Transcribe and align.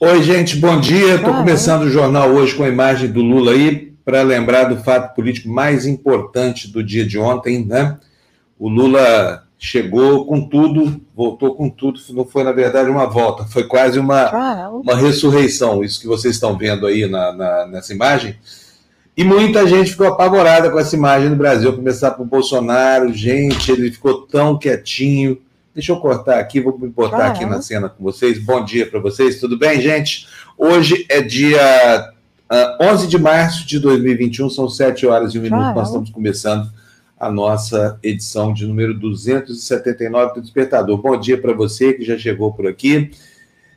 Oi, 0.00 0.22
gente, 0.22 0.54
bom 0.54 0.78
dia. 0.78 1.16
Estou 1.16 1.34
começando 1.34 1.82
o 1.82 1.90
jornal 1.90 2.30
hoje 2.30 2.54
com 2.54 2.62
a 2.62 2.68
imagem 2.68 3.10
do 3.10 3.20
Lula 3.20 3.50
aí, 3.50 3.92
para 4.04 4.22
lembrar 4.22 4.66
do 4.66 4.76
fato 4.76 5.12
político 5.12 5.48
mais 5.48 5.86
importante 5.86 6.70
do 6.70 6.84
dia 6.84 7.04
de 7.04 7.18
ontem, 7.18 7.64
né? 7.64 7.98
O 8.56 8.68
Lula 8.68 9.42
chegou 9.58 10.24
com 10.24 10.48
tudo, 10.48 11.00
voltou 11.16 11.56
com 11.56 11.68
tudo, 11.68 11.98
não 12.10 12.24
foi, 12.24 12.44
na 12.44 12.52
verdade, 12.52 12.88
uma 12.88 13.06
volta, 13.06 13.44
foi 13.46 13.64
quase 13.64 13.98
uma, 13.98 14.70
uma 14.70 14.94
ressurreição, 14.94 15.82
isso 15.82 16.00
que 16.00 16.06
vocês 16.06 16.36
estão 16.36 16.56
vendo 16.56 16.86
aí 16.86 17.04
na, 17.08 17.32
na, 17.32 17.66
nessa 17.66 17.92
imagem. 17.92 18.36
E 19.16 19.24
muita 19.24 19.66
gente 19.66 19.90
ficou 19.90 20.06
apavorada 20.06 20.70
com 20.70 20.78
essa 20.78 20.94
imagem 20.94 21.28
no 21.28 21.34
Brasil, 21.34 21.72
começar 21.72 22.12
por 22.12 22.24
Bolsonaro, 22.24 23.12
gente, 23.12 23.72
ele 23.72 23.90
ficou 23.90 24.22
tão 24.28 24.56
quietinho, 24.56 25.38
Deixa 25.78 25.92
eu 25.92 26.00
cortar 26.00 26.40
aqui, 26.40 26.60
vou 26.60 26.76
me 26.76 26.88
botar 26.88 27.18
ah, 27.18 27.26
aqui 27.28 27.46
na 27.46 27.62
cena 27.62 27.88
com 27.88 28.02
vocês. 28.02 28.44
Bom 28.44 28.64
dia 28.64 28.84
para 28.84 28.98
vocês, 28.98 29.38
tudo 29.38 29.56
bem, 29.56 29.80
gente? 29.80 30.26
Hoje 30.58 31.06
é 31.08 31.20
dia 31.20 31.56
uh, 31.56 32.12
ah, 32.50 32.78
11 32.80 33.06
de 33.06 33.16
março 33.16 33.64
de 33.64 33.78
2021, 33.78 34.50
são 34.50 34.68
7 34.68 35.06
horas 35.06 35.36
e 35.36 35.38
1 35.38 35.42
minuto. 35.42 35.74
Nós 35.76 35.86
estamos 35.86 36.10
começando 36.10 36.68
a 37.16 37.30
nossa 37.30 37.96
edição 38.02 38.52
de 38.52 38.66
número 38.66 38.92
279 38.92 40.34
do 40.34 40.40
Despertador. 40.42 40.98
Bom 40.98 41.16
dia 41.16 41.40
para 41.40 41.52
você 41.52 41.92
que 41.92 42.04
já 42.04 42.18
chegou 42.18 42.52
por 42.52 42.66
aqui. 42.66 43.12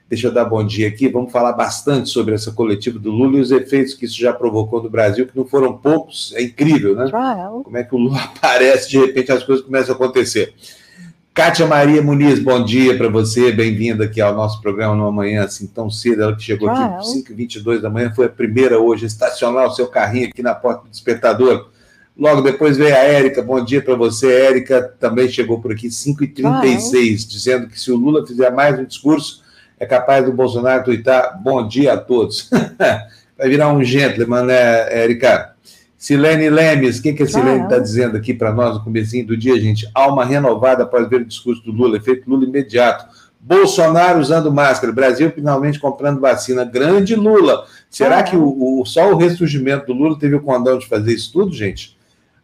Deixa 0.10 0.26
eu 0.26 0.34
dar 0.34 0.46
bom 0.46 0.66
dia 0.66 0.88
aqui. 0.88 1.08
Vamos 1.08 1.32
falar 1.32 1.54
bastante 1.54 2.10
sobre 2.10 2.34
essa 2.34 2.52
coletiva 2.52 2.98
do 2.98 3.12
Lula 3.12 3.38
e 3.38 3.42
os 3.42 3.52
efeitos 3.52 3.94
que 3.94 4.06
isso 4.06 4.20
já 4.20 4.34
provocou 4.34 4.82
no 4.82 4.90
Brasil, 4.90 5.28
que 5.28 5.38
não 5.38 5.46
foram 5.46 5.78
poucos. 5.78 6.34
É 6.36 6.42
incrível, 6.42 6.96
né? 6.96 7.12
Como 7.64 7.78
é 7.78 7.84
que 7.84 7.94
o 7.94 8.00
Lula 8.00 8.24
aparece, 8.26 8.90
de 8.90 8.98
repente 8.98 9.32
as 9.32 9.44
coisas 9.44 9.64
começam 9.64 9.94
a 9.94 9.96
acontecer. 9.96 10.56
Kátia 11.34 11.66
Maria 11.66 12.02
Muniz, 12.02 12.40
bom 12.40 12.62
dia 12.62 12.98
para 12.98 13.08
você, 13.08 13.54
bem-vinda 13.54 14.04
aqui 14.04 14.20
ao 14.20 14.36
nosso 14.36 14.62
programa 14.62 14.94
numa 14.96 15.14
manhã 15.14 15.46
assim 15.46 15.66
tão 15.66 15.90
cedo, 15.90 16.24
ela 16.24 16.36
que 16.36 16.44
chegou 16.44 16.70
aqui 16.70 16.82
às 16.82 17.16
5h22 17.16 17.80
da 17.80 17.90
manhã, 17.90 18.12
foi 18.14 18.26
a 18.26 18.30
primeira 18.30 18.78
hoje 18.78 19.06
a 19.06 19.08
estacionar 19.08 19.66
o 19.66 19.72
seu 19.72 19.88
carrinho 19.88 20.28
aqui 20.28 20.44
na 20.44 20.54
porta 20.54 20.84
do 20.84 20.90
despertador. 20.90 21.70
Logo 22.18 22.42
depois 22.42 22.76
veio 22.76 22.94
a 22.94 23.00
Érica, 23.00 23.42
bom 23.42 23.64
dia 23.64 23.82
para 23.82 23.96
você, 23.96 24.30
Érica 24.30 24.94
também 25.00 25.30
chegou 25.30 25.62
por 25.62 25.72
aqui 25.72 25.88
5h36, 25.88 27.26
dizendo 27.26 27.68
que 27.68 27.80
se 27.80 27.94
o 27.94 27.96
Lula 27.96 28.28
fizer 28.28 28.52
mais 28.52 28.78
um 28.78 28.84
discurso, 28.84 29.42
é 29.80 29.86
capaz 29.86 30.26
do 30.26 30.34
Bolsonaro 30.34 30.84
tuitar 30.84 31.42
bom 31.42 31.66
dia 31.66 31.94
a 31.94 31.98
todos. 31.98 32.50
Vai 33.38 33.48
virar 33.48 33.72
um 33.72 33.82
gentleman, 33.82 34.44
né, 34.44 35.02
Érica? 35.02 35.51
Silene 36.02 36.50
Lemes, 36.50 36.98
o 36.98 37.04
que, 37.04 37.14
que 37.14 37.22
a 37.22 37.28
Silene 37.28 37.62
está 37.62 37.78
dizendo 37.78 38.18
aqui 38.18 38.34
para 38.34 38.52
nós 38.52 38.74
no 38.74 38.84
comecinho 38.84 39.24
do 39.28 39.38
dia, 39.38 39.62
gente? 39.62 39.88
Alma 39.94 40.26
renovada 40.26 40.82
após 40.82 41.08
ver 41.08 41.22
o 41.22 41.26
discurso 41.26 41.62
do 41.62 41.72
Lula, 41.72 41.98
efeito 41.98 42.28
Lula 42.28 42.44
imediato. 42.44 43.06
Bolsonaro 43.40 44.20
usando 44.20 44.52
máscara, 44.52 44.92
Brasil 44.92 45.32
finalmente 45.32 45.80
comprando 45.80 46.20
vacina. 46.20 46.66
Grande 46.66 47.16
Lula. 47.16 47.68
Será 47.88 48.24
que 48.24 48.36
o, 48.36 48.80
o, 48.82 48.84
só 48.84 49.12
o 49.12 49.16
ressurgimento 49.16 49.86
do 49.86 49.94
Lula 49.94 50.18
teve 50.18 50.34
o 50.34 50.42
condão 50.42 50.80
de 50.80 50.88
fazer 50.88 51.14
isso 51.14 51.32
tudo, 51.34 51.54
gente? 51.54 51.96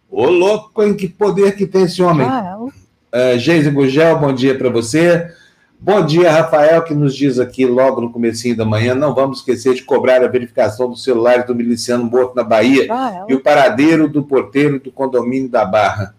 Ô, 0.08 0.28
louco, 0.28 0.84
em 0.84 0.94
que 0.94 1.08
poder 1.08 1.56
que 1.56 1.66
tem 1.66 1.86
esse 1.86 2.04
homem? 2.04 2.28
Uh, 2.28 3.40
Geise 3.40 3.72
Gugel, 3.72 4.20
bom 4.20 4.34
dia 4.34 4.56
para 4.56 4.70
você. 4.70 5.32
Bom 5.80 6.04
dia, 6.04 6.32
Rafael, 6.32 6.82
que 6.82 6.94
nos 6.94 7.16
diz 7.16 7.38
aqui 7.38 7.64
logo 7.64 8.02
no 8.02 8.12
comecinho 8.12 8.58
da 8.58 8.66
manhã, 8.66 8.96
não 8.96 9.14
vamos 9.14 9.40
esquecer 9.40 9.76
de 9.76 9.84
cobrar 9.84 10.24
a 10.24 10.28
verificação 10.28 10.90
dos 10.90 11.04
celulares 11.04 11.46
do 11.46 11.54
miliciano 11.54 12.04
morto 12.04 12.36
na 12.36 12.44
Bahia 12.44 12.88
ah, 12.90 13.26
é? 13.28 13.32
e 13.32 13.36
o 13.36 13.42
paradeiro 13.42 14.10
do 14.10 14.24
porteiro 14.24 14.80
do 14.80 14.92
condomínio 14.92 15.48
da 15.48 15.64
Barra. 15.64 16.16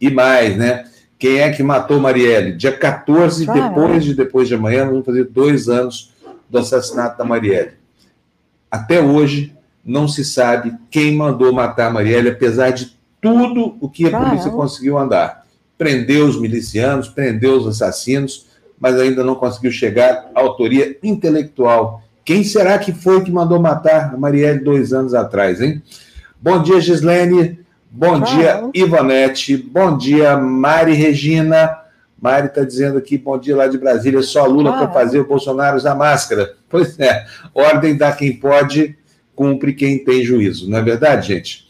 E 0.00 0.10
mais, 0.10 0.56
né? 0.56 0.84
Quem 1.16 1.38
é 1.38 1.50
que 1.50 1.62
matou 1.62 2.00
Marielle? 2.00 2.56
Dia 2.56 2.72
14, 2.76 3.48
ah, 3.48 3.52
depois 3.52 3.96
é? 3.96 4.00
de 4.00 4.14
depois 4.14 4.48
de 4.48 4.54
amanhã, 4.54 4.80
nós 4.80 4.90
vamos 4.90 5.06
fazer 5.06 5.24
dois 5.26 5.68
anos 5.68 6.12
do 6.50 6.58
assassinato 6.58 7.16
da 7.18 7.24
Marielle. 7.24 7.74
Até 8.68 9.00
hoje, 9.00 9.56
não 9.84 10.08
se 10.08 10.24
sabe 10.24 10.76
quem 10.90 11.14
mandou 11.14 11.52
matar 11.52 11.92
Marielle, 11.92 12.30
apesar 12.30 12.70
de 12.70 12.98
tudo 13.20 13.76
o 13.80 13.88
que 13.88 14.12
a 14.12 14.18
polícia 14.18 14.50
conseguiu 14.50 14.98
andar. 14.98 15.46
Prendeu 15.78 16.26
os 16.26 16.38
milicianos, 16.38 17.08
prendeu 17.08 17.56
os 17.56 17.66
assassinos, 17.66 18.47
mas 18.80 18.98
ainda 18.98 19.24
não 19.24 19.34
conseguiu 19.34 19.70
chegar 19.70 20.30
à 20.34 20.40
autoria 20.40 20.96
intelectual. 21.02 22.02
Quem 22.24 22.44
será 22.44 22.78
que 22.78 22.92
foi 22.92 23.24
que 23.24 23.30
mandou 23.30 23.60
matar 23.60 24.14
a 24.14 24.16
Marielle 24.16 24.60
dois 24.60 24.92
anos 24.92 25.14
atrás, 25.14 25.60
hein? 25.60 25.82
Bom 26.40 26.62
dia, 26.62 26.80
Gislene. 26.80 27.58
Bom 27.90 28.20
dia, 28.20 28.68
Ivonete. 28.74 29.56
Bom 29.56 29.96
dia, 29.96 30.36
Mari 30.36 30.92
Regina. 30.92 31.78
Mari 32.20 32.48
está 32.48 32.64
dizendo 32.64 32.98
aqui, 32.98 33.16
bom 33.16 33.38
dia 33.38 33.56
lá 33.56 33.68
de 33.68 33.78
Brasília, 33.78 34.20
só 34.22 34.44
Lula 34.44 34.70
ah, 34.70 34.78
para 34.78 34.92
fazer 34.92 35.20
o 35.20 35.26
Bolsonaro 35.26 35.76
usar 35.76 35.94
máscara. 35.94 36.54
Pois 36.68 36.98
é, 36.98 37.24
ordem 37.54 37.96
dá 37.96 38.12
quem 38.12 38.36
pode, 38.36 38.98
cumpre 39.34 39.72
quem 39.72 40.04
tem 40.04 40.24
juízo, 40.24 40.68
não 40.68 40.78
é 40.78 40.82
verdade, 40.82 41.28
gente? 41.28 41.67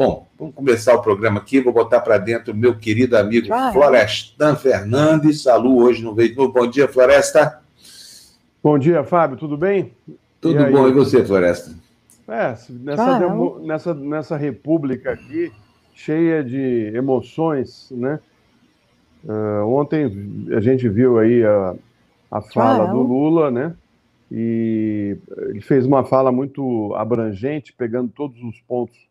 Bom, 0.00 0.26
vamos 0.38 0.54
começar 0.54 0.94
o 0.94 1.02
programa 1.02 1.40
aqui. 1.40 1.60
Vou 1.60 1.74
botar 1.74 2.00
para 2.00 2.16
dentro 2.16 2.54
o 2.54 2.56
meu 2.56 2.74
querido 2.74 3.18
amigo 3.18 3.52
ah, 3.52 3.70
Florestan 3.70 4.56
Fernandes. 4.56 5.42
Salu 5.42 5.76
hoje 5.76 6.02
no 6.02 6.14
veio 6.14 6.50
Bom 6.50 6.66
dia, 6.66 6.88
Floresta. 6.88 7.60
Bom 8.64 8.78
dia, 8.78 9.04
Fábio. 9.04 9.36
Tudo 9.36 9.58
bem? 9.58 9.92
Tudo 10.40 10.58
e 10.58 10.70
bom. 10.72 10.88
E 10.88 10.92
você, 10.92 11.22
Floresta? 11.22 11.72
É, 12.26 12.56
nessa, 12.70 13.18
demo, 13.18 13.58
nessa, 13.58 13.92
nessa 13.92 14.36
república 14.38 15.12
aqui, 15.12 15.52
cheia 15.92 16.42
de 16.42 16.92
emoções, 16.94 17.88
né? 17.90 18.20
Uh, 19.22 19.66
ontem 19.66 20.46
a 20.56 20.62
gente 20.62 20.88
viu 20.88 21.18
aí 21.18 21.44
a, 21.44 21.74
a 22.30 22.40
fala 22.40 22.86
do 22.86 23.02
Lula, 23.02 23.50
né? 23.50 23.74
E 24.32 25.18
ele 25.50 25.60
fez 25.60 25.84
uma 25.84 26.04
fala 26.04 26.32
muito 26.32 26.94
abrangente, 26.94 27.74
pegando 27.74 28.08
todos 28.08 28.42
os 28.42 28.58
pontos 28.62 29.09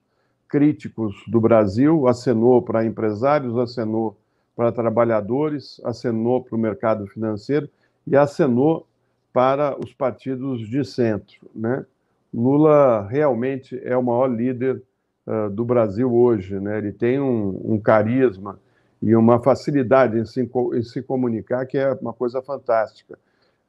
críticos 0.49 1.15
do 1.27 1.39
Brasil, 1.39 2.07
acenou 2.07 2.61
para 2.61 2.83
empresários, 2.83 3.57
acenou 3.57 4.17
para 4.55 4.71
trabalhadores, 4.71 5.79
acenou 5.85 6.43
para 6.43 6.55
o 6.55 6.59
mercado 6.59 7.07
financeiro 7.07 7.69
e 8.05 8.17
acenou 8.17 8.85
para 9.31 9.77
os 9.79 9.93
partidos 9.93 10.67
de 10.67 10.83
centro. 10.83 11.49
Né? 11.55 11.85
Lula 12.33 13.07
realmente 13.07 13.79
é 13.83 13.95
o 13.95 14.03
maior 14.03 14.27
líder 14.27 14.81
uh, 15.25 15.49
do 15.49 15.63
Brasil 15.63 16.13
hoje. 16.13 16.59
Né? 16.59 16.79
Ele 16.79 16.91
tem 16.91 17.19
um, 17.21 17.61
um 17.63 17.79
carisma 17.79 18.59
e 19.01 19.15
uma 19.15 19.41
facilidade 19.41 20.17
em 20.17 20.25
se, 20.25 20.41
em 20.41 20.83
se, 20.83 21.01
comunicar 21.01 21.65
que 21.65 21.77
é 21.77 21.93
uma 21.93 22.11
coisa 22.11 22.41
fantástica. 22.41 23.17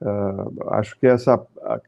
Uh, 0.00 0.72
acho 0.72 0.98
que 0.98 1.06
essa 1.06 1.40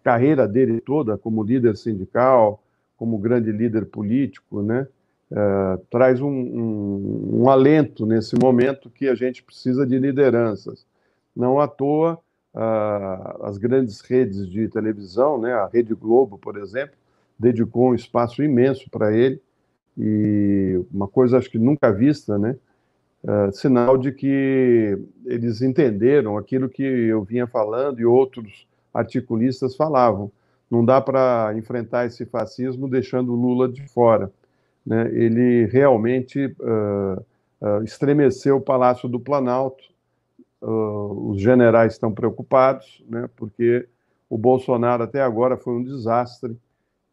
carreira 0.04 0.46
dele 0.46 0.80
toda 0.80 1.16
como 1.16 1.42
líder 1.42 1.76
sindical, 1.76 2.62
como 3.02 3.18
grande 3.18 3.50
líder 3.50 3.86
político, 3.86 4.62
né, 4.62 4.86
uh, 5.32 5.76
traz 5.90 6.20
um, 6.20 6.30
um, 6.30 7.40
um, 7.40 7.50
alento 7.50 8.06
nesse 8.06 8.36
momento 8.36 8.88
que 8.88 9.08
a 9.08 9.14
gente 9.16 9.42
precisa 9.42 9.84
de 9.84 9.98
lideranças. 9.98 10.86
Não 11.34 11.58
à 11.58 11.66
toa, 11.66 12.16
uh, 12.54 13.44
as 13.44 13.58
grandes 13.58 14.00
redes 14.02 14.48
de 14.48 14.68
televisão, 14.68 15.36
né, 15.36 15.52
a 15.52 15.66
Rede 15.66 15.92
Globo, 15.96 16.38
por 16.38 16.56
exemplo, 16.56 16.94
dedicou 17.36 17.90
um 17.90 17.94
espaço 17.96 18.40
imenso 18.40 18.88
para 18.88 19.12
ele, 19.12 19.42
e 19.98 20.80
uma 20.94 21.08
coisa 21.08 21.38
acho 21.38 21.50
que 21.50 21.58
nunca 21.58 21.90
vista, 21.90 22.38
né, 22.38 22.54
uh, 23.24 23.52
sinal 23.52 23.98
de 23.98 24.12
que 24.12 24.96
eles 25.26 25.60
entenderam 25.60 26.38
aquilo 26.38 26.68
que 26.68 26.84
eu 26.84 27.24
vinha 27.24 27.48
falando 27.48 27.98
e 27.98 28.04
outros 28.04 28.64
articulistas 28.94 29.74
falavam 29.74 30.30
não 30.72 30.82
dá 30.82 31.02
para 31.02 31.52
enfrentar 31.54 32.06
esse 32.06 32.24
fascismo 32.24 32.88
deixando 32.88 33.34
Lula 33.34 33.68
de 33.68 33.86
fora. 33.88 34.32
Né? 34.86 35.06
Ele 35.12 35.66
realmente 35.66 36.46
uh, 36.46 37.22
uh, 37.60 37.84
estremeceu 37.84 38.56
o 38.56 38.60
Palácio 38.60 39.06
do 39.06 39.20
Planalto. 39.20 39.84
Uh, 40.62 41.28
os 41.30 41.42
generais 41.42 41.92
estão 41.92 42.10
preocupados, 42.10 43.04
né? 43.06 43.28
porque 43.36 43.86
o 44.30 44.38
Bolsonaro 44.38 45.02
até 45.02 45.20
agora 45.20 45.58
foi 45.58 45.74
um 45.74 45.84
desastre. 45.84 46.56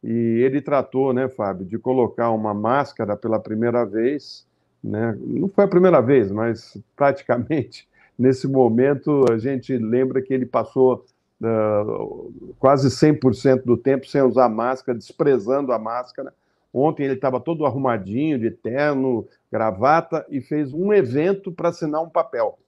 E 0.01 0.41
ele 0.41 0.61
tratou, 0.61 1.11
né, 1.13 1.27
Fábio, 1.27 1.65
de 1.65 1.77
colocar 1.77 2.31
uma 2.31 2.53
máscara 2.53 3.17
pela 3.17 3.41
primeira 3.41 3.83
vez. 3.83 4.47
Né? 4.81 5.17
Não 5.19 5.49
foi 5.49 5.65
a 5.65 5.67
primeira 5.67 5.99
vez, 5.99 6.31
mas 6.31 6.81
praticamente 6.95 7.89
nesse 8.17 8.47
momento 8.47 9.25
a 9.29 9.37
gente 9.37 9.77
lembra 9.77 10.21
que 10.21 10.33
ele 10.33 10.45
passou 10.45 11.03
uh, 11.41 12.53
quase 12.59 12.89
100% 12.89 13.63
do 13.63 13.77
tempo 13.77 14.07
sem 14.07 14.21
usar 14.21 14.49
máscara, 14.49 14.97
desprezando 14.97 15.71
a 15.71 15.79
máscara. 15.79 16.33
Ontem 16.73 17.03
ele 17.03 17.15
estava 17.15 17.39
todo 17.39 17.65
arrumadinho, 17.65 18.37
de 18.37 18.51
terno, 18.51 19.27
gravata, 19.51 20.25
e 20.29 20.39
fez 20.39 20.73
um 20.73 20.93
evento 20.93 21.51
para 21.51 21.69
assinar 21.69 22.01
um 22.01 22.09
papel, 22.09 22.59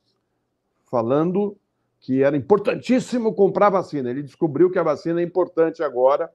falando 0.90 1.56
que 2.00 2.24
era 2.24 2.36
importantíssimo 2.36 3.34
comprar 3.34 3.70
vacina. 3.70 4.10
Ele 4.10 4.24
descobriu 4.24 4.72
que 4.72 4.80
a 4.80 4.84
vacina 4.84 5.22
é 5.22 5.24
importante 5.24 5.84
agora, 5.84 6.32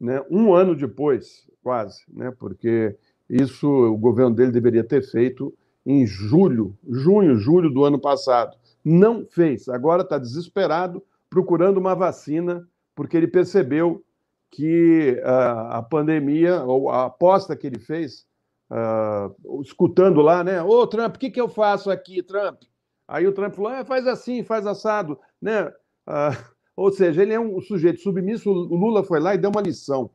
né, 0.00 0.24
um 0.30 0.54
ano 0.54 0.74
depois, 0.74 1.46
quase, 1.62 2.02
né, 2.08 2.32
porque 2.38 2.96
isso 3.28 3.68
o 3.68 3.98
governo 3.98 4.34
dele 4.34 4.50
deveria 4.50 4.82
ter 4.82 5.02
feito 5.02 5.52
em 5.84 6.06
julho, 6.06 6.74
junho, 6.88 7.36
julho 7.36 7.70
do 7.70 7.84
ano 7.84 7.98
passado. 7.98 8.56
Não 8.82 9.26
fez. 9.26 9.68
Agora 9.68 10.02
está 10.02 10.16
desesperado 10.16 11.02
procurando 11.30 11.78
uma 11.78 11.94
vacina 11.94 12.68
porque 12.94 13.16
ele 13.16 13.28
percebeu 13.28 14.04
que 14.50 15.16
uh, 15.22 15.70
a 15.70 15.82
pandemia, 15.82 16.62
ou 16.64 16.90
a 16.90 17.06
aposta 17.06 17.56
que 17.56 17.66
ele 17.66 17.78
fez, 17.78 18.26
uh, 18.70 19.62
escutando 19.62 20.20
lá, 20.20 20.42
né? 20.42 20.60
Ô, 20.60 20.86
Trump, 20.86 21.14
o 21.14 21.18
que, 21.18 21.30
que 21.30 21.40
eu 21.40 21.48
faço 21.48 21.90
aqui, 21.90 22.22
Trump? 22.22 22.62
Aí 23.06 23.26
o 23.26 23.32
Trump 23.32 23.54
falou: 23.54 23.70
ah, 23.70 23.84
faz 23.84 24.06
assim, 24.06 24.42
faz 24.42 24.66
assado, 24.66 25.18
né? 25.40 25.66
Uh, 26.06 26.36
ou 26.76 26.90
seja, 26.92 27.22
ele 27.22 27.32
é 27.32 27.40
um 27.40 27.60
sujeito 27.60 28.00
submisso. 28.00 28.50
O 28.50 28.76
Lula 28.76 29.04
foi 29.04 29.20
lá 29.20 29.34
e 29.34 29.38
deu 29.38 29.50
uma 29.50 29.62
lição 29.62 30.10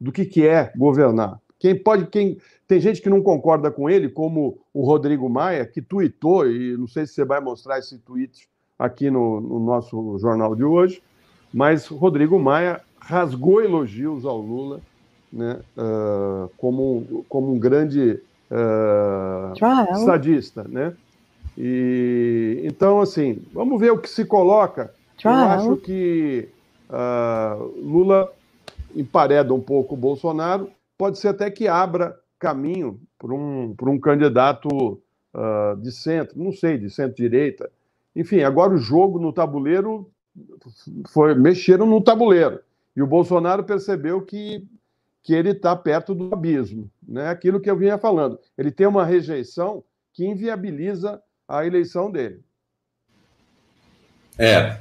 do 0.00 0.12
que, 0.12 0.24
que 0.24 0.46
é 0.46 0.72
governar. 0.76 1.40
Quem 1.58 1.76
pode, 1.76 2.06
quem 2.06 2.38
tem 2.68 2.78
gente 2.78 3.00
que 3.00 3.10
não 3.10 3.22
concorda 3.22 3.70
com 3.70 3.88
ele, 3.90 4.08
como 4.08 4.62
o 4.72 4.84
Rodrigo 4.84 5.28
Maia, 5.28 5.66
que 5.66 5.80
tuitou, 5.82 6.48
e 6.48 6.76
não 6.76 6.86
sei 6.86 7.06
se 7.06 7.14
você 7.14 7.24
vai 7.24 7.40
mostrar 7.40 7.78
esse 7.78 7.98
tweet 7.98 8.48
aqui 8.78 9.10
no, 9.10 9.40
no 9.40 9.58
nosso 9.58 10.18
jornal 10.18 10.54
de 10.54 10.64
hoje, 10.64 11.02
mas 11.52 11.86
Rodrigo 11.86 12.38
Maia 12.38 12.80
rasgou 13.00 13.62
elogios 13.62 14.24
ao 14.24 14.38
Lula, 14.38 14.80
né, 15.32 15.60
uh, 15.76 16.50
como, 16.56 17.24
como 17.28 17.52
um 17.52 17.58
grande 17.58 18.20
uh, 18.50 20.04
sadista, 20.04 20.64
né? 20.68 20.92
E 21.56 22.60
então 22.64 23.00
assim, 23.00 23.42
vamos 23.52 23.80
ver 23.80 23.90
o 23.92 23.98
que 23.98 24.10
se 24.10 24.24
coloca. 24.24 24.92
Eu 25.24 25.30
acho 25.30 25.76
que 25.76 26.48
uh, 26.90 27.64
Lula 27.80 28.30
empareda 28.94 29.54
um 29.54 29.60
pouco 29.60 29.94
o 29.94 29.98
Bolsonaro, 29.98 30.70
pode 30.98 31.18
ser 31.18 31.28
até 31.28 31.50
que 31.50 31.66
abra 31.66 32.14
caminho 32.38 33.00
para 33.18 33.32
um, 33.32 33.74
um 33.82 33.98
candidato 33.98 35.00
de 35.82 35.92
centro, 35.92 36.42
não 36.42 36.50
sei, 36.50 36.78
de 36.78 36.88
centro-direita. 36.88 37.70
Enfim, 38.16 38.40
agora 38.40 38.72
o 38.72 38.78
jogo 38.78 39.20
no 39.20 39.32
tabuleiro 39.32 40.10
foi 41.08 41.34
mexeram 41.34 41.86
no 41.86 42.00
tabuleiro 42.00 42.60
e 42.96 43.02
o 43.02 43.06
Bolsonaro 43.06 43.62
percebeu 43.62 44.22
que 44.22 44.66
que 45.22 45.34
ele 45.34 45.50
está 45.50 45.74
perto 45.74 46.14
do 46.14 46.32
abismo, 46.32 46.88
né? 47.06 47.28
Aquilo 47.28 47.58
que 47.58 47.68
eu 47.68 47.76
vinha 47.76 47.98
falando. 47.98 48.38
Ele 48.56 48.70
tem 48.70 48.86
uma 48.86 49.04
rejeição 49.04 49.82
que 50.12 50.24
inviabiliza 50.24 51.20
a 51.48 51.66
eleição 51.66 52.12
dele. 52.12 52.40
É. 54.38 54.78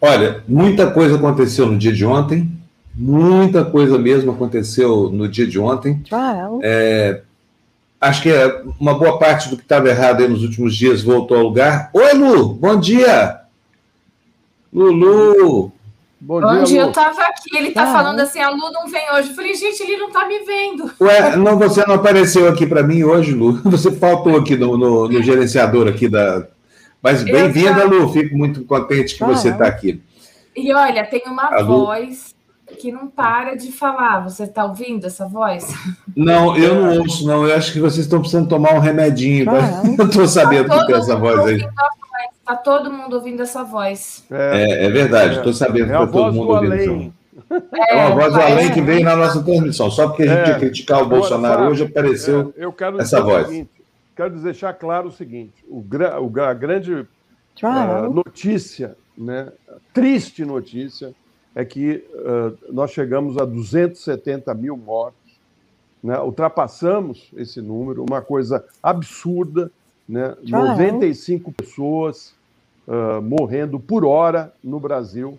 Olha, 0.00 0.42
muita 0.48 0.90
coisa 0.90 1.14
aconteceu 1.14 1.66
no 1.66 1.78
dia 1.78 1.92
de 1.92 2.04
ontem. 2.04 2.50
Muita 2.92 3.64
coisa 3.64 3.96
mesmo 3.96 4.32
aconteceu 4.32 5.10
no 5.10 5.28
dia 5.28 5.46
de 5.46 5.60
ontem. 5.60 6.02
É, 6.60 7.22
acho 8.04 8.22
que 8.22 8.30
é 8.30 8.62
uma 8.78 8.94
boa 8.94 9.18
parte 9.18 9.48
do 9.48 9.56
que 9.56 9.62
estava 9.62 9.88
errado 9.88 10.22
aí 10.22 10.28
nos 10.28 10.42
últimos 10.42 10.76
dias 10.76 11.02
voltou 11.02 11.38
ao 11.38 11.44
lugar. 11.44 11.90
Oi, 11.92 12.12
Lu, 12.12 12.48
bom 12.48 12.78
dia! 12.78 13.40
Lulu! 14.72 15.72
Bom, 16.20 16.40
bom 16.40 16.54
dia, 16.56 16.64
dia 16.64 16.80
eu 16.82 16.88
estava 16.88 17.22
aqui, 17.22 17.56
ele 17.56 17.68
está 17.68 17.82
ah, 17.82 17.92
falando 17.92 18.20
assim, 18.20 18.40
a 18.40 18.50
Lu 18.50 18.70
não 18.72 18.88
vem 18.88 19.10
hoje. 19.12 19.30
Eu 19.30 19.34
falei, 19.34 19.54
gente, 19.54 19.82
ele 19.82 19.96
não 19.96 20.08
está 20.08 20.26
me 20.26 20.38
vendo. 20.40 20.90
Ué, 21.00 21.36
não, 21.36 21.58
você 21.58 21.84
não 21.86 21.94
apareceu 21.94 22.48
aqui 22.48 22.66
para 22.66 22.82
mim 22.82 23.02
hoje, 23.02 23.32
Lu. 23.32 23.60
Você 23.70 23.92
faltou 23.92 24.36
aqui 24.36 24.56
no, 24.56 24.76
no, 24.76 25.08
no 25.08 25.22
gerenciador 25.22 25.86
aqui 25.86 26.08
da... 26.08 26.46
Mas 27.02 27.22
bem-vinda, 27.22 27.84
Lu, 27.84 28.10
fico 28.10 28.36
muito 28.36 28.64
contente 28.64 29.14
que 29.14 29.22
ah, 29.22 29.26
você 29.26 29.50
está 29.50 29.66
aqui. 29.66 30.02
E 30.56 30.72
olha, 30.72 31.04
tem 31.04 31.22
uma 31.26 31.48
a 31.48 31.62
voz 31.62 32.33
que 32.78 32.90
não 32.90 33.08
para 33.08 33.54
de 33.54 33.70
falar. 33.70 34.20
Você 34.20 34.44
está 34.44 34.64
ouvindo 34.64 35.06
essa 35.06 35.26
voz? 35.26 35.74
Não, 36.16 36.56
eu 36.56 36.74
não 36.74 36.98
ouço, 36.98 37.26
não. 37.26 37.46
Eu 37.46 37.54
acho 37.54 37.72
que 37.72 37.80
vocês 37.80 38.06
estão 38.06 38.20
precisando 38.20 38.48
tomar 38.48 38.74
um 38.74 38.80
remedinho. 38.80 39.50
Ah, 39.50 39.82
eu 39.98 40.06
estou 40.06 40.26
sabendo 40.26 40.68
tá 40.68 40.80
que 40.80 40.86
tem 40.86 40.96
essa 40.96 41.16
voz 41.16 41.40
aí. 41.40 41.68
Está 42.40 42.56
todo 42.56 42.92
mundo 42.92 43.14
ouvindo 43.14 43.42
essa 43.42 43.64
voz. 43.64 44.24
É, 44.30 44.64
é, 44.64 44.84
é 44.84 44.90
verdade, 44.90 45.36
estou 45.38 45.52
sabendo 45.52 45.92
é 45.92 45.96
que 45.96 46.04
está 46.04 46.06
todo 46.06 46.32
mundo 46.32 46.50
ouvindo. 46.50 47.14
É, 47.74 47.94
é 47.94 48.06
uma 48.06 48.14
voz 48.14 48.32
do 48.32 48.40
além 48.40 48.72
que 48.72 48.80
veio 48.80 49.04
na 49.04 49.16
nossa 49.16 49.42
transmissão. 49.42 49.90
Só 49.90 50.08
porque 50.08 50.24
a 50.24 50.26
gente 50.26 50.50
é, 50.50 50.52
ia 50.52 50.58
criticar 50.58 51.02
o 51.02 51.06
Bolsonaro 51.06 51.60
sabe, 51.60 51.72
hoje, 51.72 51.84
apareceu 51.84 52.54
é, 52.56 53.02
essa 53.02 53.22
voz. 53.22 53.48
Seguinte, 53.48 53.70
quero 54.16 54.38
deixar 54.40 54.72
claro 54.74 55.08
o 55.08 55.12
seguinte: 55.12 55.64
o, 55.68 55.78
o 55.80 56.40
a 56.42 56.54
grande 56.54 56.92
uh, 56.94 58.10
notícia, 58.12 58.96
né, 59.16 59.48
triste 59.92 60.44
notícia, 60.44 61.14
é 61.54 61.64
que 61.64 62.04
uh, 62.14 62.72
nós 62.72 62.90
chegamos 62.90 63.36
a 63.36 63.44
270 63.44 64.52
mil 64.54 64.76
mortos, 64.76 65.38
né? 66.02 66.18
ultrapassamos 66.20 67.30
esse 67.36 67.60
número, 67.60 68.04
uma 68.08 68.20
coisa 68.20 68.64
absurda, 68.82 69.70
né? 70.08 70.36
95 70.42 71.52
pessoas 71.52 72.34
uh, 72.86 73.22
morrendo 73.22 73.80
por 73.80 74.04
hora 74.04 74.52
no 74.62 74.78
Brasil 74.78 75.38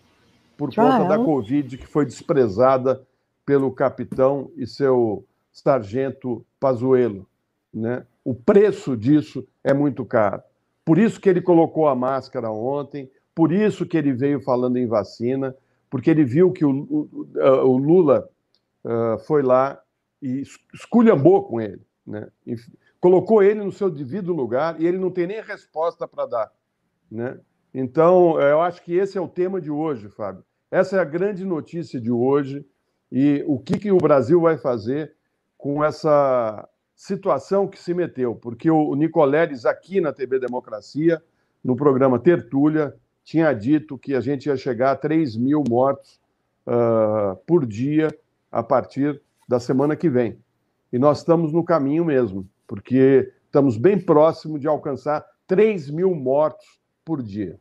por 0.57 0.73
conta 0.73 1.03
da 1.03 1.17
Covid, 1.17 1.77
que 1.77 1.85
foi 1.85 2.05
desprezada 2.05 3.01
pelo 3.45 3.71
capitão 3.71 4.49
e 4.55 4.65
seu 4.65 5.23
sargento 5.51 6.45
Pazuello. 6.59 7.25
Né? 7.73 8.03
O 8.23 8.33
preço 8.33 8.95
disso 8.95 9.45
é 9.63 9.73
muito 9.73 10.05
caro. 10.05 10.41
Por 10.83 10.97
isso 10.97 11.19
que 11.19 11.29
ele 11.29 11.41
colocou 11.41 11.87
a 11.87 11.95
máscara 11.95 12.49
ontem, 12.49 13.09
por 13.33 13.51
isso 13.51 13.85
que 13.85 13.97
ele 13.97 14.13
veio 14.13 14.39
falando 14.41 14.77
em 14.77 14.87
vacina, 14.87 15.55
porque 15.89 16.09
ele 16.09 16.23
viu 16.23 16.51
que 16.51 16.65
o, 16.65 16.71
o, 16.71 17.29
o 17.65 17.77
Lula 17.77 18.27
uh, 18.83 19.17
foi 19.25 19.41
lá 19.41 19.81
e 20.21 20.43
esculhambou 20.73 21.43
com 21.43 21.61
ele, 21.61 21.81
né? 22.05 22.29
E 22.45 22.55
colocou 22.99 23.43
ele 23.43 23.63
no 23.63 23.71
seu 23.71 23.89
devido 23.89 24.33
lugar 24.33 24.81
e 24.81 24.87
ele 24.87 24.97
não 24.97 25.11
tem 25.11 25.27
nem 25.27 25.41
resposta 25.41 26.07
para 26.07 26.25
dar. 26.25 26.51
Né? 27.11 27.39
Então, 27.71 28.39
eu 28.41 28.61
acho 28.61 28.81
que 28.81 28.95
esse 28.95 29.15
é 29.15 29.21
o 29.21 29.27
tema 29.27 29.61
de 29.61 29.69
hoje, 29.69 30.09
Fábio. 30.09 30.43
Essa 30.71 30.97
é 30.97 30.99
a 30.99 31.05
grande 31.05 31.45
notícia 31.45 32.01
de 32.01 32.09
hoje 32.11 32.65
e 33.11 33.43
o 33.47 33.59
que, 33.59 33.77
que 33.77 33.91
o 33.91 33.97
Brasil 33.97 34.41
vai 34.41 34.57
fazer 34.57 35.13
com 35.55 35.83
essa 35.83 36.67
situação 36.95 37.67
que 37.67 37.77
se 37.77 37.93
meteu, 37.93 38.33
porque 38.33 38.71
o 38.71 38.95
Nicoleles, 38.95 39.65
aqui 39.65 40.01
na 40.01 40.11
TV 40.11 40.39
Democracia, 40.39 41.21
no 41.63 41.75
programa 41.75 42.17
Tertúlia, 42.17 42.95
tinha 43.25 43.51
dito 43.51 43.97
que 43.97 44.13
a 44.13 44.21
gente 44.21 44.45
ia 44.45 44.55
chegar 44.55 44.91
a 44.91 44.95
3 44.95 45.35
mil 45.35 45.63
mortos 45.67 46.19
uh, 46.67 47.35
por 47.47 47.65
dia 47.65 48.15
a 48.51 48.61
partir 48.61 49.19
da 49.49 49.59
semana 49.59 49.95
que 49.95 50.07
vem. 50.07 50.37
E 50.93 50.99
nós 50.99 51.17
estamos 51.17 51.51
no 51.51 51.63
caminho 51.63 52.05
mesmo, 52.05 52.47
porque 52.67 53.33
estamos 53.47 53.77
bem 53.77 53.99
próximo 53.99 54.59
de 54.59 54.67
alcançar 54.67 55.25
3 55.47 55.89
mil 55.89 56.13
mortos 56.13 56.65
por 57.03 57.21
dia. 57.21 57.59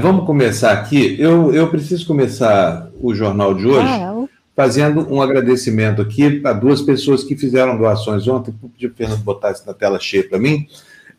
Vamos 0.00 0.24
começar 0.24 0.72
aqui. 0.72 1.20
Eu, 1.20 1.52
eu 1.52 1.68
preciso 1.68 2.06
começar 2.06 2.90
o 3.00 3.14
jornal 3.14 3.52
de 3.52 3.66
hoje 3.66 3.86
ah, 3.86 4.24
fazendo 4.56 5.12
um 5.12 5.20
agradecimento 5.20 6.00
aqui 6.00 6.40
a 6.44 6.52
duas 6.52 6.80
pessoas 6.80 7.22
que 7.24 7.36
fizeram 7.36 7.76
doações 7.76 8.26
ontem. 8.26 8.54
Vou 8.60 8.70
pedir 8.70 8.88
para 8.88 8.94
o 8.94 8.96
Fernando 8.96 9.24
botar 9.24 9.50
isso 9.50 9.66
na 9.66 9.74
tela 9.74 9.98
cheia 9.98 10.26
para 10.26 10.38
mim. 10.38 10.68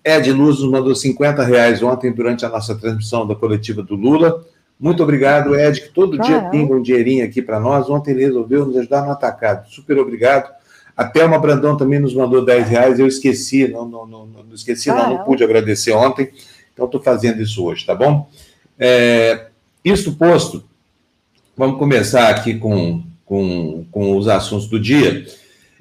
Ed 0.04 0.32
Luz 0.32 0.60
nos 0.60 0.70
mandou 0.70 0.94
50 0.94 1.44
reais 1.44 1.82
ontem 1.82 2.12
durante 2.12 2.46
a 2.46 2.50
nossa 2.50 2.76
transmissão 2.76 3.26
da 3.26 3.36
coletiva 3.36 3.82
do 3.82 3.96
Lula. 3.96 4.46
Muito 4.80 5.02
obrigado, 5.02 5.56
Ed, 5.56 5.80
que 5.80 5.90
todo 5.90 6.20
dia 6.20 6.50
pinga 6.50 6.74
um 6.74 6.82
dinheirinho 6.82 7.26
aqui 7.26 7.42
para 7.42 7.60
nós. 7.60 7.90
Ontem 7.90 8.12
ele 8.12 8.26
resolveu 8.26 8.66
nos 8.66 8.76
ajudar 8.76 9.06
no 9.06 9.12
atacado. 9.12 9.70
Super 9.70 9.98
obrigado. 9.98 10.52
A 10.96 11.06
Thelma 11.06 11.40
Brandão 11.40 11.78
também 11.78 12.00
nos 12.00 12.14
mandou 12.14 12.44
10 12.44 12.68
reais. 12.68 13.00
Eu 13.00 13.08
esqueci, 13.08 13.68
não, 13.68 13.88
não, 13.88 14.06
não, 14.06 14.26
não 14.26 14.54
esqueci, 14.54 14.90
não, 14.90 15.10
não 15.10 15.24
pude 15.24 15.44
agradecer 15.44 15.94
ontem. 15.94 16.30
Então 16.74 16.86
estou 16.86 17.02
fazendo 17.02 17.42
isso 17.42 17.64
hoje, 17.64 17.86
tá 17.86 17.96
bom? 17.96 18.30
É, 18.78 19.48
isto 19.86 20.12
posto, 20.14 20.64
vamos 21.56 21.78
começar 21.78 22.30
aqui 22.30 22.56
com, 22.56 23.04
com, 23.26 23.86
com 23.92 24.18
os 24.18 24.28
assuntos 24.28 24.68
do 24.68 24.80
dia. 24.80 25.26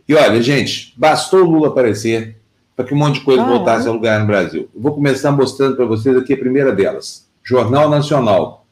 E 0.09 0.15
olha, 0.15 0.41
gente, 0.43 0.95
bastou 0.97 1.41
o 1.41 1.51
Lula 1.51 1.69
aparecer 1.69 2.37
para 2.77 2.85
que 2.85 2.95
um 2.95 2.99
monte 2.99 3.17
de 3.17 3.25
coisa 3.25 3.43
ah, 3.43 3.47
voltasse 3.47 3.87
é? 3.87 3.91
a 3.91 3.93
lugar 3.93 4.21
no 4.21 4.27
Brasil. 4.27 4.69
Eu 4.75 4.81
vou 4.81 4.93
começar 4.93 5.33
mostrando 5.33 5.77
para 5.77 5.85
vocês 5.85 6.17
aqui 6.17 6.33
a 6.33 6.39
primeira 6.39 6.73
delas. 6.73 7.27
Jornal 7.43 7.89
Nacional. 7.91 8.65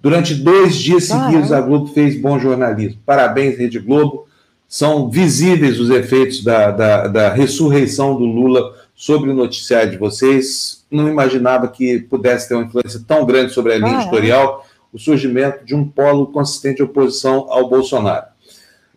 Durante 0.00 0.34
dois 0.34 0.76
dias 0.76 1.10
ah, 1.10 1.26
seguidos, 1.26 1.50
é? 1.50 1.56
a 1.56 1.60
Globo 1.60 1.86
fez 1.88 2.20
bom 2.20 2.38
jornalismo. 2.38 3.00
Parabéns, 3.04 3.58
Rede 3.58 3.78
Globo. 3.78 4.26
São 4.68 5.08
visíveis 5.08 5.78
os 5.78 5.90
efeitos 5.90 6.42
da, 6.42 6.70
da, 6.70 7.06
da 7.06 7.32
ressurreição 7.32 8.16
do 8.16 8.24
Lula 8.24 8.74
sobre 8.94 9.30
o 9.30 9.34
noticiário 9.34 9.90
de 9.90 9.98
vocês. 9.98 10.84
Não 10.90 11.08
imaginava 11.08 11.68
que 11.68 11.98
pudesse 11.98 12.48
ter 12.48 12.54
uma 12.54 12.64
influência 12.64 13.00
tão 13.06 13.24
grande 13.24 13.52
sobre 13.52 13.72
a 13.72 13.78
linha 13.78 13.96
ah, 13.96 14.00
é? 14.00 14.02
editorial 14.02 14.64
é? 14.68 14.74
o 14.92 14.98
surgimento 14.98 15.64
de 15.64 15.74
um 15.74 15.86
polo 15.86 16.28
consistente 16.28 16.76
de 16.76 16.82
oposição 16.84 17.46
ao 17.50 17.68
Bolsonaro. 17.68 18.26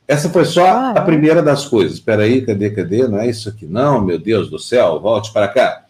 Essa 0.07 0.29
foi 0.29 0.45
só 0.45 0.65
ah, 0.65 0.91
a 0.91 1.01
primeira 1.01 1.43
das 1.43 1.65
coisas. 1.65 1.93
Espera 1.97 2.23
aí, 2.23 2.45
cadê, 2.45 2.69
cadê? 2.69 3.07
Não 3.07 3.19
é 3.19 3.27
isso 3.27 3.49
aqui, 3.49 3.65
não, 3.65 4.01
meu 4.01 4.17
Deus 4.17 4.49
do 4.49 4.57
céu, 4.57 4.99
volte 5.01 5.33
para 5.33 5.49
cá. 5.49 5.83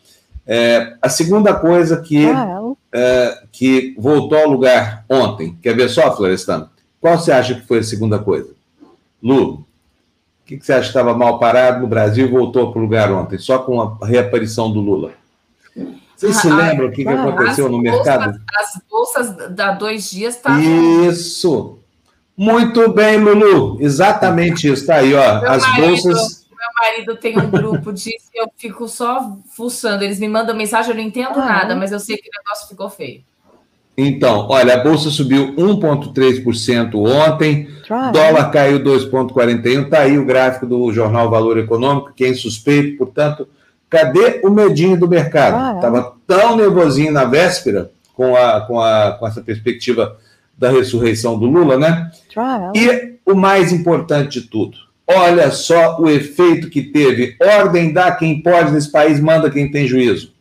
É, 0.45 0.95
a 1.01 1.09
segunda 1.09 1.53
coisa 1.53 2.01
que, 2.01 2.25
ah, 2.25 2.61
é, 2.91 3.43
que 3.51 3.93
voltou 3.97 4.37
ao 4.37 4.49
lugar 4.49 5.05
ontem, 5.07 5.57
quer 5.61 5.75
ver 5.75 5.89
só, 5.89 6.15
Florestano? 6.15 6.69
Qual 6.99 7.17
você 7.17 7.31
acha 7.31 7.53
que 7.53 7.67
foi 7.67 7.79
a 7.79 7.83
segunda 7.83 8.17
coisa? 8.17 8.55
Lu, 9.21 9.53
o 9.53 9.65
que, 10.45 10.57
que 10.57 10.65
você 10.65 10.73
acha 10.73 10.83
que 10.83 10.87
estava 10.87 11.15
mal 11.15 11.37
parado 11.37 11.81
no 11.81 11.87
Brasil 11.87 12.25
e 12.25 12.31
voltou 12.31 12.71
para 12.71 12.79
o 12.79 12.81
lugar 12.81 13.11
ontem, 13.11 13.37
só 13.37 13.59
com 13.59 13.79
a 13.81 14.05
reaparição 14.05 14.71
do 14.71 14.79
Lula? 14.79 15.11
Vocês 16.15 16.37
se 16.37 16.49
lembram 16.49 16.87
o 16.87 16.91
que, 16.91 17.03
que 17.03 17.09
aconteceu 17.09 17.69
no 17.69 17.83
bolsas, 17.83 18.05
mercado? 18.05 18.41
As 18.55 18.81
bolsas 18.89 19.55
da 19.55 19.73
dois 19.73 20.09
dias 20.09 20.35
estavam. 20.35 20.59
Isso. 21.07 21.76
Muito 22.37 22.91
bem, 22.93 23.17
Lulu. 23.17 23.77
Exatamente 23.81 24.67
isso. 24.67 24.81
Está 24.81 24.97
aí, 24.97 25.13
ó. 25.13 25.41
Meu 25.41 25.51
as 25.51 25.63
marido, 25.63 25.87
bolsas. 25.87 26.45
Meu 26.49 26.69
marido 26.79 27.15
tem 27.15 27.37
um 27.39 27.49
grupo 27.49 27.91
disso 27.91 28.29
e 28.33 28.41
eu 28.41 28.47
fico 28.55 28.87
só 28.87 29.37
fuçando. 29.55 30.03
Eles 30.03 30.19
me 30.19 30.27
mandam 30.27 30.55
mensagem, 30.55 30.91
eu 30.91 30.97
não 30.97 31.03
entendo 31.03 31.37
nada, 31.37 31.75
mas 31.75 31.91
eu 31.91 31.99
sei 31.99 32.17
que 32.17 32.29
o 32.29 32.31
negócio 32.37 32.67
ficou 32.67 32.89
feio. 32.89 33.21
Então, 33.97 34.47
olha, 34.49 34.75
a 34.75 34.83
bolsa 34.83 35.09
subiu 35.09 35.55
1,3% 35.55 36.93
ontem, 36.95 37.65
Try. 37.83 38.11
dólar 38.13 38.51
caiu 38.51 38.79
2,41%. 38.79 39.85
Está 39.85 40.01
aí 40.01 40.19
o 40.19 40.25
gráfico 40.25 40.67
do 40.67 40.93
jornal 40.93 41.31
Valor 41.31 41.57
Econômico, 41.57 42.13
quem 42.15 42.35
suspeito, 42.35 42.95
portanto, 42.95 43.47
Cadê 43.89 44.41
o 44.43 44.49
medinho 44.49 44.99
do 44.99 45.07
mercado? 45.07 45.75
Estava 45.75 45.99
ah, 45.99 46.13
é. 46.13 46.13
tão 46.27 46.57
nervosinho 46.57 47.11
na 47.11 47.23
véspera, 47.23 47.89
com, 48.13 48.35
a, 48.35 48.61
com, 48.61 48.81
a, 48.81 49.13
com 49.13 49.27
essa 49.27 49.41
perspectiva 49.41 50.17
da 50.57 50.69
ressurreição 50.71 51.37
do 51.37 51.45
Lula, 51.45 51.77
né? 51.77 52.11
E 52.75 53.17
o 53.25 53.35
mais 53.35 53.71
importante 53.71 54.39
de 54.39 54.47
tudo, 54.47 54.77
olha 55.05 55.51
só 55.51 55.99
o 55.99 56.09
efeito 56.09 56.69
que 56.69 56.81
teve. 56.81 57.35
Ordem 57.41 57.93
dá 57.93 58.11
quem 58.11 58.41
pode 58.41 58.71
nesse 58.71 58.91
país, 58.91 59.19
manda 59.19 59.49
quem 59.49 59.69
tem 59.69 59.87
juízo. 59.87 60.33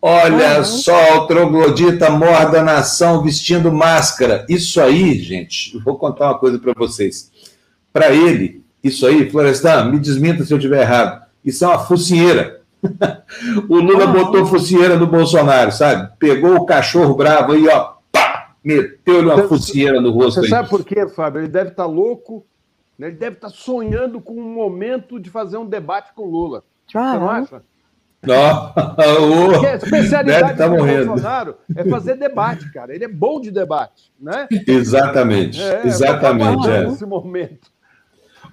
Olha 0.00 0.62
só 0.62 1.18
o 1.18 1.26
troglodita 1.26 2.10
mor 2.10 2.50
da 2.50 2.62
nação 2.62 3.22
vestindo 3.22 3.72
máscara. 3.72 4.46
Isso 4.48 4.80
aí, 4.80 5.18
gente, 5.18 5.76
vou 5.78 5.96
contar 5.96 6.26
uma 6.26 6.38
coisa 6.38 6.58
para 6.58 6.74
vocês. 6.76 7.32
Para 7.92 8.10
ele, 8.10 8.62
isso 8.84 9.06
aí, 9.06 9.28
Florestan, 9.28 9.90
me 9.90 9.98
desminta 9.98 10.44
se 10.44 10.52
eu 10.52 10.58
estiver 10.58 10.82
errado 10.82 11.26
isso 11.46 11.64
é 11.64 11.68
uma 11.68 11.78
focinheira. 11.78 12.60
o 13.68 13.76
Lula 13.76 14.04
ah, 14.04 14.08
botou 14.08 14.44
focinheira 14.46 14.96
no 14.96 15.06
Bolsonaro, 15.06 15.70
sabe? 15.70 16.10
Pegou 16.18 16.56
o 16.56 16.66
cachorro 16.66 17.14
bravo 17.14 17.52
aí, 17.52 17.68
ó, 17.68 17.92
meteu-lhe 18.66 19.28
uma 19.28 19.46
focinheira 19.46 20.00
no 20.00 20.10
rosto. 20.10 20.40
Você 20.40 20.46
aí. 20.46 20.50
sabe 20.50 20.68
por 20.68 20.84
quê, 20.84 21.06
Fábio? 21.08 21.42
Ele 21.42 21.48
deve 21.48 21.70
estar 21.70 21.84
tá 21.84 21.88
louco, 21.88 22.44
né? 22.98 23.06
ele 23.08 23.16
deve 23.16 23.36
estar 23.36 23.48
tá 23.48 23.54
sonhando 23.54 24.20
com 24.20 24.34
um 24.34 24.52
momento 24.52 25.20
de 25.20 25.30
fazer 25.30 25.56
um 25.56 25.66
debate 25.66 26.12
com 26.14 26.22
o 26.22 26.30
Lula. 26.30 26.64
Você 26.86 26.98
não 26.98 27.30
acha? 27.30 27.62
Não, 28.22 28.72
Porque 28.96 29.66
a 29.66 29.74
especialidade 29.76 30.58
tá 30.58 30.66
do 30.66 30.76
morrendo. 30.76 31.06
Bolsonaro 31.06 31.56
é 31.76 31.84
fazer 31.84 32.16
debate, 32.16 32.72
cara. 32.72 32.92
Ele 32.92 33.04
é 33.04 33.08
bom 33.08 33.40
de 33.40 33.52
debate, 33.52 34.10
né? 34.20 34.48
Exatamente, 34.66 35.62
é, 35.62 35.86
exatamente. 35.86 36.68
É. 36.68 36.86
Nesse 36.86 37.06
momento. 37.06 37.70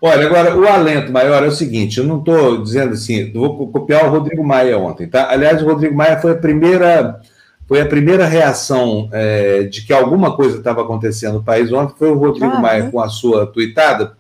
Olha, 0.01 0.25
agora, 0.27 0.55
o 0.55 0.67
alento 0.67 1.11
maior 1.11 1.43
é 1.43 1.47
o 1.47 1.51
seguinte: 1.51 1.97
eu 1.97 2.03
não 2.03 2.19
estou 2.19 2.61
dizendo 2.61 2.93
assim, 2.93 3.31
vou 3.31 3.71
copiar 3.71 4.05
o 4.05 4.09
Rodrigo 4.09 4.43
Maia 4.43 4.77
ontem, 4.77 5.07
tá? 5.07 5.29
Aliás, 5.31 5.61
o 5.61 5.65
Rodrigo 5.65 5.95
Maia 5.95 6.19
foi 6.19 6.33
a 6.33 6.37
primeira. 6.37 7.19
Foi 7.67 7.81
a 7.81 7.85
primeira 7.85 8.25
reação 8.25 9.09
é, 9.11 9.63
de 9.63 9.83
que 9.85 9.93
alguma 9.93 10.35
coisa 10.35 10.57
estava 10.57 10.81
acontecendo 10.81 11.35
no 11.35 11.43
país 11.43 11.71
ontem, 11.71 11.95
foi 11.97 12.11
o 12.11 12.17
Rodrigo 12.17 12.53
ah, 12.53 12.59
Maia 12.59 12.89
com 12.91 12.99
a 12.99 13.09
sua 13.09 13.47
tweetada, 13.47 14.17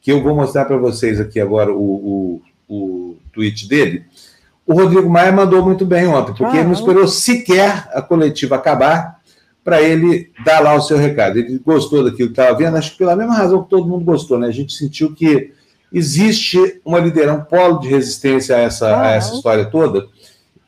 que 0.00 0.10
eu 0.10 0.22
vou 0.22 0.34
mostrar 0.34 0.64
para 0.64 0.76
vocês 0.76 1.20
aqui 1.20 1.38
agora 1.38 1.72
o, 1.72 2.40
o, 2.68 2.74
o 2.74 3.16
tweet 3.32 3.68
dele. 3.68 4.04
O 4.66 4.74
Rodrigo 4.74 5.08
Maia 5.08 5.32
mandou 5.32 5.64
muito 5.64 5.84
bem 5.84 6.06
ontem, 6.06 6.34
porque 6.34 6.56
ah, 6.56 6.60
ele 6.60 6.66
não 6.66 6.72
esperou 6.72 7.06
sequer 7.06 7.88
a 7.92 8.02
coletiva 8.02 8.56
acabar 8.56 9.20
para 9.64 9.80
ele 9.80 10.30
dar 10.44 10.60
lá 10.60 10.74
o 10.74 10.82
seu 10.82 10.96
recado. 10.96 11.38
Ele 11.38 11.58
gostou 11.64 12.02
daquilo 12.02 12.28
que 12.28 12.40
estava 12.40 12.56
vendo, 12.58 12.76
acho 12.76 12.92
que 12.92 12.98
pela 12.98 13.14
mesma 13.14 13.34
razão 13.34 13.62
que 13.62 13.70
todo 13.70 13.88
mundo 13.88 14.04
gostou, 14.04 14.38
né? 14.38 14.48
A 14.48 14.52
gente 14.52 14.72
sentiu 14.72 15.14
que 15.14 15.52
existe 15.92 16.80
uma 16.84 16.98
liderança, 16.98 17.38
um 17.38 17.44
polo 17.44 17.78
de 17.78 17.88
resistência 17.88 18.56
a 18.56 18.60
essa, 18.60 19.00
a 19.00 19.10
essa 19.12 19.34
história 19.34 19.66
toda, 19.66 20.06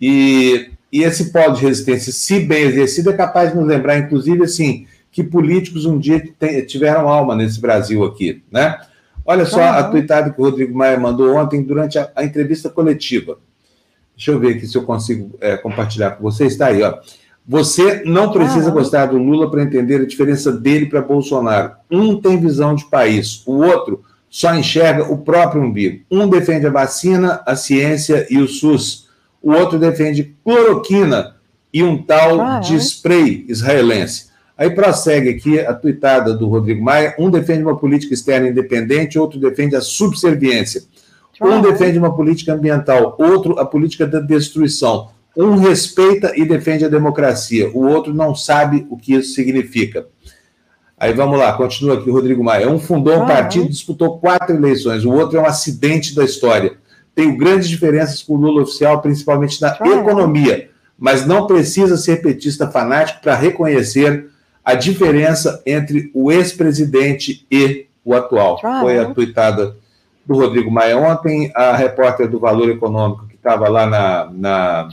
e, 0.00 0.70
e 0.94 1.02
esse 1.02 1.32
polo 1.32 1.54
de 1.54 1.62
resistência, 1.62 2.12
se 2.12 2.38
bem 2.38 2.66
exercido, 2.66 3.10
é 3.10 3.14
capaz 3.14 3.50
de 3.50 3.56
nos 3.56 3.66
lembrar, 3.66 3.98
inclusive, 3.98 4.44
assim, 4.44 4.86
que 5.10 5.24
políticos 5.24 5.84
um 5.86 5.98
dia 5.98 6.22
tiveram 6.68 7.08
alma 7.08 7.34
nesse 7.34 7.60
Brasil 7.60 8.04
aqui, 8.04 8.44
né? 8.48 8.78
Olha 9.26 9.44
só 9.44 9.60
a 9.60 9.82
tuitada 9.82 10.30
que 10.30 10.40
o 10.40 10.44
Rodrigo 10.44 10.78
Maia 10.78 10.96
mandou 10.96 11.34
ontem 11.34 11.64
durante 11.64 11.98
a, 11.98 12.08
a 12.14 12.24
entrevista 12.24 12.70
coletiva. 12.70 13.38
Deixa 14.16 14.30
eu 14.30 14.38
ver 14.38 14.54
aqui 14.54 14.68
se 14.68 14.78
eu 14.78 14.84
consigo 14.84 15.36
é, 15.40 15.56
compartilhar 15.56 16.12
com 16.12 16.22
vocês. 16.22 16.52
Está 16.52 16.66
aí, 16.66 16.80
ó. 16.80 17.00
Você 17.44 18.04
não 18.04 18.30
precisa 18.30 18.68
ah. 18.68 18.72
gostar 18.72 19.06
do 19.06 19.18
Lula 19.18 19.50
para 19.50 19.64
entender 19.64 20.00
a 20.00 20.06
diferença 20.06 20.52
dele 20.52 20.86
para 20.86 21.02
Bolsonaro. 21.02 21.72
Um 21.90 22.20
tem 22.20 22.38
visão 22.38 22.72
de 22.72 22.84
país, 22.84 23.42
o 23.46 23.54
outro 23.54 24.04
só 24.30 24.54
enxerga 24.54 25.12
o 25.12 25.18
próprio 25.18 25.60
umbigo. 25.60 26.04
Um 26.08 26.28
defende 26.28 26.68
a 26.68 26.70
vacina, 26.70 27.42
a 27.44 27.56
ciência 27.56 28.28
e 28.30 28.38
o 28.38 28.46
SUS. 28.46 29.03
O 29.44 29.52
outro 29.52 29.78
defende 29.78 30.34
cloroquina 30.42 31.36
e 31.70 31.82
um 31.82 32.02
tal 32.02 32.40
ah, 32.40 32.60
de 32.60 32.76
spray 32.76 33.44
israelense. 33.46 34.28
Aí 34.56 34.70
prossegue 34.70 35.28
aqui 35.28 35.60
a 35.60 35.74
tuitada 35.74 36.32
do 36.32 36.48
Rodrigo 36.48 36.82
Maia. 36.82 37.14
Um 37.18 37.28
defende 37.28 37.62
uma 37.62 37.76
política 37.76 38.14
externa 38.14 38.48
independente, 38.48 39.18
outro 39.18 39.38
defende 39.38 39.76
a 39.76 39.82
subserviência. 39.82 40.82
Um 41.38 41.60
defende 41.60 41.98
uma 41.98 42.16
política 42.16 42.54
ambiental, 42.54 43.16
outro 43.18 43.58
a 43.58 43.66
política 43.66 44.06
da 44.06 44.18
destruição. 44.18 45.10
Um 45.36 45.56
respeita 45.56 46.32
e 46.36 46.46
defende 46.46 46.86
a 46.86 46.88
democracia, 46.88 47.68
o 47.70 47.84
outro 47.86 48.14
não 48.14 48.34
sabe 48.34 48.86
o 48.88 48.96
que 48.96 49.12
isso 49.12 49.34
significa. 49.34 50.06
Aí 50.96 51.12
vamos 51.12 51.38
lá, 51.38 51.52
continua 51.52 51.98
aqui 51.98 52.08
o 52.08 52.14
Rodrigo 52.14 52.42
Maia. 52.42 52.70
Um 52.70 52.78
fundou 52.78 53.20
um 53.20 53.26
partido, 53.26 53.68
disputou 53.68 54.18
quatro 54.20 54.56
eleições, 54.56 55.04
o 55.04 55.10
outro 55.10 55.36
é 55.36 55.42
um 55.42 55.46
acidente 55.46 56.14
da 56.14 56.24
história. 56.24 56.78
Tenho 57.14 57.36
grandes 57.36 57.68
diferenças 57.68 58.22
com 58.22 58.34
o 58.34 58.36
Lula 58.36 58.62
oficial, 58.62 59.00
principalmente 59.00 59.60
na 59.60 59.76
economia, 59.84 60.70
mas 60.98 61.26
não 61.26 61.46
precisa 61.46 61.96
ser 61.96 62.22
petista 62.22 62.68
fanático 62.68 63.20
para 63.20 63.34
reconhecer 63.34 64.30
a 64.64 64.74
diferença 64.74 65.62
entre 65.64 66.10
o 66.14 66.32
ex-presidente 66.32 67.46
e 67.50 67.86
o 68.04 68.14
atual. 68.14 68.58
Foi 68.60 68.98
a 68.98 69.06
tuitada 69.12 69.76
do 70.26 70.34
Rodrigo 70.34 70.70
Maia 70.70 70.96
ontem, 70.96 71.52
a 71.54 71.76
repórter 71.76 72.28
do 72.28 72.40
Valor 72.40 72.70
Econômico 72.70 73.26
estava 73.44 73.68
lá 73.68 73.86
na, 73.86 74.30
na, 74.32 74.88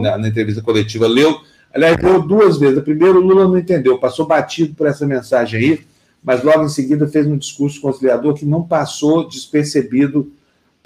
na, 0.00 0.18
na, 0.18 0.28
entrevista 0.28 0.62
coletiva, 0.62 1.08
leu. 1.08 1.40
Aliás, 1.74 1.96
leu 2.00 2.22
duas 2.22 2.56
vezes. 2.56 2.78
A 2.78 2.82
primeira, 2.82 3.18
o 3.18 3.20
Lula 3.20 3.48
não 3.48 3.58
entendeu, 3.58 3.98
passou 3.98 4.26
batido 4.26 4.74
por 4.74 4.86
essa 4.86 5.04
mensagem 5.04 5.58
aí, 5.58 5.80
mas 6.22 6.44
logo 6.44 6.64
em 6.64 6.68
seguida 6.68 7.08
fez 7.08 7.26
um 7.26 7.36
discurso 7.36 7.80
conciliador 7.80 8.34
que 8.34 8.46
não 8.46 8.62
passou 8.62 9.28
despercebido 9.28 10.32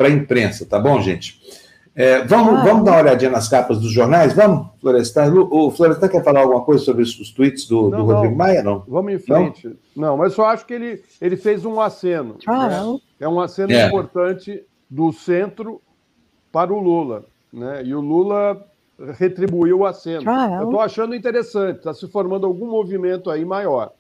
para 0.01 0.09
a 0.09 0.11
imprensa, 0.11 0.65
tá 0.65 0.79
bom, 0.79 0.99
gente? 1.03 1.39
É, 1.95 2.25
vamos, 2.25 2.55
ah, 2.55 2.65
vamos 2.65 2.85
dar 2.87 2.93
uma 2.93 3.01
olhadinha 3.03 3.31
nas 3.31 3.51
capas 3.51 3.79
dos 3.79 3.93
jornais? 3.93 4.33
Vamos, 4.33 4.69
Florestan? 4.81 5.31
O 5.51 5.71
Florestan 5.71 6.09
quer 6.09 6.25
falar 6.25 6.41
alguma 6.41 6.63
coisa 6.63 6.83
sobre 6.83 7.03
os 7.03 7.31
tweets 7.31 7.67
do, 7.67 7.91
não, 7.91 7.99
do 7.99 8.05
Rodrigo 8.07 8.31
não. 8.31 8.39
Maia? 8.39 8.63
Não. 8.63 8.83
Vamos 8.89 9.13
em 9.13 9.19
frente. 9.19 9.69
Não? 9.95 10.09
não, 10.09 10.17
mas 10.17 10.33
só 10.33 10.47
acho 10.47 10.65
que 10.65 10.73
ele, 10.73 11.03
ele 11.21 11.37
fez 11.37 11.67
um 11.67 11.79
aceno. 11.79 12.39
Ah, 12.47 12.69
né? 12.69 12.99
É 13.21 13.29
um 13.29 13.39
aceno 13.39 13.73
é. 13.73 13.89
importante 13.89 14.65
do 14.89 15.13
centro 15.13 15.83
para 16.51 16.73
o 16.73 16.79
Lula. 16.79 17.27
Né? 17.53 17.83
E 17.85 17.95
o 17.95 18.01
Lula 18.01 18.67
retribuiu 19.19 19.81
o 19.81 19.87
aceno. 19.87 20.23
Ah, 20.31 20.49
é 20.51 20.57
Eu 20.61 20.65
estou 20.65 20.81
achando 20.81 21.15
interessante, 21.15 21.77
está 21.77 21.93
se 21.93 22.09
formando 22.09 22.47
algum 22.47 22.71
movimento 22.71 23.31
aí 23.31 23.45
maior. 23.45 23.93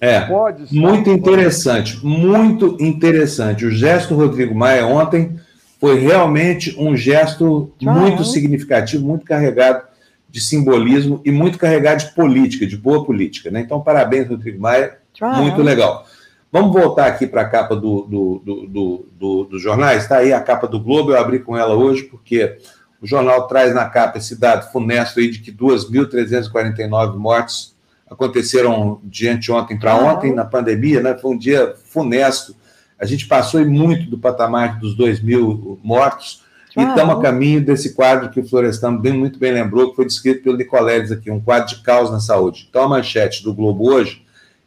É, 0.00 0.20
Pode 0.20 0.72
muito 0.74 1.10
interessante, 1.10 2.04
muito 2.04 2.76
interessante. 2.78 3.66
O 3.66 3.70
gesto 3.70 4.14
do 4.14 4.20
Rodrigo 4.20 4.54
Maia 4.54 4.86
ontem 4.86 5.36
foi 5.80 5.98
realmente 5.98 6.76
um 6.78 6.96
gesto 6.96 7.72
muito 7.80 8.24
significativo, 8.24 9.04
muito 9.04 9.24
carregado 9.24 9.86
de 10.28 10.40
simbolismo 10.40 11.20
e 11.24 11.32
muito 11.32 11.58
carregado 11.58 12.04
de 12.04 12.14
política, 12.14 12.66
de 12.66 12.76
boa 12.76 13.04
política. 13.04 13.50
Né? 13.50 13.60
Então, 13.60 13.80
parabéns, 13.80 14.28
Rodrigo 14.28 14.60
Maia, 14.60 14.98
muito 15.36 15.62
legal. 15.62 16.06
Vamos 16.50 16.72
voltar 16.72 17.06
aqui 17.06 17.26
para 17.26 17.42
a 17.42 17.48
capa 17.48 17.74
do, 17.74 18.02
do, 18.02 18.42
do, 18.44 19.06
do, 19.12 19.44
dos 19.44 19.60
jornais. 19.60 20.02
Está 20.02 20.18
aí 20.18 20.32
a 20.32 20.40
capa 20.40 20.66
do 20.66 20.80
Globo, 20.80 21.10
eu 21.10 21.18
abri 21.18 21.40
com 21.40 21.56
ela 21.56 21.74
hoje, 21.74 22.04
porque 22.04 22.56
o 23.00 23.06
jornal 23.06 23.46
traz 23.46 23.74
na 23.74 23.86
capa 23.86 24.18
esse 24.18 24.38
dado 24.38 24.70
funesto 24.72 25.20
aí 25.20 25.30
de 25.30 25.40
que 25.40 25.52
2.349 25.52 27.16
mortes 27.16 27.76
aconteceram 28.10 29.00
de 29.04 29.28
anteontem 29.28 29.78
para 29.78 29.94
ontem, 29.96 30.34
na 30.34 30.44
pandemia, 30.44 31.00
né? 31.00 31.16
Foi 31.16 31.32
um 31.32 31.38
dia 31.38 31.74
funesto. 31.84 32.54
A 32.98 33.04
gente 33.04 33.26
passou 33.26 33.64
muito 33.64 34.10
do 34.10 34.18
patamar 34.18 34.78
dos 34.78 34.94
2 34.94 35.20
mil 35.22 35.78
mortos 35.82 36.42
e 36.76 36.82
estamos 36.82 37.16
a 37.16 37.20
caminho 37.20 37.60
desse 37.64 37.94
quadro 37.94 38.30
que 38.30 38.40
o 38.40 38.48
Florestan 38.48 38.96
bem, 38.96 39.12
muito 39.12 39.38
bem 39.38 39.52
lembrou, 39.52 39.90
que 39.90 39.96
foi 39.96 40.06
descrito 40.06 40.42
pelo 40.44 40.56
Nicoleles 40.56 41.10
aqui, 41.10 41.30
um 41.30 41.40
quadro 41.40 41.68
de 41.68 41.82
caos 41.82 42.10
na 42.10 42.20
saúde. 42.20 42.66
Então, 42.68 42.82
a 42.82 42.88
manchete 42.88 43.42
do 43.42 43.54
Globo 43.54 43.90
hoje 43.90 44.24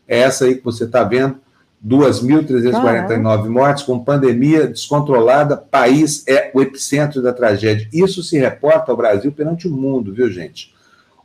é 0.08 0.20
essa 0.20 0.46
aí 0.46 0.56
que 0.56 0.64
você 0.64 0.84
está 0.84 1.04
vendo, 1.04 1.38
2.349 1.86 3.50
mortes, 3.50 3.84
com 3.84 4.04
pandemia 4.04 4.68
descontrolada, 4.68 5.58
país 5.58 6.24
é 6.28 6.52
o 6.54 6.62
epicentro 6.62 7.22
da 7.22 7.34
tragédia. 7.34 7.88
Isso 7.92 8.22
se 8.22 8.38
reporta 8.38 8.92
ao 8.92 8.98
Brasil 8.98 9.32
perante 9.32 9.68
o 9.68 9.72
mundo, 9.72 10.14
viu, 10.14 10.30
gente? 10.30 10.74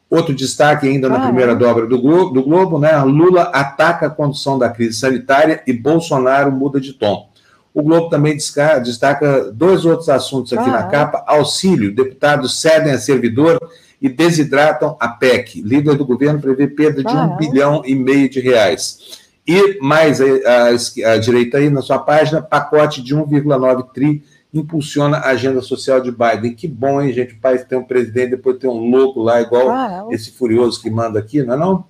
Outro 0.08 0.32
destaque 0.34 0.88
ainda 0.88 1.08
na 1.08 1.18
primeira 1.18 1.54
dobra 1.54 1.86
do 1.86 2.00
Globo, 2.00 2.32
do 2.32 2.42
Globo, 2.42 2.78
né? 2.78 2.96
Lula 3.02 3.50
ataca 3.52 4.06
a 4.06 4.10
condução 4.10 4.56
da 4.56 4.68
crise 4.68 4.98
sanitária 4.98 5.62
e 5.66 5.72
Bolsonaro 5.72 6.52
muda 6.52 6.80
de 6.80 6.92
tom. 6.92 7.28
O 7.74 7.82
Globo 7.82 8.08
também 8.08 8.36
destaca 8.36 9.50
dois 9.52 9.84
outros 9.84 10.08
assuntos 10.08 10.52
aqui 10.52 10.70
ah, 10.70 10.72
na 10.72 10.82
capa: 10.84 11.24
auxílio, 11.26 11.94
deputados 11.94 12.60
cedem 12.60 12.92
a 12.92 12.98
servidor 12.98 13.58
e 14.00 14.08
desidratam 14.08 14.96
a 15.00 15.08
PEC. 15.08 15.60
Líder 15.60 15.96
do 15.96 16.06
governo 16.06 16.40
prevê 16.40 16.68
perda 16.68 17.02
de 17.02 17.14
um 17.14 17.36
bilhão 17.36 17.82
e 17.84 17.94
meio 17.94 18.30
de 18.30 18.40
reais. 18.40 19.18
E 19.46 19.78
mais 19.80 20.20
a 20.20 21.16
direita 21.18 21.58
aí 21.58 21.68
na 21.68 21.82
sua 21.82 21.98
página, 21.98 22.40
pacote 22.40 23.02
de 23.02 23.14
1,9 23.14 23.88
tri 23.92 24.22
impulsiona 24.58 25.18
a 25.18 25.30
agenda 25.30 25.60
social 25.60 26.00
de 26.00 26.10
Biden. 26.10 26.54
Que 26.54 26.66
bom, 26.68 27.00
hein, 27.00 27.12
gente? 27.12 27.34
O 27.34 27.40
país 27.40 27.64
tem 27.64 27.78
um 27.78 27.84
presidente, 27.84 28.30
depois 28.30 28.58
tem 28.58 28.68
um 28.68 28.90
louco 28.90 29.20
lá, 29.20 29.40
igual 29.40 30.12
esse 30.12 30.30
furioso 30.32 30.80
que 30.80 30.90
manda 30.90 31.18
aqui, 31.18 31.42
não 31.42 31.54
é 31.54 31.56
não? 31.56 31.84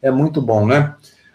É 0.00 0.10
muito 0.10 0.40
bom, 0.40 0.66
né? 0.66 0.94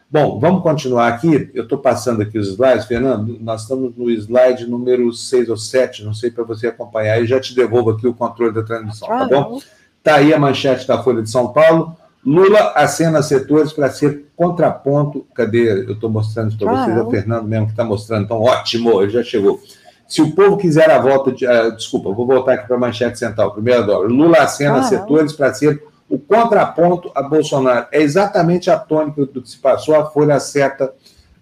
Bom, 0.09 0.39
vamos 0.39 0.61
continuar 0.61 1.07
aqui. 1.07 1.49
Eu 1.55 1.63
estou 1.63 1.79
passando 1.79 2.21
aqui 2.21 2.37
os 2.37 2.47
slides, 2.49 2.85
Fernando. 2.85 3.35
Nós 3.41 3.63
estamos 3.63 3.95
no 3.97 4.11
slide 4.11 4.67
número 4.67 5.11
6 5.11 5.49
ou 5.49 5.57
7, 5.57 6.03
não 6.03 6.13
sei 6.13 6.29
para 6.29 6.43
você 6.43 6.67
acompanhar, 6.67 7.19
e 7.19 7.25
já 7.25 7.39
te 7.39 7.55
devolvo 7.55 7.89
aqui 7.89 8.07
o 8.07 8.13
controle 8.13 8.53
da 8.53 8.61
transmissão, 8.61 9.07
tá 9.07 9.27
bom? 9.27 9.59
Está 9.97 10.17
aí 10.17 10.33
a 10.33 10.37
manchete 10.37 10.87
da 10.87 11.01
Folha 11.01 11.23
de 11.23 11.31
São 11.31 11.51
Paulo. 11.51 11.97
Lula 12.25 12.73
acena 12.75 13.23
setores 13.23 13.73
para 13.73 13.89
ser 13.89 14.25
contraponto. 14.35 15.25
Cadê? 15.33 15.87
Eu 15.87 15.93
estou 15.93 16.09
mostrando 16.09 16.49
isso 16.49 16.57
para 16.59 16.71
vocês, 16.71 16.95
é 16.95 17.01
o 17.01 17.09
Fernando 17.09 17.47
mesmo 17.47 17.65
que 17.65 17.73
está 17.73 17.83
mostrando. 17.83 18.25
Então, 18.25 18.39
ótimo, 18.39 19.01
ele 19.01 19.11
já 19.11 19.23
chegou. 19.23 19.59
Se 20.07 20.21
o 20.21 20.31
povo 20.31 20.57
quiser 20.57 20.89
a 20.91 20.99
volta 20.99 21.31
de. 21.31 21.45
Uh, 21.45 21.75
desculpa, 21.75 22.11
vou 22.11 22.25
voltar 22.25 22.53
aqui 22.53 22.67
para 22.67 22.75
a 22.75 22.79
manchete 22.79 23.17
central. 23.17 23.51
Primeiro, 23.51 23.85
dólar. 23.85 24.07
Lula 24.07 24.37
acena 24.39 24.83
setores 24.83 25.33
para 25.33 25.53
ser 25.53 25.81
o 26.13 26.19
contraponto 26.19 27.11
a 27.15 27.23
Bolsonaro 27.23 27.87
é 27.91 27.99
exatamente 27.99 28.69
a 28.69 28.77
tônica 28.77 29.25
do 29.25 29.41
que 29.41 29.49
se 29.49 29.57
passou, 29.57 29.95
a 29.95 30.05
Folha 30.05 30.35
acerta 30.35 30.93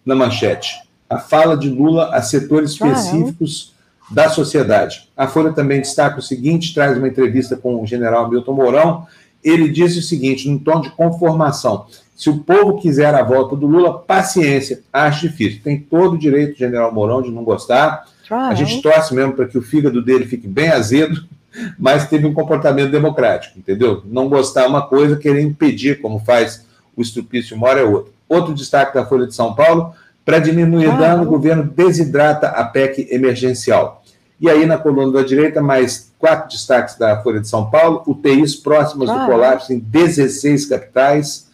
na 0.05 0.15
manchete. 0.15 0.81
A 1.09 1.17
fala 1.17 1.57
de 1.57 1.69
Lula 1.69 2.15
a 2.15 2.21
setores 2.21 2.71
específicos 2.71 3.73
da 4.09 4.29
sociedade. 4.29 5.09
A 5.17 5.27
Folha 5.27 5.51
também 5.51 5.81
destaca 5.81 6.19
o 6.19 6.21
seguinte: 6.21 6.73
traz 6.73 6.97
uma 6.97 7.09
entrevista 7.09 7.57
com 7.57 7.81
o 7.81 7.85
general 7.85 8.29
Milton 8.29 8.53
Mourão. 8.53 9.05
Ele 9.43 9.67
diz 9.67 9.97
o 9.97 10.01
seguinte, 10.01 10.47
num 10.47 10.57
tom 10.57 10.79
de 10.79 10.89
conformação: 10.91 11.85
se 12.15 12.29
o 12.29 12.39
povo 12.39 12.79
quiser 12.79 13.13
a 13.13 13.23
volta 13.23 13.57
do 13.57 13.67
Lula, 13.67 13.99
paciência, 13.99 14.81
acho 14.93 15.27
difícil. 15.27 15.61
Tem 15.61 15.77
todo 15.77 16.13
o 16.13 16.17
direito, 16.17 16.57
general 16.57 16.93
Mourão, 16.93 17.21
de 17.21 17.29
não 17.29 17.43
gostar. 17.43 18.05
A 18.29 18.55
gente 18.55 18.81
torce 18.81 19.13
mesmo 19.13 19.33
para 19.33 19.47
que 19.47 19.57
o 19.57 19.61
fígado 19.61 20.01
dele 20.01 20.25
fique 20.25 20.47
bem 20.47 20.69
azedo 20.69 21.23
mas 21.77 22.07
teve 22.07 22.25
um 22.25 22.33
comportamento 22.33 22.91
democrático, 22.91 23.59
entendeu? 23.59 24.03
Não 24.05 24.29
gostar 24.29 24.67
uma 24.67 24.81
coisa, 24.81 25.17
querer 25.17 25.41
impedir, 25.41 26.01
como 26.01 26.19
faz 26.19 26.65
o 26.95 27.01
Estrupício 27.01 27.57
Mora, 27.57 27.81
é 27.81 27.83
outro. 27.83 28.13
Outro 28.27 28.53
destaque 28.53 28.93
da 28.93 29.05
Folha 29.05 29.27
de 29.27 29.35
São 29.35 29.53
Paulo, 29.53 29.93
para 30.23 30.39
diminuir 30.39 30.89
ah, 30.89 30.95
dano, 30.95 31.23
o 31.23 31.25
governo 31.25 31.63
desidrata 31.63 32.47
a 32.47 32.63
PEC 32.63 33.07
emergencial. 33.11 34.01
E 34.39 34.49
aí, 34.49 34.65
na 34.65 34.77
coluna 34.77 35.11
da 35.11 35.21
direita, 35.21 35.61
mais 35.61 36.11
quatro 36.17 36.49
destaques 36.49 36.97
da 36.97 37.21
Folha 37.21 37.41
de 37.41 37.49
São 37.49 37.69
Paulo, 37.69 38.03
UTIs 38.07 38.55
próximas 38.55 39.09
ah, 39.09 39.17
do 39.17 39.25
colapso 39.25 39.73
em 39.73 39.79
16 39.79 40.65
capitais. 40.67 41.49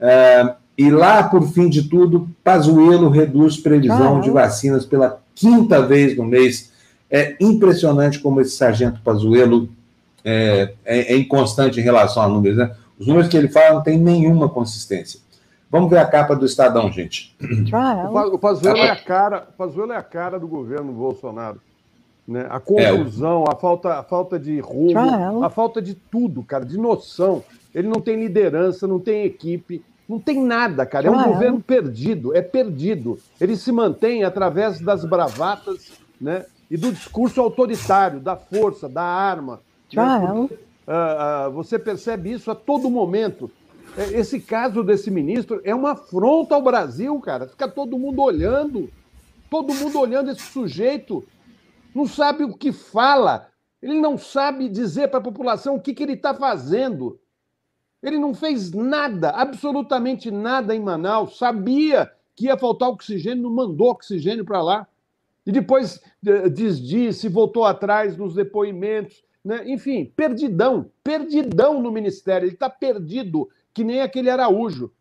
Uh, 0.00 0.54
e 0.76 0.90
lá, 0.90 1.22
por 1.22 1.48
fim 1.52 1.68
de 1.68 1.84
tudo, 1.84 2.28
Pazuello 2.42 3.08
reduz 3.08 3.56
previsão 3.56 4.18
ah, 4.18 4.20
de 4.20 4.30
vacinas 4.30 4.84
pela 4.84 5.20
quinta 5.36 5.86
vez 5.86 6.16
no 6.16 6.24
mês 6.24 6.72
é 7.08 7.36
impressionante 7.38 8.18
como 8.18 8.40
esse 8.40 8.56
sargento 8.56 9.00
Pazuello 9.02 9.68
é, 10.24 10.72
é, 10.84 11.14
é 11.14 11.16
inconstante 11.16 11.78
em 11.78 11.82
relação 11.82 12.22
a 12.22 12.28
números. 12.28 12.58
Né? 12.58 12.74
Os 12.98 13.06
números 13.06 13.28
que 13.28 13.36
ele 13.36 13.48
fala 13.48 13.74
não 13.74 13.82
tem 13.82 13.96
nenhuma 13.96 14.48
consistência. 14.48 15.20
Vamos 15.70 15.90
ver 15.90 15.98
a 15.98 16.06
capa 16.06 16.34
do 16.34 16.46
Estadão, 16.46 16.90
gente. 16.90 17.36
O 18.32 18.38
Pazuello 18.38 18.78
é 18.78 18.90
a 18.90 18.96
cara, 18.96 19.40
Pazuello 19.56 19.92
é 19.92 19.96
a 19.96 20.02
cara 20.02 20.40
do 20.40 20.48
governo 20.48 20.92
Bolsonaro. 20.92 21.60
Né? 22.26 22.46
A 22.48 22.58
confusão, 22.58 23.44
é, 23.46 23.52
a, 23.52 23.56
falta, 23.56 23.94
a 23.94 24.02
falta 24.02 24.38
de 24.38 24.58
rumo, 24.58 25.44
a 25.44 25.50
falta 25.50 25.80
de 25.80 25.94
tudo, 25.94 26.42
cara, 26.42 26.64
de 26.64 26.78
noção. 26.78 27.44
Ele 27.74 27.88
não 27.88 28.00
tem 28.00 28.16
liderança, 28.16 28.86
não 28.86 28.98
tem 28.98 29.24
equipe, 29.24 29.84
não 30.08 30.20
tem 30.20 30.42
nada, 30.42 30.86
cara. 30.86 31.08
É 31.08 31.10
um 31.10 31.24
governo 31.24 31.60
perdido, 31.60 32.34
é 32.36 32.42
perdido. 32.42 33.18
Ele 33.40 33.56
se 33.56 33.72
mantém 33.72 34.24
através 34.24 34.80
das 34.80 35.04
bravatas, 35.04 35.92
né? 36.20 36.44
e 36.70 36.76
do 36.76 36.92
discurso 36.92 37.40
autoritário, 37.40 38.20
da 38.20 38.36
força, 38.36 38.88
da 38.88 39.02
arma. 39.02 39.60
Ah, 39.96 40.18
né? 40.18 40.30
uh, 40.32 40.48
uh, 41.48 41.52
você 41.52 41.78
percebe 41.78 42.32
isso 42.32 42.50
a 42.50 42.54
todo 42.54 42.90
momento. 42.90 43.50
É, 43.96 44.18
esse 44.18 44.40
caso 44.40 44.82
desse 44.82 45.10
ministro 45.10 45.60
é 45.64 45.74
uma 45.74 45.92
afronta 45.92 46.54
ao 46.54 46.62
Brasil, 46.62 47.18
cara. 47.20 47.46
Fica 47.46 47.68
todo 47.68 47.98
mundo 47.98 48.20
olhando, 48.20 48.90
todo 49.48 49.74
mundo 49.74 49.98
olhando 49.98 50.30
esse 50.30 50.42
sujeito, 50.42 51.24
não 51.94 52.06
sabe 52.06 52.44
o 52.44 52.54
que 52.54 52.72
fala, 52.72 53.48
ele 53.80 54.00
não 54.00 54.18
sabe 54.18 54.68
dizer 54.68 55.08
para 55.08 55.18
a 55.18 55.22
população 55.22 55.76
o 55.76 55.80
que, 55.80 55.94
que 55.94 56.02
ele 56.02 56.14
está 56.14 56.34
fazendo. 56.34 57.18
Ele 58.02 58.18
não 58.18 58.34
fez 58.34 58.72
nada, 58.72 59.30
absolutamente 59.30 60.30
nada 60.30 60.74
em 60.74 60.80
Manaus, 60.80 61.38
sabia 61.38 62.10
que 62.34 62.46
ia 62.46 62.56
faltar 62.56 62.90
oxigênio, 62.90 63.42
não 63.42 63.50
mandou 63.50 63.88
oxigênio 63.90 64.44
para 64.44 64.62
lá 64.62 64.86
e 65.46 65.52
depois 65.52 66.00
desdisse, 66.52 67.28
voltou 67.28 67.64
atrás 67.64 68.16
nos 68.16 68.34
depoimentos. 68.34 69.22
Né? 69.44 69.62
Enfim, 69.66 70.12
perdidão, 70.16 70.90
perdidão 71.04 71.80
no 71.80 71.92
ministério. 71.92 72.46
Ele 72.46 72.54
está 72.54 72.68
perdido, 72.68 73.48
que 73.72 73.84
nem 73.84 74.00
aquele 74.00 74.28
Araújo, 74.28 74.92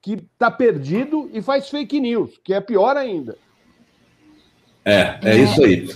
que 0.00 0.14
está 0.14 0.50
perdido 0.50 1.28
e 1.32 1.42
faz 1.42 1.68
fake 1.68 2.00
news, 2.00 2.38
que 2.44 2.54
é 2.54 2.60
pior 2.60 2.96
ainda. 2.96 3.36
É, 4.84 5.18
é 5.22 5.36
isso 5.36 5.62
aí. 5.62 5.88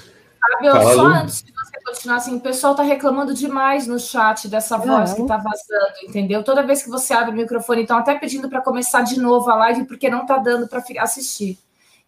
Fábio, 0.53 0.73
só 0.95 1.07
antes 1.07 1.43
de 1.43 1.53
você 1.53 1.81
continuar, 1.85 2.17
assim, 2.17 2.37
o 2.37 2.41
pessoal 2.41 2.73
está 2.73 2.83
reclamando 2.83 3.35
demais 3.35 3.87
no 3.87 3.99
chat 3.99 4.49
dessa 4.49 4.77
voz 4.77 5.13
que 5.15 5.23
está 5.23 5.37
vazando, 5.37 5.95
entendeu? 6.09 6.43
Toda 6.43 6.63
vez 6.63 6.83
que 6.83 6.91
você 6.91 7.13
abre 7.13 7.33
o 7.33 7.37
microfone, 7.37 7.83
estão 7.83 7.99
até 7.99 8.15
pedindo 8.15 8.49
para 8.49 8.61
começar 8.61 9.03
de 9.03 9.19
novo 9.19 9.51
a 9.51 9.57
live, 9.57 9.85
porque 9.85 10.09
não 10.09 10.23
está 10.23 10.39
dando 10.39 10.69
para 10.69 10.83
assistir. 11.01 11.59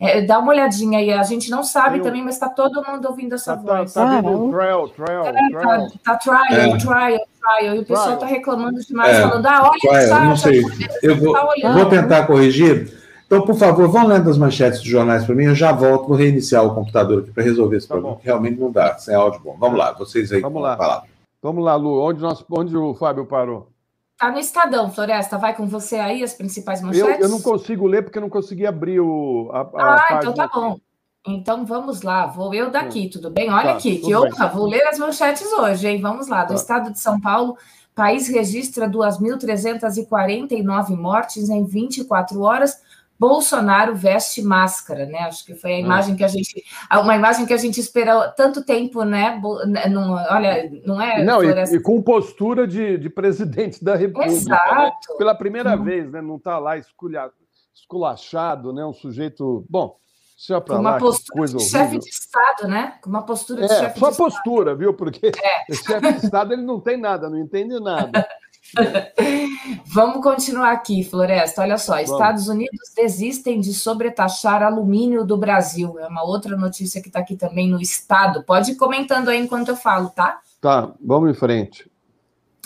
É, 0.00 0.20
dá 0.20 0.38
uma 0.38 0.52
olhadinha 0.52 1.00
aí, 1.00 1.12
a 1.12 1.24
gente 1.24 1.50
não 1.50 1.64
sabe 1.64 2.00
também, 2.00 2.22
mas 2.22 2.34
está 2.34 2.48
todo 2.48 2.84
mundo 2.86 3.04
ouvindo 3.08 3.34
essa 3.34 3.56
tá, 3.56 3.62
voz. 3.62 3.92
Tá, 3.92 4.04
tá 4.04 4.20
vindo 4.20 4.50
trial, 4.52 4.88
trial, 4.90 5.26
é, 5.26 5.32
trial. 5.32 5.62
Tá, 5.62 5.88
tá 6.04 6.16
trial, 6.16 6.44
é. 6.44 6.78
trial, 6.78 7.18
trial. 7.58 7.74
E 7.74 7.78
o 7.80 7.84
pessoal 7.84 8.14
está 8.14 8.26
reclamando 8.26 8.78
demais, 8.80 9.16
é. 9.16 9.22
falando, 9.22 9.46
ah, 9.46 9.70
olha 9.70 9.80
trial, 9.80 10.08
chat, 10.08 10.24
não 10.24 10.36
sei. 10.36 10.62
Eu 11.02 11.16
vou, 11.16 11.34
tá 11.34 11.72
vou 11.72 11.86
tentar 11.86 12.26
corrigir. 12.28 12.96
Então, 13.28 13.42
por 13.42 13.56
favor, 13.56 13.86
vão 13.88 14.06
lendo 14.06 14.30
as 14.30 14.38
manchetes 14.38 14.80
dos 14.80 14.88
jornais 14.88 15.26
para 15.26 15.34
mim, 15.34 15.44
eu 15.44 15.54
já 15.54 15.70
volto, 15.70 16.08
vou 16.08 16.16
reiniciar 16.16 16.64
o 16.64 16.74
computador 16.74 17.22
aqui 17.22 17.30
para 17.30 17.42
resolver 17.42 17.76
esse 17.76 17.86
tá 17.86 17.92
problema, 17.92 18.14
bom. 18.14 18.20
que 18.20 18.26
realmente 18.26 18.58
não 18.58 18.72
dá, 18.72 18.96
sem 18.96 19.14
áudio 19.14 19.42
bom. 19.44 19.54
Vamos 19.60 19.78
lá, 19.78 19.92
vocês 19.92 20.32
aí. 20.32 20.40
Vamos 20.40 20.62
lá. 20.62 20.78
Falar. 20.78 21.04
Vamos 21.42 21.62
lá, 21.62 21.76
Lu, 21.76 22.02
onde, 22.02 22.22
nós, 22.22 22.42
onde 22.50 22.74
o 22.74 22.94
Fábio 22.94 23.26
parou? 23.26 23.68
Tá 24.16 24.32
no 24.32 24.38
Estadão, 24.38 24.90
Floresta. 24.90 25.36
Vai 25.36 25.54
com 25.54 25.66
você 25.66 25.96
aí 25.96 26.24
as 26.24 26.32
principais 26.32 26.80
manchetes? 26.80 27.20
Eu, 27.20 27.26
eu 27.26 27.28
não 27.28 27.42
consigo 27.42 27.86
ler 27.86 28.02
porque 28.02 28.16
eu 28.16 28.22
não 28.22 28.30
consegui 28.30 28.66
abrir 28.66 28.98
o. 28.98 29.50
A, 29.52 29.60
a 29.60 29.68
ah, 29.74 30.08
então 30.16 30.32
tá 30.32 30.48
bom. 30.48 30.78
Então 31.26 31.66
vamos 31.66 32.00
lá, 32.00 32.24
vou 32.26 32.54
eu 32.54 32.70
daqui, 32.70 33.06
hum. 33.06 33.10
tudo 33.12 33.28
bem? 33.30 33.50
Olha 33.50 33.64
tá, 33.64 33.72
aqui, 33.72 33.98
que 33.98 34.10
eu 34.10 34.22
vou 34.54 34.66
ler 34.66 34.88
as 34.88 34.98
manchetes 34.98 35.52
hoje, 35.52 35.86
hein? 35.86 36.00
Vamos 36.00 36.28
lá. 36.28 36.44
Do 36.44 36.48
tá. 36.48 36.54
estado 36.54 36.90
de 36.90 36.98
São 36.98 37.20
Paulo, 37.20 37.58
país 37.94 38.26
registra 38.28 38.88
2.349 38.88 40.96
mortes 40.96 41.50
em 41.50 41.62
24 41.64 42.40
horas 42.40 42.87
Bolsonaro 43.18 43.96
veste 43.96 44.40
máscara, 44.42 45.04
né? 45.04 45.18
Acho 45.20 45.44
que 45.44 45.54
foi 45.54 45.72
a 45.72 45.80
imagem 45.80 46.14
que 46.14 46.22
a 46.22 46.28
gente, 46.28 46.62
uma 46.92 47.16
imagem 47.16 47.46
que 47.46 47.52
a 47.52 47.56
gente 47.56 47.80
esperou 47.80 48.30
tanto 48.36 48.64
tempo, 48.64 49.02
né? 49.02 49.40
né 49.66 49.88
não, 49.88 50.12
olha, 50.12 50.70
não 50.86 51.02
é? 51.02 51.24
Não, 51.24 51.42
e, 51.42 51.50
e, 51.74 51.80
com 51.80 52.00
postura 52.00 52.66
de, 52.66 52.96
de 52.96 53.10
presidente 53.10 53.82
da 53.82 53.96
República. 53.96 54.30
Né? 54.30 54.36
Exato. 54.36 55.12
Né? 55.12 55.18
Pela 55.18 55.34
primeira 55.34 55.74
hum. 55.74 55.82
vez, 55.82 56.12
né? 56.12 56.22
Não 56.22 56.36
está 56.36 56.58
lá 56.60 56.78
esculha, 56.78 57.28
esculachado, 57.74 58.72
né? 58.72 58.84
Um 58.84 58.94
sujeito. 58.94 59.66
Bom, 59.68 59.96
deixa 60.36 60.60
para 60.60 60.74
lá. 60.76 60.80
Uma 60.80 60.98
postura 60.98 61.48
de 61.48 61.62
chefe 61.64 61.98
de 61.98 62.08
Estado, 62.08 62.68
né? 62.68 62.98
Com 63.02 63.10
uma 63.10 63.26
postura 63.26 63.66
de 63.66 63.72
é, 63.72 63.78
chefe 63.80 63.98
só 63.98 64.10
de 64.10 64.16
postura, 64.16 64.70
Estado. 64.70 64.78
viu? 64.78 64.94
Porque 64.94 65.32
é. 65.34 65.74
chefe 65.74 66.12
de 66.12 66.24
Estado 66.24 66.52
ele 66.52 66.62
não 66.62 66.78
tem 66.78 66.96
nada, 66.96 67.28
não 67.28 67.38
entende 67.38 67.80
nada. 67.80 68.28
Vamos 69.86 70.22
continuar 70.22 70.72
aqui, 70.72 71.02
Floresta. 71.02 71.62
Olha 71.62 71.78
só, 71.78 71.94
Vamos. 71.94 72.10
Estados 72.10 72.48
Unidos 72.48 72.92
desistem 72.94 73.60
de 73.60 73.72
sobretaxar 73.72 74.62
alumínio 74.62 75.24
do 75.24 75.36
Brasil. 75.36 75.98
É 75.98 76.06
uma 76.06 76.24
outra 76.24 76.56
notícia 76.56 77.00
que 77.00 77.08
está 77.08 77.20
aqui 77.20 77.36
também 77.36 77.68
no 77.68 77.80
Estado. 77.80 78.42
Pode 78.44 78.72
ir 78.72 78.76
comentando 78.76 79.28
aí 79.28 79.38
enquanto 79.40 79.68
eu 79.68 79.76
falo, 79.76 80.10
tá? 80.10 80.40
Tá, 80.60 80.92
vamos 81.04 81.30
em 81.30 81.34
frente. 81.34 81.90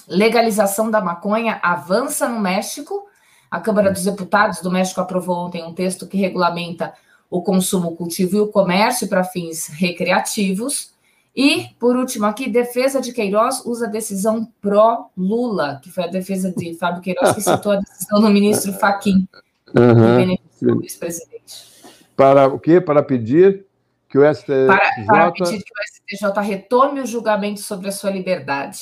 Legalização 0.08 0.90
da 0.90 1.00
maconha 1.00 1.60
avança 1.62 2.28
no 2.28 2.40
México. 2.40 3.06
A 3.50 3.60
Câmara 3.60 3.92
dos 3.92 4.04
Deputados 4.04 4.60
do 4.60 4.70
México 4.70 5.00
aprovou 5.00 5.36
ontem 5.36 5.62
um 5.62 5.74
texto 5.74 6.06
que 6.06 6.16
regulamenta 6.16 6.92
o 7.30 7.42
consumo, 7.42 7.88
o 7.90 7.96
cultivo 7.96 8.36
e 8.36 8.40
o 8.40 8.48
comércio 8.48 9.08
para 9.08 9.24
fins 9.24 9.68
recreativos. 9.68 10.91
E, 11.34 11.68
por 11.78 11.96
último, 11.96 12.26
aqui, 12.26 12.48
defesa 12.48 13.00
de 13.00 13.12
Queiroz 13.12 13.64
usa 13.64 13.88
decisão 13.88 14.46
pró-Lula, 14.60 15.80
que 15.82 15.90
foi 15.90 16.04
a 16.04 16.08
defesa 16.08 16.52
de 16.52 16.74
Fábio 16.74 17.00
Queiroz 17.00 17.32
que 17.32 17.40
citou 17.40 17.72
a 17.72 17.76
decisão 17.76 18.20
do 18.20 18.28
ministro 18.28 18.72
Faquim, 18.74 19.26
uhum. 19.74 19.94
que 19.94 20.16
beneficiou 20.16 20.76
o 20.76 20.82
ex-presidente. 20.82 21.72
Para 22.14 22.46
o 22.46 22.58
quê? 22.58 22.80
Para 22.80 23.02
pedir 23.02 23.64
que 24.10 24.18
o 24.18 24.34
STJ... 24.34 24.66
Para, 24.66 25.04
para 25.06 25.32
pedir 25.32 25.62
que 25.62 25.72
o 25.72 26.26
STJ 26.26 26.42
retome 26.42 27.00
o 27.00 27.06
julgamento 27.06 27.60
sobre 27.60 27.88
a 27.88 27.92
sua 27.92 28.10
liberdade. 28.10 28.78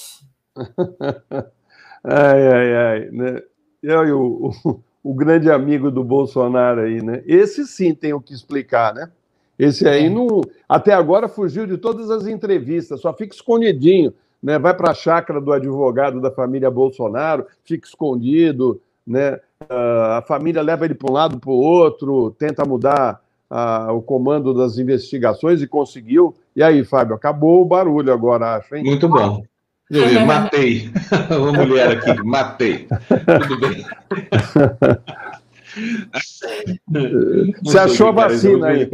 ai, 2.02 2.48
ai, 2.48 2.74
ai. 2.74 3.10
Né? 3.12 3.42
Eu 3.80 4.06
e 4.06 4.12
o, 4.12 4.50
o, 4.64 4.80
o, 5.04 5.14
grande 5.14 5.48
amigo 5.50 5.88
do 5.88 6.02
Bolsonaro 6.02 6.80
aí, 6.80 7.00
né? 7.00 7.22
Esse 7.24 7.64
sim 7.64 7.94
tem 7.94 8.12
o 8.12 8.20
que 8.20 8.34
explicar, 8.34 8.92
né? 8.92 9.08
Esse 9.60 9.86
aí 9.86 10.06
é. 10.06 10.08
não, 10.08 10.40
até 10.66 10.94
agora 10.94 11.28
fugiu 11.28 11.66
de 11.66 11.76
todas 11.76 12.10
as 12.10 12.26
entrevistas, 12.26 12.98
só 12.98 13.12
fica 13.12 13.34
escondidinho, 13.34 14.14
né? 14.42 14.58
Vai 14.58 14.72
para 14.72 14.92
a 14.92 14.94
chácara 14.94 15.38
do 15.38 15.52
advogado 15.52 16.18
da 16.18 16.30
família 16.30 16.70
Bolsonaro, 16.70 17.44
fica 17.62 17.86
escondido, 17.86 18.80
né? 19.06 19.34
Uh, 19.64 20.16
a 20.16 20.24
família 20.26 20.62
leva 20.62 20.86
ele 20.86 20.94
para 20.94 21.10
um 21.10 21.12
lado, 21.12 21.38
para 21.38 21.50
o 21.50 21.60
outro, 21.60 22.34
tenta 22.38 22.64
mudar 22.64 23.20
uh, 23.50 23.92
o 23.92 24.00
comando 24.00 24.54
das 24.54 24.78
investigações 24.78 25.60
e 25.60 25.66
conseguiu. 25.66 26.34
E 26.56 26.62
aí, 26.62 26.82
Fábio, 26.82 27.14
acabou 27.14 27.60
o 27.60 27.66
barulho 27.66 28.14
agora, 28.14 28.56
acho, 28.56 28.74
hein? 28.74 28.82
Muito 28.82 29.10
bom. 29.10 29.42
Eu 29.90 30.24
matei. 30.24 30.90
Uma 31.38 31.52
mulher 31.52 31.98
aqui, 31.98 32.22
matei. 32.22 32.88
Tudo 33.46 33.60
bem. 33.60 33.84
Você 37.62 37.78
achou 37.78 38.08
a 38.08 38.12
vacina 38.12 38.68
aí? 38.68 38.88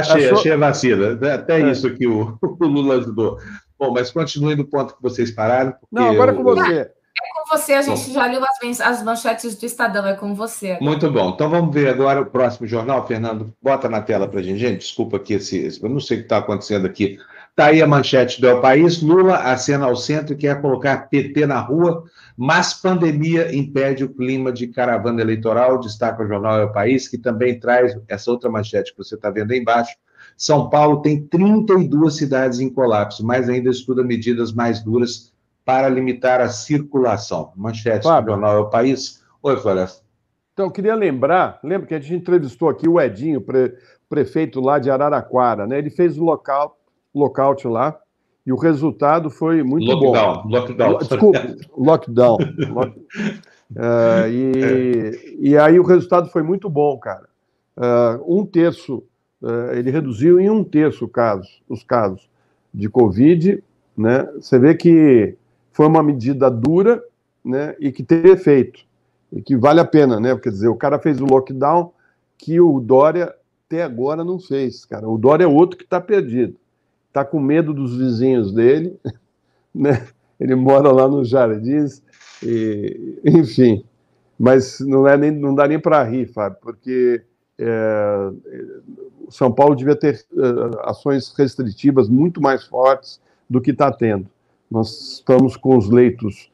Achei, 0.00 0.24
achou... 0.26 0.38
achei 0.38 0.52
a 0.52 0.56
vacina. 0.56 1.34
Até 1.34 1.60
é. 1.60 1.70
isso 1.70 1.94
que 1.94 2.06
o, 2.06 2.38
o 2.42 2.66
Lula 2.66 2.96
ajudou. 2.96 3.38
Bom, 3.78 3.92
mas 3.92 4.10
continue 4.10 4.54
do 4.54 4.64
ponto 4.64 4.96
que 4.96 5.02
vocês 5.02 5.30
pararam. 5.30 5.74
Não, 5.90 6.10
agora 6.10 6.32
é 6.32 6.34
com 6.34 6.42
você. 6.42 6.90
É 7.22 7.32
com 7.32 7.56
você, 7.56 7.72
a 7.74 7.82
gente 7.82 8.08
bom. 8.08 8.12
já 8.12 8.26
leu 8.26 8.42
as, 8.44 8.80
as 8.80 9.02
manchetes 9.02 9.54
do 9.54 9.64
Estadão, 9.64 10.06
é 10.06 10.14
com 10.14 10.34
você. 10.34 10.72
Agora. 10.72 10.84
Muito 10.84 11.10
bom. 11.10 11.30
Então 11.30 11.48
vamos 11.48 11.72
ver 11.72 11.88
agora 11.88 12.20
o 12.20 12.26
próximo 12.26 12.66
jornal. 12.66 13.06
Fernando, 13.06 13.54
bota 13.62 13.88
na 13.88 14.00
tela 14.00 14.26
para 14.26 14.40
a 14.40 14.42
gente. 14.42 14.58
Gente, 14.58 14.80
desculpa 14.80 15.16
aqui, 15.16 15.34
esse, 15.34 15.58
esse, 15.58 15.82
eu 15.82 15.88
não 15.88 16.00
sei 16.00 16.18
o 16.18 16.20
que 16.20 16.26
está 16.26 16.38
acontecendo 16.38 16.86
aqui. 16.86 17.18
Está 17.50 17.66
aí 17.66 17.80
a 17.80 17.86
manchete 17.86 18.40
do 18.40 18.48
El 18.48 18.60
País. 18.60 19.00
Lula 19.00 19.36
acena 19.36 19.86
ao 19.86 19.94
centro 19.94 20.34
e 20.34 20.36
quer 20.36 20.60
colocar 20.60 21.08
PT 21.08 21.46
na 21.46 21.60
rua, 21.60 22.04
mas 22.36 22.74
pandemia 22.74 23.54
impede 23.54 24.04
o 24.04 24.12
clima 24.12 24.52
de 24.52 24.66
caravana 24.66 25.20
eleitoral. 25.20 25.78
Destaca 25.78 26.22
o 26.22 26.26
jornal 26.26 26.60
El 26.60 26.72
País, 26.72 27.06
que 27.06 27.18
também 27.18 27.58
traz 27.58 27.96
essa 28.08 28.30
outra 28.30 28.50
manchete 28.50 28.92
que 28.92 28.98
você 28.98 29.14
está 29.14 29.30
vendo 29.30 29.52
aí 29.52 29.58
embaixo. 29.58 29.96
São 30.36 30.68
Paulo 30.68 31.00
tem 31.00 31.24
32 31.26 32.16
cidades 32.16 32.58
em 32.58 32.68
colapso, 32.68 33.24
mas 33.24 33.48
ainda 33.48 33.70
estuda 33.70 34.02
medidas 34.02 34.52
mais 34.52 34.82
duras 34.82 35.32
para 35.64 35.88
limitar 35.88 36.40
a 36.40 36.48
circulação. 36.48 37.52
Manchete 37.56 38.04
Fábio. 38.04 38.26
do 38.26 38.30
jornal 38.32 38.56
É 38.56 38.60
o 38.60 38.70
País. 38.70 39.22
Oi, 39.42 39.56
Floresta. 39.56 40.02
Então, 40.52 40.66
eu 40.66 40.70
queria 40.70 40.94
lembrar, 40.94 41.58
lembra 41.64 41.86
que 41.86 41.94
a 41.94 42.00
gente 42.00 42.14
entrevistou 42.14 42.68
aqui 42.68 42.88
o 42.88 43.00
Edinho, 43.00 43.40
pre, 43.40 43.74
prefeito 44.08 44.60
lá 44.60 44.78
de 44.78 44.90
Araraquara, 44.90 45.66
né? 45.66 45.78
Ele 45.78 45.90
fez 45.90 46.16
o 46.16 46.22
local, 46.22 46.78
lockout 47.12 47.66
lá, 47.66 47.98
e 48.46 48.52
o 48.52 48.56
resultado 48.56 49.30
foi 49.30 49.62
muito 49.62 49.86
lockdown, 49.86 50.42
bom. 50.42 50.48
Lockdown, 50.48 50.98
Desculpa, 50.98 51.56
lockdown. 51.76 52.38
lock... 52.70 52.98
uh, 52.98 54.28
e, 54.30 55.36
e 55.40 55.56
aí 55.56 55.80
o 55.80 55.84
resultado 55.84 56.28
foi 56.28 56.42
muito 56.42 56.68
bom, 56.68 56.98
cara. 56.98 57.26
Uh, 57.76 58.40
um 58.40 58.44
terço, 58.44 59.02
uh, 59.42 59.72
ele 59.72 59.90
reduziu 59.90 60.38
em 60.38 60.50
um 60.50 60.62
terço 60.62 61.08
casos, 61.08 61.62
os 61.68 61.82
casos 61.82 62.28
de 62.72 62.88
Covid, 62.88 63.62
né? 63.96 64.28
Você 64.34 64.58
vê 64.58 64.74
que 64.74 65.36
foi 65.72 65.86
uma 65.86 66.02
medida 66.02 66.50
dura 66.50 67.02
né, 67.44 67.74
e 67.78 67.90
que 67.90 68.02
teve 68.02 68.30
efeito, 68.30 68.80
e 69.32 69.42
que 69.42 69.56
vale 69.56 69.80
a 69.80 69.84
pena, 69.84 70.20
né? 70.20 70.36
Quer 70.36 70.50
dizer, 70.50 70.68
o 70.68 70.76
cara 70.76 70.98
fez 70.98 71.20
o 71.20 71.26
lockdown 71.26 71.92
que 72.36 72.60
o 72.60 72.78
Dória 72.80 73.34
até 73.66 73.82
agora 73.82 74.22
não 74.22 74.38
fez, 74.38 74.84
cara. 74.84 75.08
O 75.08 75.16
Dória 75.16 75.44
é 75.44 75.48
outro 75.48 75.78
que 75.78 75.84
está 75.84 76.00
perdido. 76.00 76.56
Está 77.14 77.24
com 77.24 77.38
medo 77.38 77.72
dos 77.72 77.96
vizinhos 77.96 78.52
dele, 78.52 78.98
né? 79.72 80.04
Ele 80.40 80.56
mora 80.56 80.90
lá 80.90 81.06
nos 81.06 81.28
jardins, 81.28 82.02
e, 82.42 83.20
enfim. 83.24 83.84
Mas 84.36 84.80
não, 84.80 85.06
é 85.06 85.16
nem, 85.16 85.30
não 85.30 85.54
dá 85.54 85.68
nem 85.68 85.78
para 85.78 86.02
rir, 86.02 86.26
Fábio, 86.26 86.58
porque 86.60 87.22
é, 87.56 88.30
São 89.28 89.52
Paulo 89.52 89.76
devia 89.76 89.94
ter 89.94 90.26
é, 90.36 90.90
ações 90.90 91.32
restritivas 91.38 92.08
muito 92.08 92.42
mais 92.42 92.64
fortes 92.64 93.20
do 93.48 93.60
que 93.60 93.70
está 93.70 93.92
tendo. 93.92 94.26
Nós 94.68 95.12
estamos 95.12 95.56
com 95.56 95.78
os 95.78 95.88
leitos 95.88 96.50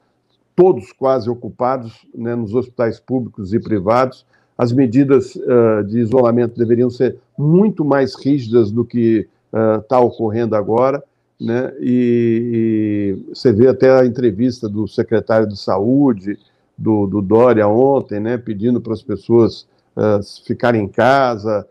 todos 0.54 0.92
quase 0.92 1.30
ocupados 1.30 2.06
né, 2.14 2.34
nos 2.34 2.54
hospitais 2.54 3.00
públicos 3.00 3.54
e 3.54 3.58
privados. 3.58 4.26
As 4.58 4.72
medidas 4.72 5.36
uh, 5.36 5.82
de 5.88 6.00
isolamento 6.00 6.58
deveriam 6.58 6.90
ser 6.90 7.16
muito 7.38 7.82
mais 7.82 8.14
rígidas 8.14 8.70
do 8.70 8.84
que 8.84 9.26
está 9.52 10.00
uh, 10.00 10.04
ocorrendo 10.04 10.54
agora. 10.56 11.02
Né? 11.40 11.72
E, 11.80 13.16
e, 13.24 13.34
você 13.34 13.52
vê 13.52 13.68
até 13.68 13.90
a 13.90 14.04
entrevista 14.04 14.68
do 14.68 14.86
secretário 14.86 15.46
de 15.46 15.56
Saúde, 15.56 16.38
do, 16.76 17.06
do 17.06 17.22
Dória, 17.22 17.66
ontem, 17.66 18.20
né, 18.20 18.36
pedindo 18.38 18.80
para 18.80 18.92
as 18.92 19.02
pessoas 19.02 19.66
uh, 19.96 20.22
ficarem 20.46 20.84
em 20.84 20.88
casa. 20.88 21.66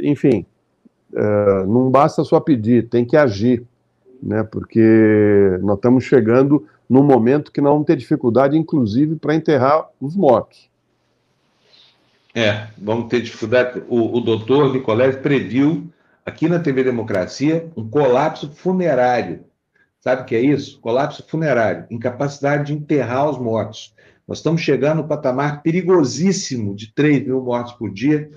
Enfim, 0.00 0.44
não 1.68 1.90
basta 1.90 2.24
só 2.24 2.40
pedir, 2.40 2.88
tem 2.88 3.04
que 3.04 3.16
agir 3.16 3.66
né? 4.22 4.42
Porque 4.42 5.58
nós 5.62 5.76
estamos 5.76 6.04
chegando 6.04 6.66
num 6.88 7.02
momento 7.02 7.52
que 7.52 7.60
nós 7.60 7.72
vamos 7.72 7.86
ter 7.86 7.96
dificuldade, 7.96 8.56
inclusive, 8.56 9.16
para 9.16 9.34
enterrar 9.34 9.88
os 10.00 10.16
mortos. 10.16 10.68
É, 12.34 12.66
vamos 12.76 13.08
ter 13.08 13.22
dificuldade. 13.22 13.82
O, 13.88 14.18
o 14.18 14.20
doutor 14.20 14.72
Nicolés 14.72 15.16
previu 15.16 15.86
aqui 16.26 16.48
na 16.48 16.58
TV 16.58 16.82
Democracia 16.82 17.70
um 17.76 17.88
colapso 17.88 18.50
funerário. 18.52 19.44
Sabe 20.00 20.22
o 20.22 20.24
que 20.24 20.34
é 20.34 20.40
isso? 20.40 20.80
Colapso 20.80 21.24
funerário, 21.26 21.86
incapacidade 21.88 22.66
de 22.66 22.72
enterrar 22.74 23.30
os 23.30 23.38
mortos. 23.38 23.94
Nós 24.26 24.38
estamos 24.38 24.60
chegando 24.60 24.98
no 24.98 25.08
patamar 25.08 25.62
perigosíssimo 25.62 26.74
de 26.74 26.92
3 26.92 27.24
mil 27.24 27.40
mortos 27.40 27.72
por 27.74 27.92
dia. 27.92 28.28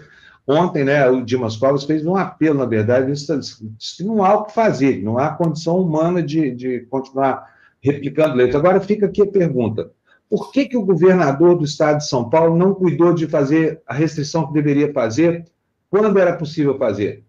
Ontem, 0.47 0.83
né, 0.83 1.07
o 1.09 1.23
Dimas 1.23 1.57
Covas 1.57 1.83
fez 1.83 2.05
um 2.05 2.15
apelo, 2.15 2.59
na 2.59 2.65
verdade, 2.65 3.11
disse 3.11 4.03
não 4.03 4.23
há 4.23 4.35
o 4.35 4.45
que 4.45 4.53
fazer, 4.53 5.01
não 5.01 5.17
há 5.17 5.31
condição 5.31 5.79
humana 5.79 6.21
de, 6.21 6.51
de 6.51 6.81
continuar 6.91 7.53
replicando 7.81 8.35
leite. 8.35 8.55
Agora 8.55 8.79
fica 8.79 9.07
aqui 9.07 9.21
a 9.21 9.27
pergunta: 9.27 9.91
por 10.29 10.51
que, 10.51 10.67
que 10.67 10.77
o 10.77 10.85
governador 10.85 11.55
do 11.55 11.65
estado 11.65 11.97
de 11.97 12.07
São 12.07 12.29
Paulo 12.29 12.55
não 12.55 12.73
cuidou 12.73 13.13
de 13.13 13.27
fazer 13.27 13.81
a 13.85 13.93
restrição 13.93 14.47
que 14.47 14.53
deveria 14.53 14.93
fazer 14.93 15.45
quando 15.89 16.17
era 16.17 16.35
possível 16.35 16.77
fazer? 16.77 17.23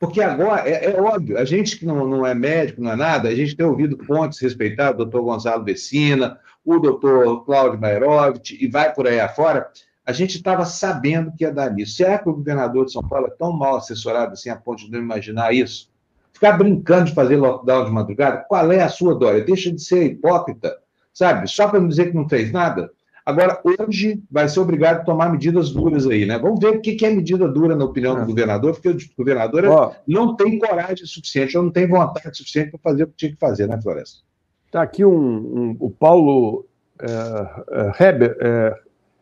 Porque 0.00 0.22
agora, 0.22 0.66
é, 0.66 0.86
é 0.86 0.98
óbvio, 0.98 1.36
a 1.36 1.44
gente 1.44 1.78
que 1.78 1.84
não, 1.84 2.08
não, 2.08 2.24
é 2.24 2.34
médico, 2.34 2.80
não 2.80 2.90
é 2.90 2.96
nada, 2.96 3.28
a 3.28 3.34
gente 3.34 3.54
tem 3.54 3.66
ouvido 3.66 4.02
fontes 4.06 4.38
respeitadas, 4.38 4.94
o 4.94 5.04
doutor 5.04 5.22
Gonçalo 5.22 5.62
Vecina, 5.62 6.40
o 6.64 6.78
doutor 6.78 7.44
Cláudio 7.44 7.78
Mairovitch, 7.78 8.52
e 8.52 8.66
vai 8.66 8.94
por 8.94 9.06
aí 9.06 9.20
afora, 9.20 9.68
a 10.06 10.10
gente 10.10 10.36
estava 10.36 10.64
sabendo 10.64 11.30
que 11.36 11.44
ia 11.44 11.52
dar 11.52 11.70
nisso. 11.70 11.96
Será 11.96 12.18
que 12.18 12.30
o 12.30 12.34
governador 12.34 12.86
de 12.86 12.92
São 12.92 13.06
Paulo 13.06 13.26
é 13.26 13.30
tão 13.30 13.52
mal 13.52 13.76
assessorado 13.76 14.32
assim 14.32 14.48
a 14.48 14.56
ponto 14.56 14.86
de 14.86 14.90
não 14.90 14.98
imaginar 14.98 15.52
isso? 15.52 15.90
Ficar 16.32 16.52
brincando 16.52 17.04
de 17.04 17.14
fazer 17.14 17.36
lockdown 17.36 17.84
de 17.84 17.90
madrugada? 17.90 18.46
Qual 18.48 18.72
é 18.72 18.80
a 18.80 18.88
sua 18.88 19.14
Dória? 19.14 19.44
Deixa 19.44 19.70
de 19.70 19.82
ser 19.82 20.06
hipócrita, 20.06 20.78
sabe? 21.12 21.46
Só 21.46 21.68
para 21.68 21.78
não 21.78 21.88
dizer 21.88 22.06
que 22.06 22.16
não 22.16 22.26
fez 22.26 22.50
nada. 22.50 22.90
Agora, 23.24 23.60
hoje 23.64 24.22
vai 24.30 24.48
ser 24.48 24.60
obrigado 24.60 25.00
a 25.00 25.04
tomar 25.04 25.30
medidas 25.30 25.70
duras 25.70 26.06
aí, 26.06 26.26
né? 26.26 26.38
Vamos 26.38 26.60
ver 26.60 26.68
o 26.68 26.80
que 26.80 27.04
é 27.04 27.10
medida 27.10 27.46
dura, 27.48 27.76
na 27.76 27.84
opinião 27.84 28.16
é. 28.16 28.20
do 28.20 28.26
governador, 28.26 28.72
porque 28.74 28.88
o 28.88 28.98
governador 29.16 29.64
oh. 29.66 29.92
não 30.06 30.34
tem 30.36 30.58
coragem 30.58 31.06
suficiente, 31.06 31.56
ou 31.56 31.64
não 31.64 31.70
tem 31.70 31.86
vontade 31.86 32.36
suficiente 32.36 32.70
para 32.70 32.80
fazer 32.80 33.04
o 33.04 33.06
que 33.08 33.16
tinha 33.16 33.32
que 33.32 33.38
fazer, 33.38 33.68
né, 33.68 33.80
Floresta? 33.80 34.20
Está 34.66 34.82
aqui 34.82 35.04
um, 35.04 35.12
um, 35.12 35.76
o 35.80 35.90
Paulo 35.90 36.64
é, 37.00 38.02
é, 38.02 38.04
Heber, 38.04 38.36
é, 38.40 38.74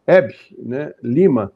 Eb 0.07 0.35
né, 0.59 0.93
Lima, 1.03 1.53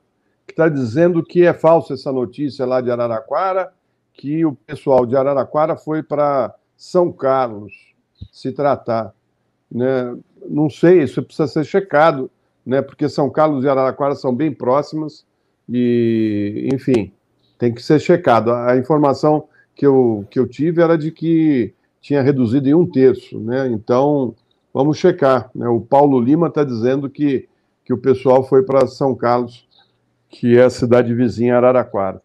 que 0.46 0.52
está 0.52 0.68
dizendo 0.68 1.24
que 1.24 1.44
é 1.44 1.52
falsa 1.52 1.94
essa 1.94 2.12
notícia 2.12 2.64
lá 2.64 2.80
de 2.80 2.90
Araraquara, 2.90 3.72
que 4.12 4.44
o 4.44 4.54
pessoal 4.54 5.06
de 5.06 5.16
Araraquara 5.16 5.76
foi 5.76 6.02
para 6.02 6.54
São 6.76 7.12
Carlos 7.12 7.72
se 8.30 8.52
tratar. 8.52 9.14
Né? 9.70 10.16
Não 10.48 10.68
sei, 10.68 11.02
isso 11.02 11.22
precisa 11.22 11.46
ser 11.46 11.64
checado, 11.64 12.30
né? 12.64 12.82
porque 12.82 13.08
São 13.08 13.30
Carlos 13.30 13.64
e 13.64 13.68
Araraquara 13.68 14.14
são 14.14 14.34
bem 14.34 14.52
próximas 14.52 15.24
e, 15.68 16.68
enfim, 16.72 17.12
tem 17.58 17.72
que 17.72 17.82
ser 17.82 18.00
checado. 18.00 18.52
A 18.52 18.76
informação 18.76 19.44
que 19.74 19.86
eu, 19.86 20.26
que 20.30 20.38
eu 20.38 20.46
tive 20.46 20.82
era 20.82 20.98
de 20.98 21.10
que 21.10 21.72
tinha 22.00 22.22
reduzido 22.22 22.68
em 22.68 22.74
um 22.74 22.84
terço, 22.84 23.38
né? 23.38 23.68
Então, 23.68 24.34
vamos 24.74 24.98
checar. 24.98 25.50
Né? 25.54 25.68
O 25.68 25.80
Paulo 25.80 26.20
Lima 26.20 26.48
está 26.48 26.64
dizendo 26.64 27.08
que 27.08 27.48
que 27.84 27.92
o 27.92 27.98
pessoal 27.98 28.46
foi 28.46 28.62
para 28.62 28.86
São 28.86 29.14
Carlos, 29.14 29.66
que 30.28 30.56
é 30.56 30.64
a 30.64 30.70
cidade 30.70 31.14
vizinha 31.14 31.56
Araraquara. 31.56 32.22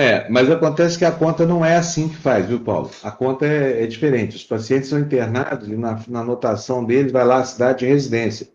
É, 0.00 0.26
mas 0.30 0.50
acontece 0.50 0.96
que 0.96 1.04
a 1.04 1.12
conta 1.12 1.44
não 1.44 1.62
é 1.62 1.76
assim 1.76 2.08
que 2.08 2.16
faz, 2.16 2.46
viu, 2.46 2.58
Paulo? 2.60 2.88
A 3.02 3.10
conta 3.10 3.44
é, 3.44 3.82
é 3.82 3.86
diferente. 3.86 4.34
Os 4.34 4.44
pacientes 4.44 4.88
são 4.88 4.98
internados 4.98 5.68
e 5.68 5.76
na, 5.76 6.00
na 6.08 6.20
anotação 6.20 6.82
deles 6.82 7.12
vai 7.12 7.22
lá 7.22 7.40
a 7.40 7.44
cidade 7.44 7.80
de 7.80 7.86
residência. 7.86 8.48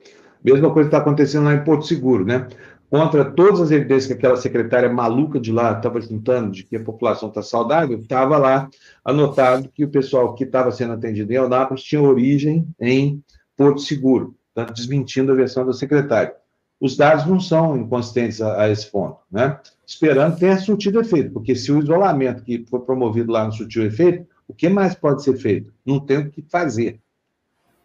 Mesma 0.44 0.72
coisa 0.74 0.88
está 0.88 0.98
acontecendo 0.98 1.44
lá 1.46 1.54
em 1.54 1.64
Porto 1.64 1.86
Seguro, 1.86 2.26
né? 2.26 2.48
contra 2.90 3.24
todas 3.26 3.62
as 3.62 3.70
evidências 3.70 4.08
que 4.08 4.14
aquela 4.14 4.38
secretária 4.38 4.90
maluca 4.90 5.40
de 5.40 5.52
lá 5.52 5.74
estava 5.74 6.02
juntando, 6.02 6.52
de 6.52 6.64
que 6.64 6.78
a 6.78 6.84
população 6.84 7.30
está 7.30 7.44
saudável, 7.44 8.00
estava 8.00 8.38
lá 8.40 8.68
anotado 9.04 9.70
que 9.70 9.84
o 9.84 9.90
pessoal 9.90 10.34
que 10.34 10.46
estava 10.46 10.72
sendo 10.72 10.94
atendido 10.94 11.32
em 11.32 11.36
Eunápolis 11.36 11.84
tinha 11.84 12.02
origem 12.02 12.68
em 12.80 13.24
Porto 13.56 13.82
Seguro, 13.82 14.36
portanto, 14.54 14.76
desmentindo 14.76 15.32
a 15.32 15.36
versão 15.36 15.64
da 15.64 15.74
secretária. 15.74 16.34
Os 16.80 16.98
dados 16.98 17.26
não 17.26 17.40
são 17.40 17.78
inconsistentes 17.78 18.42
a, 18.42 18.64
a 18.64 18.70
esse 18.70 18.90
ponto, 18.92 19.20
né? 19.32 19.60
Esperando 19.88 20.34
que 20.34 20.42
tenha 20.42 20.58
surtido 20.58 21.00
efeito, 21.00 21.32
porque 21.32 21.56
se 21.56 21.72
o 21.72 21.80
isolamento 21.80 22.44
que 22.44 22.66
foi 22.70 22.80
promovido 22.82 23.32
lá 23.32 23.44
não 23.44 23.52
surtiu 23.52 23.86
efeito, 23.86 24.28
o 24.48 24.54
que 24.54 24.70
mais 24.70 24.94
pode 24.94 25.24
ser 25.24 25.38
feito? 25.38 25.74
Não 25.86 26.00
tem 26.00 26.18
o 26.18 26.30
que 26.30 26.42
fazer, 26.42 27.00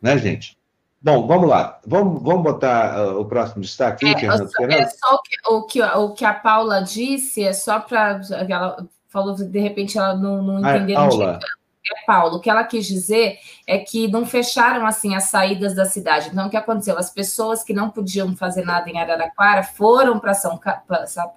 né, 0.02 0.18
gente? 0.18 0.58
Bom, 1.02 1.26
vamos 1.26 1.48
lá. 1.48 1.80
Vamos, 1.86 2.22
vamos 2.22 2.42
botar 2.42 3.08
uh, 3.08 3.20
o 3.20 3.24
próximo 3.24 3.62
destaque 3.62 4.06
é, 4.06 4.12
é 4.12 4.86
só 4.86 5.14
o 5.14 5.22
que, 5.22 5.36
o, 5.48 5.62
que, 5.62 5.82
o 5.82 6.12
que 6.12 6.24
a 6.26 6.34
Paula 6.34 6.82
disse, 6.82 7.42
é 7.42 7.54
só 7.54 7.80
para. 7.80 8.20
Ela 8.30 8.86
falou, 9.08 9.34
de 9.34 9.58
repente, 9.58 9.96
ela 9.96 10.14
não, 10.14 10.42
não 10.42 10.64
ah, 10.64 10.72
é 10.72 10.76
entendeu. 10.76 10.96
Paula. 10.96 11.38
É, 11.88 12.06
Paulo, 12.06 12.36
o 12.36 12.40
que 12.40 12.50
ela 12.50 12.62
quis 12.64 12.86
dizer 12.86 13.38
é 13.66 13.78
que 13.78 14.06
não 14.08 14.26
fecharam 14.26 14.86
assim 14.86 15.14
as 15.14 15.24
saídas 15.24 15.74
da 15.74 15.86
cidade. 15.86 16.28
Então, 16.30 16.46
o 16.46 16.50
que 16.50 16.56
aconteceu? 16.56 16.98
As 16.98 17.10
pessoas 17.10 17.64
que 17.64 17.72
não 17.72 17.88
podiam 17.88 18.36
fazer 18.36 18.64
nada 18.64 18.88
em 18.90 18.98
Araraquara 18.98 19.62
foram 19.62 20.18
para 20.18 20.34
São, 20.34 20.60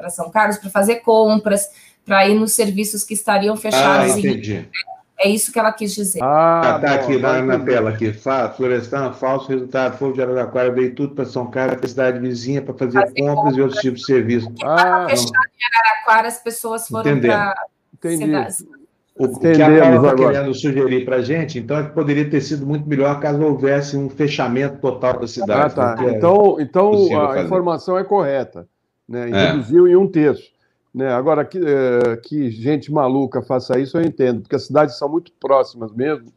São 0.10 0.30
Carlos 0.32 0.58
para 0.58 0.70
fazer 0.70 0.98
compras, 0.98 1.70
para 2.06 2.28
ir 2.28 2.36
nos 2.36 2.52
serviços 2.52 3.04
que 3.04 3.14
estariam 3.14 3.56
fechados. 3.56 4.14
Ah, 4.14 4.20
entendi. 4.20 4.56
Em, 4.56 4.70
é 5.18 5.30
isso 5.30 5.54
que 5.54 5.60
ela 5.60 5.72
quis 5.72 5.96
dizer. 5.96 6.22
Ah, 6.22 6.80
tá 6.82 6.96
aqui 6.96 7.18
na, 7.18 7.42
na 7.42 7.60
tela 7.60 7.92
aqui. 7.92 8.12
Florestan, 8.58 9.14
falso 9.14 9.48
resultado. 9.48 9.98
Fogo 9.98 10.14
de 10.14 10.22
Araraquara 10.22 10.70
veio 10.72 10.94
tudo 10.94 11.16
para 11.16 11.24
São 11.24 11.50
Carlos, 11.50 11.78
para 11.78 11.86
a 11.86 11.90
cidade 11.90 12.20
vizinha, 12.20 12.62
para 12.62 12.74
fazer, 12.74 13.00
fazer 13.00 13.14
compras, 13.14 13.36
compras, 13.36 13.58
e 13.58 13.62
outros 13.62 13.80
tipos 13.80 14.00
de 14.02 14.06
serviços. 14.06 14.54
Ah, 14.66 15.06
fechado 15.08 15.32
em 15.32 15.80
Araraquara, 15.80 16.28
as 16.28 16.44
pessoas 16.44 16.88
foram 16.90 17.22
para 17.22 17.56
cidades. 18.02 18.66
O, 19.16 19.26
o 19.26 19.40
que 19.40 19.62
a 19.62 19.80
Paula 19.80 19.96
está 19.96 20.16
querendo 20.16 20.54
sugerir 20.56 21.06
para 21.06 21.18
a 21.18 21.22
gente, 21.22 21.60
então, 21.60 21.78
é 21.78 21.84
que 21.84 21.94
poderia 21.94 22.28
ter 22.28 22.42
sido 22.42 22.66
muito 22.66 22.88
melhor 22.88 23.20
caso 23.20 23.42
houvesse 23.44 23.96
um 23.96 24.10
fechamento 24.10 24.78
total 24.80 25.20
da 25.20 25.28
cidade. 25.28 25.80
Ah, 25.80 25.96
tá. 25.96 25.98
Então, 26.10 26.58
então 26.60 27.20
a 27.20 27.28
fazer. 27.28 27.46
informação 27.46 27.98
é 27.98 28.04
correta. 28.04 28.68
Né? 29.08 29.30
É. 29.30 29.52
Reduziu 29.52 29.88
em 29.88 29.96
um 29.96 30.08
terço. 30.08 30.52
Né? 30.94 31.12
Agora, 31.12 31.46
que, 31.46 31.60
é, 31.60 32.18
que 32.18 32.50
gente 32.50 32.92
maluca 32.92 33.42
faça 33.42 33.80
isso, 33.80 33.98
eu 33.98 34.02
entendo, 34.02 34.42
porque 34.42 34.56
as 34.56 34.66
cidades 34.66 34.98
são 34.98 35.10
muito 35.10 35.32
próximas 35.40 35.92
mesmo, 35.92 36.28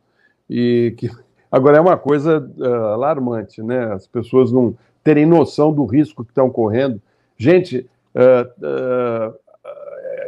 e 0.48 0.94
que 0.96 1.10
agora 1.50 1.78
é 1.78 1.80
uma 1.80 1.96
coisa 1.96 2.46
uh, 2.58 2.86
alarmante, 2.92 3.62
né? 3.62 3.92
As 3.92 4.06
pessoas 4.06 4.52
não 4.52 4.74
terem 5.02 5.26
noção 5.26 5.72
do 5.72 5.84
risco 5.84 6.24
que 6.24 6.30
estão 6.30 6.48
correndo. 6.50 7.00
Gente, 7.36 7.86
uh, 8.14 9.30
uh, 9.30 9.34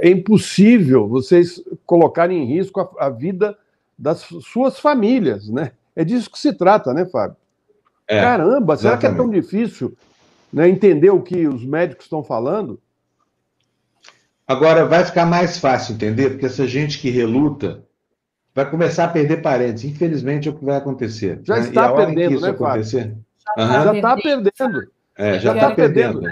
é 0.01 0.11
impossível 0.11 1.09
vocês 1.09 1.63
colocarem 1.85 2.43
em 2.43 2.47
risco 2.47 2.81
a, 2.81 3.07
a, 3.07 3.11
vida 3.11 3.57
das 3.99 4.21
suas 4.21 4.79
famílias, 4.79 5.49
né? 5.49 5.73
É 5.95 6.05
disso 6.05 6.31
que 6.31 6.39
se 6.39 6.53
trata, 6.53 6.95
né, 6.95 7.05
Fábio? 7.07 7.37
É, 8.07 8.21
Caramba, 8.21 8.77
será 8.77 8.95
exatamente. 8.95 9.01
que 9.01 9.07
é 9.07 9.25
tão 9.25 9.31
difícil 9.31 9.97
né, 10.53 10.69
entender 10.69 11.11
o 11.11 11.21
que 11.21 11.47
os 11.47 11.65
médicos 11.65 12.07
estão 12.07 12.23
falando? 12.23 12.81
Agora 14.47 14.87
vai 14.87 15.05
ficar 15.05 15.27
mais 15.27 15.59
fácil 15.59 15.95
entender, 15.95 16.31
porque 16.31 16.47
essa 16.47 16.67
gente 16.67 16.99
que 16.99 17.11
reluta 17.11 17.85
vai 18.55 18.69
começar 18.71 19.05
a 19.05 19.09
perder 19.09 19.43
parentes. 19.43 19.85
Infelizmente 19.85 20.49
é 20.49 20.51
o 20.51 20.55
que 20.55 20.65
vai 20.65 20.77
acontecer. 20.77 21.41
Já 21.45 21.57
né? 21.57 21.61
está 21.61 21.93
perdendo, 21.93 22.41
né, 22.41 22.49
acontecer, 22.49 23.15
Já 23.57 23.93
está 23.95 24.15
uhum. 24.15 24.23
perdendo. 24.23 24.91
É, 25.17 25.39
já 25.39 25.55
está 25.55 25.75
perdendo. 25.75 26.23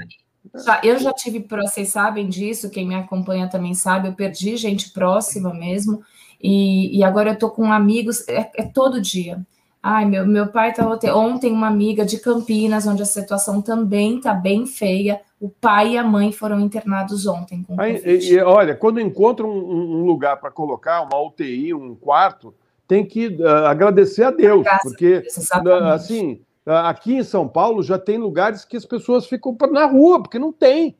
Já, 0.54 0.80
eu 0.82 0.98
já 0.98 1.12
tive, 1.12 1.46
vocês 1.48 1.88
sabem 1.88 2.28
disso, 2.28 2.70
quem 2.70 2.87
me 2.87 2.94
acompanha 2.94 3.48
também 3.48 3.74
sabe, 3.74 4.09
eu 4.09 4.12
perdi 4.12 4.56
gente 4.56 4.92
próxima 4.92 5.52
mesmo, 5.52 6.02
e, 6.42 6.98
e 6.98 7.04
agora 7.04 7.30
eu 7.30 7.35
estou 7.35 7.50
com 7.50 7.72
amigos, 7.72 8.26
é, 8.28 8.50
é 8.56 8.62
todo 8.62 9.00
dia. 9.00 9.40
Ai, 9.88 10.04
meu, 10.04 10.26
meu 10.26 10.48
pai 10.48 10.70
estava 10.70 10.98
ontem 11.14 11.52
uma 11.52 11.68
amiga 11.68 12.04
de 12.04 12.18
Campinas, 12.18 12.88
onde 12.88 13.02
a 13.02 13.06
situação 13.06 13.62
também 13.62 14.16
está 14.16 14.35
bem 14.35 14.66
feia. 14.66 15.20
O 15.40 15.48
pai 15.48 15.92
e 15.92 15.98
a 15.98 16.02
mãe 16.02 16.32
foram 16.32 16.59
internados 16.59 17.24
ontem 17.24 17.64
Aí, 17.78 18.02
e, 18.04 18.40
olha, 18.40 18.74
quando 18.74 19.00
encontram 19.00 19.48
um, 19.48 20.00
um 20.00 20.04
lugar 20.04 20.38
para 20.40 20.50
colocar, 20.50 21.02
uma 21.02 21.20
UTI, 21.20 21.72
um 21.72 21.94
quarto, 21.94 22.52
tem 22.88 23.04
que 23.04 23.28
uh, 23.28 23.66
agradecer 23.66 24.24
a 24.24 24.32
Deus, 24.32 24.66
porque 24.82 25.20
Deus, 25.20 25.52
assim, 25.92 26.40
aqui 26.66 27.14
em 27.14 27.22
São 27.22 27.46
Paulo 27.46 27.83
já 27.83 27.98
tem 27.98 28.18
lugares 28.18 28.64
que 28.64 28.76
as 28.76 28.85
pessoas 28.85 29.26
ficam 29.26 29.57
na 29.70 29.87
rua, 29.87 30.20
porque 30.20 30.38
não 30.38 30.52
tem. 30.52 30.96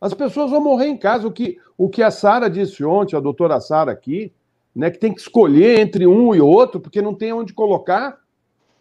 As 0.00 0.14
pessoas 0.14 0.50
vão 0.50 0.60
morrer 0.60 0.86
em 0.86 0.96
casa. 0.96 1.26
O 1.26 1.32
que, 1.32 1.58
o 1.76 1.88
que 1.88 2.02
a 2.02 2.10
Sara 2.10 2.48
disse 2.48 2.84
ontem, 2.84 3.16
a 3.16 3.20
doutora 3.20 3.60
Sara 3.60 3.90
aqui, 3.90 4.32
né, 4.74 4.90
que 4.90 4.98
tem 4.98 5.12
que 5.12 5.20
escolher 5.20 5.80
entre 5.80 6.06
um 6.06 6.34
e 6.34 6.40
outro, 6.40 6.78
porque 6.78 7.02
não 7.02 7.14
tem 7.14 7.32
onde 7.32 7.52
colocar, 7.52 8.18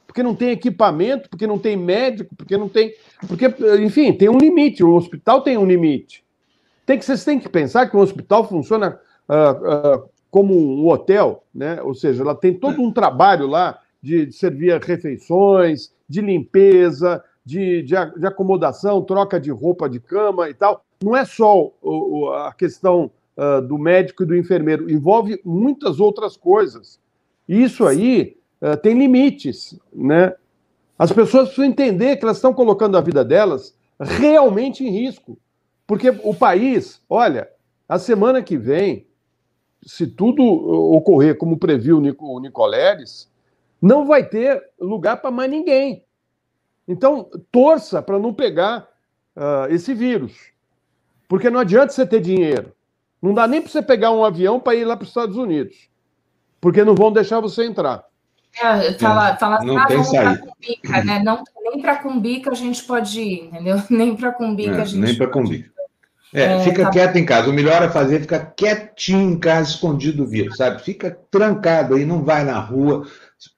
porque 0.06 0.22
não 0.22 0.36
tem 0.36 0.50
equipamento, 0.50 1.30
porque 1.30 1.48
não 1.48 1.58
tem 1.58 1.76
médico, 1.76 2.36
porque 2.36 2.58
não 2.58 2.70
tem. 2.70 2.94
Porque, 3.28 3.46
enfim, 3.82 4.14
tem 4.14 4.30
um 4.30 4.38
limite, 4.38 4.84
o 4.84 4.96
hospital 4.96 5.42
tem 5.42 5.58
um 5.58 5.66
limite. 5.66 6.24
Tem 6.86 6.98
que, 6.98 7.06
vocês 7.06 7.24
têm 7.26 7.40
que 7.40 7.50
pensar 7.50 7.90
que 7.90 7.98
o 7.98 8.00
hospital 8.00 8.48
funciona 8.48 9.00
uh, 9.28 9.98
uh, 9.98 10.10
como 10.30 10.54
um 10.56 10.88
hotel, 10.88 11.44
né? 11.54 11.82
Ou 11.82 11.94
seja, 11.94 12.24
ela 12.24 12.36
tem 12.36 12.54
todo 12.54 12.82
um 12.82 12.92
trabalho 12.92 13.48
lá 13.48 13.80
de, 14.02 14.28
de 14.28 14.34
servir 14.34 14.80
refeições, 14.82 15.92
de 16.08 16.22
limpeza, 16.22 17.24
de, 17.46 17.82
de, 17.84 17.96
de, 18.18 18.26
acomodação, 18.26 19.02
troca 19.02 19.40
de 19.40 19.52
roupa 19.52 19.90
de 19.90 20.00
cama 20.00 20.50
e 20.50 20.54
tal. 20.54 20.84
Não 21.04 21.16
é 21.16 21.26
só 21.26 21.72
o, 21.82 22.32
a 22.34 22.54
questão 22.54 23.12
uh, 23.38 23.62
do 23.62 23.78
médico 23.78 24.24
e 24.24 24.26
do 24.26 24.36
enfermeiro, 24.36 24.90
envolve 24.90 25.40
muitas 25.46 26.00
outras 26.00 26.36
coisas. 26.36 27.00
Isso 27.48 27.86
aí 27.86 28.38
uh, 28.62 28.76
tem 28.78 28.98
limites, 28.98 29.80
né? 29.94 30.34
As 31.00 31.12
pessoas 31.12 31.50
precisam 31.50 31.70
entender 31.70 32.18
que 32.18 32.26
elas 32.26 32.38
estão 32.38 32.54
colocando 32.54 32.98
a 32.98 33.02
vida 33.02 33.24
delas 33.24 33.78
realmente 34.00 34.84
em 34.84 34.90
risco. 34.90 35.38
Porque 35.86 36.10
o 36.24 36.34
país, 36.34 37.02
olha, 37.10 37.48
a 37.88 38.00
semana 38.00 38.42
que 38.42 38.58
vem, 38.58 39.08
se 39.86 40.08
tudo 40.08 40.44
ocorrer 40.44 41.38
como 41.38 41.58
previu 41.58 41.98
o 41.98 42.40
Nicoleres, 42.40 43.30
não 43.82 44.06
vai 44.06 44.24
ter 44.24 44.64
lugar 44.80 45.18
para 45.18 45.32
mais 45.32 45.50
ninguém. 45.50 46.04
Então, 46.88 47.30
torça 47.52 48.02
para 48.02 48.18
não 48.18 48.34
pegar 48.34 48.88
uh, 49.36 49.72
esse 49.72 49.94
vírus. 49.94 50.34
Porque 51.28 51.50
não 51.50 51.60
adianta 51.60 51.92
você 51.92 52.06
ter 52.06 52.22
dinheiro. 52.22 52.74
Não 53.22 53.34
dá 53.34 53.48
nem 53.48 53.62
para 53.62 53.72
você 53.72 53.82
pegar 53.82 54.12
um 54.12 54.24
avião 54.24 54.60
para 54.60 54.76
ir 54.76 54.86
lá 54.86 54.96
para 54.96 55.04
os 55.04 55.10
Estados 55.10 55.36
Unidos, 55.38 55.90
porque 56.62 56.84
não 56.84 56.96
vão 56.96 57.12
deixar 57.12 57.40
você 57.40 57.66
entrar. 57.66 58.06
É, 58.60 58.94
fala, 58.94 59.36
fala 59.38 59.64
não 59.64 59.78
ah, 59.78 59.86
tem 59.86 60.04
saída. 60.04 60.40
Cumbica, 60.40 61.04
né? 61.04 61.22
não, 61.24 61.44
nem 61.64 61.82
para 61.82 61.98
Cumbica 61.98 62.52
a 62.52 62.56
gente 62.56 62.84
pode 62.84 63.20
ir, 63.20 63.46
entendeu? 63.46 63.82
Nem 63.90 64.16
para 64.16 64.32
Cumbica 64.32 64.78
é, 64.78 64.82
a 64.82 64.86
gente 64.86 65.00
Nem 65.00 65.18
para 65.18 65.28
Cumbica. 65.28 65.70
É, 66.34 66.44
é, 66.44 66.60
fica 66.62 66.84
tá... 66.84 66.90
quieto 66.90 67.16
em 67.18 67.26
casa. 67.26 67.50
O 67.50 67.54
melhor 67.54 67.82
é 67.84 67.90
fazer 67.90 68.22
ficar 68.22 68.54
quietinho 68.56 69.32
em 69.32 69.40
casa, 69.40 69.72
escondido 69.72 70.18
do 70.18 70.28
vírus, 70.28 70.58
sabe? 70.58 70.82
Fica 70.82 71.18
trancado 71.30 71.96
aí, 71.96 72.06
não 72.06 72.24
vai 72.24 72.44
na 72.44 72.60
rua. 72.60 73.06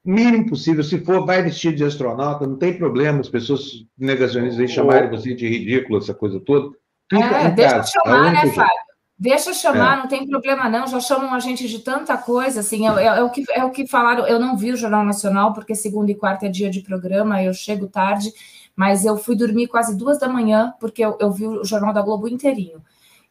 Mínimo 0.03 0.49
possível. 0.49 0.83
Se 0.83 0.99
for, 0.99 1.25
vai 1.25 1.41
vestido 1.41 1.77
de 1.77 1.83
astronauta, 1.83 2.45
não 2.45 2.57
tem 2.57 2.77
problema. 2.77 3.19
As 3.19 3.29
pessoas 3.29 3.85
negacionistas 3.97 4.59
aí 4.59 4.67
chamarem 4.67 5.09
você 5.09 5.33
de 5.33 5.47
ridículo, 5.47 5.99
essa 5.99 6.13
coisa 6.13 6.39
toda. 6.39 6.75
Fica 7.09 7.25
é, 7.25 7.51
deixa 7.51 7.75
casa. 7.75 7.91
chamar, 7.91 8.31
né, 8.31 8.51
Fábio? 8.51 8.89
Deixa 9.17 9.53
chamar, 9.53 9.97
é. 9.97 10.01
não 10.01 10.07
tem 10.07 10.25
problema 10.25 10.69
não, 10.69 10.87
já 10.87 11.01
chamam 11.01 11.33
a 11.33 11.39
gente 11.39 11.67
de 11.67 11.79
tanta 11.79 12.17
coisa, 12.17 12.61
assim, 12.61 12.87
é, 12.87 13.03
é, 13.03 13.05
é, 13.05 13.21
o 13.21 13.29
que, 13.29 13.43
é 13.51 13.65
o 13.65 13.69
que 13.69 13.85
falaram, 13.85 14.25
eu 14.25 14.39
não 14.39 14.55
vi 14.55 14.71
o 14.71 14.77
Jornal 14.77 15.03
Nacional, 15.03 15.51
porque 15.51 15.75
segunda 15.75 16.09
e 16.09 16.15
quarta 16.15 16.45
é 16.45 16.49
dia 16.49 16.69
de 16.69 16.79
programa, 16.79 17.43
eu 17.43 17.53
chego 17.53 17.85
tarde, 17.87 18.31
mas 18.73 19.03
eu 19.03 19.17
fui 19.17 19.35
dormir 19.35 19.67
quase 19.67 19.97
duas 19.97 20.17
da 20.17 20.29
manhã, 20.29 20.73
porque 20.79 21.03
eu, 21.03 21.17
eu 21.19 21.29
vi 21.33 21.45
o 21.45 21.65
Jornal 21.65 21.91
da 21.91 22.01
Globo 22.01 22.29
inteirinho, 22.29 22.81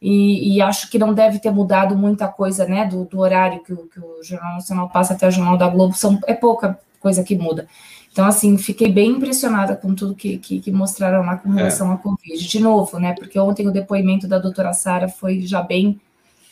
e, 0.01 0.55
e, 0.55 0.61
acho 0.61 0.89
que 0.89 0.97
não 0.97 1.13
deve 1.13 1.39
ter 1.39 1.51
mudado 1.51 1.95
muita 1.95 2.27
coisa, 2.27 2.65
né, 2.65 2.85
do, 2.85 3.03
do 3.03 3.19
horário 3.19 3.61
que 3.63 3.73
o, 3.73 3.87
que 3.87 3.99
o 3.99 4.23
Jornal 4.23 4.53
Nacional 4.53 4.89
passa 4.89 5.13
até 5.13 5.27
o 5.27 5.31
Jornal 5.31 5.57
da 5.57 5.67
Globo, 5.67 5.93
são, 5.93 6.17
é 6.25 6.33
pouca 6.33 6.79
coisa 7.01 7.23
que 7.23 7.37
muda. 7.37 7.67
Então, 8.11 8.25
assim, 8.25 8.57
fiquei 8.57 8.91
bem 8.91 9.11
impressionada 9.11 9.75
com 9.75 9.93
tudo 9.93 10.15
que, 10.15 10.37
que, 10.37 10.59
que 10.59 10.71
mostraram 10.71 11.25
lá 11.25 11.37
com 11.37 11.49
relação 11.49 11.91
é. 11.91 11.95
à 11.95 11.97
Covid. 11.97 12.47
De 12.47 12.59
novo, 12.59 12.99
né? 12.99 13.13
Porque 13.13 13.37
ontem 13.39 13.67
o 13.67 13.71
depoimento 13.71 14.27
da 14.27 14.39
doutora 14.39 14.73
Sara 14.73 15.07
foi 15.07 15.41
já 15.41 15.61
bem 15.61 15.99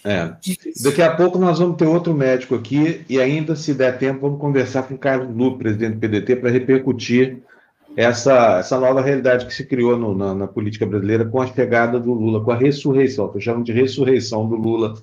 é. 0.04 0.32
difícil. 0.40 0.90
Daqui 0.90 1.02
a 1.02 1.16
pouco 1.16 1.38
nós 1.38 1.60
vamos 1.60 1.78
ter 1.78 1.86
outro 1.86 2.14
médico 2.14 2.56
aqui 2.56 3.04
e 3.10 3.20
ainda, 3.20 3.56
se 3.56 3.74
der 3.74 3.98
tempo, 3.98 4.22
vamos 4.22 4.40
conversar 4.40 4.84
com 4.84 4.94
o 4.94 4.98
Carlos 4.98 5.36
Lu, 5.36 5.58
presidente 5.58 5.96
do 5.96 6.00
PDT, 6.00 6.36
para 6.38 6.50
repercutir 6.50 7.42
essa, 7.98 8.60
essa 8.60 8.80
nova 8.80 9.02
realidade 9.02 9.48
que 9.48 9.54
se 9.54 9.66
criou 9.66 9.98
no, 9.98 10.16
na, 10.16 10.36
na, 10.36 10.48
política 10.48 10.86
brasileira 10.86 11.26
com 11.26 11.42
a 11.42 11.48
chegada 11.48 12.00
do 12.00 12.14
Lula, 12.14 12.44
com 12.44 12.52
a 12.52 12.56
ressurreição, 12.56 13.28
que 13.28 13.38
eu 13.38 13.42
chamo 13.42 13.64
de 13.64 13.72
ressurreição 13.72 14.48
do 14.48 14.56
Lula, 14.56 14.94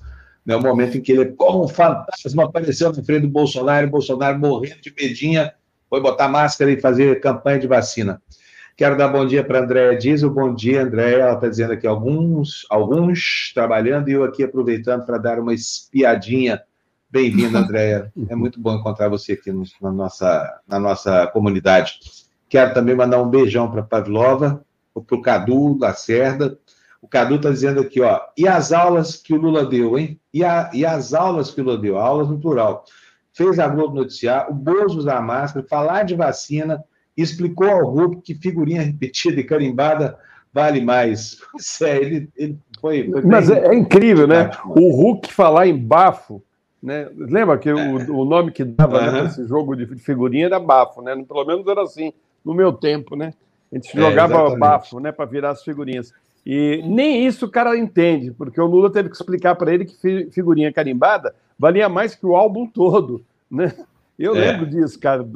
né, 0.47 0.55
o 0.55 0.63
momento 0.63 0.97
em 0.97 1.01
que 1.01 1.11
ele, 1.11 1.33
como 1.33 1.65
um 1.65 1.69
fantasma, 1.69 2.45
apareceu 2.45 2.93
na 2.93 3.03
frente 3.03 3.23
do 3.23 3.29
Bolsonaro, 3.29 3.89
e 3.89 3.91
Bolsonaro 3.91 4.39
morrendo 4.39 4.81
de 4.81 4.95
medinha, 4.97 5.53
foi 5.91 6.01
botar 6.01 6.29
máscara 6.29 6.71
e 6.71 6.81
fazer 6.81 7.21
campanha 7.21 7.59
de 7.59 7.67
vacina. 7.67 8.23
Quero 8.77 8.97
dar 8.97 9.09
bom 9.09 9.27
dia 9.27 9.43
para 9.43 9.59
a 9.59 9.63
Andréia 9.63 9.99
Diesel. 9.99 10.31
Bom 10.31 10.55
dia, 10.55 10.83
Andréia. 10.83 11.23
Ela 11.23 11.35
está 11.35 11.49
dizendo 11.49 11.73
aqui 11.73 11.87
alguns, 11.87 12.67
alguns 12.69 13.53
trabalhando 13.55 14.09
e 14.09 14.13
eu 14.13 14.25
aqui 14.25 14.43
aproveitando 14.43 15.05
para 15.05 15.19
dar 15.19 15.39
uma 15.39 15.55
espiadinha. 15.55 16.61
Bem-vinda, 17.09 17.61
Andréia. 17.61 18.13
É 18.29 18.35
muito 18.35 18.61
bom 18.61 18.75
encontrar 18.75 19.09
você 19.09 19.35
aqui 19.35 19.53
no, 19.53 19.65
na, 19.81 19.93
nossa, 19.93 20.61
na 20.67 20.81
nossa 20.81 21.27
comunidade. 21.29 22.01
Quero 22.49 22.75
também 22.75 22.95
mandar 22.95 23.21
um 23.21 23.29
beijão 23.29 23.71
para 23.71 23.81
a 23.81 23.85
Pavlova, 23.85 24.65
para 24.95 25.17
o 25.17 25.23
Cadu 25.23 25.79
Lacerda. 25.79 26.59
O 27.01 27.09
Cadu 27.09 27.37
está 27.37 27.51
dizendo 27.51 27.81
aqui, 27.81 28.01
ó, 28.01 28.21
e 28.37 28.49
as 28.49 28.73
aulas 28.73 29.17
que 29.17 29.35
o 29.35 29.37
Lula 29.37 29.67
deu, 29.67 29.99
hein? 29.99 30.19
E, 30.33 30.43
a, 30.43 30.71
e 30.73 30.87
as 30.87 31.13
aulas 31.13 31.51
que 31.51 31.61
o 31.61 31.65
Lula 31.65 31.79
deu, 31.79 31.99
aulas 31.99 32.29
no 32.29 32.39
plural. 32.39 32.85
Fez 33.33 33.59
a 33.59 33.69
Globo 33.69 33.95
noticiar, 33.95 34.51
o 34.51 34.55
Bozo 34.55 34.99
usar 34.99 35.21
máscara, 35.21 35.67
falar 35.69 36.05
de 36.05 36.15
vacina, 36.15 36.83
explicou 37.17 37.69
ao 37.69 37.91
Hulk 37.91 38.23
que 38.23 38.35
figurinha 38.35 38.83
repetida 38.83 39.41
e 39.41 39.45
carimbada 39.45 40.19
vale 40.55 40.81
mais. 40.81 41.39
É, 41.83 41.97
ele, 41.97 42.29
ele 42.37 42.59
foi, 42.81 43.11
foi 43.11 43.23
Mas 43.23 43.51
é, 43.51 43.67
é, 43.67 43.75
incrível, 43.75 44.27
né? 44.27 44.51
O 44.65 44.91
Hulk 44.91 45.33
falar 45.33 45.67
em 45.67 45.77
bafo, 45.77 46.43
né? 46.83 47.09
Lembra 47.17 47.59
que 47.59 47.73
o, 47.73 48.21
o 48.21 48.25
nome 48.25 48.53
que 48.53 48.65
dava 48.65 48.99
uhum. 48.99 49.13
né, 49.13 49.25
esse 49.27 49.47
jogo 49.47 49.75
de 49.75 49.87
figurinha 49.99 50.47
era 50.47 50.61
bafo, 50.61 51.03
né? 51.03 51.15
Pelo 51.27 51.45
menos 51.45 51.67
era 51.67 51.83
assim, 51.83 52.13
no 52.45 52.55
meu 52.55 52.73
tempo, 52.73 53.17
né? 53.17 53.33
A 53.73 53.75
gente 53.77 53.97
é, 53.97 54.01
jogava 54.01 54.53
é, 54.53 54.57
bafo, 54.57 55.01
né, 55.01 55.11
para 55.11 55.25
virar 55.25 55.51
as 55.51 55.65
figurinhas. 55.65 56.13
E 56.47 56.83
nem 56.85 57.27
isso 57.27 57.47
o 57.47 57.51
cara 57.51 57.77
entende, 57.77 58.31
porque 58.31 58.61
o 58.61 58.67
Lula 58.67 58.91
teve 58.91 59.09
que 59.09 59.17
explicar 59.17 59.55
para 59.55 59.73
ele 59.73 59.87
que 59.87 60.29
figurinha 60.31 60.73
carimbada 60.73 61.35
valia 61.59 61.89
mais 61.89 62.15
que 62.15 62.27
o 62.27 62.37
álbum 62.37 62.67
todo, 62.67 63.25
né? 63.51 63.73
Eu 64.19 64.37
é. 64.37 64.41
lembro 64.41 64.67
disso, 64.67 64.99
cara. 64.99 65.27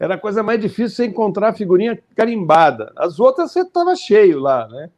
Era 0.00 0.14
a 0.14 0.18
coisa 0.18 0.42
mais 0.42 0.60
difícil 0.60 0.96
você 0.96 1.06
encontrar 1.06 1.52
figurinha 1.52 1.98
carimbada. 2.16 2.92
As 2.96 3.20
outras 3.20 3.52
você 3.52 3.60
estava 3.60 3.94
cheio 3.94 4.40
lá, 4.40 4.66
né? 4.68 4.90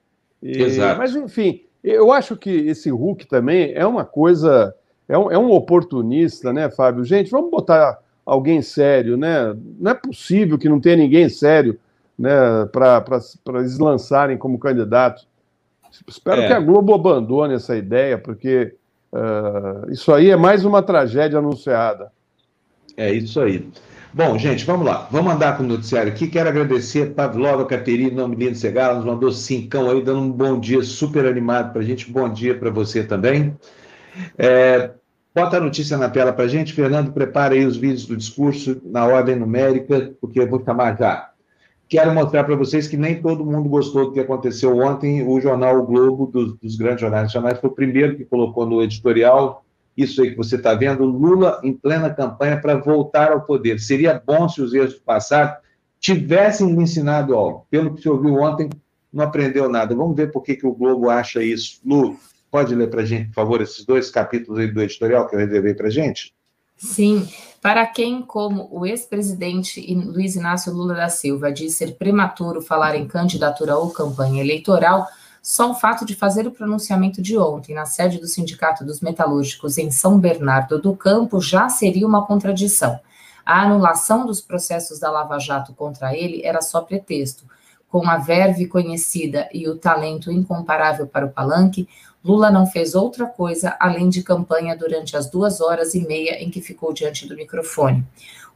E, 0.43 0.63
Exato. 0.63 0.99
Mas, 0.99 1.17
enfim, 1.17 1.63
eu 1.83 2.13
acho 2.13 2.37
que 2.37 2.51
esse 2.51 2.91
Hulk 2.91 3.27
também 3.27 3.73
é 3.75 3.85
uma 3.85 4.05
coisa. 4.05 4.75
É 5.09 5.19
um, 5.19 5.31
é 5.31 5.39
um 5.39 5.51
oportunista, 5.51 6.53
né, 6.53 6.71
Fábio? 6.71 7.05
Gente, 7.05 7.31
vamos 7.31 7.51
botar 7.51 7.99
alguém 8.25 8.63
sério, 8.63 9.17
né? 9.17 9.55
Não 9.79 9.91
é 9.91 9.95
possível 9.95 10.59
que 10.59 10.69
não 10.69 10.81
tenha 10.81 10.97
ninguém 10.97 11.29
sério 11.29 11.79
né, 12.19 12.31
para 12.73 13.03
eles 13.61 13.79
lançarem 13.79 14.39
como 14.39 14.59
candidato. 14.59 15.27
Espero 16.09 16.43
é. 16.43 16.47
que 16.47 16.53
a 16.53 16.61
Globo 16.61 16.95
abandone 16.95 17.55
essa 17.55 17.77
ideia, 17.77 18.19
porque 18.19 18.75
uh, 19.13 19.91
isso 19.91 20.13
aí 20.13 20.31
é 20.31 20.37
mais 20.37 20.65
uma 20.65 20.83
tragédia 20.83 21.39
anunciada. 21.39 22.11
É 22.97 23.13
isso 23.13 23.41
aí. 23.41 23.69
Bom, 24.13 24.39
gente, 24.39 24.65
vamos 24.65 24.87
lá. 24.87 25.09
Vamos 25.11 25.33
andar 25.33 25.57
com 25.57 25.65
o 25.65 25.67
noticiário 25.67 26.13
aqui. 26.13 26.29
Quero 26.29 26.49
agradecer 26.49 27.09
a 27.09 27.11
Pavlova 27.11 27.67
Caterina, 27.67 28.23
nome 28.23 28.37
lindo 28.37 28.57
Segala, 28.57 28.95
nos 28.95 29.05
mandou 29.05 29.33
cincão 29.33 29.91
aí, 29.91 30.03
dando 30.03 30.21
um 30.21 30.31
bom 30.31 30.59
dia 30.59 30.83
super 30.83 31.27
animado 31.27 31.73
para 31.73 31.83
a 31.83 31.85
gente. 31.85 32.11
Bom 32.11 32.29
dia 32.29 32.57
para 32.57 32.71
você 32.71 33.03
também. 33.03 33.57
É, 34.39 34.93
bota 35.35 35.57
a 35.57 35.61
notícia 35.61 35.97
na 35.97 36.09
tela 36.09 36.33
para 36.33 36.45
a 36.45 36.49
gente. 36.49 36.73
Fernando, 36.73 37.13
prepara 37.13 37.55
aí 37.55 37.65
os 37.65 37.77
vídeos 37.77 38.07
do 38.07 38.17
discurso 38.17 38.81
na 38.85 39.07
ordem 39.07 39.37
numérica, 39.37 40.15
porque 40.21 40.41
eu 40.41 40.49
vou 40.49 40.63
chamar 40.65 40.97
já. 40.99 41.31
Quero 41.89 42.15
mostrar 42.15 42.45
para 42.45 42.57
vocês 42.57 42.89
que 42.89 42.97
nem 42.97 43.21
todo 43.21 43.45
mundo 43.45 43.69
gostou 43.69 44.07
do 44.07 44.13
que 44.13 44.21
aconteceu 44.21 44.79
ontem. 44.79 45.27
O 45.27 45.41
jornal 45.41 45.79
o 45.79 45.87
Globo, 45.87 46.27
dos, 46.27 46.57
dos 46.59 46.77
grandes 46.77 47.01
jornais 47.01 47.25
nacionais, 47.25 47.59
foi 47.59 47.71
o 47.71 47.75
primeiro 47.75 48.17
que 48.17 48.25
colocou 48.25 48.67
no 48.67 48.83
editorial 48.83 49.65
isso 49.97 50.23
aí 50.23 50.31
que 50.31 50.37
você 50.37 50.57
está 50.57 50.75
vendo, 50.75 51.05
Lula 51.05 51.61
em 51.63 51.73
plena 51.73 52.11
campanha 52.11 52.61
para 52.61 52.77
voltar 52.77 53.31
ao 53.31 53.43
poder. 53.43 53.79
Seria 53.79 54.21
bom 54.25 54.49
se 54.49 54.61
os 54.61 54.75
erros 54.75 54.95
do 54.95 55.01
passado 55.01 55.57
tivessem 56.01 56.75
lhe 56.75 56.83
ensinado 56.83 57.35
algo. 57.35 57.67
Pelo 57.71 57.95
que 57.95 58.03
você 58.03 58.09
ouviu 58.09 58.35
ontem, 58.35 58.69
não 59.13 59.25
aprendeu 59.25 59.69
nada. 59.69 59.95
Vamos 59.95 60.17
ver 60.17 60.33
por 60.33 60.43
que, 60.43 60.57
que 60.57 60.67
o 60.67 60.75
Globo 60.75 61.09
acha 61.09 61.43
isso. 61.43 61.81
Lu, 61.85 62.17
pode 62.55 62.73
ler 62.73 62.89
para 62.89 63.03
a 63.03 63.05
gente, 63.05 63.31
por 63.31 63.35
favor, 63.35 63.61
esses 63.61 63.85
dois 63.85 64.13
capítulos 64.13 64.73
do 64.73 64.81
editorial 64.81 65.27
que 65.27 65.35
eu 65.35 65.41
reservei 65.41 65.75
para 65.75 65.89
a 65.89 65.91
gente? 65.91 66.33
Sim. 66.77 67.29
Para 67.61 67.85
quem, 67.85 68.23
como 68.23 68.69
o 68.71 68.87
ex-presidente 68.87 69.85
Luiz 69.93 70.37
Inácio 70.37 70.73
Lula 70.73 70.95
da 70.95 71.09
Silva, 71.09 71.51
diz 71.51 71.75
ser 71.75 71.97
prematuro 71.97 72.63
falar 72.63 72.95
em 72.95 73.09
candidatura 73.09 73.77
ou 73.77 73.91
campanha 73.91 74.41
eleitoral, 74.41 75.05
só 75.43 75.73
o 75.73 75.75
fato 75.75 76.07
de 76.07 76.15
fazer 76.15 76.47
o 76.47 76.53
pronunciamento 76.53 77.21
de 77.21 77.37
ontem 77.37 77.75
na 77.75 77.87
sede 77.87 78.21
do 78.21 78.29
Sindicato 78.29 78.85
dos 78.85 79.01
Metalúrgicos 79.01 79.77
em 79.77 79.91
São 79.91 80.17
Bernardo 80.17 80.81
do 80.81 80.95
Campo 80.95 81.41
já 81.41 81.69
seria 81.69 82.07
uma 82.07 82.25
contradição. 82.25 83.01
A 83.45 83.63
anulação 83.63 84.25
dos 84.25 84.41
processos 84.41 85.01
da 85.01 85.11
Lava 85.11 85.41
Jato 85.41 85.75
contra 85.75 86.17
ele 86.17 86.41
era 86.45 86.63
só 86.63 86.83
pretexto. 86.83 87.47
Com 87.89 88.09
a 88.09 88.17
verve 88.17 88.67
conhecida 88.67 89.49
e 89.53 89.69
o 89.69 89.77
talento 89.77 90.31
incomparável 90.31 91.07
para 91.07 91.27
o 91.27 91.31
palanque, 91.31 91.89
Lula 92.25 92.51
não 92.51 92.67
fez 92.67 92.95
outra 92.95 93.27
coisa 93.27 93.77
além 93.79 94.09
de 94.09 94.23
campanha 94.23 94.75
durante 94.75 95.15
as 95.15 95.29
duas 95.29 95.61
horas 95.61 95.95
e 95.95 96.07
meia 96.07 96.43
em 96.43 96.49
que 96.49 96.63
ficou 96.63 96.91
diante 96.91 97.29
do 97.29 97.37
microfone. 97.37 98.03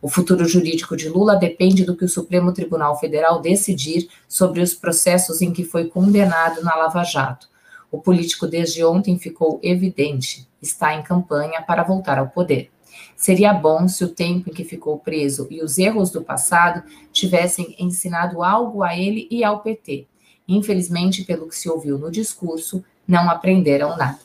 O 0.00 0.08
futuro 0.08 0.46
jurídico 0.46 0.96
de 0.96 1.08
Lula 1.08 1.36
depende 1.36 1.84
do 1.84 1.94
que 1.94 2.04
o 2.04 2.08
Supremo 2.08 2.52
Tribunal 2.52 2.98
Federal 2.98 3.42
decidir 3.42 4.08
sobre 4.26 4.62
os 4.62 4.72
processos 4.72 5.42
em 5.42 5.52
que 5.52 5.64
foi 5.64 5.86
condenado 5.86 6.62
na 6.62 6.74
Lava 6.74 7.04
Jato. 7.04 7.46
O 7.90 7.98
político 7.98 8.46
desde 8.46 8.82
ontem 8.82 9.18
ficou 9.18 9.60
evidente, 9.62 10.48
está 10.62 10.94
em 10.94 11.02
campanha 11.02 11.60
para 11.60 11.82
voltar 11.82 12.18
ao 12.18 12.28
poder. 12.28 12.70
Seria 13.16 13.52
bom 13.52 13.86
se 13.86 14.02
o 14.02 14.08
tempo 14.08 14.48
em 14.48 14.52
que 14.54 14.64
ficou 14.64 14.98
preso 14.98 15.46
e 15.50 15.62
os 15.62 15.76
erros 15.76 16.10
do 16.10 16.22
passado 16.22 16.82
tivessem 17.12 17.74
ensinado 17.78 18.42
algo 18.42 18.82
a 18.82 18.96
ele 18.96 19.28
e 19.30 19.44
ao 19.44 19.60
PT. 19.60 20.06
Infelizmente, 20.46 21.24
pelo 21.24 21.48
que 21.48 21.56
se 21.56 21.68
ouviu 21.68 21.98
no 21.98 22.10
discurso, 22.10 22.82
não 23.08 23.30
aprenderam 23.30 23.96
nada. 23.96 24.18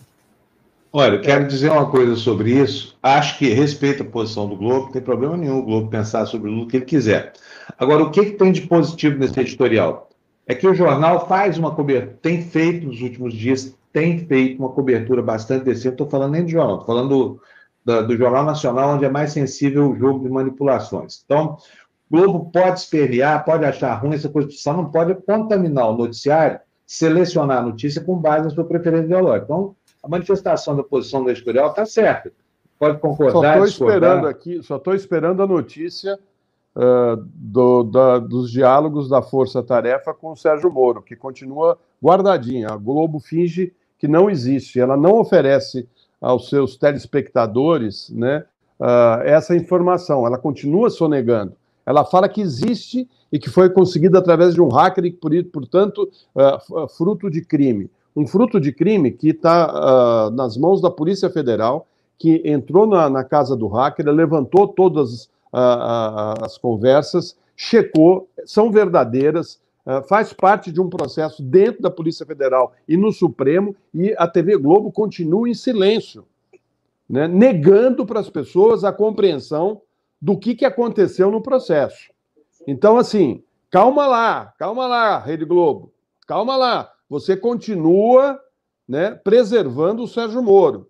Olha, 0.91 1.19
quero 1.19 1.47
dizer 1.47 1.71
uma 1.71 1.89
coisa 1.89 2.15
sobre 2.15 2.51
isso. 2.51 2.95
Acho 3.01 3.39
que 3.39 3.49
respeito 3.51 4.03
a 4.03 4.05
posição 4.05 4.47
do 4.47 4.55
Globo, 4.55 4.85
não 4.85 4.91
tem 4.91 5.01
problema 5.01 5.35
nenhum 5.35 5.57
o 5.57 5.63
Globo 5.63 5.89
pensar 5.89 6.25
sobre 6.27 6.51
o 6.51 6.67
que 6.67 6.77
ele 6.77 6.85
quiser. 6.85 7.33
Agora, 7.79 8.03
o 8.03 8.11
que, 8.11 8.25
que 8.25 8.31
tem 8.33 8.51
de 8.51 8.61
positivo 8.61 9.17
nesse 9.17 9.39
editorial? 9.39 10.09
É 10.45 10.53
que 10.53 10.67
o 10.67 10.75
jornal 10.75 11.27
faz 11.27 11.57
uma 11.57 11.73
cobertura, 11.73 12.19
tem 12.21 12.43
feito 12.43 12.85
nos 12.85 13.01
últimos 13.01 13.33
dias, 13.33 13.75
tem 13.91 14.19
feito 14.27 14.59
uma 14.59 14.69
cobertura 14.69 15.23
bastante 15.23 15.65
decente. 15.65 15.93
Estou 15.93 16.09
falando 16.09 16.33
nem 16.33 16.45
de 16.45 16.51
jornal, 16.51 16.79
estou 16.79 16.87
falando 16.87 17.41
do, 17.83 18.07
do, 18.07 18.17
Jornal 18.17 18.43
Nacional, 18.43 18.95
onde 18.95 19.05
é 19.05 19.09
mais 19.09 19.31
sensível 19.31 19.89
o 19.89 19.95
jogo 19.95 20.23
de 20.23 20.29
manipulações. 20.29 21.23
Então, 21.25 21.57
o 22.11 22.17
Globo 22.17 22.51
pode 22.51 22.81
espernear, 22.81 23.43
pode 23.43 23.65
achar 23.65 23.95
ruim 23.95 24.13
essa 24.13 24.31
só 24.51 24.73
não 24.73 24.91
pode 24.91 25.15
contaminar 25.25 25.89
o 25.89 25.97
noticiário, 25.97 26.59
selecionar 26.93 27.57
a 27.57 27.61
notícia 27.63 28.03
com 28.03 28.15
base 28.15 28.43
na 28.43 28.49
sua 28.51 28.63
preferência 28.63 29.05
ideológica. 29.05 29.45
Então, 29.45 29.75
a 30.03 30.07
manifestação 30.07 30.75
da 30.75 30.83
posição 30.83 31.23
do 31.23 31.31
editorial 31.31 31.69
está 31.71 31.87
certa. 31.87 32.31
Pode 32.77 32.99
concordar, 32.99 33.57
Só 33.57 33.65
estou 33.65 33.65
esperando 33.65 34.27
aqui, 34.27 34.61
só 34.61 34.75
estou 34.75 34.93
esperando 34.93 35.41
a 35.41 35.47
notícia 35.47 36.19
uh, 36.75 37.15
do, 37.33 37.83
da, 37.83 38.19
dos 38.19 38.51
diálogos 38.51 39.09
da 39.09 39.23
Força 39.23 39.63
Tarefa 39.63 40.13
com 40.13 40.33
o 40.33 40.35
Sérgio 40.35 40.71
Moro, 40.71 41.01
que 41.01 41.15
continua 41.15 41.79
guardadinha. 42.01 42.67
A 42.69 42.77
Globo 42.77 43.19
finge 43.19 43.73
que 43.97 44.07
não 44.07 44.29
existe, 44.29 44.79
ela 44.79 44.95
não 44.95 45.17
oferece 45.19 45.89
aos 46.21 46.47
seus 46.47 46.77
telespectadores 46.77 48.11
né, 48.11 48.45
uh, 48.79 49.23
essa 49.23 49.55
informação, 49.55 50.27
ela 50.27 50.37
continua 50.37 50.91
sonegando. 50.91 51.55
Ela 51.85 52.05
fala 52.05 52.29
que 52.29 52.41
existe 52.41 53.07
e 53.31 53.39
que 53.39 53.49
foi 53.49 53.69
conseguida 53.69 54.19
através 54.19 54.53
de 54.53 54.61
um 54.61 54.69
hacker 54.69 55.05
e, 55.05 55.43
portanto, 55.43 56.09
uh, 56.35 56.87
fruto 56.87 57.29
de 57.29 57.43
crime. 57.43 57.89
Um 58.15 58.27
fruto 58.27 58.59
de 58.59 58.71
crime 58.71 59.11
que 59.11 59.29
está 59.29 59.67
uh, 59.67 59.75
ah, 59.75 60.31
nas 60.31 60.55
mãos 60.55 60.79
da 60.79 60.91
Polícia 60.91 61.29
Federal, 61.31 61.87
que 62.17 62.43
entrou 62.45 62.85
na, 62.85 63.09
na 63.09 63.23
casa 63.23 63.55
do 63.55 63.67
hacker, 63.67 64.05
levantou 64.07 64.67
todas 64.67 65.25
uh, 65.51 66.43
as 66.43 66.57
conversas, 66.57 67.35
checou, 67.55 68.29
são 68.45 68.71
verdadeiras, 68.71 69.61
faz 70.07 70.31
parte 70.31 70.71
de 70.71 70.79
um 70.79 70.89
processo 70.89 71.43
dentro 71.43 71.81
da 71.81 71.91
Polícia 71.91 72.25
Federal 72.25 72.71
e 72.87 72.95
no 72.95 73.11
Supremo, 73.11 73.75
e 73.93 74.15
a 74.17 74.25
TV 74.25 74.57
Globo 74.57 74.89
continua 74.93 75.49
em 75.49 75.53
silêncio, 75.53 76.25
né, 77.09 77.27
negando 77.27 78.05
para 78.05 78.21
as 78.21 78.29
pessoas 78.29 78.85
a 78.85 78.93
compreensão 78.93 79.81
do 80.23 80.37
que, 80.37 80.55
que 80.55 80.63
aconteceu 80.63 81.29
no 81.29 81.41
processo. 81.41 82.09
Então, 82.65 82.97
assim, 82.97 83.43
calma 83.69 84.07
lá, 84.07 84.53
calma 84.57 84.87
lá, 84.87 85.19
Rede 85.19 85.43
Globo, 85.43 85.93
calma 86.25 86.55
lá 86.55 86.93
você 87.13 87.37
continua 87.37 88.39
né, 88.87 89.11
preservando 89.11 90.01
o 90.01 90.07
Sérgio 90.07 90.41
Moro. 90.41 90.89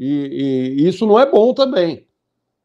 E, 0.00 0.76
e, 0.78 0.88
isso 0.88 1.06
não 1.06 1.20
é 1.20 1.30
bom 1.30 1.52
também. 1.52 2.06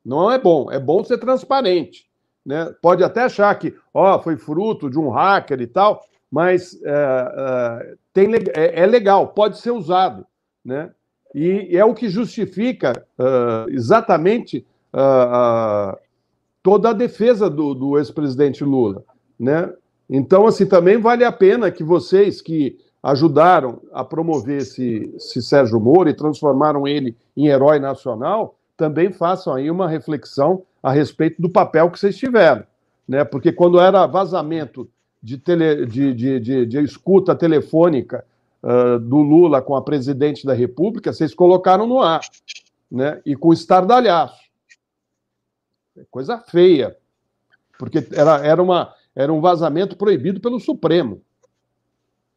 Não 0.06 0.32
é 0.32 0.40
bom. 0.40 0.72
É 0.72 0.80
bom 0.80 1.04
ser 1.04 1.18
transparente. 1.18 2.08
Né? 2.46 2.74
Pode 2.82 3.04
até 3.04 3.24
achar 3.24 3.54
que 3.60 3.76
ó, 3.94 4.22
foi 4.22 4.38
fruto 4.38 4.90
de 4.90 4.98
um 4.98 5.10
hacker 5.10 5.60
e 5.60 5.68
tal, 5.68 6.02
mas 6.32 6.82
é, 6.82 6.90
é, 6.92 7.96
tem, 8.14 8.34
é, 8.56 8.82
é 8.84 8.86
legal, 8.86 9.30
pode 9.30 9.58
ser 9.58 9.72
usado. 9.72 10.26
Né? 10.64 10.90
E 11.36 11.76
é 11.76 11.84
o 11.84 11.94
que 11.94 12.08
justifica 12.08 13.06
uh, 13.20 13.70
exatamente 13.70 14.66
toda 16.62 16.90
a 16.90 16.94
defesa 16.94 17.50
do, 17.50 17.74
do 17.74 17.98
ex-presidente 17.98 18.64
Lula. 18.64 19.04
Né? 19.40 19.72
Então, 20.10 20.48
assim, 20.48 20.66
também 20.66 20.98
vale 20.98 21.24
a 21.26 21.32
pena 21.32 21.72
que 21.72 21.84
vocês 21.84 22.42
que 22.42 22.78
ajudaram 23.04 23.82
a 23.92 24.04
promover 24.04 24.62
esse, 24.62 25.12
esse 25.16 25.42
Sérgio 25.42 25.80
Moro 25.80 26.10
e 26.10 26.14
transformaram 26.14 26.88
ele 26.88 27.18
em 27.36 27.48
herói 27.48 27.78
nacional, 27.80 28.56
também 28.78 29.12
façam 29.12 29.54
aí 29.54 29.70
uma 29.70 29.90
reflexão 29.90 30.64
a 30.82 30.92
respeito 30.92 31.42
do 31.42 31.50
papel 31.50 31.90
que 31.92 32.00
vocês 32.00 32.18
tiveram. 32.18 32.64
Né? 33.08 33.26
Porque 33.26 33.52
quando 33.52 33.80
era 33.80 34.08
vazamento 34.08 34.90
de, 35.22 35.38
tele, 35.38 35.86
de, 35.86 36.14
de, 36.14 36.40
de, 36.40 36.66
de 36.66 36.84
escuta 36.84 37.36
telefônica 37.36 38.24
uh, 38.64 39.00
do 39.00 39.18
Lula 39.18 39.62
com 39.62 39.76
a 39.76 39.82
presidente 39.82 40.46
da 40.46 40.54
República, 40.54 41.12
vocês 41.12 41.34
colocaram 41.34 41.86
no 41.86 42.00
ar, 42.00 42.22
né? 42.90 43.22
e 43.26 43.36
com 43.36 43.52
estardalhaço. 43.52 44.43
Coisa 46.10 46.38
feia, 46.40 46.96
porque 47.78 48.06
era, 48.14 48.46
era, 48.46 48.62
uma, 48.62 48.94
era 49.16 49.32
um 49.32 49.42
vazamento 49.42 49.96
proibido 49.96 50.40
pelo 50.40 50.60
Supremo. 50.60 51.22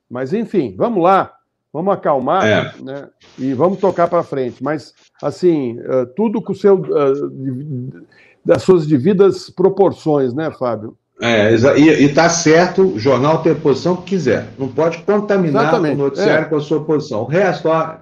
Mas, 0.09 0.33
enfim, 0.33 0.75
vamos 0.77 1.03
lá, 1.03 1.35
vamos 1.73 1.93
acalmar 1.93 2.47
é. 2.47 2.73
né? 2.83 3.09
e 3.39 3.53
vamos 3.55 3.79
tocar 3.79 4.09
para 4.09 4.23
frente. 4.23 4.63
Mas, 4.63 4.95
assim, 5.23 5.79
uh, 5.81 6.07
tudo 6.15 6.41
com 6.41 6.53
o 6.53 6.57
seu, 6.57 6.77
uh, 6.77 8.07
das 8.45 8.63
suas 8.63 8.87
devidas 8.87 9.51
proporções, 9.51 10.33
né, 10.33 10.51
Fábio? 10.51 10.97
É, 11.21 11.51
e 11.79 12.05
está 12.05 12.29
certo, 12.29 12.83
o 12.83 12.99
jornal 12.99 13.43
tem 13.43 13.53
a 13.53 13.55
posição 13.55 13.97
que 13.97 14.11
quiser. 14.11 14.49
Não 14.59 14.69
pode 14.69 14.99
contaminar 14.99 15.63
Exatamente. 15.63 15.95
o 15.95 16.05
noticiário 16.05 16.45
é. 16.45 16.49
com 16.49 16.57
a 16.57 16.61
sua 16.61 16.85
posição. 16.85 17.23
O 17.23 17.27
resto, 17.27 17.69
ó, 17.69 17.97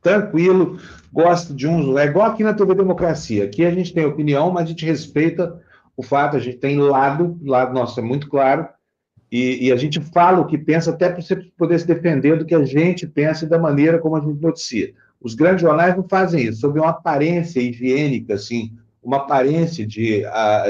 tranquilo, 0.00 0.78
gosta 1.12 1.52
de 1.52 1.68
uns. 1.68 1.94
É 1.96 2.06
igual 2.06 2.26
aqui 2.26 2.42
na 2.42 2.54
TV 2.54 2.74
Democracia. 2.74 3.44
Aqui 3.44 3.64
a 3.64 3.70
gente 3.70 3.92
tem 3.92 4.04
opinião, 4.04 4.50
mas 4.50 4.64
a 4.64 4.66
gente 4.68 4.86
respeita 4.86 5.60
o 5.96 6.02
fato, 6.02 6.36
a 6.36 6.40
gente 6.40 6.56
tem 6.56 6.78
lado, 6.78 7.38
lado 7.44 7.74
nosso 7.74 8.00
é 8.00 8.02
muito 8.02 8.28
claro, 8.28 8.66
e, 9.30 9.66
e, 9.66 9.72
a 9.72 9.76
gente 9.76 9.98
fala 9.98 10.40
o 10.40 10.46
que 10.46 10.58
pensa, 10.58 10.90
até 10.90 11.08
para 11.08 11.22
você 11.22 11.36
poder 11.56 11.78
se 11.78 11.86
defender 11.86 12.38
do 12.38 12.44
que 12.44 12.54
a 12.54 12.64
gente 12.64 13.06
pensa 13.06 13.44
e 13.44 13.48
da 13.48 13.58
maneira 13.58 13.98
como 13.98 14.16
a 14.16 14.20
gente 14.20 14.42
noticia. 14.42 14.92
Os 15.20 15.34
grandes 15.34 15.62
jornais 15.62 15.96
não 15.96 16.06
fazem 16.06 16.44
isso, 16.44 16.60
sob 16.60 16.78
uma 16.78 16.90
aparência 16.90 17.60
higiênica, 17.60 18.34
assim, 18.34 18.72
uma 19.02 19.18
aparência 19.18 19.86
de, 19.86 20.22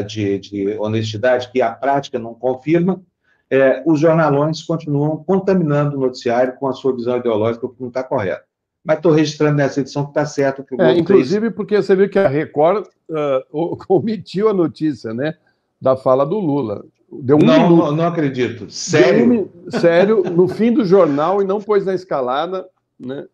de, 0.07 0.38
de 0.38 0.76
honestidade 0.78 1.51
que 1.51 1.61
a 1.61 1.72
prática 1.72 2.20
não 2.20 2.34
confirma, 2.34 3.03
é, 3.51 3.82
os 3.84 3.99
jornalões 3.99 4.62
continuam 4.62 5.22
contaminando 5.24 5.97
o 5.97 6.01
noticiário 6.01 6.55
com 6.55 6.68
a 6.68 6.72
sua 6.72 6.95
visão 6.95 7.16
ideológica, 7.16 7.68
que 7.68 7.80
não 7.80 7.88
está 7.88 8.05
correta. 8.05 8.45
Mas 8.85 8.97
estou 8.97 9.12
registrando 9.12 9.57
nessa 9.57 9.80
edição 9.80 10.05
que 10.05 10.11
está 10.11 10.26
certo. 10.26 10.64
Que 10.64 10.74
o 10.74 10.83
é, 10.83 10.97
inclusive 10.99 11.47
fez. 11.47 11.55
porque 11.55 11.76
você 11.76 11.95
viu 11.95 12.09
que 12.09 12.18
a 12.18 12.28
Record 12.28 12.87
uh, 13.09 13.78
omitiu 13.89 14.49
a 14.49 14.55
notícia 14.55 15.14
né, 15.14 15.35
da 15.80 15.97
fala 15.97 16.26
do 16.26 16.39
Lula. 16.39 16.85
Deu 17.12 17.37
um 17.37 17.41
não, 17.41 17.70
minuto. 17.70 17.93
não, 17.93 18.07
acredito. 18.07 18.70
Sério? 18.70 19.51
Um, 19.66 19.70
sério, 19.70 20.22
no 20.22 20.49
fim 20.49 20.72
do 20.72 20.85
jornal 20.85 21.43
e 21.43 21.45
não 21.45 21.61
pôs 21.61 21.85
na 21.85 21.95
escalada, 21.95 22.66
né? 22.99 23.26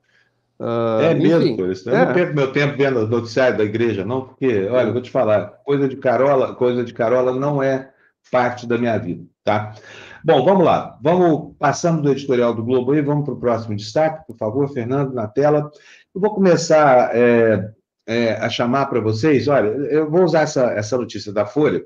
Uh, 0.59 1.01
é 1.01 1.14
mesmo, 1.14 1.57
por 1.57 1.70
isso. 1.70 1.88
Eu 1.88 1.96
é. 1.96 2.07
não 2.07 2.12
perco 2.12 2.34
meu 2.34 2.51
tempo 2.51 2.76
vendo 2.76 2.99
o 2.99 3.07
noticiário 3.07 3.57
da 3.57 3.62
igreja, 3.62 4.05
não, 4.05 4.22
porque, 4.22 4.66
olha, 4.66 4.88
eu 4.88 4.92
vou 4.92 5.01
te 5.01 5.11
falar, 5.11 5.46
coisa 5.64 5.88
de 5.88 5.96
Carola, 5.96 6.57
coisa 6.57 6.82
de 6.82 6.92
Carola 6.92 7.32
não 7.32 7.62
é 7.62 7.90
parte 8.32 8.66
da 8.66 8.76
minha 8.76 8.99
vida, 8.99 9.24
tá? 9.44 9.72
Bom, 10.24 10.44
vamos 10.44 10.64
lá. 10.64 10.98
Vamos 11.00 11.54
passando 11.58 12.02
do 12.02 12.10
editorial 12.10 12.52
do 12.52 12.64
Globo 12.64 12.94
e 12.94 13.02
vamos 13.02 13.24
para 13.24 13.34
o 13.34 13.40
próximo 13.40 13.76
destaque, 13.76 14.26
por 14.26 14.36
favor, 14.36 14.68
Fernando, 14.72 15.14
na 15.14 15.28
tela. 15.28 15.70
Eu 16.12 16.20
vou 16.20 16.34
começar 16.34 17.14
é, 17.14 17.70
é, 18.06 18.32
a 18.32 18.48
chamar 18.48 18.86
para 18.86 19.00
vocês. 19.00 19.46
Olha, 19.46 19.68
eu 19.68 20.10
vou 20.10 20.24
usar 20.24 20.40
essa, 20.40 20.72
essa 20.72 20.98
notícia 20.98 21.32
da 21.32 21.46
Folha. 21.46 21.84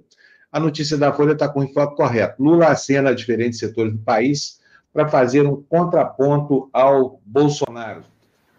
A 0.50 0.58
notícia 0.58 0.96
da 0.96 1.12
Folha 1.12 1.32
está 1.32 1.46
com 1.48 1.60
o 1.60 1.64
enfoque 1.64 1.96
correto. 1.96 2.42
Lula 2.42 2.68
acena 2.68 3.14
diferentes 3.14 3.58
setores 3.58 3.92
do 3.92 3.98
país 3.98 4.60
para 4.92 5.08
fazer 5.08 5.46
um 5.46 5.62
contraponto 5.62 6.70
ao 6.72 7.20
Bolsonaro. 7.26 8.02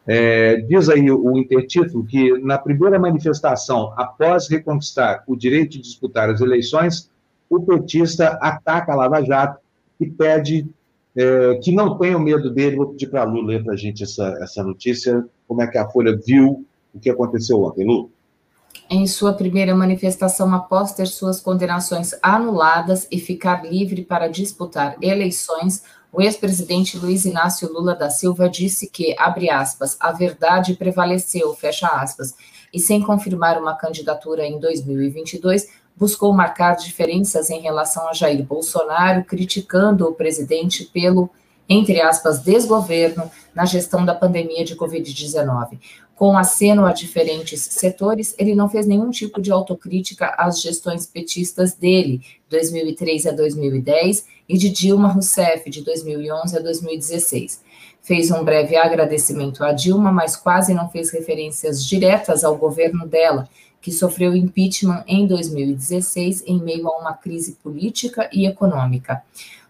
É, 0.06 0.58
diz 0.58 0.90
aí 0.90 1.10
o 1.10 1.38
intertítulo 1.38 2.06
que, 2.06 2.38
na 2.40 2.58
primeira 2.58 3.00
manifestação 3.00 3.94
após 3.96 4.50
reconquistar 4.50 5.24
o 5.26 5.36
direito 5.36 5.72
de 5.72 5.82
disputar 5.82 6.30
as 6.30 6.42
eleições, 6.42 7.10
o 7.50 7.62
petista 7.62 8.38
ataca 8.42 8.92
a 8.92 8.96
Lava 8.96 9.24
Jato 9.24 9.63
e 10.00 10.06
pede 10.06 10.68
é, 11.16 11.60
que 11.62 11.72
não 11.72 11.98
tenham 11.98 12.20
medo 12.20 12.50
dele. 12.50 12.76
Vou 12.76 12.90
pedir 12.90 13.08
para 13.08 13.22
a 13.22 13.26
Lu 13.26 13.42
ler 13.42 13.64
para 13.64 13.74
a 13.74 13.78
gente 13.78 14.04
essa, 14.04 14.28
essa 14.42 14.64
notícia, 14.64 15.26
como 15.48 15.62
é 15.62 15.68
que 15.68 15.78
a 15.78 15.90
Folha 15.90 16.20
viu 16.26 16.66
o 16.94 17.00
que 17.00 17.10
aconteceu 17.10 17.62
ontem. 17.62 17.86
Lu? 17.86 18.12
Em 18.90 19.08
sua 19.08 19.34
primeira 19.34 19.74
manifestação 19.76 20.54
após 20.54 20.94
ter 20.94 21.08
suas 21.08 21.40
condenações 21.40 22.12
anuladas 22.22 23.08
e 23.12 23.20
ficar 23.20 23.64
livre 23.66 24.04
para 24.04 24.28
disputar 24.28 24.98
eleições, 25.02 25.84
o 26.12 26.22
ex-presidente 26.22 26.98
Luiz 26.98 27.26
Inácio 27.26 27.72
Lula 27.72 27.96
da 27.96 28.10
Silva 28.10 28.48
disse 28.48 28.88
que, 28.88 29.16
abre 29.18 29.50
aspas, 29.50 29.98
a 30.00 30.12
verdade 30.12 30.76
prevaleceu, 30.76 31.54
fecha 31.56 31.88
aspas, 31.88 32.36
e 32.72 32.80
sem 32.80 33.02
confirmar 33.02 33.60
uma 33.60 33.76
candidatura 33.76 34.46
em 34.46 34.60
2022, 34.60 35.70
buscou 35.96 36.34
marcar 36.34 36.76
diferenças 36.76 37.50
em 37.50 37.62
relação 37.62 38.08
a 38.08 38.14
Jair 38.14 38.44
Bolsonaro, 38.44 39.24
criticando 39.24 40.08
o 40.08 40.14
presidente 40.14 40.86
pelo, 40.86 41.30
entre 41.70 42.02
aspas, 42.02 42.40
desgoverno 42.40 43.30
na 43.54 43.66
gestão 43.66 44.04
da 44.04 44.16
pandemia 44.16 44.66
de 44.66 44.76
Covid-19. 44.76 45.78
Com 46.16 46.38
aceno 46.38 46.86
a 46.86 46.94
diferentes 46.94 47.62
setores, 47.62 48.36
ele 48.38 48.56
não 48.56 48.70
fez 48.70 48.86
nenhum 48.86 49.10
tipo 49.10 49.42
de 49.42 49.52
autocrítica 49.52 50.34
às 50.38 50.62
gestões 50.62 51.06
petistas 51.06 51.74
dele, 51.74 52.22
2003 52.50 53.28
a 53.28 53.32
2010, 53.32 54.26
e 54.48 54.58
de 54.58 54.70
Dilma 54.70 55.10
Rousseff, 55.10 55.70
de 55.70 55.84
2011 55.84 56.58
a 56.58 56.60
2016. 56.60 57.62
Fez 58.02 58.30
um 58.32 58.44
breve 58.44 58.76
agradecimento 58.76 59.64
a 59.64 59.72
Dilma, 59.72 60.12
mas 60.12 60.36
quase 60.36 60.74
não 60.74 60.90
fez 60.90 61.10
referências 61.10 61.84
diretas 61.84 62.44
ao 62.44 62.56
governo 62.58 63.08
dela, 63.08 63.48
que 63.84 63.92
sofreu 63.92 64.34
impeachment 64.34 65.04
em 65.06 65.28
2016 65.28 66.46
em 66.48 66.58
meio 66.58 66.88
a 66.88 66.98
uma 67.02 67.14
crise 67.14 67.58
política 67.62 68.30
e 68.32 68.48
econômica. 68.48 69.22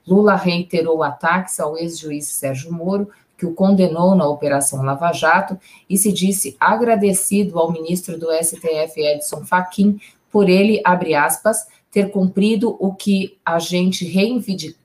Lula 0.08 0.36
reiterou 0.36 1.02
ataques 1.02 1.60
ao 1.60 1.76
ex-juiz 1.76 2.28
Sérgio 2.28 2.72
Moro, 2.72 3.10
que 3.36 3.46
o 3.46 3.56
condenou 3.56 4.14
na 4.14 4.28
Operação 4.28 4.84
Lava 4.84 5.12
Jato, 5.12 5.58
e 5.90 5.98
se 5.98 6.14
disse 6.14 6.56
agradecido 6.60 7.58
ao 7.58 7.72
ministro 7.72 8.16
do 8.20 8.28
STF, 8.32 9.02
Edson 9.02 9.44
Fachin, 9.44 10.00
por 10.32 10.48
ele, 10.48 10.80
abre 10.86 11.16
aspas, 11.16 11.66
ter 11.92 12.12
cumprido 12.12 12.78
o 12.80 12.94
que 12.94 13.36
a 13.44 13.58
gente 13.58 14.06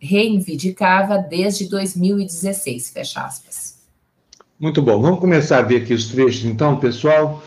reivindicava 0.00 1.18
desde 1.18 1.68
2016, 1.68 2.90
fecha 2.90 3.20
aspas. 3.20 3.78
Muito 4.58 4.80
bom. 4.80 5.00
Vamos 5.02 5.20
começar 5.20 5.58
a 5.58 5.62
ver 5.62 5.82
aqui 5.82 5.92
os 5.92 6.08
trechos, 6.08 6.46
então, 6.46 6.78
pessoal. 6.78 7.42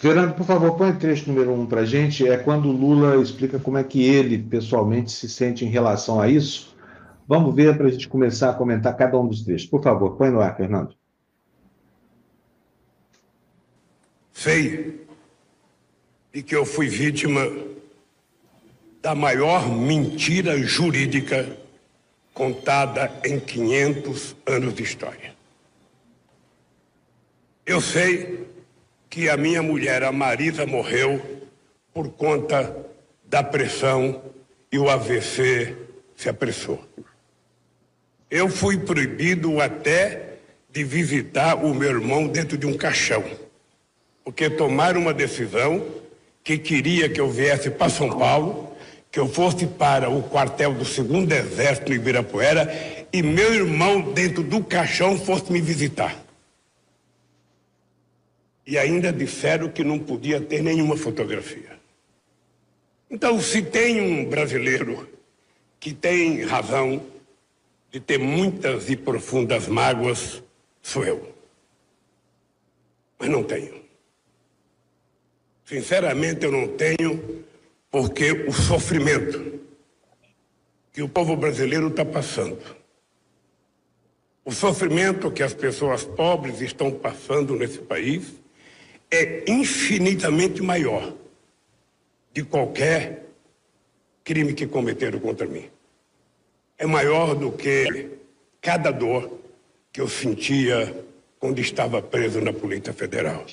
Fernando, 0.00 0.34
por 0.34 0.46
favor, 0.46 0.78
põe 0.78 0.92
o 0.92 0.98
trecho 0.98 1.28
número 1.28 1.52
um 1.52 1.66
para 1.66 1.82
a 1.82 1.84
gente. 1.84 2.26
É 2.26 2.38
quando 2.38 2.72
Lula 2.72 3.20
explica 3.22 3.58
como 3.58 3.76
é 3.76 3.84
que 3.84 4.02
ele, 4.02 4.38
pessoalmente, 4.38 5.12
se 5.12 5.28
sente 5.28 5.62
em 5.62 5.68
relação 5.68 6.18
a 6.18 6.26
isso. 6.26 6.74
Vamos 7.28 7.54
ver 7.54 7.76
para 7.76 7.86
a 7.86 7.90
gente 7.90 8.08
começar 8.08 8.48
a 8.48 8.54
comentar 8.54 8.96
cada 8.96 9.20
um 9.20 9.28
dos 9.28 9.42
trechos. 9.42 9.68
Por 9.68 9.82
favor, 9.82 10.16
põe 10.16 10.30
no 10.30 10.40
ar, 10.40 10.56
Fernando. 10.56 10.94
Sei 14.32 15.06
de 16.32 16.42
que 16.42 16.56
eu 16.56 16.64
fui 16.64 16.88
vítima 16.88 17.46
da 19.02 19.14
maior 19.14 19.68
mentira 19.68 20.56
jurídica 20.56 21.58
contada 22.32 23.12
em 23.22 23.38
500 23.38 24.34
anos 24.46 24.72
de 24.72 24.82
história. 24.82 25.34
Eu 27.66 27.82
sei 27.82 28.49
que 29.10 29.28
a 29.28 29.36
minha 29.36 29.60
mulher, 29.60 30.04
a 30.04 30.12
Marisa, 30.12 30.64
morreu 30.64 31.20
por 31.92 32.08
conta 32.10 32.74
da 33.24 33.42
pressão 33.42 34.22
e 34.70 34.78
o 34.78 34.88
AVC 34.88 35.76
se 36.16 36.28
apressou. 36.28 36.82
Eu 38.30 38.48
fui 38.48 38.78
proibido 38.78 39.60
até 39.60 40.36
de 40.70 40.84
visitar 40.84 41.56
o 41.56 41.74
meu 41.74 41.90
irmão 41.90 42.28
dentro 42.28 42.56
de 42.56 42.64
um 42.64 42.76
caixão, 42.76 43.24
porque 44.24 44.48
tomaram 44.48 45.00
uma 45.00 45.12
decisão 45.12 45.84
que 46.44 46.56
queria 46.56 47.08
que 47.08 47.20
eu 47.20 47.28
viesse 47.28 47.68
para 47.68 47.88
São 47.90 48.08
Paulo 48.16 48.70
que 49.10 49.18
eu 49.18 49.28
fosse 49.28 49.66
para 49.66 50.08
o 50.08 50.22
quartel 50.22 50.72
do 50.72 50.84
segundo 50.84 51.32
exército 51.32 51.92
em 51.92 51.96
Ibirapuera 51.96 53.06
e 53.12 53.22
meu 53.22 53.52
irmão 53.52 54.00
dentro 54.12 54.42
do 54.42 54.62
caixão 54.62 55.18
fosse 55.18 55.52
me 55.52 55.60
visitar. 55.60 56.29
E 58.70 58.78
ainda 58.78 59.12
disseram 59.12 59.68
que 59.68 59.82
não 59.82 59.98
podia 59.98 60.40
ter 60.40 60.62
nenhuma 60.62 60.96
fotografia. 60.96 61.76
Então, 63.10 63.40
se 63.40 63.62
tem 63.62 64.00
um 64.00 64.24
brasileiro 64.24 65.08
que 65.80 65.92
tem 65.92 66.44
razão 66.44 67.04
de 67.90 67.98
ter 67.98 68.16
muitas 68.16 68.88
e 68.88 68.94
profundas 68.94 69.66
mágoas, 69.66 70.40
sou 70.80 71.04
eu. 71.04 71.34
Mas 73.18 73.28
não 73.28 73.42
tenho. 73.42 73.82
Sinceramente, 75.64 76.44
eu 76.44 76.52
não 76.52 76.68
tenho 76.68 77.44
porque 77.90 78.30
o 78.30 78.52
sofrimento 78.52 79.58
que 80.92 81.02
o 81.02 81.08
povo 81.08 81.34
brasileiro 81.34 81.88
está 81.88 82.04
passando. 82.04 82.56
O 84.44 84.52
sofrimento 84.52 85.28
que 85.28 85.42
as 85.42 85.54
pessoas 85.54 86.04
pobres 86.04 86.60
estão 86.60 86.92
passando 86.92 87.56
nesse 87.56 87.78
país 87.78 88.38
é 89.10 89.44
infinitamente 89.50 90.62
maior 90.62 91.12
de 92.32 92.44
qualquer 92.44 93.26
crime 94.22 94.52
que 94.52 94.66
cometeram 94.66 95.18
contra 95.18 95.46
mim. 95.46 95.68
É 96.78 96.86
maior 96.86 97.34
do 97.34 97.50
que 97.50 98.08
cada 98.60 98.90
dor 98.90 99.38
que 99.92 100.00
eu 100.00 100.08
sentia 100.08 101.04
quando 101.38 101.58
estava 101.58 102.00
preso 102.00 102.40
na 102.40 102.52
Polícia 102.52 102.92
Federal. 102.92 103.44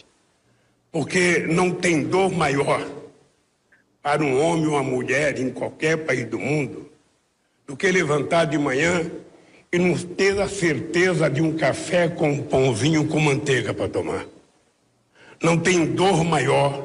Porque 0.92 1.40
não 1.40 1.72
tem 1.74 2.04
dor 2.04 2.32
maior 2.32 2.88
para 4.02 4.24
um 4.24 4.40
homem 4.40 4.68
ou 4.68 4.74
uma 4.74 4.84
mulher 4.84 5.40
em 5.40 5.50
qualquer 5.50 5.98
país 6.06 6.26
do 6.28 6.38
mundo 6.40 6.90
do 7.66 7.76
que 7.76 7.92
levantar 7.92 8.46
de 8.46 8.58
manhã 8.58 9.12
e 9.72 9.78
não 9.78 9.98
ter 9.98 10.40
a 10.40 10.48
certeza 10.48 11.30
de 11.30 11.42
um 11.42 11.58
café 11.58 12.08
com 12.08 12.30
um 12.30 12.44
pãozinho 12.44 13.08
com 13.08 13.20
manteiga 13.20 13.74
para 13.74 13.90
tomar. 13.90 14.26
Não 15.42 15.58
tem 15.58 15.86
dor 15.86 16.24
maior 16.24 16.84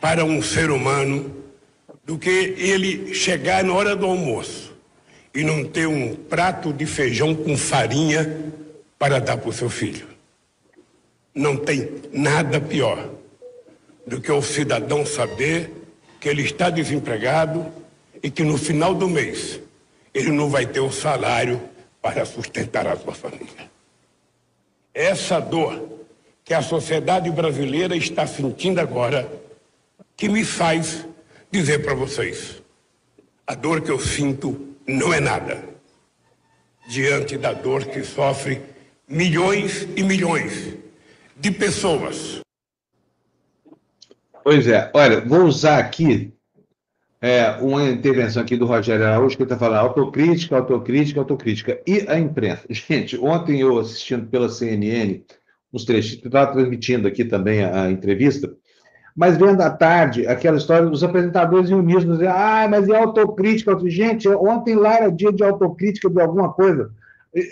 para 0.00 0.24
um 0.24 0.40
ser 0.40 0.70
humano 0.70 1.34
do 2.04 2.18
que 2.18 2.54
ele 2.56 3.14
chegar 3.14 3.64
na 3.64 3.74
hora 3.74 3.96
do 3.96 4.06
almoço 4.06 4.74
e 5.34 5.42
não 5.42 5.64
ter 5.64 5.86
um 5.86 6.14
prato 6.14 6.72
de 6.72 6.86
feijão 6.86 7.34
com 7.34 7.56
farinha 7.56 8.52
para 8.98 9.18
dar 9.18 9.36
para 9.36 9.50
o 9.50 9.52
seu 9.52 9.68
filho. 9.68 10.06
Não 11.34 11.56
tem 11.56 12.00
nada 12.12 12.60
pior 12.60 13.10
do 14.06 14.20
que 14.20 14.32
o 14.32 14.40
cidadão 14.40 15.04
saber 15.04 15.70
que 16.20 16.28
ele 16.28 16.42
está 16.42 16.70
desempregado 16.70 17.66
e 18.22 18.30
que 18.30 18.42
no 18.42 18.56
final 18.56 18.94
do 18.94 19.08
mês 19.08 19.60
ele 20.14 20.30
não 20.30 20.48
vai 20.48 20.64
ter 20.64 20.80
o 20.80 20.90
salário 20.90 21.60
para 22.00 22.24
sustentar 22.24 22.86
a 22.86 22.96
sua 22.96 23.12
família. 23.12 23.70
Essa 24.94 25.40
dor 25.40 26.05
que 26.46 26.54
a 26.54 26.62
sociedade 26.62 27.28
brasileira 27.28 27.96
está 27.96 28.24
sentindo 28.24 28.80
agora 28.80 29.28
que 30.16 30.28
me 30.28 30.44
faz 30.44 31.04
dizer 31.50 31.82
para 31.82 31.92
vocês: 31.92 32.62
a 33.44 33.54
dor 33.56 33.82
que 33.82 33.90
eu 33.90 33.98
sinto 33.98 34.74
não 34.86 35.12
é 35.12 35.18
nada 35.18 35.62
diante 36.88 37.36
da 37.36 37.52
dor 37.52 37.84
que 37.84 38.04
sofre 38.04 38.62
milhões 39.08 39.88
e 39.96 40.04
milhões 40.04 40.76
de 41.36 41.50
pessoas. 41.50 42.40
Pois 44.44 44.68
é, 44.68 44.88
olha, 44.94 45.20
vou 45.20 45.42
usar 45.42 45.78
aqui 45.78 46.32
é, 47.20 47.50
uma 47.60 47.82
intervenção 47.82 48.40
aqui 48.40 48.56
do 48.56 48.66
Rogério 48.66 49.04
Araújo, 49.04 49.36
que 49.36 49.42
está 49.42 49.58
falando 49.58 49.80
autocrítica, 49.80 50.56
autocrítica, 50.56 51.18
autocrítica. 51.18 51.82
E 51.84 52.06
a 52.08 52.16
imprensa? 52.16 52.64
Gente, 52.70 53.18
ontem 53.18 53.60
eu 53.60 53.76
assistindo 53.80 54.28
pela 54.28 54.48
CNN, 54.48 55.24
uns 55.72 55.84
trechos, 55.84 56.20
estava 56.24 56.52
transmitindo 56.52 57.06
aqui 57.08 57.24
também 57.24 57.62
a, 57.62 57.84
a 57.84 57.90
entrevista, 57.90 58.54
mas 59.16 59.38
vendo 59.38 59.62
à 59.62 59.70
tarde 59.70 60.26
aquela 60.26 60.58
história 60.58 60.88
dos 60.88 61.02
apresentadores 61.02 61.70
unidos, 61.70 62.04
dizendo, 62.04 62.28
ah, 62.28 62.66
mas 62.68 62.86
é 62.86 62.96
autocrítica. 62.96 63.74
Gente, 63.88 64.28
ontem 64.28 64.74
lá 64.74 64.96
era 64.96 65.10
dia 65.10 65.32
de 65.32 65.42
autocrítica 65.42 66.10
de 66.10 66.20
alguma 66.20 66.52
coisa. 66.52 66.90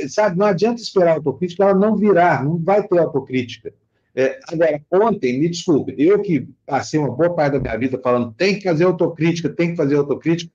Sabe, 0.09 0.37
não 0.37 0.47
adianta 0.47 0.83
esperar 0.83 1.15
autocrítica, 1.15 1.65
ela 1.65 1.75
não 1.75 1.97
virá, 1.97 2.43
não 2.43 2.59
vai 2.59 2.87
ter 2.87 2.99
autocrítica. 2.99 3.73
É, 4.15 4.39
agora, 4.47 4.81
ontem, 4.93 5.41
me 5.41 5.49
desculpe, 5.49 5.95
eu 5.99 6.21
que 6.21 6.49
passei 6.67 7.01
uma 7.01 7.11
boa 7.11 7.35
parte 7.35 7.55
da 7.55 7.61
minha 7.61 7.77
vida 7.77 7.99
falando 7.99 8.33
tem 8.33 8.57
que 8.57 8.63
fazer 8.63 8.85
autocrítica, 8.85 9.49
tem 9.49 9.71
que 9.71 9.77
fazer 9.77 9.97
autocrítica, 9.97 10.53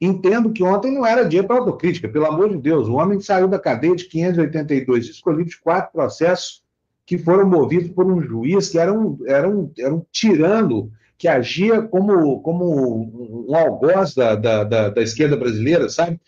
entendo 0.00 0.52
que 0.52 0.62
ontem 0.62 0.90
não 0.90 1.06
era 1.06 1.22
dia 1.22 1.44
para 1.44 1.56
autocrítica, 1.56 2.08
pelo 2.08 2.26
amor 2.26 2.50
de 2.50 2.58
Deus. 2.58 2.88
O 2.88 2.94
homem 2.94 3.20
saiu 3.20 3.46
da 3.46 3.58
cadeia 3.58 3.94
de 3.94 4.06
582 4.06 5.08
escolhido 5.08 5.48
de 5.48 5.60
quatro 5.60 5.92
processos 5.92 6.65
que 7.06 7.16
foram 7.16 7.48
movidos 7.48 7.90
por 7.90 8.04
um 8.04 8.20
juiz 8.20 8.68
que 8.68 8.78
era 8.78 8.92
um, 8.92 9.16
era 9.26 9.48
um, 9.48 9.70
era 9.78 9.94
um 9.94 10.04
tirano 10.10 10.90
que 11.16 11.28
agia 11.28 11.80
como, 11.80 12.40
como 12.42 13.46
um 13.48 13.56
algoz 13.56 14.14
da, 14.14 14.34
da, 14.34 14.64
da, 14.64 14.90
da 14.90 15.02
esquerda 15.02 15.36
brasileira, 15.36 15.88
sabe? 15.88 16.20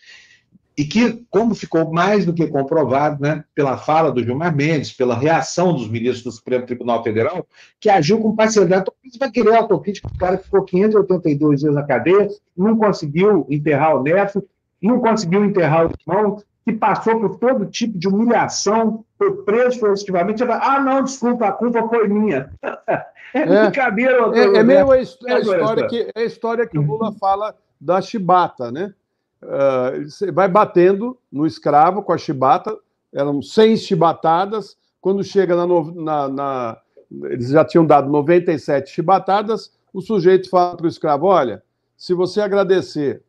E 0.76 0.84
que, 0.84 1.26
como 1.28 1.56
ficou 1.56 1.92
mais 1.92 2.24
do 2.24 2.32
que 2.32 2.46
comprovado, 2.46 3.20
né, 3.20 3.44
pela 3.52 3.76
fala 3.76 4.12
do 4.12 4.22
Gilmar 4.22 4.54
Mendes, 4.54 4.92
pela 4.92 5.18
reação 5.18 5.74
dos 5.74 5.90
ministros 5.90 6.22
do 6.22 6.30
Supremo 6.30 6.64
Tribunal 6.64 7.02
Federal, 7.02 7.44
que 7.80 7.90
agiu 7.90 8.20
com 8.20 8.36
parcialidade. 8.36 8.88
Você 9.04 9.18
vai 9.18 9.30
querer 9.30 9.56
autocrítica, 9.56 10.08
o 10.08 10.16
cara 10.16 10.38
ficou 10.38 10.64
582 10.64 11.60
dias 11.60 11.74
na 11.74 11.82
cadeia, 11.82 12.28
não 12.56 12.78
conseguiu 12.78 13.44
enterrar 13.50 13.96
o 13.96 14.02
neto, 14.04 14.42
não 14.80 15.00
conseguiu 15.00 15.44
enterrar 15.44 15.88
o 15.88 15.90
irmão, 15.90 16.40
que 16.68 16.78
passou 16.78 17.18
por 17.18 17.38
todo 17.38 17.64
tipo 17.66 17.98
de 17.98 18.06
humilhação, 18.06 19.04
foi 19.16 19.32
preso 19.42 19.80
foi 19.80 19.92
efetivamente. 19.92 20.42
Ah, 20.42 20.80
não, 20.80 21.02
desculpa, 21.02 21.48
a 21.48 21.52
culpa 21.52 21.88
foi 21.88 22.08
minha. 22.08 22.50
É, 23.34 23.40
é 23.40 23.62
brincadeira. 23.64 24.30
É, 24.34 24.56
é 24.56 24.62
meio 24.62 24.90
a, 24.90 24.94
a, 24.94 24.98
história 25.02 25.86
que, 25.86 26.10
é 26.14 26.20
a 26.22 26.24
história 26.24 26.66
que 26.66 26.78
o 26.78 26.80
Lula 26.80 27.12
fala 27.12 27.54
da 27.78 28.00
chibata, 28.00 28.72
né? 28.72 28.94
Uh, 29.42 30.08
você 30.08 30.32
vai 30.32 30.48
batendo 30.48 31.14
no 31.30 31.46
escravo 31.46 32.02
com 32.02 32.10
a 32.10 32.16
chibata, 32.16 32.74
eram 33.12 33.42
100 33.42 33.76
chibatadas. 33.76 34.78
Quando 34.98 35.22
chega 35.22 35.54
na, 35.54 35.66
na, 35.66 36.28
na, 36.28 36.78
Eles 37.24 37.50
já 37.50 37.66
tinham 37.66 37.84
dado 37.84 38.08
97 38.08 38.88
chibatadas. 38.90 39.72
O 39.92 40.00
sujeito 40.00 40.48
fala 40.48 40.74
para 40.74 40.86
o 40.86 40.88
escravo: 40.88 41.26
Olha, 41.26 41.62
se 41.98 42.14
você 42.14 42.40
agradecer 42.40 43.22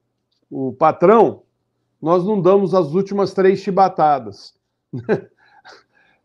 o 0.50 0.72
patrão, 0.72 1.44
nós 2.02 2.26
não 2.26 2.42
damos 2.42 2.74
as 2.74 2.94
últimas 2.94 3.34
três 3.34 3.60
chibatadas. 3.60 4.54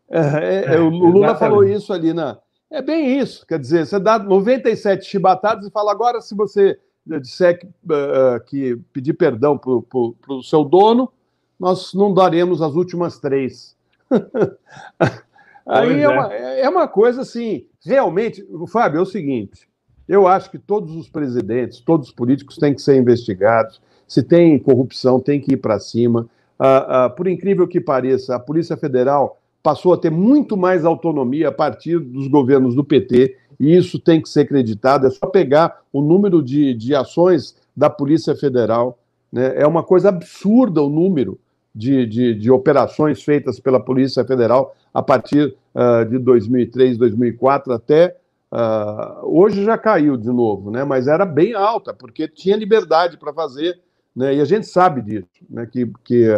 É, 0.07 0.19
é, 0.19 0.75
é, 0.75 0.79
o 0.79 0.87
Lula 0.87 1.25
exatamente. 1.25 1.39
falou 1.39 1.63
isso 1.63 1.91
ali 1.91 2.13
na. 2.13 2.37
É 2.69 2.79
bem 2.79 3.17
isso, 3.17 3.43
quer 3.43 3.57
dizer, 3.57 3.87
você 3.87 3.99
dá 3.99 4.19
97 4.19 5.03
chibatadas 5.03 5.65
e 5.65 5.71
fala 5.71 5.91
agora 5.91 6.21
se 6.21 6.35
você 6.35 6.79
disser 7.05 7.59
que, 7.59 7.65
uh, 7.65 8.39
que 8.45 8.75
pedir 8.93 9.13
perdão 9.13 9.57
para 9.57 9.71
o 9.71 10.43
seu 10.43 10.63
dono, 10.63 11.11
nós 11.59 11.93
não 11.95 12.13
daremos 12.13 12.61
as 12.61 12.75
últimas 12.75 13.19
três. 13.19 13.75
Aí 15.65 16.01
é, 16.01 16.03
é. 16.03 16.09
Uma, 16.09 16.33
é 16.33 16.69
uma 16.69 16.87
coisa 16.87 17.21
assim, 17.21 17.65
realmente, 17.83 18.47
Fábio, 18.67 18.99
é 18.99 19.01
o 19.01 19.05
seguinte, 19.07 19.67
eu 20.07 20.27
acho 20.27 20.51
que 20.51 20.59
todos 20.59 20.95
os 20.95 21.09
presidentes, 21.09 21.79
todos 21.79 22.09
os 22.09 22.13
políticos 22.13 22.57
têm 22.57 22.73
que 22.73 22.81
ser 22.81 22.95
investigados, 22.97 23.81
se 24.07 24.23
tem 24.23 24.57
corrupção, 24.59 25.19
tem 25.19 25.39
que 25.39 25.53
ir 25.53 25.57
para 25.57 25.79
cima. 25.79 26.27
Ah, 26.57 27.05
ah, 27.05 27.09
por 27.09 27.27
incrível 27.27 27.67
que 27.67 27.81
pareça, 27.81 28.35
a 28.35 28.39
Polícia 28.39 28.77
Federal 28.77 29.39
passou 29.61 29.93
a 29.93 29.97
ter 29.97 30.11
muito 30.11 30.55
mais 30.55 30.85
autonomia 30.85 31.49
a 31.49 31.51
partir 31.51 31.99
dos 31.99 32.27
governos 32.27 32.75
do 32.75 32.83
PT, 32.83 33.35
e 33.59 33.75
isso 33.75 33.99
tem 33.99 34.21
que 34.21 34.29
ser 34.29 34.41
acreditado. 34.41 35.07
É 35.07 35.09
só 35.09 35.25
pegar 35.27 35.81
o 35.91 36.01
número 36.01 36.41
de, 36.43 36.73
de 36.73 36.93
ações 36.93 37.55
da 37.75 37.89
Polícia 37.89 38.35
Federal. 38.35 38.99
Né? 39.31 39.53
É 39.55 39.65
uma 39.65 39.81
coisa 39.81 40.09
absurda 40.09 40.81
o 40.81 40.89
número 40.89 41.39
de, 41.73 42.05
de, 42.05 42.35
de 42.35 42.51
operações 42.51 43.23
feitas 43.23 43.59
pela 43.59 43.79
Polícia 43.79 44.23
Federal 44.23 44.75
a 44.93 45.01
partir 45.01 45.55
uh, 45.73 46.05
de 46.07 46.19
2003, 46.19 46.97
2004 46.97 47.73
até. 47.73 48.15
Uh, 48.51 49.25
hoje 49.25 49.65
já 49.65 49.77
caiu 49.77 50.15
de 50.15 50.29
novo, 50.29 50.71
né? 50.71 50.83
mas 50.83 51.07
era 51.07 51.25
bem 51.25 51.53
alta, 51.53 51.93
porque 51.93 52.27
tinha 52.27 52.55
liberdade 52.55 53.17
para 53.17 53.33
fazer 53.33 53.79
né? 54.15 54.35
E 54.35 54.41
a 54.41 54.45
gente 54.45 54.65
sabe 54.67 55.01
disso, 55.01 55.27
né? 55.49 55.65
que, 55.65 55.91
que 56.03 56.29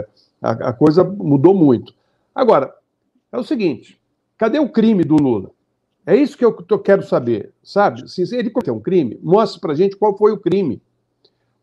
a, 0.41 0.51
a 0.51 0.73
coisa 0.73 1.03
mudou 1.03 1.53
muito. 1.53 1.93
Agora, 2.33 2.73
é 3.31 3.37
o 3.37 3.43
seguinte: 3.43 3.99
cadê 4.37 4.59
o 4.59 4.69
crime 4.69 5.03
do 5.03 5.15
Lula? 5.15 5.51
É 6.05 6.15
isso 6.15 6.37
que 6.37 6.45
eu, 6.45 6.53
que 6.53 6.73
eu 6.73 6.79
quero 6.79 7.03
saber, 7.03 7.51
sabe? 7.61 8.09
Se 8.09 8.33
ele 8.33 8.49
cometeu 8.49 8.73
um 8.73 8.79
crime, 8.79 9.19
mostre 9.21 9.59
para 9.59 9.75
gente 9.75 9.97
qual 9.97 10.17
foi 10.17 10.31
o 10.31 10.39
crime. 10.39 10.81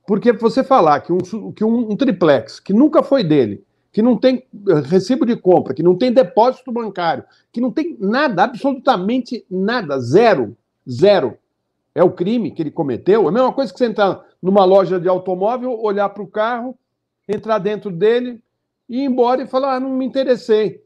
Porque 0.07 0.33
você 0.33 0.63
falar 0.63 1.01
que, 1.01 1.11
um, 1.11 1.51
que 1.51 1.65
um, 1.65 1.93
um, 1.93 1.97
triplex 1.97 2.61
que 2.61 2.75
nunca 2.75 3.03
foi 3.03 3.25
dele, 3.25 3.65
que 3.91 4.03
não 4.03 4.19
tem 4.19 4.45
eh, 4.69 4.81
recibo 4.85 5.25
de 5.25 5.35
compra, 5.35 5.73
que 5.73 5.83
não 5.83 5.97
tem 5.97 6.13
depósito 6.13 6.71
bancário, 6.71 7.25
que 7.51 7.59
não 7.59 7.71
tem 7.73 7.97
nada, 7.99 8.45
absolutamente 8.45 9.47
nada, 9.51 9.99
zero, 9.99 10.55
zero, 10.87 11.39
é 11.95 12.05
o 12.05 12.11
crime 12.11 12.51
que 12.51 12.61
ele 12.61 12.71
cometeu. 12.71 13.25
É 13.25 13.29
a 13.29 13.33
mesma 13.33 13.53
coisa 13.53 13.73
que 13.73 13.79
você 13.79 13.87
entrar 13.87 14.23
numa 14.45 14.63
loja 14.67 15.01
de 15.01 15.09
automóvel, 15.09 15.81
olhar 15.83 16.11
para 16.11 16.23
o 16.23 16.27
carro, 16.27 16.79
entrar 17.27 17.57
dentro 17.57 17.91
dele, 17.91 18.43
ir 18.87 19.01
embora 19.01 19.43
e 19.43 19.47
falar: 19.47 19.77
ah, 19.77 19.81
não 19.81 19.89
me 19.89 20.05
interessei. 20.05 20.85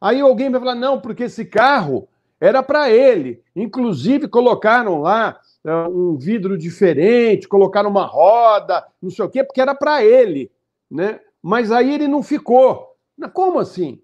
Aí 0.00 0.22
alguém 0.22 0.48
vai 0.50 0.58
falar: 0.58 0.74
não, 0.74 0.98
porque 0.98 1.24
esse 1.24 1.44
carro 1.44 2.08
era 2.40 2.62
para 2.62 2.90
ele. 2.90 3.42
Inclusive, 3.54 4.28
colocaram 4.28 5.02
lá 5.02 5.38
uh, 5.62 5.90
um 5.90 6.16
vidro 6.16 6.56
diferente, 6.56 7.46
colocaram 7.46 7.90
uma 7.90 8.06
roda, 8.06 8.82
não 9.02 9.10
sei 9.10 9.26
o 9.26 9.28
quê, 9.28 9.44
porque 9.44 9.60
era 9.60 9.74
para 9.74 10.02
ele. 10.02 10.50
Né? 10.90 11.20
Mas 11.42 11.70
aí 11.70 11.92
ele 11.92 12.08
não 12.08 12.22
ficou. 12.22 12.96
Como 13.34 13.58
assim? 13.58 14.00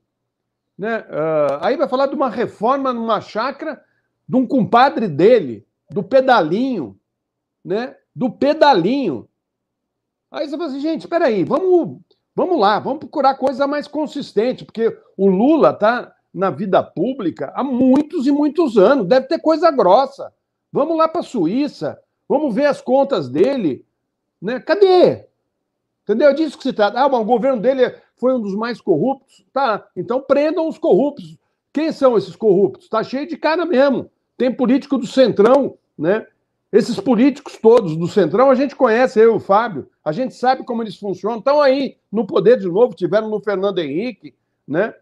Né? 0.76 0.98
Uh, 0.98 1.58
aí 1.62 1.78
vai 1.78 1.88
falar 1.88 2.08
de 2.08 2.14
uma 2.14 2.28
reforma 2.28 2.92
numa 2.92 3.22
chácara 3.22 3.82
de 4.28 4.36
um 4.36 4.46
compadre 4.46 5.08
dele, 5.08 5.66
do 5.90 6.02
pedalinho, 6.02 6.98
né? 7.64 7.96
Do 8.14 8.30
pedalinho. 8.30 9.28
Aí 10.30 10.48
você 10.48 10.56
fala 10.56 10.70
assim, 10.70 10.80
gente, 10.80 11.00
espera 11.02 11.26
aí, 11.26 11.44
vamos, 11.44 11.98
vamos 12.34 12.58
lá, 12.58 12.78
vamos 12.78 13.00
procurar 13.00 13.34
coisa 13.34 13.66
mais 13.66 13.86
consistente, 13.86 14.64
porque 14.64 14.96
o 15.16 15.26
Lula 15.26 15.70
está 15.70 16.14
na 16.32 16.50
vida 16.50 16.82
pública 16.82 17.52
há 17.54 17.62
muitos 17.62 18.26
e 18.26 18.30
muitos 18.30 18.78
anos, 18.78 19.06
deve 19.06 19.26
ter 19.26 19.38
coisa 19.38 19.70
grossa. 19.70 20.32
Vamos 20.72 20.96
lá 20.96 21.06
para 21.06 21.20
a 21.20 21.24
Suíça, 21.24 22.00
vamos 22.26 22.54
ver 22.54 22.64
as 22.64 22.80
contas 22.80 23.28
dele. 23.28 23.84
Né? 24.40 24.58
Cadê? 24.58 25.26
Entendeu? 26.02 26.30
É 26.30 26.34
disso 26.34 26.56
que 26.56 26.64
se 26.64 26.72
trata. 26.72 26.98
Ah, 26.98 27.06
o 27.06 27.24
governo 27.24 27.60
dele 27.60 27.94
foi 28.16 28.34
um 28.34 28.40
dos 28.40 28.54
mais 28.54 28.80
corruptos. 28.80 29.44
Tá, 29.52 29.86
então 29.94 30.20
prendam 30.20 30.66
os 30.66 30.78
corruptos. 30.78 31.36
Quem 31.72 31.92
são 31.92 32.16
esses 32.16 32.34
corruptos? 32.34 32.84
Está 32.84 33.02
cheio 33.02 33.28
de 33.28 33.36
cara 33.36 33.64
mesmo. 33.64 34.10
Tem 34.36 34.52
político 34.52 34.98
do 34.98 35.06
Centrão, 35.06 35.76
né? 35.96 36.26
Esses 36.72 36.98
políticos 36.98 37.58
todos 37.60 37.96
do 37.96 38.08
Centrão 38.08 38.50
a 38.50 38.54
gente 38.54 38.74
conhece, 38.74 39.20
eu 39.20 39.34
e 39.34 39.36
o 39.36 39.40
Fábio, 39.40 39.90
a 40.02 40.10
gente 40.10 40.34
sabe 40.34 40.64
como 40.64 40.82
eles 40.82 40.96
funcionam, 40.96 41.38
estão 41.38 41.60
aí 41.60 41.98
no 42.10 42.26
poder 42.26 42.58
de 42.58 42.66
novo, 42.66 42.94
tiveram 42.94 43.28
no 43.28 43.40
Fernando 43.40 43.78
Henrique, 43.78 44.34
né? 44.66 44.94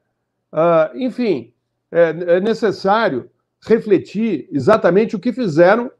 Uh, 0.52 0.98
enfim, 0.98 1.52
é, 1.92 2.08
é, 2.08 2.40
necessário 2.40 3.30
refletir 3.62 4.48
exatamente 4.50 5.14
o 5.14 5.18
que 5.20 5.32
fizeram 5.32 5.90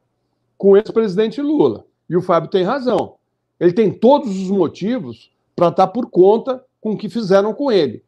com 0.57 0.71
o 0.71 0.77
ex-presidente 0.77 1.41
Lula. 1.41 1.85
E 2.09 2.17
o 2.17 2.21
Fábio 2.21 2.49
tem 2.49 2.63
razão. 2.63 3.15
Ele 3.57 3.71
tem 3.71 3.93
todos 3.93 4.29
os 4.29 4.49
motivos 4.49 5.31
para 5.55 5.69
estar 5.69 5.87
tá 5.87 5.93
por 5.93 6.09
conta 6.09 6.61
com 6.81 6.91
o 6.91 6.97
que 6.97 7.07
fizeram 7.07 7.53
com 7.53 7.71
ele. 7.71 8.03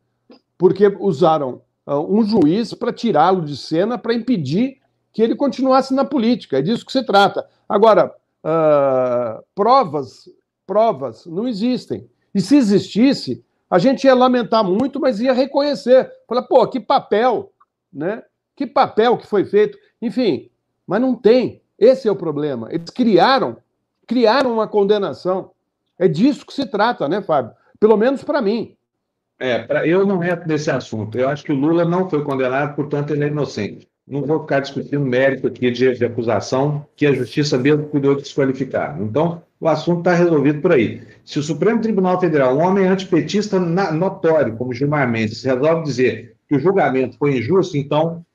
Porque 0.58 0.88
usaram 1.00 1.62
uh, 1.88 2.00
um 2.00 2.26
juiz 2.26 2.74
para 2.74 2.92
tirá-lo 2.92 3.42
de 3.42 3.56
cena, 3.56 3.98
para 3.98 4.14
impedir 4.14 4.83
que 5.14 5.22
ele 5.22 5.36
continuasse 5.36 5.94
na 5.94 6.04
política. 6.04 6.58
É 6.58 6.62
disso 6.62 6.86
que 6.86 6.92
se 6.92 7.06
trata. 7.06 7.48
Agora, 7.70 8.14
uh, 8.44 9.44
provas, 9.54 10.28
provas 10.66 11.26
não 11.28 11.48
existem. 11.48 12.10
E 12.34 12.42
se 12.42 12.58
existisse, 12.58 13.46
a 13.70 13.78
gente 13.78 14.06
ia 14.06 14.16
lamentar 14.16 14.64
muito, 14.64 15.00
mas 15.00 15.22
ia 15.22 15.32
reconhecer. 15.32 16.12
Falar, 16.28 16.44
pô, 16.44 16.68
que 16.68 16.80
papel, 16.80 17.54
né? 17.92 18.24
Que 18.56 18.66
papel 18.66 19.18
que 19.18 19.28
foi 19.28 19.46
feito. 19.46 19.78
Enfim, 20.02 20.50
mas 20.86 21.00
não 21.00 21.16
tem. 21.16 21.62
Esse 21.78 22.08
é 22.08 22.12
o 22.12 22.16
problema. 22.16 22.68
Eles 22.72 22.90
criaram, 22.90 23.58
criaram 24.08 24.54
uma 24.54 24.68
condenação. 24.68 25.52
É 25.98 26.08
disso 26.08 26.46
que 26.46 26.54
se 26.54 26.66
trata, 26.66 27.08
né, 27.08 27.22
Fábio? 27.22 27.54
Pelo 27.80 27.98
menos 27.98 28.24
para 28.24 28.42
mim. 28.42 28.76
É, 29.40 29.60
pra, 29.60 29.86
eu 29.86 30.06
não 30.06 30.24
entro 30.24 30.48
nesse 30.48 30.72
assunto. 30.72 31.18
Eu 31.18 31.30
acho 31.30 31.44
que 31.44 31.52
o 31.52 31.56
Lula 31.56 31.86
não 31.86 32.10
foi 32.10 32.24
condenado, 32.24 32.76
portanto, 32.76 33.12
ele 33.12 33.26
é 33.26 33.28
inocente. 33.28 33.88
Não 34.06 34.22
vou 34.22 34.42
ficar 34.42 34.60
discutindo 34.60 35.00
mérito 35.00 35.48
aqui 35.48 35.72
de, 35.72 35.94
de 35.94 36.06
acusação 36.06 36.86
que 36.96 37.06
a 37.06 37.14
justiça 37.14 37.58
mesmo 37.58 37.88
cuidou 37.88 38.16
de 38.16 38.24
desqualificar. 38.24 39.02
Então, 39.02 39.42
o 39.60 39.68
assunto 39.68 40.00
está 40.00 40.14
resolvido 40.14 40.62
por 40.62 40.74
aí. 40.74 41.02
Se 41.24 41.40
o 41.40 41.44
Supremo 41.44 41.80
Tribunal 41.80 42.20
Federal, 42.20 42.58
um 42.58 42.62
homem 42.62 42.86
antipetista 42.86 43.58
notório, 43.60 44.58
como 44.58 44.74
Gilmar 44.74 45.10
Mendes, 45.10 45.44
resolve 45.44 45.84
dizer 45.84 46.36
que 46.50 46.56
o 46.56 46.60
julgamento 46.60 47.18
foi 47.18 47.38
injusto, 47.38 47.78
então 47.78 48.26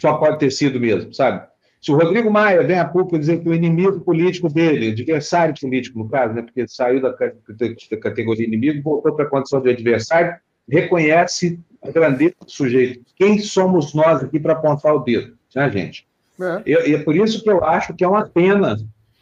só 0.00 0.14
pode 0.14 0.40
ter 0.40 0.50
sido 0.50 0.80
mesmo, 0.80 1.14
sabe? 1.14 1.46
Se 1.80 1.92
o 1.92 1.96
Rodrigo 1.96 2.30
Maia 2.30 2.62
vem 2.64 2.78
a 2.78 2.84
público 2.84 3.18
dizer 3.18 3.40
que 3.40 3.48
o 3.48 3.54
inimigo 3.54 4.00
político 4.00 4.48
dele, 4.48 4.90
adversário 4.90 5.54
político, 5.60 5.98
no 5.98 6.08
caso, 6.08 6.34
né, 6.34 6.42
porque 6.42 6.66
saiu 6.66 7.00
da 7.00 7.12
categoria 8.00 8.46
inimigo, 8.46 8.82
voltou 8.82 9.14
para 9.14 9.24
a 9.24 9.28
condição 9.28 9.60
de 9.60 9.70
adversário, 9.70 10.34
reconhece 10.68 11.60
a 11.82 11.90
grandeza 11.90 12.34
do 12.40 12.50
sujeito. 12.50 13.04
Quem 13.16 13.38
somos 13.38 13.92
nós 13.92 14.22
aqui 14.22 14.38
para 14.38 14.52
apontar 14.52 14.94
o 14.94 15.00
dedo, 15.00 15.34
né, 15.54 15.70
gente? 15.70 16.06
É. 16.40 16.62
E, 16.70 16.94
é 16.94 16.98
por 16.98 17.16
isso 17.16 17.42
que 17.42 17.50
eu 17.50 17.64
acho 17.64 17.94
que 17.94 18.04
é 18.04 18.08
uma 18.08 18.26
pena 18.26 18.76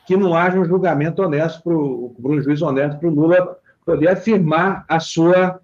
que 0.07 0.17
não 0.17 0.35
haja 0.35 0.59
um 0.59 0.65
julgamento 0.65 1.23
honesto 1.23 1.63
para 1.63 1.73
um 1.73 2.43
juiz 2.43 2.61
honesto 2.63 2.99
para 2.99 3.09
o 3.09 3.15
Lula 3.15 3.57
poder 3.85 4.09
afirmar 4.09 4.85
a 4.89 5.01
sua 5.01 5.61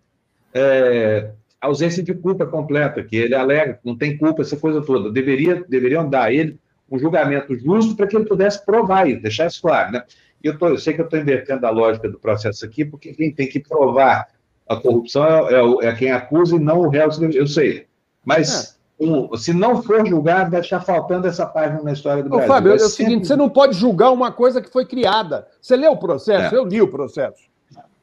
é, 0.54 1.30
ausência 1.60 2.02
de 2.02 2.14
culpa 2.14 2.46
completa, 2.46 3.02
que 3.02 3.16
ele 3.16 3.34
alega, 3.34 3.78
não 3.84 3.96
tem 3.96 4.16
culpa, 4.16 4.42
essa 4.42 4.56
coisa 4.56 4.80
toda. 4.82 5.10
Deveria, 5.10 5.64
deveriam 5.68 6.08
dar 6.08 6.24
a 6.24 6.32
ele 6.32 6.58
um 6.90 6.98
julgamento 6.98 7.56
justo 7.58 7.96
para 7.96 8.06
que 8.06 8.16
ele 8.16 8.26
pudesse 8.26 8.64
provar 8.64 9.08
isso, 9.08 9.22
deixar 9.22 9.46
isso 9.46 9.60
claro. 9.60 9.92
Né? 9.92 10.02
Eu, 10.42 10.56
tô, 10.56 10.68
eu 10.68 10.78
sei 10.78 10.94
que 10.94 11.00
eu 11.00 11.04
estou 11.04 11.18
invertendo 11.18 11.66
a 11.66 11.70
lógica 11.70 12.08
do 12.08 12.18
processo 12.18 12.64
aqui, 12.64 12.84
porque 12.84 13.12
quem 13.12 13.32
tem 13.32 13.48
que 13.48 13.58
provar 13.58 14.28
a 14.68 14.76
corrupção 14.76 15.24
é, 15.24 15.54
é, 15.54 15.88
é 15.88 15.92
quem 15.94 16.10
acusa 16.10 16.56
e 16.56 16.58
não 16.58 16.80
o 16.80 16.88
réu, 16.88 17.08
eu 17.32 17.46
sei. 17.46 17.86
Mas 18.24 18.76
é. 19.00 19.04
um, 19.04 19.36
se 19.36 19.52
não 19.52 19.82
for 19.82 20.06
julgado, 20.06 20.50
vai 20.50 20.60
estar 20.60 20.80
faltando 20.80 21.26
essa 21.26 21.46
página 21.46 21.82
na 21.82 21.92
história 21.92 22.22
do 22.22 22.28
Ô, 22.28 22.30
Brasil. 22.30 22.48
Fábio, 22.48 22.72
é, 22.72 22.74
é 22.74 22.84
o 22.84 22.88
seguinte: 22.88 23.26
você 23.26 23.36
não 23.36 23.48
pode 23.48 23.76
julgar 23.76 24.10
uma 24.10 24.32
coisa 24.32 24.60
que 24.60 24.70
foi 24.70 24.84
criada. 24.84 25.46
Você 25.60 25.76
leu 25.76 25.92
o 25.92 25.96
processo? 25.96 26.54
É. 26.54 26.58
Eu 26.58 26.64
li 26.64 26.82
o 26.82 26.88
processo. 26.88 27.42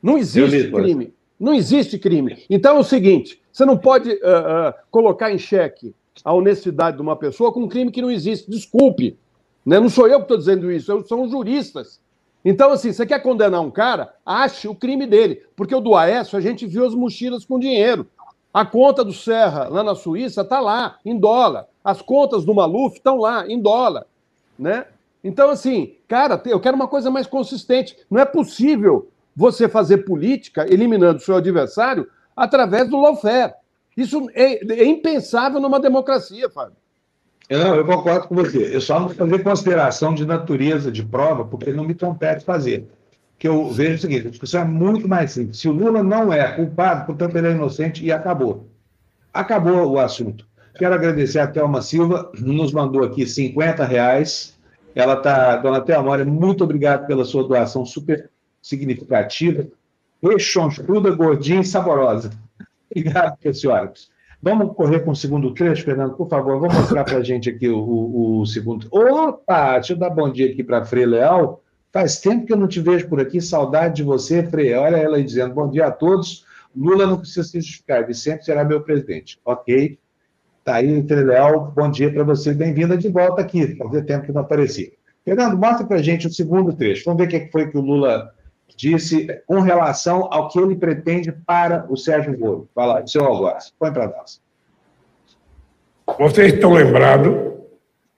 Não 0.01 0.17
existe 0.17 0.71
crime. 0.71 1.13
Não 1.39 1.53
existe 1.53 1.97
crime. 1.97 2.45
Então 2.49 2.77
é 2.77 2.79
o 2.79 2.83
seguinte: 2.83 3.41
você 3.51 3.65
não 3.65 3.77
pode 3.77 4.09
uh, 4.09 4.13
uh, 4.13 4.73
colocar 4.89 5.31
em 5.31 5.37
xeque 5.37 5.93
a 6.23 6.33
honestidade 6.33 6.97
de 6.97 7.03
uma 7.03 7.15
pessoa 7.15 7.51
com 7.51 7.61
um 7.61 7.67
crime 7.67 7.91
que 7.91 8.01
não 8.01 8.11
existe. 8.11 8.49
Desculpe. 8.49 9.17
Né? 9.65 9.79
Não 9.79 9.89
sou 9.89 10.07
eu 10.07 10.17
que 10.17 10.23
estou 10.23 10.37
dizendo 10.37 10.71
isso, 10.71 11.05
são 11.07 11.23
os 11.23 11.31
juristas. 11.31 11.99
Então, 12.45 12.71
assim, 12.71 12.91
você 12.91 13.05
quer 13.05 13.19
condenar 13.19 13.61
um 13.61 13.71
cara, 13.71 14.13
ache 14.25 14.67
o 14.67 14.75
crime 14.75 15.05
dele. 15.07 15.41
Porque 15.55 15.73
o 15.73 15.79
do 15.79 15.95
Aécio, 15.95 16.37
a 16.37 16.41
gente 16.41 16.65
viu 16.65 16.85
as 16.85 16.93
mochilas 16.93 17.45
com 17.45 17.57
dinheiro. 17.57 18.07
A 18.53 18.65
conta 18.65 19.03
do 19.03 19.13
Serra, 19.13 19.67
lá 19.69 19.83
na 19.83 19.95
Suíça, 19.95 20.41
está 20.41 20.59
lá, 20.59 20.97
em 21.05 21.17
dólar. 21.17 21.67
As 21.83 22.01
contas 22.01 22.45
do 22.45 22.53
Maluf 22.53 22.97
estão 22.97 23.17
lá, 23.17 23.47
em 23.47 23.59
dólar. 23.59 24.05
Né? 24.59 24.85
Então, 25.23 25.49
assim, 25.49 25.95
cara, 26.07 26.41
eu 26.45 26.59
quero 26.59 26.75
uma 26.75 26.87
coisa 26.87 27.09
mais 27.09 27.25
consistente. 27.25 27.97
Não 28.11 28.19
é 28.19 28.25
possível 28.25 29.09
você 29.35 29.67
fazer 29.67 29.99
política 29.99 30.65
eliminando 30.71 31.17
o 31.17 31.21
seu 31.21 31.37
adversário 31.37 32.07
através 32.35 32.89
do 32.89 32.99
lawfare. 32.99 33.53
Isso 33.95 34.27
é, 34.33 34.63
é 34.73 34.85
impensável 34.85 35.59
numa 35.59 35.79
democracia, 35.79 36.49
Fábio. 36.49 36.75
Não, 37.49 37.75
eu 37.75 37.85
concordo 37.85 38.27
com 38.27 38.35
você. 38.35 38.75
Eu 38.75 38.81
só 38.81 38.99
não 38.99 39.07
vou 39.07 39.15
fazer 39.15 39.43
consideração 39.43 40.13
de 40.13 40.25
natureza 40.25 40.91
de 40.91 41.03
prova, 41.03 41.45
porque 41.45 41.71
não 41.71 41.83
me 41.83 41.93
compete 41.93 42.45
fazer. 42.45 42.87
Que 43.37 43.47
eu 43.47 43.69
vejo 43.69 43.95
o 43.95 43.99
seguinte: 43.99 44.27
a 44.27 44.31
discussão 44.31 44.61
é 44.61 44.65
muito 44.65 45.07
mais 45.07 45.31
simples. 45.31 45.59
Se 45.59 45.67
o 45.67 45.73
Lula 45.73 46.01
não 46.01 46.31
é 46.31 46.53
culpado, 46.53 47.05
portanto 47.05 47.35
ele 47.35 47.47
é 47.47 47.51
inocente 47.51 48.03
e 48.03 48.11
acabou. 48.11 48.69
Acabou 49.33 49.91
o 49.91 49.99
assunto. 49.99 50.47
Quero 50.75 50.95
agradecer 50.95 51.39
a 51.39 51.47
Thelma 51.47 51.81
Silva, 51.81 52.31
nos 52.39 52.71
mandou 52.71 53.03
aqui 53.03 53.25
50 53.25 53.85
reais. 53.85 54.57
Ela 54.95 55.15
está, 55.15 55.57
dona 55.57 55.81
Thelma, 55.81 56.17
muito 56.23 56.63
obrigado 56.63 57.05
pela 57.05 57.25
sua 57.25 57.47
doação 57.47 57.85
super 57.85 58.29
significativa. 58.61 59.67
Rechonchuda, 60.21 61.11
gordinha 61.11 61.61
e 61.61 61.65
saborosa. 61.65 62.31
Obrigado, 62.89 63.37
senhora. 63.53 63.91
Vamos 64.43 64.75
correr 64.75 64.99
com 65.05 65.11
o 65.11 65.15
segundo 65.15 65.53
trecho, 65.53 65.85
Fernando, 65.85 66.15
por 66.15 66.27
favor. 66.27 66.59
Vamos 66.59 66.75
mostrar 66.75 67.05
para 67.05 67.19
a 67.19 67.23
gente 67.23 67.49
aqui 67.49 67.69
o, 67.69 67.77
o, 67.77 68.41
o, 68.41 68.45
segundo. 68.45 68.89
Opa! 68.91 69.75
Deixa 69.75 69.93
eu 69.93 69.97
dar 69.97 70.09
bom 70.09 70.29
dia 70.29 70.51
aqui 70.51 70.61
para 70.61 70.83
Frei 70.83 71.05
Leal. 71.05 71.63
Faz 71.93 72.19
tempo 72.19 72.45
que 72.45 72.51
eu 72.51 72.57
não 72.57 72.67
te 72.67 72.81
vejo 72.81 73.07
por 73.07 73.21
aqui. 73.21 73.39
Saudade 73.39 73.95
de 73.95 74.03
você, 74.03 74.43
Frei. 74.43 74.73
Olha 74.73 74.97
ela 74.97 75.15
aí 75.15 75.23
dizendo: 75.23 75.53
bom 75.53 75.69
dia 75.69 75.85
a 75.85 75.91
todos. 75.91 76.45
Lula 76.75 77.07
não 77.07 77.19
precisa 77.19 77.47
se 77.47 77.61
justificar. 77.61 78.05
Vicente 78.05 78.43
será 78.43 78.65
meu 78.65 78.81
presidente. 78.81 79.39
Ok. 79.45 79.97
Tá 80.61 80.75
aí, 80.75 81.01
Frei 81.07 81.23
Leal. 81.23 81.71
Bom 81.73 81.89
dia 81.89 82.11
para 82.11 82.25
você. 82.25 82.53
Bem-vinda 82.53 82.97
de 82.97 83.07
volta 83.07 83.41
aqui. 83.41 83.77
Fazia 83.77 84.03
tempo 84.03 84.25
que 84.25 84.33
não 84.33 84.41
aparecia. 84.41 84.91
Fernando, 85.23 85.57
mostra 85.57 85.87
para 85.87 85.99
a 85.99 86.03
gente 86.03 86.27
o 86.27 86.33
segundo 86.33 86.73
trecho. 86.73 87.05
Vamos 87.05 87.25
ver 87.25 87.27
o 87.27 87.29
que 87.29 87.49
foi 87.49 87.71
que 87.71 87.77
o 87.77 87.81
Lula 87.81 88.33
disse 88.75 89.27
com 89.45 89.59
relação 89.59 90.27
ao 90.31 90.47
que 90.49 90.59
ele 90.59 90.75
pretende 90.75 91.31
para 91.31 91.85
o 91.89 91.97
Sérgio 91.97 92.37
Moro. 92.37 92.69
Vai 92.75 92.87
lá, 92.87 93.07
seu 93.07 93.23
Algoz, 93.25 93.73
põe 93.79 93.91
para 93.91 94.07
nós. 94.07 94.41
Vocês 96.17 96.53
estão 96.53 96.73
lembrados 96.73 97.53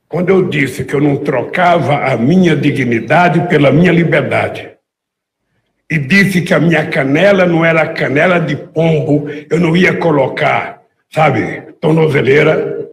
quando 0.08 0.30
eu 0.30 0.48
disse 0.48 0.86
que 0.86 0.94
eu 0.94 1.02
não 1.02 1.18
trocava 1.18 2.06
a 2.06 2.18
minha 2.18 2.56
dignidade 2.56 3.48
pela 3.48 3.72
minha 3.72 3.92
liberdade. 3.92 4.72
E 5.90 5.98
disse 6.00 6.42
que 6.42 6.54
a 6.54 6.60
minha 6.60 6.88
canela 6.88 7.46
não 7.46 7.64
era 7.64 7.88
canela 7.88 8.40
de 8.40 8.56
pombo, 8.56 9.30
eu 9.50 9.60
não 9.60 9.76
ia 9.78 9.98
colocar, 9.98 10.82
sabe, 11.12 11.62
tornozeleira, 11.80 12.90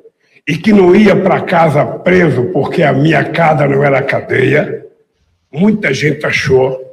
e 0.46 0.58
que 0.58 0.72
não 0.72 0.94
ia 0.94 1.16
para 1.16 1.40
casa 1.42 1.84
preso 1.84 2.50
porque 2.52 2.82
a 2.82 2.92
minha 2.92 3.24
casa 3.24 3.66
não 3.66 3.82
era 3.82 4.02
cadeia. 4.02 4.84
Muita 5.50 5.94
gente 5.94 6.26
achou 6.26 6.91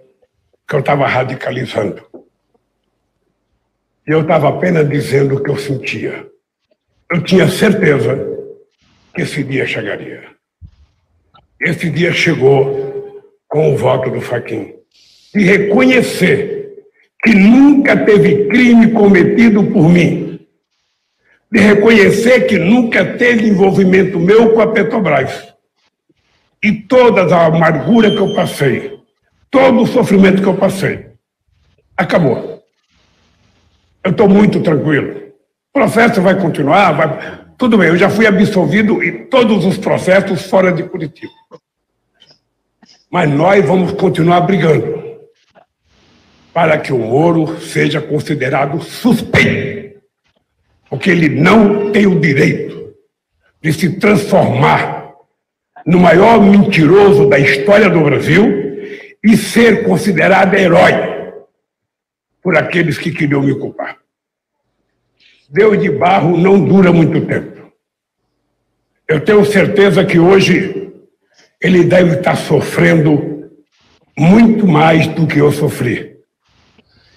que 0.69 0.75
eu 0.75 0.81
estava 0.81 1.07
radicalizando. 1.07 2.05
E 4.07 4.11
eu 4.11 4.21
estava 4.21 4.49
apenas 4.49 4.87
dizendo 4.87 5.35
o 5.35 5.43
que 5.43 5.49
eu 5.49 5.57
sentia. 5.57 6.27
Eu 7.11 7.23
tinha 7.23 7.47
certeza 7.47 8.15
que 9.15 9.23
esse 9.23 9.43
dia 9.43 9.65
chegaria. 9.65 10.23
Esse 11.59 11.89
dia 11.89 12.13
chegou 12.13 13.25
com 13.47 13.73
o 13.73 13.77
voto 13.77 14.11
do 14.11 14.21
Faquin. 14.21 14.75
E 15.35 15.43
reconhecer 15.43 16.85
que 17.23 17.33
nunca 17.33 17.97
teve 18.05 18.47
crime 18.47 18.91
cometido 18.91 19.63
por 19.63 19.89
mim. 19.89 20.39
De 21.51 21.59
reconhecer 21.59 22.41
que 22.41 22.59
nunca 22.59 23.17
teve 23.17 23.47
envolvimento 23.47 24.19
meu 24.19 24.53
com 24.53 24.61
a 24.61 24.67
Petrobras. 24.67 25.51
E 26.63 26.73
toda 26.73 27.23
a 27.23 27.47
amargura 27.47 28.11
que 28.11 28.19
eu 28.19 28.35
passei 28.35 28.98
todo 29.49 29.81
o 29.81 29.87
sofrimento 29.87 30.41
que 30.41 30.47
eu 30.47 30.55
passei, 30.55 31.09
Acabou. 31.99 32.63
Eu 34.01 34.11
estou 34.11 34.29
muito 34.29 34.61
tranquilo. 34.61 35.17
O 35.69 35.73
processo 35.73 36.21
vai 36.21 36.39
continuar, 36.39 36.93
vai... 36.93 37.41
tudo 37.57 37.77
bem, 37.77 37.89
eu 37.89 37.97
já 37.97 38.09
fui 38.09 38.25
absolvido 38.25 39.03
em 39.03 39.25
todos 39.25 39.65
os 39.65 39.77
processos 39.77 40.43
fora 40.43 40.71
de 40.71 40.83
Curitiba. 40.83 41.33
Mas 43.11 43.29
nós 43.29 43.65
vamos 43.65 43.91
continuar 43.91 44.39
brigando 44.41 45.19
para 46.53 46.77
que 46.77 46.93
o 46.93 46.97
Moro 46.97 47.59
seja 47.59 47.99
considerado 47.99 48.81
suspeito, 48.81 49.99
porque 50.89 51.09
ele 51.09 51.27
não 51.27 51.91
tem 51.91 52.07
o 52.07 52.17
direito 52.17 52.93
de 53.61 53.73
se 53.73 53.99
transformar 53.99 55.11
no 55.85 55.99
maior 55.99 56.41
mentiroso 56.41 57.27
da 57.27 57.37
história 57.37 57.89
do 57.89 57.99
Brasil 57.99 58.58
e 59.23 59.35
ser 59.37 59.83
considerado 59.85 60.53
herói 60.53 60.93
por 62.41 62.57
aqueles 62.57 62.97
que 62.97 63.11
queriam 63.11 63.41
me 63.41 63.57
culpar. 63.57 63.97
Deus 65.49 65.81
de 65.81 65.89
barro 65.89 66.37
não 66.37 66.63
dura 66.63 66.91
muito 66.91 67.25
tempo. 67.25 67.71
Eu 69.07 69.19
tenho 69.19 69.43
certeza 69.43 70.05
que 70.05 70.19
hoje 70.19 70.93
ele 71.59 71.83
deve 71.83 72.17
estar 72.17 72.35
sofrendo 72.35 73.49
muito 74.17 74.67
mais 74.67 75.07
do 75.07 75.25
que 75.25 75.39
eu 75.39 75.51
sofri. 75.51 76.19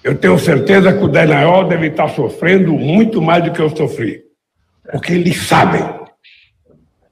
Eu 0.03 0.17
tenho 0.17 0.37
certeza 0.37 0.91
que 0.91 1.03
o 1.03 1.07
Daniel 1.07 1.67
deve 1.67 1.87
estar 1.87 2.09
sofrendo 2.09 2.73
muito 2.73 3.21
mais 3.21 3.43
do 3.43 3.53
que 3.53 3.61
eu 3.61 3.69
sofri. 3.69 4.23
Porque 4.91 5.13
eles 5.13 5.37
sabem 5.37 5.81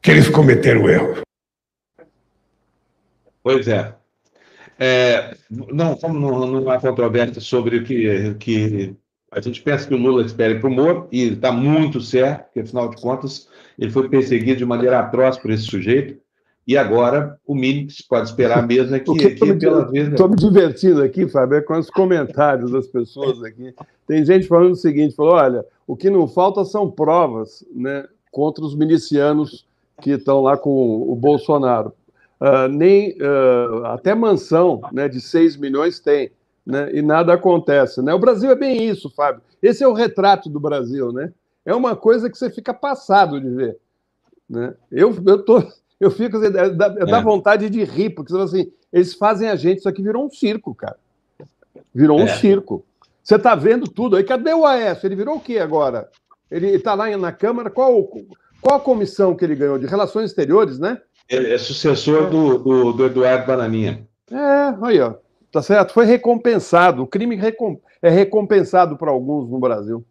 que 0.01 0.11
eles 0.11 0.27
cometeram 0.27 0.89
erro. 0.89 1.21
Pois 3.43 3.67
é. 3.67 4.01
É 4.84 5.36
não, 5.49 5.95
como 5.95 6.19
não, 6.19 6.47
não 6.47 6.69
há 6.71 6.79
controvérsia 6.79 7.39
sobre 7.39 7.77
o 7.77 7.84
que, 7.84 8.34
que 8.36 8.95
a 9.32 9.39
gente 9.39 9.61
pensa 9.61 9.88
que 9.88 9.93
o 9.93 9.97
Lula 9.97 10.25
espere 10.25 10.59
para 10.59 10.67
o 10.67 10.73
Moro, 10.73 11.07
e 11.11 11.29
está 11.29 11.51
muito 11.51 12.01
certo, 12.01 12.45
porque 12.45 12.61
afinal 12.61 12.89
de 12.89 12.99
contas 12.99 13.47
ele 13.77 13.91
foi 13.91 14.09
perseguido 14.09 14.57
de 14.57 14.65
maneira 14.65 14.99
atroz 14.99 15.38
por 15.38 15.51
esse 15.51 15.63
sujeito, 15.63 16.19
e 16.67 16.77
agora, 16.77 17.39
o 17.45 17.55
mínimo 17.55 17.88
que 17.88 17.93
se 17.93 18.07
pode 18.07 18.29
esperar 18.29 18.65
mesmo 18.65 18.95
é 18.95 18.99
que. 18.99 19.11
Estou 19.11 20.29
me 20.29 20.36
divertindo 20.36 21.01
aqui, 21.01 21.27
Fábio, 21.27 21.57
é 21.57 21.61
com 21.61 21.77
os 21.77 21.89
comentários 21.89 22.71
das 22.71 22.88
pessoas 22.88 23.43
aqui. 23.43 23.73
Tem 24.07 24.23
gente 24.23 24.47
falando 24.47 24.73
o 24.73 24.75
seguinte: 24.75 25.15
falou, 25.15 25.34
olha, 25.34 25.65
o 25.88 25.95
que 25.95 26.09
não 26.09 26.27
falta 26.27 26.63
são 26.63 26.89
provas 26.89 27.65
né, 27.73 28.05
contra 28.32 28.63
os 28.63 28.75
milicianos 28.75 29.65
que 30.01 30.11
estão 30.11 30.41
lá 30.41 30.55
com 30.55 31.11
o 31.11 31.15
Bolsonaro. 31.15 31.93
Uh, 32.41 32.67
nem 32.67 33.15
uh, 33.21 33.85
até 33.85 34.15
mansão 34.15 34.81
né, 34.91 35.07
de 35.07 35.21
6 35.21 35.57
milhões 35.57 35.99
tem, 35.99 36.31
né, 36.65 36.89
e 36.91 36.99
nada 36.99 37.33
acontece. 37.33 38.01
Né? 38.01 38.11
O 38.15 38.19
Brasil 38.19 38.49
é 38.49 38.55
bem 38.55 38.83
isso, 38.83 39.11
Fábio. 39.11 39.43
Esse 39.61 39.83
é 39.83 39.87
o 39.87 39.93
retrato 39.93 40.49
do 40.49 40.59
Brasil, 40.59 41.11
né? 41.11 41.31
É 41.63 41.75
uma 41.75 41.95
coisa 41.95 42.31
que 42.31 42.37
você 42.37 42.49
fica 42.49 42.73
passado 42.73 43.39
de 43.39 43.47
ver. 43.47 43.77
Né? 44.49 44.73
Eu 44.91 45.11
estou 45.11 45.63
eu 45.99 46.09
fico 46.09 46.37
assim, 46.37 46.51
dá, 46.51 46.89
dá 46.89 47.17
é. 47.19 47.21
vontade 47.21 47.69
de 47.69 47.83
rir, 47.83 48.09
porque 48.09 48.35
assim, 48.35 48.71
eles 48.91 49.13
fazem 49.13 49.47
a 49.47 49.55
gente, 49.55 49.77
isso 49.77 49.89
aqui 49.89 50.01
virou 50.01 50.25
um 50.25 50.31
circo, 50.31 50.73
cara. 50.73 50.97
Virou 51.93 52.19
é. 52.19 52.23
um 52.23 52.27
circo. 52.27 52.83
Você 53.23 53.35
está 53.35 53.53
vendo 53.53 53.87
tudo 53.87 54.15
aí. 54.15 54.23
Cadê 54.23 54.51
o 54.51 54.65
Aécio? 54.65 55.05
Ele 55.05 55.15
virou 55.15 55.35
o 55.35 55.39
quê 55.39 55.59
agora? 55.59 56.09
Ele 56.49 56.69
está 56.69 56.95
lá 56.95 57.15
na 57.17 57.31
Câmara. 57.31 57.69
Qual, 57.69 58.09
qual 58.59 58.77
a 58.77 58.79
comissão 58.79 59.35
que 59.35 59.45
ele 59.45 59.55
ganhou? 59.55 59.77
De 59.77 59.85
Relações 59.85 60.31
Exteriores, 60.31 60.79
né? 60.79 60.99
Ele 61.30 61.53
é 61.53 61.57
sucessor 61.57 62.30
do, 62.30 62.57
do, 62.57 62.93
do 62.93 63.05
Eduardo 63.05 63.47
Bananinha. 63.47 64.07
É, 64.32 64.86
aí, 64.86 64.99
ó. 64.99 65.15
Tá 65.51 65.61
certo? 65.61 65.93
Foi 65.93 66.05
recompensado. 66.05 67.03
O 67.03 67.07
crime 67.07 67.38
é 68.01 68.09
recompensado 68.09 68.97
para 68.97 69.11
alguns 69.11 69.49
no 69.49 69.59
Brasil. 69.59 70.05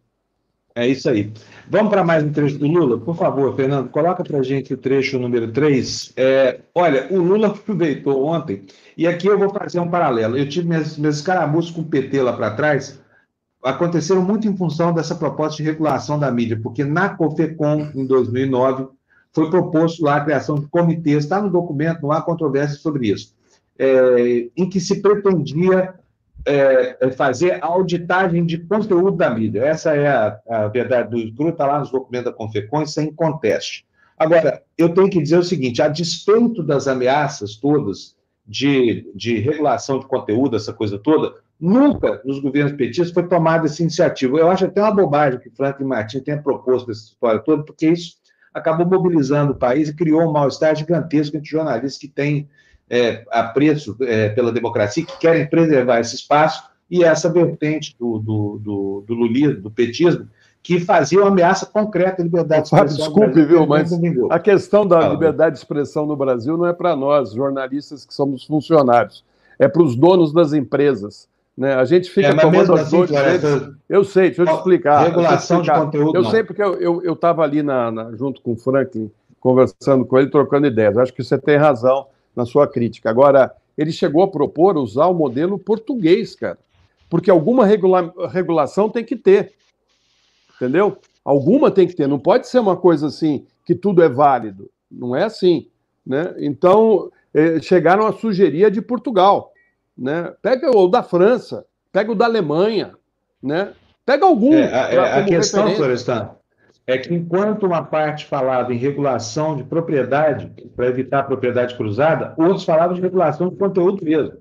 É 0.73 0.87
isso 0.87 1.09
aí. 1.09 1.33
Vamos 1.67 1.89
para 1.89 2.03
mais 2.03 2.23
um 2.23 2.31
trecho 2.31 2.57
do 2.57 2.65
Lula? 2.65 2.97
Por 2.97 3.15
favor, 3.15 3.53
Fernando, 3.55 3.89
coloca 3.89 4.23
para 4.23 4.39
a 4.39 4.43
gente 4.43 4.73
o 4.73 4.77
trecho 4.77 5.19
número 5.19 5.51
3. 5.51 6.13
É, 6.15 6.61
olha, 6.73 7.07
o 7.11 7.17
Lula 7.17 7.47
aproveitou 7.51 8.25
ontem, 8.25 8.63
e 8.95 9.05
aqui 9.05 9.27
eu 9.27 9.37
vou 9.37 9.49
fazer 9.49 9.81
um 9.81 9.89
paralelo. 9.89 10.37
Eu 10.37 10.47
tive 10.47 10.69
meus, 10.69 10.97
meus 10.97 11.17
escaramuços 11.17 11.71
com 11.71 11.81
o 11.81 11.85
PT 11.85 12.21
lá 12.21 12.31
para 12.31 12.51
trás, 12.51 13.01
aconteceram 13.61 14.21
muito 14.21 14.47
em 14.47 14.55
função 14.55 14.93
dessa 14.93 15.13
proposta 15.13 15.57
de 15.57 15.63
regulação 15.63 16.17
da 16.17 16.31
mídia, 16.31 16.57
porque 16.61 16.85
na 16.85 17.09
COFECOM, 17.09 17.91
em 17.93 18.05
2009, 18.05 18.87
foi 19.33 19.49
proposto 19.49 20.03
lá 20.03 20.17
a 20.17 20.23
criação 20.23 20.55
de 20.55 20.67
comitês, 20.67 21.23
está 21.23 21.41
no 21.41 21.49
documento, 21.49 22.01
não 22.01 22.11
há 22.11 22.21
controvérsia 22.21 22.77
sobre 22.77 23.09
isso, 23.09 23.33
é, 23.77 24.49
em 24.55 24.69
que 24.69 24.79
se 24.79 25.01
pretendia 25.01 25.95
é, 26.45 27.11
fazer 27.11 27.59
auditagem 27.63 28.45
de 28.45 28.57
conteúdo 28.59 29.17
da 29.17 29.29
mídia. 29.29 29.61
Essa 29.61 29.95
é 29.95 30.07
a, 30.07 30.39
a 30.49 30.67
verdade 30.67 31.09
do 31.09 31.17
escuro, 31.17 31.49
está 31.49 31.65
lá 31.65 31.79
nos 31.79 31.91
documentos 31.91 32.31
da 32.31 32.37
Confecon, 32.37 32.85
sem 32.85 33.13
conteste. 33.13 33.85
Agora, 34.17 34.61
eu 34.77 34.93
tenho 34.93 35.09
que 35.09 35.21
dizer 35.21 35.37
o 35.37 35.43
seguinte: 35.43 35.81
a 35.81 35.87
despeito 35.87 36.61
das 36.61 36.87
ameaças 36.87 37.55
todas 37.55 38.15
de, 38.45 39.09
de 39.15 39.39
regulação 39.39 39.99
de 39.99 40.07
conteúdo, 40.07 40.55
essa 40.55 40.73
coisa 40.73 40.99
toda, 40.99 41.33
nunca 41.59 42.21
nos 42.23 42.39
governos 42.39 42.73
petistas 42.73 43.11
foi 43.11 43.27
tomada 43.27 43.65
essa 43.65 43.81
iniciativa. 43.81 44.37
Eu 44.37 44.49
acho 44.49 44.65
até 44.65 44.81
uma 44.81 44.91
bobagem 44.91 45.39
que 45.39 45.49
Franklin 45.49 45.85
Martins 45.85 46.23
tenha 46.23 46.41
proposto 46.41 46.91
essa 46.91 47.01
história 47.01 47.39
toda, 47.39 47.63
porque 47.63 47.87
isso 47.87 48.20
acabou 48.53 48.85
mobilizando 48.85 49.53
o 49.53 49.55
país 49.55 49.89
e 49.89 49.95
criou 49.95 50.21
um 50.27 50.31
mal-estar 50.31 50.75
gigantesco 50.75 51.37
entre 51.37 51.49
jornalistas 51.49 51.97
que 51.97 52.07
têm 52.07 52.47
é, 52.89 53.23
apreço 53.31 53.95
é, 54.01 54.29
pela 54.29 54.51
democracia, 54.51 55.05
que 55.05 55.17
querem 55.17 55.47
preservar 55.47 55.99
esse 55.99 56.15
espaço, 56.15 56.71
e 56.91 57.05
essa 57.05 57.31
vertente 57.31 57.95
do, 57.97 58.19
do, 58.19 58.59
do, 58.61 59.03
do 59.07 59.13
lulismo, 59.13 59.61
do 59.61 59.71
petismo, 59.71 60.27
que 60.61 60.77
fazia 60.81 61.19
uma 61.19 61.29
ameaça 61.29 61.65
concreta 61.65 62.21
à 62.21 62.25
liberdade 62.25 62.63
de 62.63 62.75
expressão. 62.75 63.05
Desculpe, 63.05 63.45
viu, 63.45 63.65
mas 63.65 63.91
a 64.29 64.37
questão 64.37 64.85
da 64.85 65.07
liberdade 65.07 65.55
de 65.55 65.59
expressão 65.59 66.05
no 66.05 66.17
Brasil 66.17 66.57
não 66.57 66.67
é 66.67 66.73
para 66.73 66.93
nós, 66.95 67.31
jornalistas 67.31 68.05
que 68.05 68.13
somos 68.13 68.43
funcionários, 68.43 69.23
é 69.57 69.69
para 69.69 69.81
os 69.81 69.95
donos 69.95 70.33
das 70.33 70.51
empresas. 70.51 71.29
Né? 71.61 71.75
A 71.75 71.85
gente 71.85 72.09
fica 72.09 72.29
é, 72.29 72.35
tomando 72.35 72.73
as 72.73 72.91
assim, 72.91 73.05
deles. 73.05 73.75
Eu 73.87 74.03
sei, 74.03 74.29
deixa 74.29 74.41
eu 74.41 74.47
te 74.47 74.53
explicar. 74.53 75.03
Regulação 75.03 75.57
explicar. 75.57 75.79
de 75.79 75.85
conteúdo. 75.85 76.17
Eu 76.17 76.23
não. 76.23 76.31
sei 76.31 76.43
porque 76.43 76.63
eu 76.63 77.13
estava 77.13 77.43
ali 77.43 77.61
na, 77.61 77.91
na, 77.91 78.15
junto 78.15 78.41
com 78.41 78.53
o 78.53 78.55
Franklin, 78.55 79.11
conversando 79.39 80.03
com 80.03 80.17
ele, 80.17 80.31
trocando 80.31 80.65
ideias. 80.65 80.97
Acho 80.97 81.13
que 81.13 81.23
você 81.23 81.37
tem 81.37 81.57
razão 81.57 82.07
na 82.35 82.47
sua 82.47 82.67
crítica. 82.67 83.11
Agora, 83.11 83.53
ele 83.77 83.91
chegou 83.91 84.23
a 84.23 84.27
propor 84.27 84.75
usar 84.75 85.05
o 85.05 85.13
modelo 85.13 85.59
português, 85.59 86.33
cara, 86.33 86.57
porque 87.07 87.29
alguma 87.29 87.63
regula 87.63 88.11
regulação 88.31 88.89
tem 88.89 89.05
que 89.05 89.15
ter, 89.15 89.51
entendeu? 90.55 90.97
Alguma 91.23 91.69
tem 91.69 91.87
que 91.87 91.95
ter, 91.95 92.07
não 92.07 92.17
pode 92.17 92.47
ser 92.47 92.57
uma 92.57 92.75
coisa 92.75 93.05
assim 93.05 93.45
que 93.67 93.75
tudo 93.75 94.01
é 94.01 94.09
válido, 94.09 94.67
não 94.91 95.15
é 95.15 95.25
assim, 95.25 95.67
né? 96.03 96.33
Então, 96.39 97.11
eh, 97.35 97.59
chegaram 97.61 98.07
a 98.07 98.13
sugerir 98.13 98.65
a 98.65 98.69
de 98.69 98.81
Portugal, 98.81 99.53
né? 99.97 100.33
Pega 100.41 100.69
o 100.75 100.87
da 100.87 101.03
França, 101.03 101.65
pega 101.91 102.11
o 102.11 102.15
da 102.15 102.25
Alemanha, 102.25 102.93
né? 103.41 103.73
Pega 104.05 104.25
algum. 104.25 104.53
É, 104.53 104.65
a, 104.65 104.87
pra, 104.87 105.15
a 105.19 105.23
questão, 105.23 105.75
Florestan, 105.75 106.31
é 106.87 106.97
que 106.97 107.13
enquanto 107.13 107.65
uma 107.65 107.83
parte 107.83 108.25
falava 108.25 108.73
em 108.73 108.77
regulação 108.77 109.55
de 109.55 109.63
propriedade, 109.63 110.51
para 110.75 110.87
evitar 110.87 111.19
a 111.19 111.23
propriedade 111.23 111.75
cruzada, 111.75 112.33
outros 112.37 112.65
falavam 112.65 112.95
de 112.95 113.01
regulação 113.01 113.49
de 113.49 113.55
conteúdo 113.55 114.03
mesmo, 114.03 114.37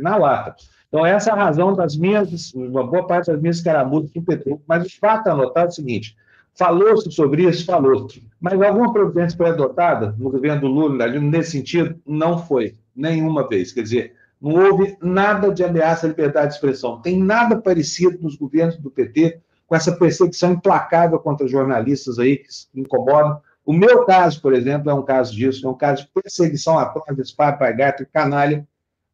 na 0.00 0.16
lata. 0.16 0.56
Então, 0.88 1.04
essa 1.04 1.30
é 1.30 1.32
a 1.32 1.36
razão 1.36 1.74
das 1.74 1.96
minhas, 1.96 2.52
uma 2.54 2.86
boa 2.86 3.06
parte 3.06 3.26
das 3.26 3.40
minhas 3.40 3.56
escaramuças 3.56 4.10
do 4.10 4.22
PT. 4.22 4.58
Mas 4.66 4.86
o 4.86 4.98
fato 4.98 5.28
anotado 5.28 5.66
é 5.66 5.68
o 5.68 5.72
seguinte: 5.72 6.16
falou-se 6.54 7.10
sobre 7.12 7.44
isso, 7.44 7.64
falou-se. 7.66 8.26
Mas 8.40 8.60
alguma 8.60 8.92
providência 8.92 9.36
foi 9.36 9.48
adotada 9.48 10.14
no 10.18 10.30
governo 10.30 10.62
do 10.62 10.66
Lula, 10.66 11.06
nesse 11.06 11.52
sentido? 11.52 12.00
Não 12.06 12.38
foi, 12.38 12.74
nenhuma 12.96 13.46
vez. 13.46 13.72
Quer 13.72 13.82
dizer, 13.82 14.14
não 14.40 14.52
houve 14.52 14.96
nada 15.02 15.52
de 15.52 15.64
ameaça 15.64 16.06
à 16.06 16.08
liberdade 16.08 16.48
de 16.48 16.54
expressão. 16.54 17.00
Tem 17.00 17.18
nada 17.18 17.60
parecido 17.60 18.18
nos 18.22 18.36
governos 18.36 18.76
do 18.76 18.90
PT 18.90 19.40
com 19.66 19.76
essa 19.76 19.92
perseguição 19.92 20.52
implacável 20.52 21.18
contra 21.18 21.46
jornalistas 21.46 22.18
aí 22.18 22.38
que 22.38 22.48
incomodam. 22.74 23.40
O 23.64 23.72
meu 23.72 24.04
caso, 24.06 24.40
por 24.40 24.54
exemplo, 24.54 24.90
é 24.90 24.94
um 24.94 25.04
caso 25.04 25.34
disso, 25.34 25.66
é 25.66 25.70
um 25.70 25.76
caso 25.76 26.04
de 26.04 26.10
perseguição 26.22 26.78
atroz 26.78 27.16
desse 27.16 27.34
gato 27.76 28.02
e 28.02 28.06
canalha, 28.06 28.66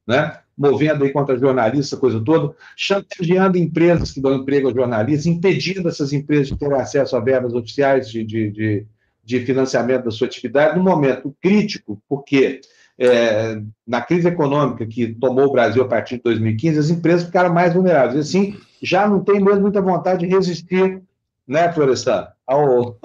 né? 0.06 0.38
movendo 0.56 1.04
aí 1.04 1.12
contra 1.12 1.36
jornalistas, 1.36 1.98
coisa 1.98 2.22
toda, 2.22 2.54
chantageando 2.76 3.58
empresas 3.58 4.12
que 4.12 4.20
dão 4.20 4.34
emprego 4.34 4.68
aos 4.68 4.76
jornalistas, 4.76 5.26
impedindo 5.26 5.88
essas 5.88 6.12
empresas 6.12 6.48
de 6.48 6.56
ter 6.56 6.72
acesso 6.72 7.16
a 7.16 7.20
verbas 7.20 7.54
oficiais 7.54 8.08
de, 8.08 8.24
de, 8.24 8.50
de, 8.50 8.86
de 9.24 9.40
financiamento 9.40 10.04
da 10.04 10.10
sua 10.10 10.28
atividade, 10.28 10.76
num 10.76 10.84
momento 10.84 11.34
crítico, 11.42 12.00
porque 12.08 12.60
é, 12.98 13.60
na 13.86 14.00
crise 14.00 14.28
econômica 14.28 14.86
que 14.86 15.14
tomou 15.14 15.46
o 15.46 15.52
Brasil 15.52 15.82
a 15.82 15.88
partir 15.88 16.16
de 16.16 16.22
2015, 16.22 16.78
as 16.78 16.90
empresas 16.90 17.26
ficaram 17.26 17.52
mais 17.52 17.74
vulneráveis. 17.74 18.14
E 18.14 18.18
assim, 18.20 18.58
já 18.82 19.08
não 19.08 19.22
tem 19.22 19.40
mesmo 19.40 19.62
muita 19.62 19.82
vontade 19.82 20.20
de 20.20 20.32
resistir, 20.32 21.02
né, 21.46 21.72
Florestan, 21.72 22.28
ao, 22.46 22.98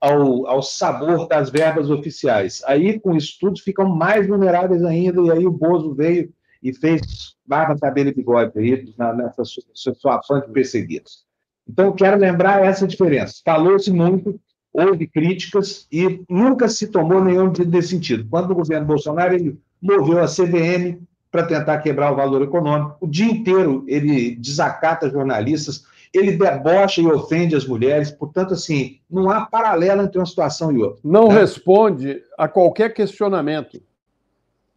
ao, 0.00 0.46
ao 0.46 0.62
sabor 0.62 1.28
das 1.28 1.50
verbas 1.50 1.90
oficiais. 1.90 2.62
Aí, 2.66 2.98
com 2.98 3.14
isso 3.14 3.36
tudo, 3.40 3.60
ficam 3.60 3.88
mais 3.88 4.26
vulneráveis 4.26 4.84
ainda, 4.84 5.20
e 5.22 5.30
aí 5.30 5.46
o 5.46 5.52
Bozo 5.52 5.94
veio 5.94 6.32
e 6.62 6.72
fez 6.72 7.36
barba, 7.46 7.78
cabelo 7.78 8.08
e 8.08 8.14
bigode 8.14 8.58
aí, 8.58 8.92
nessa 9.16 9.44
sua, 9.44 9.94
sua 9.94 10.20
fã 10.26 10.40
de 10.40 10.50
perseguidos. 10.50 11.24
Então, 11.68 11.92
quero 11.92 12.16
lembrar 12.16 12.64
essa 12.64 12.86
diferença. 12.86 13.40
Falou-se 13.44 13.90
muito, 13.90 14.40
houve 14.76 15.06
críticas 15.06 15.86
e 15.90 16.20
nunca 16.28 16.68
se 16.68 16.88
tomou 16.88 17.24
nenhum 17.24 17.50
desse 17.50 17.88
sentido. 17.88 18.26
Quando 18.28 18.50
o 18.50 18.54
governo 18.54 18.86
Bolsonaro 18.86 19.34
ele 19.34 19.58
moveu 19.80 20.22
a 20.22 20.26
CVM 20.26 21.00
para 21.30 21.46
tentar 21.46 21.78
quebrar 21.78 22.12
o 22.12 22.16
valor 22.16 22.42
econômico, 22.42 22.96
o 23.00 23.06
dia 23.06 23.26
inteiro 23.26 23.84
ele 23.88 24.36
desacata 24.36 25.08
jornalistas, 25.08 25.84
ele 26.12 26.32
debocha 26.32 27.00
e 27.00 27.06
ofende 27.06 27.56
as 27.56 27.66
mulheres, 27.66 28.10
portanto, 28.10 28.54
assim, 28.54 28.98
não 29.10 29.30
há 29.30 29.46
paralelo 29.46 30.02
entre 30.02 30.18
uma 30.18 30.26
situação 30.26 30.70
e 30.72 30.82
outra. 30.82 31.00
Não 31.02 31.28
né? 31.28 31.40
responde 31.40 32.22
a 32.38 32.46
qualquer 32.46 32.92
questionamento. 32.92 33.80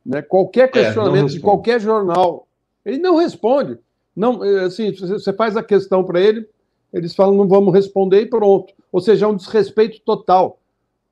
Né? 0.05 0.21
Qualquer 0.21 0.65
é, 0.65 0.67
questionamento 0.67 1.29
é, 1.29 1.33
de 1.33 1.39
qualquer 1.39 1.79
jornal. 1.79 2.47
Ele 2.85 2.97
não 2.97 3.17
responde. 3.17 3.77
Não, 4.15 4.43
é, 4.43 4.63
assim, 4.63 4.93
você 4.93 5.31
faz 5.33 5.55
a 5.55 5.63
questão 5.63 6.03
para 6.03 6.19
ele, 6.19 6.47
eles 6.91 7.13
falam 7.13 7.35
não 7.35 7.47
vamos 7.47 7.73
responder 7.73 8.21
e 8.21 8.25
pronto. 8.25 8.73
Ou 8.91 9.01
seja, 9.01 9.25
é 9.25 9.27
um 9.27 9.35
desrespeito 9.35 10.01
total 10.01 10.59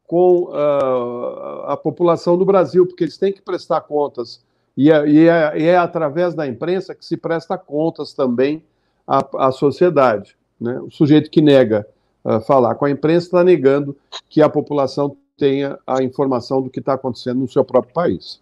com 0.05 0.43
uh, 0.43 1.63
a 1.67 1.77
população 1.77 2.37
do 2.37 2.45
Brasil, 2.45 2.87
porque 2.87 3.03
eles 3.03 3.17
têm 3.17 3.33
que 3.33 3.41
prestar 3.41 3.81
contas. 3.81 4.41
E 4.75 4.91
é, 4.91 5.07
e, 5.07 5.27
é, 5.27 5.59
e 5.59 5.65
é, 5.65 5.77
através 5.77 6.33
da 6.33 6.47
imprensa 6.47 6.95
que 6.95 7.05
se 7.05 7.17
presta 7.17 7.57
contas 7.57 8.13
também 8.13 8.63
à, 9.05 9.47
à 9.47 9.51
sociedade. 9.51 10.37
Né? 10.59 10.79
O 10.79 10.89
sujeito 10.89 11.29
que 11.29 11.41
nega 11.41 11.85
uh, 12.23 12.39
falar 12.41 12.75
com 12.75 12.85
a 12.85 12.89
imprensa 12.89 13.27
está 13.27 13.43
negando 13.43 13.97
que 14.29 14.41
a 14.41 14.49
população 14.49 15.17
tenha 15.37 15.77
a 15.85 16.01
informação 16.01 16.61
do 16.61 16.69
que 16.69 16.79
está 16.79 16.93
acontecendo 16.93 17.39
no 17.39 17.47
seu 17.47 17.63
próprio 17.63 17.93
país. 17.93 18.41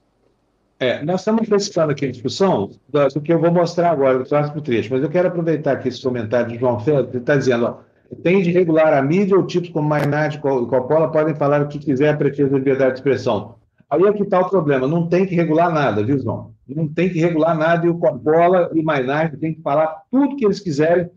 É, 0.80 1.02
nós 1.04 1.22
estamos 1.22 1.48
precisando 1.48 1.92
aqui 1.92 2.06
a 2.06 2.12
discussão 2.12 2.70
do, 2.90 3.22
que 3.22 3.32
eu 3.32 3.40
vou 3.40 3.52
mostrar 3.52 3.92
agora, 3.92 4.20
do 4.20 4.26
próximo 4.26 4.62
trecho, 4.62 4.94
mas 4.94 5.02
eu 5.02 5.10
quero 5.10 5.30
aproveitar 5.30 5.74
aqui 5.74 5.88
esse 5.88 6.02
comentário 6.04 6.50
de 6.50 6.60
João 6.60 6.80
Félix, 6.80 7.12
que 7.12 7.18
está 7.18 7.38
dizendo, 7.38 7.66
ó, 7.66 7.78
tem 8.24 8.42
de 8.42 8.52
regular 8.52 8.94
a 8.94 9.02
mídia 9.02 9.36
ou 9.38 9.46
tipos 9.46 9.70
como 9.70 9.88
Mainardi 9.88 10.38
e 10.38 10.40
Coppola 10.42 11.12
podem 11.12 11.36
falar 11.36 11.62
o 11.62 11.68
que 11.68 11.80
quiser 11.80 12.10
a 12.10 12.18
pretexto 12.18 12.52
da 12.52 12.58
liberdade 12.58 12.94
de 12.94 13.00
expressão. 13.00 13.56
Aí 13.90 14.04
é 14.04 14.14
que 14.14 14.24
está 14.24 14.40
o 14.40 14.50
problema, 14.50 14.88
não 14.88 15.08
tem 15.08 15.26
que 15.26 15.36
regular 15.36 15.72
nada, 15.72 16.04
viu, 16.04 16.20
João? 16.20 16.54
Não 16.68 16.88
tem 16.88 17.10
que 17.10 17.20
regular 17.20 17.56
nada 17.56 17.86
e 17.86 17.90
o 17.90 17.98
Coppola 17.98 18.72
e 18.74 18.80
o 18.80 18.84
Mainardi 18.84 19.38
têm 19.38 19.54
que 19.54 19.62
falar 19.62 20.04
tudo 20.10 20.36
que 20.36 20.46
eles 20.46 20.60
quiserem, 20.60 21.10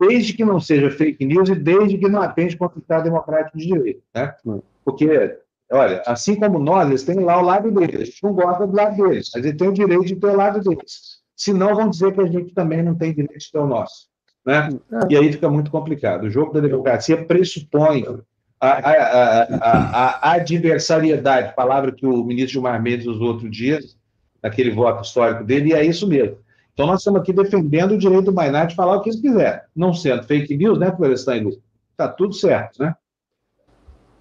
desde 0.00 0.32
que 0.32 0.44
não 0.44 0.58
seja 0.58 0.90
fake 0.90 1.24
news 1.24 1.50
e 1.50 1.54
desde 1.54 1.98
que 1.98 2.08
não 2.08 2.22
atende 2.22 2.56
contra 2.56 2.78
o 2.78 2.80
Estado 2.80 3.04
Democrático 3.04 3.58
de 3.58 3.66
Direito, 3.66 4.02
né? 4.14 4.34
Hum. 4.44 4.60
Porque 4.84 5.38
Olha, 5.70 6.02
assim 6.06 6.34
como 6.34 6.58
nós, 6.58 6.88
eles 6.88 7.04
têm 7.04 7.20
lá 7.20 7.38
o 7.38 7.44
lado 7.44 7.70
deles. 7.70 8.00
A 8.00 8.04
gente 8.04 8.22
não 8.22 8.32
gosta 8.32 8.66
do 8.66 8.74
lado 8.74 8.96
deles, 8.96 9.30
mas 9.34 9.44
eles 9.44 9.58
têm 9.58 9.68
o 9.68 9.72
direito 9.72 10.04
de 10.04 10.16
ter 10.16 10.26
o 10.28 10.36
lado 10.36 10.60
deles. 10.60 11.18
Senão, 11.36 11.74
vão 11.74 11.90
dizer 11.90 12.12
que 12.14 12.20
a 12.20 12.26
gente 12.26 12.54
também 12.54 12.82
não 12.82 12.94
tem 12.94 13.12
direito 13.12 13.38
de 13.38 13.52
ter 13.52 13.58
o 13.58 13.66
nosso. 13.66 14.07
Né? 14.48 14.70
E 15.10 15.14
aí 15.14 15.30
fica 15.30 15.50
muito 15.50 15.70
complicado. 15.70 16.24
O 16.24 16.30
jogo 16.30 16.54
da 16.54 16.60
democracia 16.60 17.22
pressupõe 17.22 18.02
a, 18.58 18.68
a, 18.68 19.42
a, 19.42 20.30
a 20.30 20.32
adversariedade, 20.36 21.54
palavra 21.54 21.92
que 21.92 22.06
o 22.06 22.24
ministro 22.24 22.54
Gilmar 22.54 22.82
Mendes 22.82 23.06
usou 23.06 23.28
outro 23.28 23.50
dia, 23.50 23.78
naquele 24.42 24.70
voto 24.70 25.04
histórico 25.04 25.44
dele, 25.44 25.68
e 25.68 25.72
é 25.74 25.84
isso 25.84 26.08
mesmo. 26.08 26.38
Então, 26.72 26.86
nós 26.86 27.00
estamos 27.00 27.20
aqui 27.20 27.30
defendendo 27.30 27.92
o 27.92 27.98
direito 27.98 28.24
do 28.24 28.32
Mainar 28.32 28.68
de 28.68 28.74
falar 28.74 28.96
o 28.96 29.02
que 29.02 29.10
eles 29.10 29.20
quiserem. 29.20 29.60
Não 29.76 29.92
sendo 29.92 30.22
fake 30.22 30.56
news, 30.56 30.78
né, 30.78 30.90
Florestan 30.96 31.36
e 31.36 31.40
Lu? 31.40 31.62
Está 31.90 32.08
tudo 32.08 32.32
certo, 32.32 32.82
né? 32.82 32.94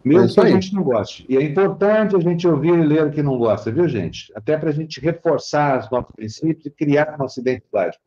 Mesmo 0.03 0.25
é 0.25 0.33
que 0.33 0.39
a 0.41 0.49
gente 0.49 0.73
não 0.73 0.83
goste. 0.83 1.25
E 1.29 1.37
é 1.37 1.41
importante 1.41 2.17
a 2.17 2.19
gente 2.19 2.45
ouvir 2.45 2.73
e 2.73 2.83
ler 2.83 3.05
o 3.05 3.11
que 3.11 3.23
não 3.23 3.37
gosta, 3.37 3.71
viu, 3.71 3.87
gente? 3.87 4.29
Até 4.35 4.57
para 4.57 4.71
a 4.71 4.73
gente 4.73 4.99
reforçar 4.99 5.79
os 5.79 5.89
nossos 5.89 6.13
princípios 6.13 6.65
e 6.65 6.69
criar 6.69 7.17
nossa 7.17 7.39
identidade. 7.39 7.97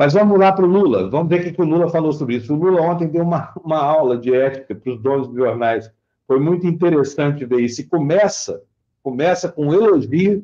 Mas 0.00 0.14
vamos 0.14 0.38
lá 0.38 0.50
para 0.50 0.64
o 0.64 0.66
Lula. 0.66 1.10
Vamos 1.10 1.28
ver 1.28 1.46
o 1.46 1.52
que 1.52 1.60
o 1.60 1.64
Lula 1.66 1.90
falou 1.90 2.10
sobre 2.10 2.36
isso. 2.36 2.54
O 2.54 2.56
Lula 2.56 2.80
ontem 2.80 3.06
deu 3.06 3.22
uma, 3.22 3.52
uma 3.62 3.76
aula 3.76 4.16
de 4.16 4.34
ética 4.34 4.74
para 4.74 4.94
os 4.94 4.98
donos 4.98 5.28
de 5.28 5.36
jornais. 5.36 5.92
Foi 6.26 6.40
muito 6.40 6.66
interessante 6.66 7.44
ver 7.44 7.60
isso. 7.60 7.82
E 7.82 7.84
começa, 7.84 8.62
começa 9.02 9.52
com 9.52 9.66
um 9.66 9.74
elogio 9.74 10.42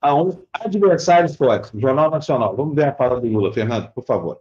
a 0.00 0.14
um 0.14 0.38
adversário 0.52 1.28
forte, 1.34 1.76
Jornal 1.80 2.12
Nacional. 2.12 2.54
Vamos 2.54 2.76
ver 2.76 2.84
a 2.84 2.92
fala 2.92 3.20
do 3.20 3.26
Lula. 3.26 3.52
Fernando, 3.52 3.90
por 3.92 4.04
favor. 4.04 4.38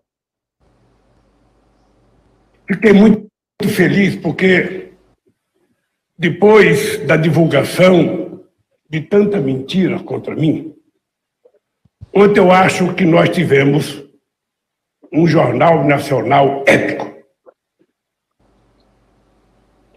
Fiquei 2.68 2.94
muito 2.94 3.28
feliz 3.64 4.16
porque 4.16 4.94
depois 6.16 7.04
da 7.08 7.18
divulgação 7.18 8.44
de 8.88 9.02
tanta 9.02 9.42
mentira 9.42 10.00
contra 10.04 10.36
mim, 10.36 10.76
ontem 12.14 12.40
eu 12.40 12.52
acho 12.52 12.94
que 12.94 13.06
nós 13.06 13.28
tivemos 13.30 14.11
um 15.12 15.28
jornal 15.28 15.84
nacional 15.84 16.64
ético. 16.66 17.12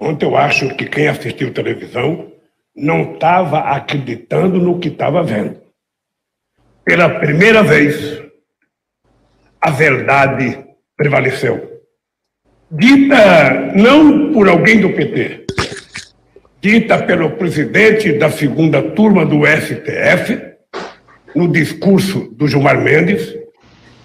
Ontem 0.01 0.27
eu 0.27 0.37
acho 0.37 0.75
que 0.77 0.87
quem 0.87 1.09
assistiu 1.09 1.55
televisão 1.55 2.33
não 2.75 3.15
estava 3.15 3.61
acreditando 3.61 4.59
no 4.59 4.81
que 4.81 4.89
estava 4.89 5.23
vendo. 5.23 5.63
Pela 6.85 7.21
primeira 7.21 7.63
vez, 7.63 8.23
a 9.61 9.71
verdade 9.71 10.67
prevaleceu. 10.97 11.81
Dita 12.71 13.73
não 13.75 14.33
por 14.33 14.49
alguém 14.49 14.81
do 14.81 14.93
PT, 14.93 15.47
dita 16.61 17.03
pelo 17.05 17.37
presidente 17.37 18.13
da 18.19 18.31
segunda 18.31 18.83
turma 18.91 19.25
do 19.25 19.47
STF, 19.47 20.55
no 21.35 21.51
discurso 21.51 22.29
do 22.33 22.49
Gilmar 22.49 22.81
Mendes, 22.81 23.35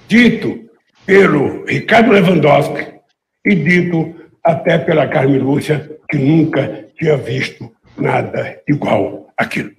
dito 0.07 0.68
pelo 1.09 1.65
Ricardo 1.65 2.11
Lewandowski 2.11 2.93
e 3.43 3.55
dito 3.55 4.13
até 4.43 4.77
pela 4.77 5.07
Carmen 5.07 5.39
Lúcia, 5.39 5.99
que 6.07 6.19
nunca 6.19 6.87
tinha 6.99 7.17
visto 7.17 7.75
nada 7.97 8.61
igual 8.67 9.33
aquilo. 9.35 9.71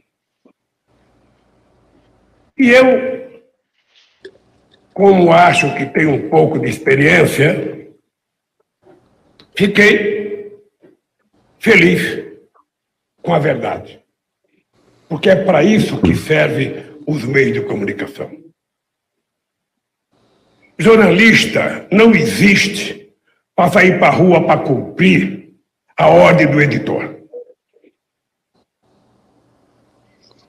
E 2.59 2.71
eu, 2.71 3.41
como 4.93 5.33
acho 5.33 5.73
que 5.77 5.87
tenho 5.87 6.15
um 6.15 6.29
pouco 6.29 6.59
de 6.59 6.69
experiência, 6.69 7.93
fiquei 9.55 10.59
feliz 11.61 12.25
com 13.23 13.33
a 13.33 13.39
verdade. 13.39 14.03
Porque 15.09 15.31
é 15.31 15.45
para 15.45 15.63
isso 15.63 16.03
que 16.03 16.17
servem 16.17 16.85
os 17.07 17.25
meios 17.25 17.53
de 17.53 17.61
comunicação. 17.61 18.40
Jornalista 20.81 21.87
não 21.93 22.15
existe 22.15 23.15
para 23.55 23.71
sair 23.71 23.99
para 23.99 24.09
a 24.09 24.17
rua 24.17 24.45
para 24.45 24.63
cumprir 24.63 25.55
a 25.97 26.09
ordem 26.09 26.47
do 26.47 26.61
editor. 26.61 27.21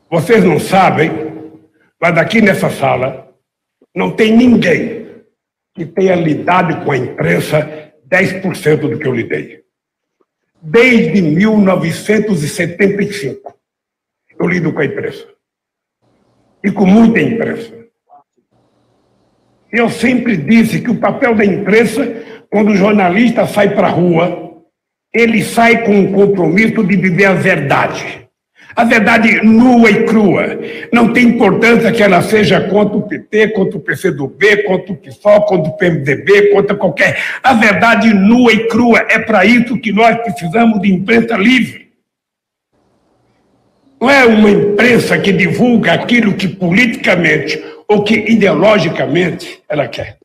Vocês 0.09 0.43
não 0.43 0.59
sabem, 0.59 1.11
mas 1.99 2.17
aqui 2.17 2.41
nessa 2.41 2.69
sala 2.69 3.33
não 3.93 4.15
tem 4.15 4.35
ninguém 4.35 5.23
que 5.73 5.85
tenha 5.85 6.15
lidado 6.15 6.83
com 6.83 6.91
a 6.91 6.97
imprensa 6.97 7.93
10% 8.07 8.89
do 8.89 8.97
que 8.97 9.07
eu 9.07 9.13
lidei 9.13 9.61
desde 10.61 11.21
1975. 11.21 13.59
Eu 14.39 14.47
lido 14.47 14.71
com 14.71 14.79
a 14.79 14.85
imprensa. 14.85 15.27
E 16.63 16.71
com 16.71 16.85
muita 16.85 17.19
imprensa. 17.19 17.80
Eu 19.71 19.89
sempre 19.89 20.35
disse 20.35 20.81
que 20.81 20.91
o 20.91 20.95
papel 20.95 21.33
da 21.33 21.45
imprensa, 21.45 22.05
quando 22.49 22.71
o 22.71 22.75
jornalista 22.75 23.47
sai 23.47 23.73
para 23.73 23.87
a 23.87 23.91
rua, 23.91 24.51
ele 25.13 25.43
sai 25.43 25.83
com 25.83 26.03
o 26.03 26.11
compromisso 26.11 26.83
de 26.83 26.95
viver 26.97 27.25
a 27.25 27.33
verdade. 27.33 28.21
A 28.75 28.83
verdade 28.85 29.43
nua 29.43 29.89
e 29.89 30.05
crua. 30.05 30.59
Não 30.93 31.11
tem 31.11 31.27
importância 31.27 31.91
que 31.91 32.01
ela 32.01 32.21
seja 32.21 32.61
contra 32.61 32.97
o 32.97 33.01
PT, 33.01 33.49
contra 33.49 33.77
o 33.77 33.81
PCdoB, 33.81 34.63
contra 34.63 34.93
o 34.93 34.97
PSOL, 34.97 35.41
contra 35.41 35.71
o 35.71 35.77
PMDB, 35.77 36.51
contra 36.51 36.75
qualquer. 36.75 37.21
A 37.43 37.53
verdade 37.53 38.13
nua 38.13 38.53
e 38.53 38.67
crua. 38.67 39.05
É 39.09 39.19
para 39.19 39.45
isso 39.45 39.77
que 39.77 39.91
nós 39.91 40.17
precisamos 40.21 40.81
de 40.81 40.91
imprensa 40.91 41.35
livre. 41.35 41.91
Não 43.99 44.09
é 44.09 44.25
uma 44.25 44.49
imprensa 44.49 45.19
que 45.19 45.31
divulga 45.31 45.93
aquilo 45.93 46.33
que 46.33 46.47
politicamente 46.47 47.61
ou 47.91 48.05
que 48.05 48.15
ideologicamente 48.15 49.61
ela 49.67 49.85
quer. 49.85 50.17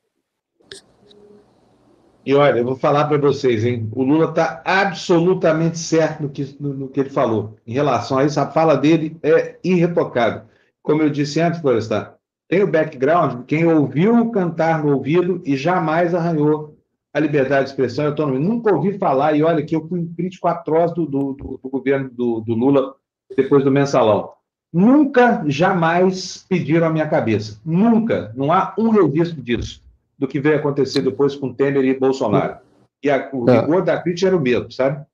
E 2.25 2.33
olha, 2.33 2.61
eu 2.61 2.65
vou 2.65 2.77
falar 2.77 3.07
para 3.07 3.19
vocês, 3.19 3.65
hein? 3.65 3.91
O 3.93 4.05
Lula 4.05 4.31
está 4.31 4.63
absolutamente 4.65 5.77
certo 5.77 6.23
no 6.23 6.31
que, 6.31 6.57
no, 6.61 6.75
no, 6.75 6.89
que 6.89 7.01
ele 7.01 7.11
falou. 7.11 7.57
Em 7.67 7.73
relação 7.73 8.19
a 8.19 8.25
isso, 8.25 8.39
a 8.39 8.47
fala 8.47 8.77
dele 8.77 9.17
é 9.21 9.59
irretocável. 9.65 10.43
Como 10.81 11.03
eu 11.03 11.11
disse 11.11 11.41
antes, 11.41 11.61
Florestan, 11.61 12.13
tem 12.49 12.63
o 12.63 12.71
background 12.71 13.41
de 13.41 13.45
quem 13.47 13.67
ouviu 13.67 14.31
cantar 14.31 14.85
no 14.85 14.95
ouvido 14.95 15.43
e 15.45 15.57
jamais 15.57 16.15
arranhou 16.15 16.79
a 17.13 17.19
liberdade 17.19 17.65
de 17.65 17.71
expressão 17.71 18.05
e 18.05 18.09
autonomia. 18.09 18.41
Nunca 18.41 18.73
ouvi 18.73 18.97
falar, 18.97 19.35
e 19.35 19.43
olha 19.43 19.65
que 19.65 19.75
eu 19.75 19.89
fui 19.89 19.99
um 19.99 20.15
crítico 20.15 20.47
atroz 20.47 20.95
do, 20.95 21.05
do, 21.05 21.33
do, 21.33 21.61
do 21.61 21.69
governo 21.69 22.11
do, 22.13 22.41
do 22.41 22.55
Lula 22.55 22.95
depois 23.37 23.65
do 23.65 23.73
mensalão. 23.73 24.36
Nunca, 24.73 25.45
jamais 25.47 26.45
pediram 26.49 26.87
a 26.87 26.91
minha 26.91 27.09
cabeça. 27.09 27.59
Nunca. 27.65 28.33
Não 28.35 28.53
há 28.53 28.75
um 28.79 28.91
registro 28.91 29.43
disso, 29.43 29.83
do 30.19 30.27
que 30.29 30.41
veio 30.41 30.57
acontecer 30.57 31.03
depois 31.03 31.35
com 31.35 31.53
Temer 31.53 31.85
e 31.85 31.99
Bolsonaro. 31.99 32.57
E 33.03 33.11
a, 33.11 33.29
o 33.33 33.49
é. 33.49 33.61
rigor 33.61 33.83
da 33.83 34.01
crítica 34.01 34.29
era 34.29 34.37
o 34.37 34.41
mesmo, 34.41 34.71
sabe? 34.73 35.05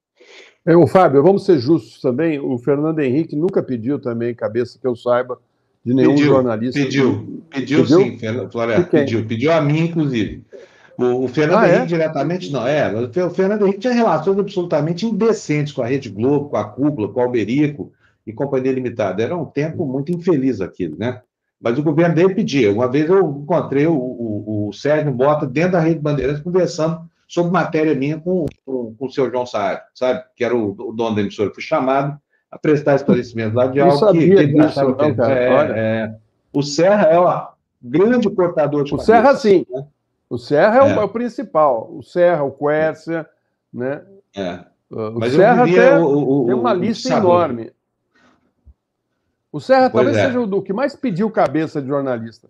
É, 0.65 0.77
o 0.77 0.87
Fábio, 0.87 1.23
vamos 1.23 1.45
ser 1.45 1.59
justos 1.59 2.01
também. 2.01 2.39
O 2.39 2.57
Fernando 2.57 3.01
Henrique 3.01 3.35
nunca 3.35 3.63
pediu 3.63 3.99
também 3.99 4.35
cabeça 4.35 4.79
que 4.79 4.87
eu 4.87 4.95
saiba 4.95 5.39
de 5.85 5.93
nenhum 5.93 6.15
pediu, 6.15 6.27
jornalista. 6.27 6.81
Pediu, 6.81 7.43
pediu, 7.51 7.83
pediu? 7.83 7.99
sim, 7.99 8.19
Floresta, 8.51 8.85
pediu. 8.85 9.27
Pediu 9.27 9.53
a 9.53 9.61
mim, 9.61 9.81
inclusive. 9.81 10.45
O, 10.97 11.25
o 11.25 11.29
Fernando 11.29 11.59
ah, 11.59 11.67
é? 11.67 11.71
Henrique 11.71 11.83
é? 11.83 11.87
diretamente 11.87 12.53
não. 12.53 12.67
É, 12.67 12.93
o 12.95 13.31
Fernando 13.31 13.63
Henrique 13.63 13.81
tinha 13.81 13.93
relações 13.93 14.39
absolutamente 14.39 15.05
indecentes 15.05 15.73
com 15.73 15.83
a 15.83 15.87
Rede 15.87 16.09
Globo, 16.09 16.51
com 16.51 16.57
a 16.57 16.65
Cúpula, 16.65 17.09
com 17.09 17.19
o 17.19 17.23
Alberico 17.23 17.93
e 18.27 18.33
Companhia 18.33 18.73
Limitada. 18.73 19.23
Era 19.23 19.37
um 19.37 19.45
tempo 19.45 19.87
muito 19.87 20.13
infeliz 20.13 20.61
aquilo, 20.61 20.97
né? 20.99 21.21
Mas 21.61 21.79
o 21.79 21.83
governo 21.83 22.15
dele 22.15 22.35
pedia. 22.35 22.73
Uma 22.73 22.91
vez 22.91 23.09
eu 23.09 23.43
encontrei 23.43 23.87
o, 23.87 23.95
o, 23.95 24.69
o 24.69 24.73
Sérgio 24.73 25.13
Bota 25.13 25.47
dentro 25.47 25.73
da 25.73 25.81
Rede 25.81 26.01
Bandeirantes 26.01 26.43
conversando 26.43 27.09
sobre 27.29 27.53
matéria 27.53 27.95
minha 27.95 28.19
com, 28.19 28.47
com, 28.67 28.95
com 28.95 29.07
o 29.07 29.11
senhor 29.11 29.31
João 29.31 29.47
Saad, 29.47 29.81
sabe? 29.95 30.25
Que 30.37 30.45
era 30.45 30.55
o, 30.55 30.73
o 30.73 30.93
dono 30.93 31.15
da 31.15 31.23
emissora. 31.23 31.53
Fui 31.55 31.63
chamado 31.63 32.19
a 32.51 32.59
prestar 32.59 32.97
esclarecimento 32.97 33.57
lá 33.57 33.67
de 33.67 33.81
algo 33.81 34.13
que, 34.13 34.35
que 34.35 34.47
disso, 34.49 34.83
não, 34.85 35.25
é, 35.25 35.71
é, 35.75 36.15
o 36.53 36.63
Serra 36.63 37.05
é 37.05 37.19
o 37.19 37.49
grande 37.81 38.29
portador 38.29 38.85
de 38.85 38.95
O 38.95 38.99
Serra, 38.99 39.35
sim. 39.35 39.65
Né? 39.71 39.87
O 40.29 40.37
Serra 40.37 40.77
é, 40.77 40.91
é. 40.91 40.97
O, 40.97 41.01
é, 41.01 41.05
o, 41.05 41.09
principal. 41.09 41.91
O 41.91 42.03
Serra, 42.03 42.43
o 42.43 42.51
Quercia, 42.51 43.27
né? 43.73 44.03
É. 44.37 44.61
O 44.91 45.19
Mas 45.19 45.33
Serra 45.33 45.65
até 45.65 45.99
o, 45.99 46.45
tem 46.45 46.55
uma 46.55 46.75
lista 46.75 47.15
enorme. 47.15 47.73
O 49.53 49.61
Serra 49.61 49.91
pois 49.91 50.07
talvez 50.07 50.17
é. 50.17 50.27
seja 50.27 50.41
o 50.41 50.63
que 50.63 50.73
mais 50.73 50.97
pediu 50.97 51.31
cabeça 51.31 51.81
de 51.81 51.87
jornalista. 51.87 52.49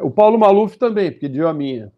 O 0.00 0.10
Paulo 0.10 0.38
Maluf 0.38 0.76
também 0.76 1.12
pediu 1.12 1.46
a 1.46 1.54
minha. 1.54 1.92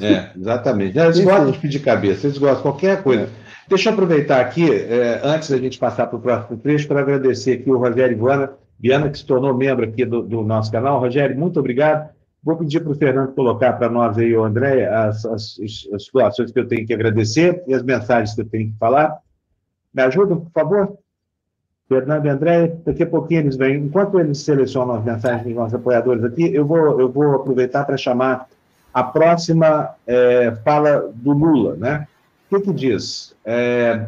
É, 0.00 0.30
exatamente. 0.36 0.98
Eles 0.98 1.20
gostam 1.20 1.50
de 1.52 1.58
pedir 1.58 1.78
cabeça, 1.80 2.26
eles 2.26 2.38
gostam 2.38 2.56
de 2.56 2.62
qualquer 2.62 3.02
coisa. 3.02 3.28
Deixa 3.68 3.88
eu 3.88 3.92
aproveitar 3.92 4.40
aqui, 4.40 4.70
é, 4.70 5.20
antes 5.22 5.50
da 5.50 5.56
gente 5.56 5.78
passar 5.78 6.06
para 6.08 6.16
o 6.16 6.20
próximo 6.20 6.58
trecho, 6.58 6.88
para 6.88 7.00
agradecer 7.00 7.52
aqui 7.52 7.70
o 7.70 7.78
Rogério 7.78 8.16
Viana, 8.16 8.52
Viana, 8.78 9.08
que 9.08 9.18
se 9.18 9.24
tornou 9.24 9.54
membro 9.54 9.84
aqui 9.84 10.04
do, 10.04 10.22
do 10.22 10.42
nosso 10.42 10.70
canal. 10.70 10.98
Rogério, 10.98 11.38
muito 11.38 11.60
obrigado. 11.60 12.10
Vou 12.42 12.56
pedir 12.56 12.80
para 12.80 12.92
o 12.92 12.94
Fernando 12.94 13.32
colocar 13.34 13.72
para 13.74 13.88
nós 13.88 14.18
aí, 14.18 14.36
o 14.36 14.44
André, 14.44 14.86
as, 14.86 15.24
as, 15.24 15.56
as 15.94 16.04
situações 16.04 16.50
que 16.50 16.58
eu 16.58 16.68
tenho 16.68 16.86
que 16.86 16.92
agradecer 16.92 17.62
e 17.66 17.72
as 17.72 17.82
mensagens 17.82 18.34
que 18.34 18.42
eu 18.42 18.48
tenho 18.48 18.70
que 18.70 18.78
falar. 18.78 19.16
Me 19.94 20.02
ajudam, 20.02 20.40
por 20.40 20.50
favor? 20.50 20.98
Fernando 21.88 22.26
e 22.26 22.28
André, 22.28 22.76
daqui 22.84 23.02
a 23.02 23.06
pouquinho 23.06 23.40
eles 23.40 23.56
vêm. 23.56 23.76
Enquanto 23.76 24.18
eles 24.18 24.38
selecionam 24.38 24.94
as 24.94 25.04
mensagens 25.04 25.44
dos 25.44 25.54
nossos 25.54 25.74
apoiadores 25.74 26.24
aqui, 26.24 26.54
eu 26.54 26.64
vou, 26.64 27.00
eu 27.00 27.10
vou 27.10 27.34
aproveitar 27.34 27.84
para 27.84 27.96
chamar 27.96 28.48
a 28.92 29.02
próxima 29.02 29.94
é, 30.06 30.54
fala 30.64 31.12
do 31.14 31.32
Lula, 31.32 31.76
né? 31.76 32.06
O 32.50 32.56
que, 32.56 32.66
que 32.66 32.72
diz? 32.72 33.34
É, 33.44 34.06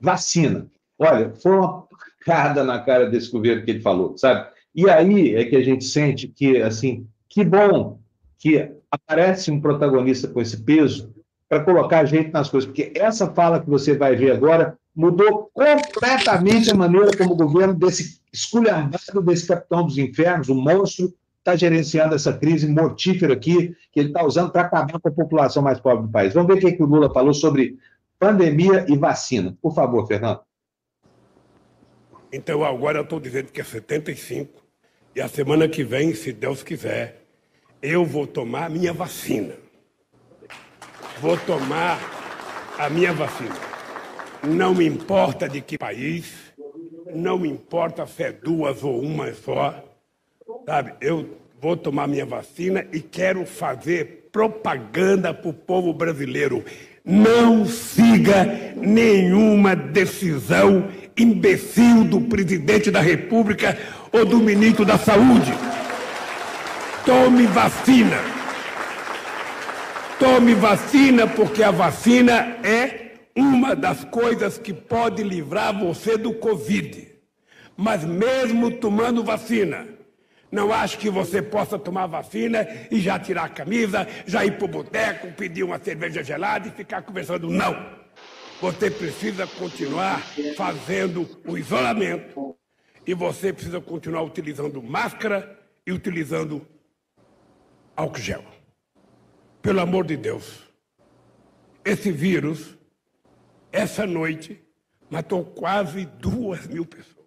vacina. 0.00 0.66
Olha, 0.98 1.30
foi 1.30 1.52
uma 1.52 1.82
pancada 1.82 2.64
na 2.64 2.78
cara 2.80 3.10
desse 3.10 3.30
governo 3.30 3.64
que 3.64 3.70
ele 3.72 3.80
falou, 3.80 4.16
sabe? 4.16 4.48
E 4.74 4.88
aí 4.88 5.34
é 5.34 5.44
que 5.44 5.56
a 5.56 5.62
gente 5.62 5.84
sente 5.84 6.28
que, 6.28 6.62
assim, 6.62 7.06
que 7.28 7.44
bom 7.44 7.98
que 8.38 8.70
aparece 8.90 9.50
um 9.50 9.60
protagonista 9.60 10.28
com 10.28 10.40
esse 10.40 10.56
peso 10.62 11.12
para 11.48 11.64
colocar 11.64 12.00
a 12.00 12.04
gente 12.04 12.30
nas 12.30 12.48
coisas, 12.48 12.66
porque 12.66 12.92
essa 12.94 13.26
fala 13.32 13.60
que 13.60 13.68
você 13.68 13.96
vai 13.96 14.14
ver 14.14 14.32
agora 14.32 14.78
mudou 14.98 15.48
completamente 15.54 16.72
a 16.72 16.74
maneira 16.74 17.16
como 17.16 17.34
o 17.34 17.36
governo 17.36 17.72
desse 17.72 18.20
esculhambado 18.32 19.22
desse 19.22 19.46
capitão 19.46 19.86
dos 19.86 19.96
infernos, 19.96 20.48
o 20.48 20.56
monstro, 20.56 21.14
está 21.38 21.54
gerenciando 21.54 22.16
essa 22.16 22.32
crise 22.36 22.66
mortífera 22.66 23.32
aqui, 23.32 23.76
que 23.92 24.00
ele 24.00 24.08
está 24.08 24.24
usando 24.24 24.50
para 24.50 24.62
acabar 24.62 24.98
com 24.98 25.08
a 25.08 25.12
população 25.12 25.62
mais 25.62 25.78
pobre 25.78 26.02
do 26.02 26.10
país. 26.10 26.34
Vamos 26.34 26.48
ver 26.48 26.58
o 26.58 26.60
que, 26.60 26.72
que 26.72 26.82
o 26.82 26.86
Lula 26.86 27.14
falou 27.14 27.32
sobre 27.32 27.78
pandemia 28.18 28.84
e 28.88 28.98
vacina. 28.98 29.56
Por 29.62 29.72
favor, 29.72 30.04
Fernando. 30.04 30.40
Então, 32.32 32.64
agora 32.64 32.98
eu 32.98 33.04
estou 33.04 33.20
dizendo 33.20 33.52
que 33.52 33.60
é 33.60 33.64
75, 33.64 34.52
e 35.14 35.20
a 35.20 35.28
semana 35.28 35.68
que 35.68 35.84
vem, 35.84 36.12
se 36.12 36.32
Deus 36.32 36.64
quiser, 36.64 37.22
eu 37.80 38.04
vou 38.04 38.26
tomar 38.26 38.64
a 38.64 38.68
minha 38.68 38.92
vacina. 38.92 39.54
Vou 41.20 41.36
tomar 41.38 41.98
a 42.76 42.90
minha 42.90 43.12
vacina. 43.12 43.77
Não 44.42 44.74
me 44.74 44.86
importa 44.86 45.48
de 45.48 45.60
que 45.60 45.76
país, 45.76 46.32
não 47.14 47.38
me 47.38 47.48
importa 47.48 48.06
se 48.06 48.22
é 48.22 48.32
duas 48.32 48.84
ou 48.84 49.00
uma 49.00 49.32
só, 49.34 49.84
sabe? 50.66 50.92
Eu 51.00 51.38
vou 51.60 51.76
tomar 51.76 52.06
minha 52.06 52.24
vacina 52.24 52.86
e 52.92 53.00
quero 53.00 53.44
fazer 53.44 54.28
propaganda 54.30 55.34
para 55.34 55.50
o 55.50 55.52
povo 55.52 55.92
brasileiro. 55.92 56.64
Não 57.04 57.64
siga 57.66 58.74
nenhuma 58.76 59.74
decisão 59.74 60.88
imbecil 61.16 62.04
do 62.04 62.20
presidente 62.20 62.90
da 62.90 63.00
República 63.00 63.76
ou 64.12 64.24
do 64.24 64.38
ministro 64.38 64.84
da 64.84 64.98
Saúde. 64.98 65.52
Tome 67.04 67.46
vacina. 67.46 68.18
Tome 70.18 70.54
vacina, 70.54 71.26
porque 71.26 71.62
a 71.62 71.70
vacina 71.70 72.58
é 72.62 73.07
uma 73.38 73.76
das 73.76 74.04
coisas 74.04 74.58
que 74.58 74.74
pode 74.74 75.22
livrar 75.22 75.78
você 75.78 76.16
do 76.16 76.34
Covid. 76.34 77.06
Mas 77.76 78.04
mesmo 78.04 78.72
tomando 78.72 79.22
vacina, 79.22 79.86
não 80.50 80.72
acho 80.72 80.98
que 80.98 81.08
você 81.08 81.40
possa 81.40 81.78
tomar 81.78 82.06
vacina 82.06 82.66
e 82.90 83.00
já 83.00 83.16
tirar 83.16 83.44
a 83.44 83.48
camisa, 83.48 84.08
já 84.26 84.44
ir 84.44 84.58
para 84.58 84.64
o 84.64 84.68
boteco, 84.68 85.32
pedir 85.32 85.62
uma 85.62 85.78
cerveja 85.78 86.24
gelada 86.24 86.66
e 86.66 86.72
ficar 86.72 87.02
conversando. 87.02 87.48
Não! 87.48 87.98
Você 88.60 88.90
precisa 88.90 89.46
continuar 89.46 90.20
fazendo 90.56 91.28
o 91.46 91.56
isolamento 91.56 92.56
e 93.06 93.14
você 93.14 93.52
precisa 93.52 93.80
continuar 93.80 94.22
utilizando 94.22 94.82
máscara 94.82 95.56
e 95.86 95.92
utilizando 95.92 96.66
álcool 97.94 98.18
gel. 98.18 98.44
Pelo 99.62 99.80
amor 99.80 100.04
de 100.04 100.16
Deus. 100.16 100.64
Esse 101.84 102.10
vírus, 102.10 102.77
essa 103.72 104.06
noite, 104.06 104.60
matou 105.10 105.44
quase 105.44 106.06
duas 106.06 106.66
mil 106.66 106.84
pessoas. 106.84 107.18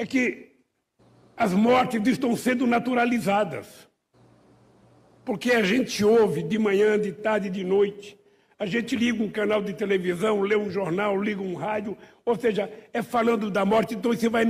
é 0.00 0.06
que 0.06 0.52
as 1.36 1.52
mortes 1.52 2.06
estão 2.06 2.34
sendo 2.34 2.66
naturalizadas. 2.66 3.66
Porque 5.26 5.52
a 5.52 5.62
gente 5.62 6.02
ouve 6.02 6.42
de 6.42 6.58
manhã, 6.58 6.98
de 6.98 7.12
tarde, 7.12 7.50
de 7.50 7.62
noite. 7.62 8.18
A 8.58 8.64
gente 8.64 8.96
liga 8.96 9.22
um 9.22 9.28
canal 9.28 9.62
de 9.62 9.74
televisão, 9.74 10.40
lê 10.40 10.56
um 10.56 10.70
jornal, 10.70 11.22
liga 11.22 11.42
um 11.42 11.54
rádio, 11.54 11.98
ou 12.24 12.34
seja, 12.34 12.70
é 12.94 13.02
falando 13.02 13.50
da 13.50 13.64
morte, 13.64 13.94
então 13.94 14.12
você 14.12 14.28
vai 14.28 14.46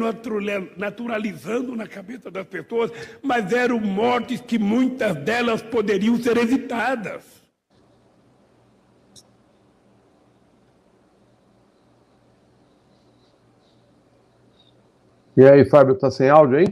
naturalizando 0.76 1.74
na 1.74 1.86
cabeça 1.86 2.30
das 2.30 2.46
pessoas, 2.46 2.92
mas 3.20 3.52
eram 3.52 3.80
mortes 3.80 4.40
que 4.40 4.58
muitas 4.58 5.16
delas 5.16 5.62
poderiam 5.62 6.16
ser 6.16 6.36
evitadas. 6.36 7.39
E 15.40 15.48
aí, 15.48 15.64
Fábio, 15.64 15.94
tá 15.94 16.10
sem 16.10 16.28
áudio 16.28 16.58
aí? 16.58 16.66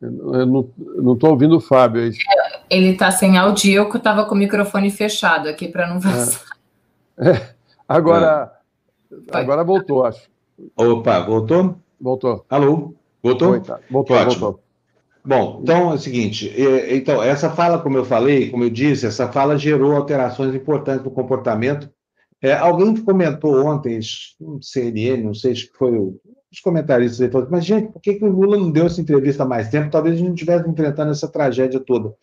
Eu 0.00 0.46
não 0.46 1.12
estou 1.12 1.32
ouvindo 1.32 1.58
o 1.58 1.60
Fábio 1.60 2.02
aí. 2.02 2.12
Ele 2.70 2.92
está 2.92 3.10
sem 3.10 3.36
áudio, 3.36 3.74
eu 3.74 3.94
estava 3.94 4.24
com 4.24 4.34
o 4.34 4.38
microfone 4.38 4.90
fechado 4.90 5.50
aqui 5.50 5.68
para 5.68 5.86
não 5.86 6.00
vazar. 6.00 6.44
É. 7.18 7.30
É. 7.30 7.54
Agora, 7.86 8.50
é. 9.12 9.36
agora 9.36 9.62
voltou, 9.62 10.06
acho. 10.06 10.30
Opa, 10.74 11.20
voltou? 11.20 11.76
Voltou. 12.00 12.46
Alô? 12.48 12.94
Voltou? 13.22 13.50
Oi, 13.50 13.60
tá. 13.60 13.78
Voltou, 13.90 14.16
Ótimo. 14.16 14.40
voltou. 14.40 14.62
Bom, 15.22 15.60
então 15.62 15.90
é 15.90 15.94
o 15.94 15.98
seguinte, 15.98 16.50
então, 16.88 17.22
essa 17.22 17.50
fala, 17.50 17.80
como 17.80 17.98
eu 17.98 18.04
falei, 18.06 18.50
como 18.50 18.64
eu 18.64 18.70
disse, 18.70 19.04
essa 19.04 19.30
fala 19.30 19.58
gerou 19.58 19.94
alterações 19.94 20.54
importantes 20.54 21.04
no 21.04 21.10
comportamento 21.10 21.90
é, 22.40 22.52
alguém 22.52 22.96
comentou 22.96 23.66
ontem, 23.66 23.98
CNN, 24.62 25.22
não 25.24 25.34
sei 25.34 25.54
se 25.56 25.70
foi 25.76 25.96
o, 25.96 26.20
os 26.52 26.60
comentaristas 26.60 27.20
aí, 27.20 27.30
falou, 27.30 27.48
mas 27.50 27.64
gente, 27.64 27.92
por 27.92 28.00
que, 28.00 28.14
que 28.14 28.24
o 28.24 28.30
Lula 28.30 28.56
não 28.56 28.70
deu 28.70 28.86
essa 28.86 29.00
entrevista 29.00 29.42
há 29.42 29.46
mais 29.46 29.68
tempo? 29.68 29.90
Talvez 29.90 30.14
a 30.14 30.18
gente 30.18 30.34
estivesse 30.34 30.68
enfrentando 30.68 31.10
essa 31.10 31.28
tragédia 31.28 31.80
toda. 31.80 32.14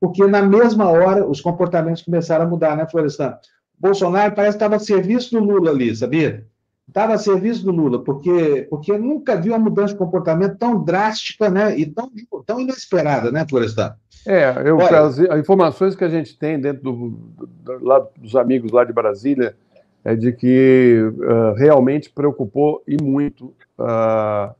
Porque 0.00 0.26
na 0.26 0.42
mesma 0.42 0.88
hora 0.90 1.26
os 1.26 1.40
comportamentos 1.40 2.02
começaram 2.02 2.44
a 2.44 2.48
mudar, 2.48 2.76
né, 2.76 2.86
Florestan? 2.88 3.36
Bolsonaro 3.78 4.34
parece 4.34 4.56
que 4.56 4.64
estava 4.64 4.76
a 4.76 4.78
serviço 4.78 5.38
do 5.38 5.44
Lula 5.44 5.70
ali, 5.70 5.94
sabia? 5.94 6.46
Estava 6.88 7.14
a 7.14 7.18
serviço 7.18 7.64
do 7.64 7.72
Lula, 7.72 8.02
porque, 8.02 8.66
porque 8.70 8.96
nunca 8.96 9.34
viu 9.36 9.52
uma 9.52 9.58
mudança 9.58 9.92
de 9.92 9.98
comportamento 9.98 10.56
tão 10.56 10.82
drástica 10.82 11.50
né, 11.50 11.76
e 11.76 11.84
tão, 11.84 12.10
tão 12.46 12.60
inesperada, 12.60 13.32
né, 13.32 13.44
Florestan? 13.48 13.94
É, 14.24 14.54
eu, 14.64 14.76
Olha, 14.78 15.00
as, 15.00 15.18
as, 15.18 15.40
informações 15.40 15.94
que 15.94 16.04
a 16.04 16.08
gente 16.08 16.38
tem 16.38 16.60
dentro 16.60 16.82
do, 16.82 16.92
do, 17.38 17.84
lá, 17.84 18.06
dos 18.16 18.34
amigos 18.36 18.70
lá 18.72 18.84
de 18.84 18.92
Brasília 18.92 19.56
é 20.04 20.14
de 20.14 20.32
que 20.32 21.00
uh, 21.00 21.54
realmente 21.56 22.10
preocupou 22.10 22.82
e 22.86 22.96
muito 23.02 23.46
uh, 23.78 24.54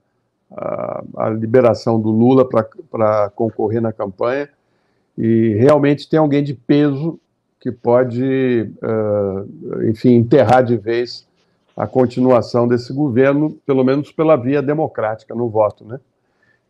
a, 0.50 1.04
a, 1.16 1.30
liberação 1.30 2.00
do 2.00 2.10
Lula 2.10 2.48
para 2.48 3.30
concorrer 3.30 3.80
na 3.80 3.92
campanha 3.92 4.48
e 5.16 5.54
realmente 5.54 6.08
tem 6.08 6.18
alguém 6.18 6.42
de 6.42 6.54
peso 6.54 7.18
que 7.60 7.70
pode, 7.72 8.70
uh, 8.82 9.88
enfim, 9.88 10.14
enterrar 10.14 10.62
de 10.64 10.76
vez 10.76 11.26
a 11.76 11.86
continuação 11.86 12.66
desse 12.66 12.92
governo, 12.92 13.52
pelo 13.66 13.84
menos 13.84 14.10
pela 14.10 14.36
via 14.36 14.62
democrática 14.62 15.34
no 15.34 15.48
voto, 15.48 15.84
né? 15.84 16.00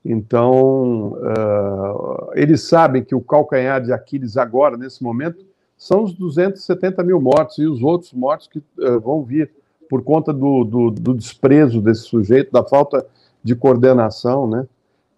Então, 0.05 1.15
uh, 1.15 2.31
eles 2.35 2.63
sabem 2.63 3.03
que 3.03 3.15
o 3.15 3.21
calcanhar 3.21 3.83
de 3.83 3.93
Aquiles 3.93 4.37
agora, 4.37 4.77
nesse 4.77 5.03
momento, 5.03 5.45
são 5.77 6.05
os 6.05 6.13
270 6.13 7.03
mil 7.03 7.21
mortos 7.21 7.59
e 7.59 7.67
os 7.67 7.83
outros 7.83 8.13
mortos 8.13 8.49
que 8.49 8.59
uh, 8.59 9.01
vão 9.01 9.23
vir 9.23 9.51
por 9.89 10.03
conta 10.03 10.33
do, 10.33 10.65
do, 10.65 10.91
do, 10.91 11.15
desprezo 11.15 11.81
desse 11.81 12.03
sujeito, 12.03 12.53
da 12.53 12.63
falta 12.63 13.05
de 13.43 13.55
coordenação, 13.55 14.49
né? 14.49 14.67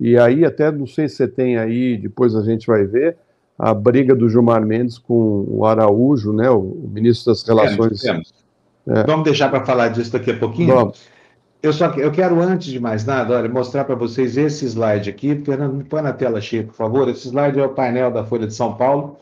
E 0.00 0.18
aí, 0.18 0.44
até 0.44 0.70
não 0.70 0.86
sei 0.86 1.08
se 1.08 1.16
você 1.16 1.28
tem 1.28 1.58
aí, 1.58 1.96
depois 1.96 2.34
a 2.34 2.42
gente 2.42 2.66
vai 2.66 2.84
ver, 2.84 3.16
a 3.58 3.74
briga 3.74 4.14
do 4.14 4.28
Gilmar 4.28 4.64
Mendes 4.64 4.98
com 4.98 5.44
o 5.48 5.64
Araújo, 5.66 6.32
né, 6.32 6.48
o, 6.48 6.62
ministro 6.88 7.32
das 7.32 7.42
Relações. 7.42 8.00
Temos, 8.00 8.30
temos. 8.30 8.34
É. 8.88 9.04
Vamos 9.04 9.24
deixar 9.24 9.50
para 9.50 9.64
falar 9.64 9.88
disso 9.88 10.12
daqui 10.12 10.30
a 10.30 10.38
pouquinho? 10.38 10.74
Vamos. 10.74 11.18
Eu 11.60 11.72
só 11.72 11.86
eu 11.94 12.12
quero, 12.12 12.40
antes 12.40 12.68
de 12.68 12.78
mais 12.78 13.04
nada, 13.04 13.36
olha, 13.36 13.48
mostrar 13.48 13.84
para 13.84 13.96
vocês 13.96 14.36
esse 14.36 14.64
slide 14.64 15.10
aqui. 15.10 15.34
Fernando, 15.44 15.84
põe 15.84 16.00
na 16.00 16.12
tela 16.12 16.40
cheia, 16.40 16.64
por 16.64 16.74
favor. 16.74 17.08
Esse 17.08 17.28
slide 17.28 17.58
é 17.58 17.64
o 17.64 17.74
painel 17.74 18.12
da 18.12 18.24
Folha 18.24 18.46
de 18.46 18.54
São 18.54 18.76
Paulo, 18.76 19.18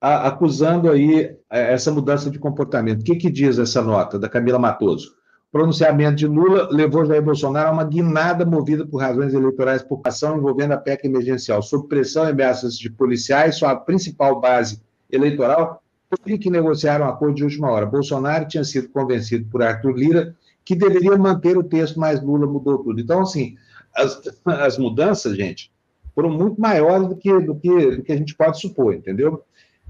a, 0.00 0.28
acusando 0.28 0.88
aí 0.88 1.36
é, 1.50 1.72
essa 1.72 1.90
mudança 1.90 2.30
de 2.30 2.38
comportamento. 2.38 3.00
O 3.00 3.04
que, 3.04 3.16
que 3.16 3.30
diz 3.30 3.58
essa 3.58 3.82
nota 3.82 4.18
da 4.18 4.28
Camila 4.28 4.58
Matoso? 4.58 5.16
Pronunciamento 5.50 6.14
de 6.14 6.28
Lula 6.28 6.68
levou 6.70 7.04
Jair 7.04 7.20
Bolsonaro 7.20 7.70
a 7.70 7.72
uma 7.72 7.84
guinada 7.84 8.46
movida 8.46 8.86
por 8.86 8.98
razões 8.98 9.34
eleitorais 9.34 9.82
por 9.82 10.00
ação 10.04 10.38
envolvendo 10.38 10.72
a 10.72 10.76
PEC 10.76 11.06
emergencial. 11.06 11.60
Sob 11.60 11.88
pressão 11.88 12.24
e 12.24 12.30
ameaças 12.30 12.78
de 12.78 12.88
policiais, 12.88 13.56
sua 13.56 13.74
principal 13.74 14.40
base 14.40 14.80
eleitoral 15.10 15.82
foi 16.18 16.38
que 16.38 16.50
negociaram 16.50 17.06
um 17.06 17.08
acordo 17.08 17.36
de 17.36 17.44
última 17.44 17.70
hora. 17.70 17.86
Bolsonaro 17.86 18.48
tinha 18.48 18.64
sido 18.64 18.88
convencido 18.88 19.48
por 19.50 19.62
Arthur 19.62 19.92
Lira 19.92 20.36
que 20.64 20.74
deveria 20.74 21.16
manter 21.16 21.56
o 21.56 21.64
texto, 21.64 21.98
mas 21.98 22.22
Lula 22.22 22.46
mudou 22.46 22.78
tudo. 22.78 23.00
Então, 23.00 23.22
assim, 23.22 23.56
as, 23.94 24.20
as 24.44 24.78
mudanças, 24.78 25.36
gente, 25.36 25.72
foram 26.14 26.30
muito 26.30 26.60
maiores 26.60 27.08
do 27.08 27.16
que, 27.16 27.40
do, 27.40 27.54
que, 27.54 27.96
do 27.96 28.02
que 28.02 28.12
a 28.12 28.16
gente 28.16 28.34
pode 28.34 28.60
supor, 28.60 28.94
entendeu? 28.94 29.42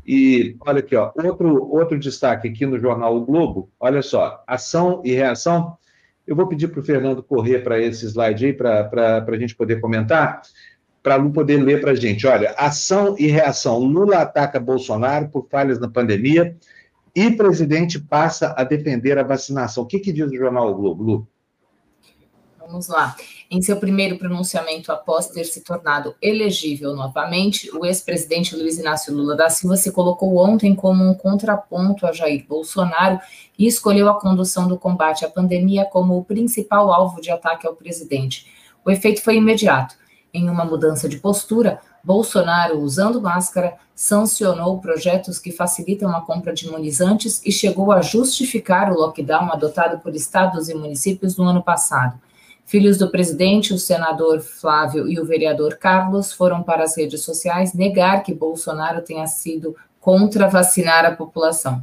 E 0.06 0.56
olha 0.66 0.80
aqui, 0.80 0.96
ó, 0.96 1.12
outro, 1.14 1.70
outro 1.70 1.98
destaque 1.98 2.48
aqui 2.48 2.64
no 2.64 2.78
jornal 2.78 3.16
O 3.16 3.24
Globo, 3.24 3.70
olha 3.78 4.02
só, 4.02 4.42
ação 4.46 5.02
e 5.04 5.12
reação. 5.12 5.76
Eu 6.26 6.34
vou 6.36 6.46
pedir 6.46 6.68
para 6.68 6.80
o 6.80 6.84
Fernando 6.84 7.22
correr 7.22 7.60
para 7.60 7.78
esse 7.78 8.06
slide 8.06 8.46
aí, 8.46 8.52
para 8.52 9.24
a 9.26 9.38
gente 9.38 9.54
poder 9.54 9.80
comentar, 9.80 10.42
para 11.02 11.16
Lu 11.16 11.32
poder 11.32 11.62
ler 11.62 11.80
para 11.80 11.92
a 11.92 11.94
gente. 11.94 12.26
Olha, 12.26 12.50
ação 12.58 13.16
e 13.18 13.26
reação. 13.26 13.78
Lula 13.78 14.18
ataca 14.18 14.60
Bolsonaro 14.60 15.28
por 15.28 15.46
falhas 15.48 15.78
na 15.78 15.88
pandemia 15.88 16.56
e 17.14 17.30
presidente 17.30 17.98
passa 17.98 18.54
a 18.56 18.64
defender 18.64 19.18
a 19.18 19.22
vacinação. 19.22 19.84
O 19.84 19.86
que, 19.86 19.98
que 19.98 20.12
diz 20.12 20.30
o 20.30 20.36
jornal 20.36 20.70
o 20.70 20.74
Globo, 20.74 21.02
Lu? 21.02 21.28
Vamos 22.70 22.86
lá. 22.86 23.16
Em 23.50 23.60
seu 23.60 23.76
primeiro 23.78 24.16
pronunciamento 24.16 24.92
após 24.92 25.26
ter 25.26 25.42
se 25.42 25.64
tornado 25.64 26.14
elegível 26.22 26.94
novamente, 26.94 27.68
o 27.76 27.84
ex-presidente 27.84 28.54
Luiz 28.54 28.78
Inácio 28.78 29.12
Lula 29.12 29.34
da 29.34 29.50
Silva 29.50 29.76
se 29.76 29.90
colocou 29.90 30.36
ontem 30.36 30.72
como 30.72 31.02
um 31.02 31.12
contraponto 31.12 32.06
a 32.06 32.12
Jair 32.12 32.46
Bolsonaro 32.46 33.18
e 33.58 33.66
escolheu 33.66 34.08
a 34.08 34.20
condução 34.20 34.68
do 34.68 34.78
combate 34.78 35.24
à 35.24 35.28
pandemia 35.28 35.84
como 35.84 36.16
o 36.16 36.24
principal 36.24 36.92
alvo 36.92 37.20
de 37.20 37.32
ataque 37.32 37.66
ao 37.66 37.74
presidente. 37.74 38.46
O 38.84 38.90
efeito 38.90 39.20
foi 39.20 39.34
imediato. 39.34 39.96
Em 40.32 40.48
uma 40.48 40.64
mudança 40.64 41.08
de 41.08 41.18
postura, 41.18 41.80
Bolsonaro, 42.04 42.78
usando 42.78 43.20
máscara, 43.20 43.76
sancionou 43.94 44.78
projetos 44.78 45.38
que 45.38 45.50
facilitam 45.50 46.10
a 46.10 46.20
compra 46.20 46.52
de 46.52 46.66
imunizantes 46.66 47.42
e 47.44 47.50
chegou 47.50 47.92
a 47.92 48.00
justificar 48.00 48.92
o 48.92 48.96
lockdown 48.96 49.52
adotado 49.52 49.98
por 49.98 50.14
estados 50.14 50.68
e 50.68 50.74
municípios 50.74 51.36
no 51.36 51.44
ano 51.44 51.62
passado. 51.62 52.18
Filhos 52.64 52.96
do 52.96 53.10
presidente, 53.10 53.74
o 53.74 53.78
senador 53.78 54.40
Flávio 54.40 55.08
e 55.08 55.18
o 55.18 55.24
vereador 55.24 55.76
Carlos 55.76 56.32
foram 56.32 56.62
para 56.62 56.84
as 56.84 56.96
redes 56.96 57.22
sociais 57.22 57.74
negar 57.74 58.22
que 58.22 58.32
Bolsonaro 58.32 59.02
tenha 59.02 59.26
sido 59.26 59.74
contra 60.00 60.48
vacinar 60.48 61.04
a 61.04 61.10
população. 61.10 61.82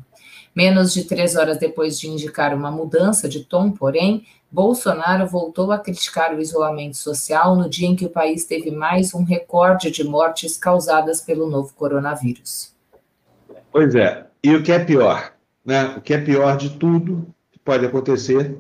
Menos 0.56 0.94
de 0.94 1.04
três 1.04 1.36
horas 1.36 1.58
depois 1.58 2.00
de 2.00 2.08
indicar 2.08 2.56
uma 2.56 2.72
mudança 2.72 3.28
de 3.28 3.44
tom, 3.44 3.70
porém, 3.70 4.26
Bolsonaro 4.50 5.28
voltou 5.28 5.72
a 5.72 5.78
criticar 5.78 6.34
o 6.34 6.42
isolamento 6.42 6.96
social 6.96 7.56
no 7.56 7.70
dia 7.70 7.88
em 7.88 7.96
que 7.96 8.06
o 8.06 8.10
país 8.10 8.46
teve 8.46 8.72
mais 8.72 9.14
um 9.14 9.24
recorde 9.24 9.92
de 9.92 10.04
mortes 10.04 10.58
causadas 10.58 11.20
pelo 11.20 11.50
novo 11.50 11.74
coronavírus. 11.74 12.74
Pois 13.72 13.94
é, 13.94 14.26
e 14.44 14.56
o 14.56 14.64
que 14.64 14.72
é 14.72 14.80
pior, 14.80 15.34
né? 15.66 15.96
O 15.98 16.02
que 16.02 16.14
é 16.14 16.18
pior 16.18 16.56
de 16.56 16.72
tudo 16.72 17.28
que 17.52 17.60
pode 17.60 17.86
acontecer 17.86 18.58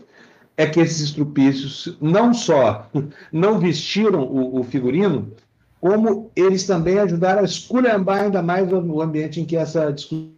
é 0.57 0.65
que 0.67 0.79
esses 0.79 0.99
estrupícios 0.99 1.97
não 2.01 2.33
só 2.33 2.89
não 3.31 3.57
vestiram 3.57 4.23
o, 4.23 4.59
o 4.59 4.63
figurino, 4.63 5.31
como 5.79 6.29
eles 6.35 6.67
também 6.67 6.99
ajudaram 6.99 7.41
a 7.41 7.45
esculhambar 7.45 8.23
ainda 8.23 8.41
mais 8.41 8.71
o 8.71 9.01
ambiente 9.01 9.39
em 9.39 9.45
que 9.45 9.55
essa 9.55 9.91
discussão. 9.91 10.35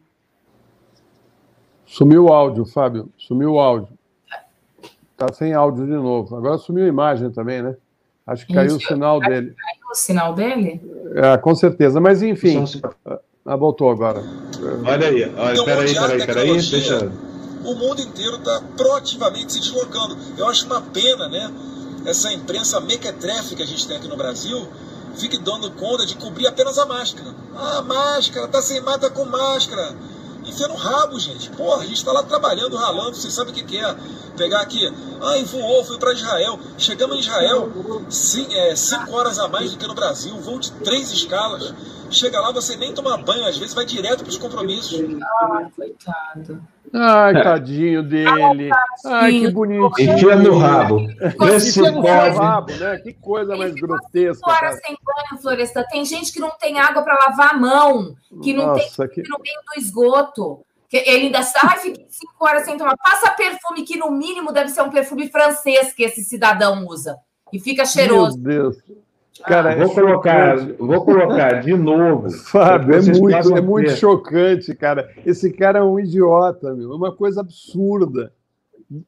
Sumiu 1.86 2.26
o 2.26 2.34
áudio, 2.34 2.66
Fábio, 2.66 3.10
sumiu 3.18 3.54
o 3.54 3.60
áudio. 3.60 3.99
Está 5.20 5.34
sem 5.34 5.53
áudio 5.53 5.86
de 5.86 5.91
novo. 5.91 6.34
Agora 6.38 6.57
sumiu 6.57 6.86
a 6.86 6.88
imagem 6.88 7.30
também, 7.30 7.61
né? 7.61 7.76
Acho 8.26 8.47
que 8.47 8.53
caiu 8.53 8.67
Isso, 8.67 8.78
o 8.78 8.88
sinal 8.88 9.20
dele. 9.20 9.53
Caiu 9.53 9.89
o 9.91 9.95
sinal 9.95 10.34
dele? 10.34 10.82
É, 11.13 11.38
com 11.38 11.53
certeza. 11.53 11.99
Mas, 11.99 12.24
enfim. 12.24 12.63
Ah, 13.45 13.55
voltou 13.57 13.89
agora. 13.89 14.24
Olha 14.86 15.07
aí. 15.09 15.24
Olha, 15.36 15.65
peraí, 15.65 15.93
peraí, 15.93 16.26
peraí. 16.26 16.53
Deixa... 16.53 17.11
O 17.65 17.76
mundo 17.76 18.01
inteiro 18.01 18.38
está 18.38 18.61
proativamente 18.78 19.51
se 19.51 19.59
deslocando. 19.59 20.15
Eu 20.38 20.47
acho 20.47 20.65
uma 20.67 20.80
pena, 20.80 21.28
né? 21.28 21.51
Essa 22.05 22.32
imprensa 22.32 22.80
mequetrefe 22.80 23.57
que 23.57 23.63
a 23.63 23.67
gente 23.67 23.86
tem 23.86 23.97
aqui 23.97 24.07
no 24.07 24.15
Brasil 24.15 24.70
fique 25.17 25.38
dando 25.38 25.70
conta 25.72 26.05
de 26.05 26.15
cobrir 26.15 26.47
apenas 26.47 26.78
a 26.78 26.86
máscara. 26.86 27.30
Ah, 27.57 27.82
máscara, 27.82 28.47
tá 28.47 28.61
sem 28.61 28.80
mata 28.80 29.09
com 29.09 29.26
máscara 29.26 29.93
enfia 30.50 30.68
no 30.68 30.76
rabo, 30.76 31.20
gente. 31.20 31.50
Porra, 31.52 31.84
a 31.84 31.86
gente 31.86 32.04
tá 32.04 32.12
lá 32.12 32.24
trabalhando, 32.24 32.76
ralando, 32.76 33.16
vocês 33.16 33.34
sabem 33.34 33.51
o 33.51 33.55
que, 33.55 33.63
que 33.63 33.78
é. 33.78 33.96
Pegar 34.38 34.62
aqui, 34.62 34.92
ai, 35.21 35.43
voou, 35.43 35.84
fui 35.84 35.97
para 35.97 36.13
Israel. 36.13 36.59
Chegamos 36.78 37.17
em 37.17 37.20
Israel, 37.20 37.71
sim, 38.09 38.47
é, 38.54 38.76
cinco 38.76 39.12
horas 39.13 39.39
a 39.39 39.47
mais 39.47 39.71
do 39.71 39.78
que 39.78 39.88
no 39.88 39.93
Brasil, 39.93 40.36
voo 40.39 40.59
de 40.59 40.71
três 40.71 41.12
escalas. 41.12 41.74
Chega 42.12 42.39
lá, 42.39 42.51
você 42.51 42.76
nem 42.76 42.93
toma 42.93 43.17
banho, 43.17 43.46
às 43.46 43.58
vezes 43.58 43.74
vai 43.74 43.86
direto 43.86 44.24
para 44.24 44.30
os 44.30 44.38
compromissos. 44.38 45.00
Ah, 45.42 45.70
coitado. 45.76 46.62
Ai, 46.93 47.33
tadinho 47.43 48.03
dele. 48.03 48.70
Ai, 49.05 49.32
que 49.32 49.51
bonitinho. 49.51 50.13
Enfia 50.16 50.36
no 50.36 50.57
rabo. 50.57 50.99
Enfia 51.55 51.91
no 51.91 52.01
rabo, 52.01 52.74
né? 52.74 52.97
Que 52.99 53.13
coisa 53.13 53.55
mais 53.55 53.74
grotesca. 53.75 54.43
Fora 54.43 54.74
sem 54.74 54.97
banho, 55.03 55.41
Floresta. 55.41 55.86
Tem 55.89 56.03
gente 56.05 56.32
que 56.32 56.39
não 56.39 56.51
tem 56.57 56.79
água 56.79 57.03
para 57.03 57.17
lavar 57.28 57.53
a 57.53 57.57
mão, 57.57 58.16
que 58.41 58.53
não 58.53 58.67
Nossa, 58.67 59.07
tem 59.07 59.24
que... 59.24 59.29
no 59.29 59.37
meio 59.39 59.59
do 59.67 59.79
esgoto. 59.79 60.66
Ele 60.91 61.28
ainda 61.28 61.43
sai, 61.43 61.78
fica 61.78 62.01
cinco 62.09 62.33
horas 62.39 62.66
sem 62.66 62.75
tomar. 62.78 62.95
Passa 62.97 63.32
perfume, 63.32 63.83
que 63.83 63.95
no 63.97 64.11
mínimo 64.11 64.51
deve 64.51 64.70
ser 64.70 64.82
um 64.82 64.89
perfume 64.89 65.29
francês 65.29 65.93
que 65.93 66.03
esse 66.03 66.24
cidadão 66.24 66.87
usa. 66.87 67.17
E 67.53 67.59
fica 67.59 67.86
cheiroso. 67.86 68.37
Meu 68.39 68.71
Deus. 68.71 68.78
Cara, 69.45 69.75
vou, 69.75 69.86
é 69.86 69.93
colocar, 69.93 70.57
vou 70.78 71.05
colocar 71.05 71.61
de 71.61 71.74
novo. 71.75 72.29
Fábio, 72.45 72.95
é 72.95 73.01
muito, 73.01 73.57
é 73.57 73.61
muito 73.61 73.91
chocante, 73.91 74.75
cara. 74.75 75.09
Esse 75.25 75.51
cara 75.51 75.79
é 75.79 75.83
um 75.83 75.99
idiota, 75.99 76.74
meu. 76.74 76.91
É 76.91 76.95
uma 76.95 77.16
coisa 77.16 77.41
absurda. 77.41 78.33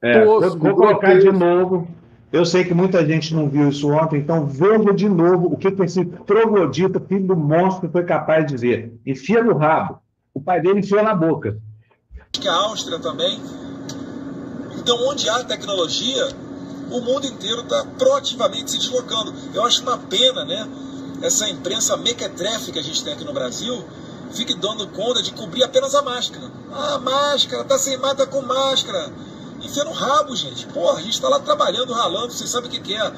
É, 0.02 0.24
Tosco, 0.24 0.60
vou 0.60 0.76
colocar 0.76 1.20
de 1.20 1.32
novo. 1.32 1.88
Eu 2.32 2.46
sei 2.46 2.64
que 2.64 2.74
muita 2.74 3.06
gente 3.06 3.36
não 3.36 3.50
viu 3.50 3.68
isso 3.68 3.92
ontem, 3.92 4.20
então 4.20 4.46
veja 4.46 4.94
de 4.94 5.10
novo 5.10 5.48
o 5.48 5.58
que, 5.58 5.70
que 5.70 5.84
esse 5.84 6.06
troglodita, 6.06 6.98
filho 7.00 7.28
do 7.28 7.36
monstro, 7.36 7.90
foi 7.90 8.06
capaz 8.06 8.46
de 8.46 8.54
dizer. 8.54 8.94
Enfia 9.06 9.44
no 9.44 9.58
rabo. 9.58 10.00
O 10.34 10.40
pai 10.40 10.62
dele 10.62 10.80
enfiou 10.80 11.04
na 11.04 11.14
boca. 11.14 11.58
Que 12.32 12.48
a 12.48 12.54
Áustria 12.54 13.00
também. 13.00 13.38
Então, 14.80 14.98
onde 15.10 15.30
há 15.30 15.44
tecnologia, 15.44 16.30
o 16.92 17.02
mundo 17.02 17.26
inteiro 17.26 17.62
está 17.62 17.86
proativamente 17.98 18.72
se 18.72 18.78
deslocando. 18.78 19.34
Eu 19.54 19.64
acho 19.66 19.82
uma 19.82 19.98
pena, 19.98 20.46
né? 20.46 20.68
Essa 21.22 21.48
imprensa 21.50 21.96
mequetrefe 21.98 22.72
que 22.72 22.80
a 22.80 22.84
gente 22.84 23.04
tem 23.04 23.14
aqui 23.14 23.24
no 23.24 23.34
Brasil 23.34 23.84
fique 24.34 24.54
dando 24.54 24.88
conta 24.88 25.22
de 25.22 25.34
cobrir 25.34 25.64
apenas 25.64 25.94
a 25.96 26.02
máscara. 26.02 26.46
Ah, 26.72 27.00
máscara, 27.00 27.64
tá 27.64 27.78
sem 27.78 27.98
mata 27.98 28.26
com 28.26 28.42
máscara. 28.42 29.12
Enfia 29.62 29.84
no 29.84 29.92
rabo, 29.92 30.36
gente. 30.36 30.66
Porra, 30.68 31.00
a 31.00 31.02
gente 31.02 31.14
está 31.14 31.30
lá 31.30 31.40
trabalhando, 31.40 31.94
ralando, 31.94 32.32
vocês 32.32 32.50
sabem 32.50 32.70
o 32.70 32.72
que, 32.72 32.80
que 32.80 32.96
é. 32.96 33.12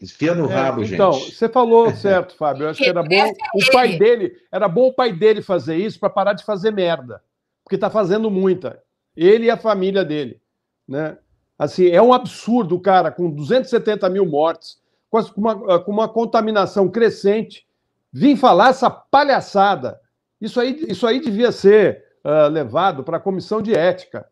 Enfia 0.00 0.34
no 0.34 0.50
é, 0.50 0.54
rabo, 0.54 0.82
então, 0.82 1.12
gente. 1.12 1.26
Então, 1.26 1.38
você 1.38 1.48
falou 1.48 1.94
certo, 1.96 2.36
Fábio. 2.36 2.64
Eu 2.64 2.70
acho 2.70 2.82
que 2.82 2.88
era 2.88 3.02
bom 3.02 3.32
o 3.54 3.72
pai 3.72 3.96
dele, 3.96 4.32
era 4.50 4.68
bom 4.68 4.88
o 4.88 4.92
pai 4.92 5.12
dele 5.12 5.42
fazer 5.42 5.76
isso 5.76 5.98
para 5.98 6.10
parar 6.10 6.32
de 6.32 6.44
fazer 6.44 6.70
merda. 6.70 7.22
Porque 7.62 7.74
está 7.74 7.90
fazendo 7.90 8.30
muita. 8.30 8.82
ele 9.16 9.46
e 9.46 9.50
a 9.50 9.56
família 9.56 10.04
dele. 10.04 10.40
Né? 10.86 11.18
Assim, 11.58 11.88
é 11.88 12.00
um 12.00 12.12
absurdo 12.12 12.78
cara 12.78 13.10
com 13.10 13.30
270 13.30 14.08
mil 14.08 14.24
mortes, 14.24 14.78
com 15.10 15.18
uma, 15.36 15.80
com 15.80 15.90
uma 15.90 16.08
contaminação 16.08 16.88
crescente, 16.88 17.66
vir 18.12 18.36
falar 18.36 18.68
essa 18.68 18.88
palhaçada. 18.88 19.98
Isso 20.40 20.60
aí, 20.60 20.86
isso 20.88 21.06
aí 21.06 21.20
devia 21.20 21.50
ser 21.50 22.04
uh, 22.24 22.48
levado 22.48 23.02
para 23.02 23.16
a 23.16 23.20
comissão 23.20 23.60
de 23.60 23.74
ética. 23.74 24.26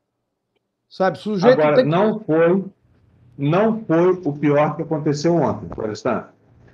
Sabe, 0.89 1.19
sujeito 1.19 1.61
Agora, 1.61 1.85
não 1.85 2.21
foi 2.21 2.65
não 3.37 3.85
foi 3.85 4.13
o 4.25 4.33
pior 4.33 4.77
que 4.77 4.83
aconteceu 4.83 5.35
ontem, 5.35 5.69
Florestan. 5.75 6.25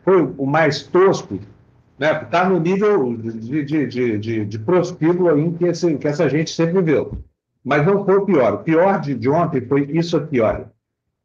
Foi 0.04 0.22
o 0.36 0.46
mais 0.46 0.82
tosco, 0.82 1.38
né? 1.98 2.22
Está 2.22 2.48
no 2.48 2.60
nível 2.60 3.16
de, 3.16 3.64
de, 3.64 3.86
de, 3.86 4.18
de, 4.18 4.44
de 4.44 4.58
prostíbulo 4.58 5.30
aí 5.30 5.52
que, 5.52 5.64
esse, 5.64 5.96
que 5.96 6.06
essa 6.06 6.28
gente 6.28 6.50
sempre 6.50 6.74
viveu. 6.74 7.18
Mas 7.64 7.86
não 7.86 8.04
foi 8.04 8.16
o 8.16 8.26
pior. 8.26 8.54
O 8.54 8.58
pior 8.58 9.00
de, 9.00 9.14
de 9.14 9.28
ontem 9.28 9.60
foi 9.66 9.82
isso 9.92 10.16
aqui, 10.16 10.40
olha. 10.40 10.70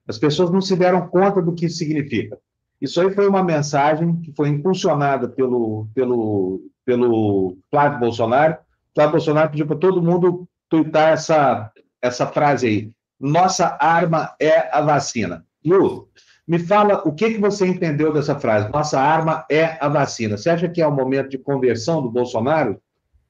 As 0.08 0.18
pessoas 0.18 0.52
não 0.52 0.62
se 0.62 0.76
deram 0.76 1.08
conta 1.08 1.42
do 1.42 1.54
que 1.54 1.68
significa. 1.68 2.38
Isso 2.80 3.02
aí 3.02 3.12
foi 3.12 3.28
uma 3.28 3.44
mensagem 3.44 4.22
que 4.22 4.32
foi 4.34 4.50
impulsionada 4.50 5.28
pelo, 5.28 5.88
pelo, 5.94 6.62
pelo 6.86 7.58
Flávio 7.72 8.00
Bolsonaro. 8.00 8.58
Flávio 8.94 9.14
Bolsonaro 9.14 9.50
pediu 9.50 9.66
para 9.66 9.78
todo 9.78 10.02
mundo 10.02 10.48
twittar 10.70 11.14
essa, 11.14 11.72
essa 12.02 12.28
frase 12.28 12.68
aí. 12.68 12.92
Nossa 13.20 13.78
arma 13.80 14.36
é 14.40 14.70
a 14.76 14.82
vacina. 14.82 15.44
Lu, 15.66 16.08
me 16.48 16.60
fala 16.60 17.02
o 17.06 17.12
que, 17.12 17.32
que 17.32 17.42
você 17.42 17.68
entendeu 17.68 18.14
dessa 18.14 18.40
frase. 18.40 18.72
Nossa 18.72 19.02
arma 19.02 19.46
é 19.50 19.78
a 19.84 19.90
vacina. 19.90 20.38
Você 20.38 20.50
acha 20.50 20.70
que 20.70 20.82
é 20.82 20.88
o 20.88 20.96
momento 20.96 21.30
de 21.30 21.38
conversão 21.38 22.02
do 22.02 22.12
Bolsonaro 22.12 22.80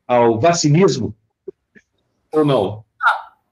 ao 0.06 0.40
vacinismo? 0.40 1.16
Ou 2.34 2.46
não? 2.46 2.86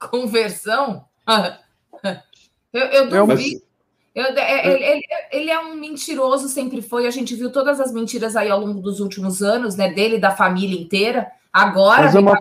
Conversão? 0.08 1.06
eu, 2.74 2.82
eu 2.82 3.10
duvido. 3.28 3.66
Eu, 4.14 4.24
é, 4.24 4.68
ele, 4.68 4.84
ele, 4.86 5.04
ele, 5.30 5.52
é 5.52 5.60
um 5.60 5.76
mentiroso, 5.76 6.48
sempre 6.48 6.82
foi. 6.82 7.06
A 7.06 7.12
gente 7.12 7.36
viu 7.36 7.52
todas 7.52 7.82
as 7.82 7.92
mentiras 7.92 8.38
aí 8.38 8.50
ao 8.50 8.62
longo 8.62 8.80
dos 8.80 9.02
últimos 9.02 9.44
anos, 9.44 9.76
né? 9.76 9.92
Dele 9.94 10.16
e 10.16 10.22
da 10.22 10.32
família 10.32 10.80
inteira. 10.80 11.28
Agora, 11.52 12.08
é 12.08 12.20
uma, 12.20 12.40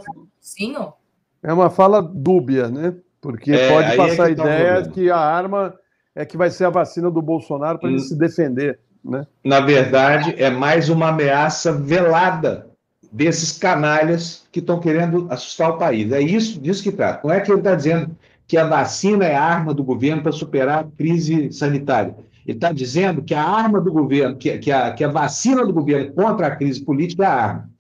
é 1.43 1.53
uma 1.53 1.71
fala 1.71 2.01
dúbia, 2.01 2.69
né? 2.69 2.95
Porque 3.21 3.53
é, 3.53 3.69
pode 3.69 3.93
é 3.93 3.97
passar 3.97 4.25
é 4.25 4.27
a 4.27 4.31
ideia 4.31 4.83
tá 4.85 4.91
que 4.91 5.11
a 5.11 5.19
arma 5.19 5.75
é 6.15 6.25
que 6.25 6.37
vai 6.37 6.51
ser 6.51 6.67
a 6.67 6.71
vacina 6.71 7.11
do 7.11 7.21
Bolsonaro 7.21 7.79
para 7.79 7.89
ele 7.89 7.99
hum. 7.99 8.05
se 8.05 8.17
defender. 8.17 8.79
Né? 9.05 9.27
Na 9.43 9.61
verdade, 9.61 10.35
é 10.39 10.51
mais 10.51 10.89
uma 10.89 11.09
ameaça 11.09 11.73
velada 11.73 12.74
desses 13.15 13.57
canalhas 13.57 14.45
que 14.51 14.59
estão 14.59 14.81
querendo 14.81 15.29
assustar 15.31 15.71
o 15.71 15.79
país. 15.79 16.11
É 16.11 16.21
isso 16.21 16.61
disso 16.61 16.83
que 16.83 16.91
trata. 16.91 17.21
Não 17.23 17.33
é 17.33 17.41
que 17.41 17.49
ele 17.49 17.61
está 17.61 17.73
dizendo 17.73 18.17
que 18.45 18.57
a 18.57 18.67
vacina 18.67 19.25
é 19.25 19.37
a 19.37 19.43
arma 19.43 19.73
do 19.73 19.85
governo 19.85 20.21
para 20.21 20.33
superar 20.33 20.81
a 20.81 20.97
crise 20.97 21.53
sanitária. 21.53 22.17
Ele 22.45 22.57
está 22.57 22.73
dizendo 22.73 23.23
que 23.23 23.33
a 23.33 23.45
arma 23.45 23.81
do 23.81 23.93
governo, 23.93 24.37
que, 24.37 24.59
que, 24.59 24.73
a, 24.73 24.93
que 24.93 25.05
a 25.05 25.09
vacina 25.09 25.65
do 25.65 25.73
governo 25.73 26.13
contra 26.13 26.49
a 26.49 26.57
crise 26.57 26.85
política 26.85 27.23
é 27.23 27.27
a 27.27 27.35
arma. 27.35 27.71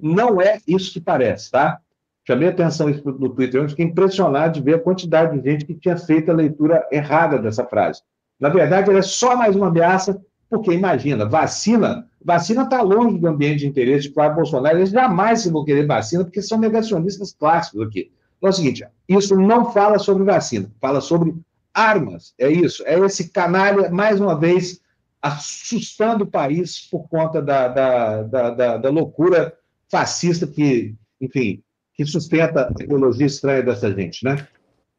Não 0.00 0.40
é 0.40 0.58
isso 0.66 0.90
que 0.90 1.00
parece, 1.00 1.50
tá? 1.50 1.78
Chamei 2.26 2.48
atenção 2.48 2.88
no 2.88 3.28
Twitter, 3.28 3.60
eu 3.60 3.68
fiquei 3.68 3.84
impressionado 3.84 4.54
de 4.54 4.62
ver 4.62 4.76
a 4.76 4.80
quantidade 4.80 5.38
de 5.38 5.50
gente 5.50 5.66
que 5.66 5.74
tinha 5.74 5.98
feito 5.98 6.30
a 6.30 6.34
leitura 6.34 6.86
errada 6.90 7.38
dessa 7.38 7.64
frase. 7.64 8.00
Na 8.40 8.48
verdade, 8.48 8.88
ela 8.88 9.00
é 9.00 9.02
só 9.02 9.36
mais 9.36 9.54
uma 9.54 9.68
ameaça, 9.68 10.18
porque 10.48 10.72
imagina, 10.72 11.26
vacina, 11.26 12.07
vacina 12.24 12.62
está 12.62 12.82
longe 12.82 13.18
do 13.18 13.26
ambiente 13.26 13.60
de 13.60 13.68
interesse 13.68 14.08
de 14.08 14.14
Flávio 14.14 14.36
Bolsonaro, 14.36 14.78
eles 14.78 14.90
jamais 14.90 15.44
vão 15.46 15.64
querer 15.64 15.86
vacina, 15.86 16.24
porque 16.24 16.42
são 16.42 16.58
negacionistas 16.58 17.32
clássicos 17.32 17.82
aqui. 17.82 18.10
Então 18.36 18.48
é 18.48 18.50
o 18.50 18.52
seguinte, 18.52 18.84
isso 19.08 19.36
não 19.36 19.72
fala 19.72 19.98
sobre 19.98 20.24
vacina, 20.24 20.70
fala 20.80 21.00
sobre 21.00 21.34
armas, 21.72 22.34
é 22.38 22.50
isso, 22.50 22.82
é 22.86 22.98
esse 23.00 23.30
canalha, 23.30 23.90
mais 23.90 24.20
uma 24.20 24.38
vez, 24.38 24.80
assustando 25.22 26.24
o 26.24 26.30
país 26.30 26.88
por 26.90 27.08
conta 27.08 27.42
da, 27.42 27.68
da, 27.68 28.22
da, 28.22 28.50
da, 28.50 28.76
da 28.76 28.90
loucura 28.90 29.54
fascista 29.90 30.46
que, 30.46 30.94
enfim, 31.20 31.62
que 31.94 32.04
sustenta 32.04 32.62
a 32.62 32.74
tecnologia 32.74 33.26
estranha 33.26 33.62
dessa 33.62 33.92
gente, 33.92 34.24
né? 34.24 34.46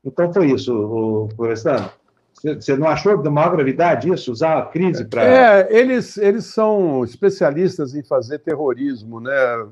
Então 0.04 0.34
foi 0.34 0.52
isso, 0.52 0.74
o 0.74 1.30
Florestano. 1.36 1.90
Você 2.42 2.78
não 2.78 2.88
achou 2.88 3.22
de 3.22 3.30
maior 3.30 3.52
gravidade 3.52 4.12
isso? 4.12 4.32
Usar 4.32 4.58
a 4.58 4.66
crise 4.66 5.06
para. 5.06 5.24
É, 5.24 5.68
eles, 5.78 6.18
eles 6.18 6.46
são 6.46 7.04
especialistas 7.04 7.94
em 7.94 8.04
fazer 8.04 8.40
terrorismo 8.40 9.20
né, 9.20 9.32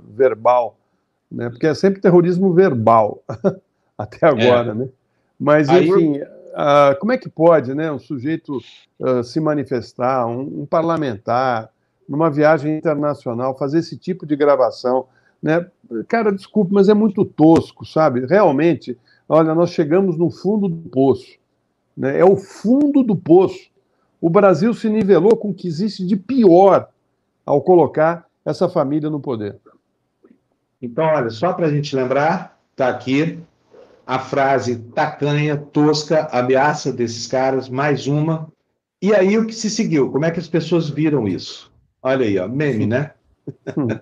verbal, 0.09 0.77
né, 1.31 1.49
porque 1.49 1.67
é 1.67 1.73
sempre 1.73 2.01
terrorismo 2.01 2.53
verbal, 2.53 3.23
até 3.97 4.27
agora, 4.27 4.71
é. 4.71 4.73
né? 4.73 4.89
Mas, 5.39 5.69
enfim, 5.69 6.17
uh, 6.17 6.99
como 6.99 7.11
é 7.11 7.17
que 7.17 7.29
pode 7.29 7.73
né, 7.73 7.91
um 7.91 7.99
sujeito 7.99 8.57
uh, 8.99 9.23
se 9.23 9.39
manifestar, 9.39 10.25
um, 10.25 10.61
um 10.61 10.65
parlamentar, 10.65 11.69
numa 12.09 12.29
viagem 12.29 12.77
internacional, 12.77 13.57
fazer 13.57 13.79
esse 13.79 13.97
tipo 13.97 14.25
de 14.25 14.35
gravação? 14.35 15.05
Né? 15.41 15.65
Cara, 16.07 16.31
desculpe, 16.31 16.73
mas 16.73 16.89
é 16.89 16.93
muito 16.93 17.23
tosco, 17.23 17.85
sabe? 17.85 18.25
Realmente, 18.25 18.97
olha, 19.29 19.53
nós 19.53 19.69
chegamos 19.69 20.17
no 20.17 20.31
fundo 20.31 20.67
do 20.67 20.89
poço. 20.89 21.36
Né? 21.97 22.19
É 22.19 22.25
o 22.25 22.37
fundo 22.37 23.01
do 23.01 23.15
poço. 23.15 23.69
O 24.21 24.29
Brasil 24.29 24.73
se 24.73 24.89
nivelou 24.89 25.35
com 25.35 25.49
o 25.49 25.53
que 25.53 25.67
existe 25.67 26.05
de 26.05 26.15
pior 26.15 26.89
ao 27.45 27.61
colocar 27.61 28.27
essa 28.45 28.69
família 28.69 29.09
no 29.09 29.19
poder. 29.19 29.57
Então, 30.81 31.05
olha, 31.05 31.29
só 31.29 31.53
para 31.53 31.65
a 31.65 31.71
gente 31.71 31.95
lembrar, 31.95 32.59
está 32.71 32.89
aqui 32.89 33.39
a 34.05 34.19
frase 34.19 34.77
tacanha, 34.77 35.57
tosca, 35.57 36.29
ameaça 36.31 36.93
desses 36.93 37.27
caras, 37.27 37.67
mais 37.67 38.07
uma. 38.07 38.47
E 39.01 39.13
aí 39.13 39.37
o 39.37 39.45
que 39.45 39.53
se 39.53 39.69
seguiu? 39.69 40.11
Como 40.11 40.25
é 40.25 40.31
que 40.31 40.39
as 40.39 40.47
pessoas 40.47 40.89
viram 40.89 41.27
isso? 41.27 41.71
Olha 42.01 42.25
aí, 42.25 42.37
ó, 42.39 42.47
meme, 42.47 42.85
né? 42.85 43.11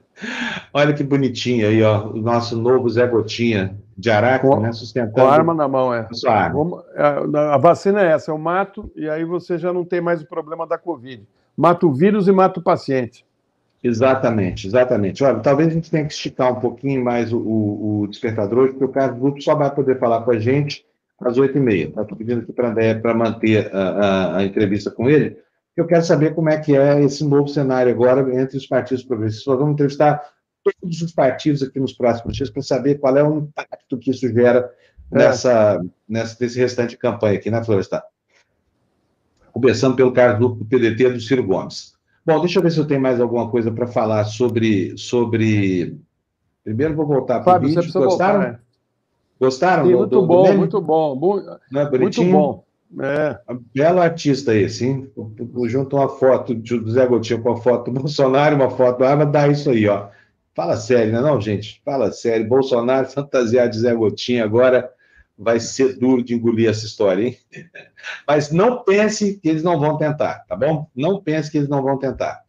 Olha 0.73 0.93
que 0.93 1.03
bonitinho 1.03 1.67
aí, 1.67 1.81
ó, 1.81 2.09
o 2.09 2.17
nosso 2.17 2.57
novo 2.57 2.89
Zé 2.89 3.07
Gotinha 3.07 3.77
de 3.97 4.11
Araque, 4.11 4.47
com, 4.47 4.59
né, 4.59 4.72
sustentando... 4.72 5.13
Com 5.13 5.22
a 5.22 5.31
arma 5.31 5.53
na 5.53 5.67
mão, 5.67 5.93
é. 5.93 6.07
A, 6.27 6.49
Vamos, 6.49 6.84
a, 6.95 7.55
a, 7.55 7.57
vacina 7.57 8.01
é 8.01 8.11
essa, 8.11 8.31
eu 8.31 8.38
mato 8.38 8.91
e 8.95 9.09
aí 9.09 9.23
você 9.23 9.57
já 9.57 9.72
não 9.72 9.85
tem 9.85 10.01
mais 10.01 10.22
o 10.22 10.27
problema 10.27 10.67
da 10.67 10.77
Covid. 10.77 11.26
Mato 11.55 11.88
o 11.88 11.93
vírus 11.93 12.27
e 12.27 12.31
mato 12.31 12.59
o 12.59 12.63
paciente. 12.63 13.26
Exatamente, 13.81 14.67
exatamente. 14.67 15.23
Olha, 15.23 15.39
talvez 15.39 15.69
a 15.69 15.72
gente 15.72 15.91
tenha 15.91 16.05
que 16.05 16.13
esticar 16.13 16.51
um 16.51 16.59
pouquinho 16.59 17.03
mais 17.03 17.31
o, 17.31 17.38
o, 17.38 18.01
o 18.01 18.07
despertador 18.07 18.59
hoje, 18.59 18.72
porque 18.72 18.85
o 18.85 18.89
Carlos 18.89 19.19
Grupo 19.19 19.41
só 19.41 19.55
vai 19.55 19.73
poder 19.73 19.99
falar 19.99 20.22
com 20.22 20.31
a 20.31 20.39
gente 20.39 20.85
às 21.22 21.38
oito 21.38 21.57
e 21.57 21.61
meia. 21.61 21.85
Estou 21.85 22.05
tá? 22.05 22.15
pedindo 22.15 22.41
aqui 22.41 22.51
para 22.51 22.69
André 22.69 22.95
para 22.95 23.13
manter 23.13 23.73
a, 23.73 23.89
a, 23.89 24.38
a 24.38 24.43
entrevista 24.43 24.91
com 24.91 25.09
ele, 25.09 25.38
eu 25.76 25.85
quero 25.85 26.03
saber 26.03 26.34
como 26.34 26.49
é 26.49 26.57
que 26.57 26.76
é 26.76 27.01
esse 27.03 27.23
novo 27.23 27.47
cenário 27.47 27.91
agora 27.91 28.22
entre 28.41 28.57
os 28.57 28.65
partidos 28.65 29.03
progressistas. 29.03 29.47
Nós 29.47 29.59
vamos 29.59 29.73
entrevistar 29.73 30.22
todos 30.81 31.01
os 31.01 31.11
partidos 31.11 31.61
aqui 31.61 31.79
nos 31.79 31.93
próximos 31.93 32.35
dias 32.35 32.49
para 32.49 32.61
saber 32.61 32.95
qual 32.95 33.15
é 33.17 33.23
o 33.23 33.37
impacto 33.37 33.97
que 33.97 34.11
isso 34.11 34.27
gera 34.33 34.71
é. 35.11 35.17
nessa, 35.17 35.83
nessa, 36.07 36.37
nesse 36.39 36.59
restante 36.59 36.91
de 36.91 36.97
campanha 36.97 37.37
aqui, 37.37 37.51
né, 37.51 37.63
Florestan? 37.63 38.01
Começando 39.53 39.95
pelo 39.95 40.11
caso 40.11 40.39
do 40.39 40.65
PDT 40.65 41.11
do 41.11 41.21
Ciro 41.21 41.45
Gomes. 41.45 41.93
Bom, 42.25 42.39
deixa 42.39 42.59
eu 42.59 42.63
ver 42.63 42.71
se 42.71 42.79
eu 42.79 42.87
tenho 42.87 43.01
mais 43.01 43.21
alguma 43.21 43.49
coisa 43.49 43.71
para 43.71 43.87
falar 43.87 44.25
sobre, 44.25 44.97
sobre. 44.97 45.97
Primeiro 46.63 46.95
vou 46.95 47.05
voltar 47.05 47.41
para 47.41 47.59
o 47.59 47.61
vídeo. 47.61 47.75
Gostaram? 47.83 48.09
Voltar, 48.09 48.39
né? 48.39 48.59
Gostaram? 49.39 49.85
Sim, 49.85 49.93
muito, 49.93 50.09
do, 50.09 50.25
bom, 50.25 50.43
do 50.43 50.57
muito 50.57 50.81
bom, 50.81 51.15
muito 51.15 51.59
bom, 51.71 51.97
muito 51.99 52.23
bom. 52.23 52.65
É. 52.99 53.39
Belo 53.73 54.01
artista 54.01 54.55
esse, 54.55 54.85
hein? 54.85 55.11
Junto 55.65 55.97
uma 55.97 56.09
foto 56.09 56.53
do 56.53 56.91
Zé 56.91 57.05
Gotinha 57.05 57.39
com 57.39 57.51
a 57.51 57.57
foto 57.57 57.91
do 57.91 57.99
Bolsonaro, 57.99 58.55
uma 58.55 58.69
foto 58.69 58.99
do 58.99 59.05
Arma, 59.05 59.25
dá 59.25 59.47
isso 59.47 59.69
aí, 59.69 59.87
ó. 59.87 60.07
Fala 60.56 60.77
sério, 60.77 61.11
não, 61.11 61.19
é 61.19 61.22
não, 61.22 61.41
gente? 61.41 61.82
Fala 61.84 62.11
sério. 62.14 62.48
Bolsonaro 62.48 63.07
fantasiado 63.07 63.72
de 63.72 63.80
Zé 63.80 63.94
Gotinha 63.94 64.45
agora 64.45 64.90
vai 65.38 65.60
ser 65.60 65.99
duro 65.99 66.23
de 66.23 66.34
engolir 66.34 66.69
essa 66.69 66.86
história, 66.86 67.26
hein? 67.26 67.38
Mas 68.26 68.52
não 68.52 68.82
pense 68.82 69.38
que 69.38 69.49
eles 69.49 69.64
não 69.64 69.77
vão 69.77 69.98
tentar, 69.98 70.45
tá 70.48 70.56
bom? 70.56 70.88
Não 70.95 71.22
pense 71.22 71.52
que 71.52 71.57
eles 71.57 71.68
não 71.68 71.84
vão 71.84 71.99
tentar. 71.99 72.41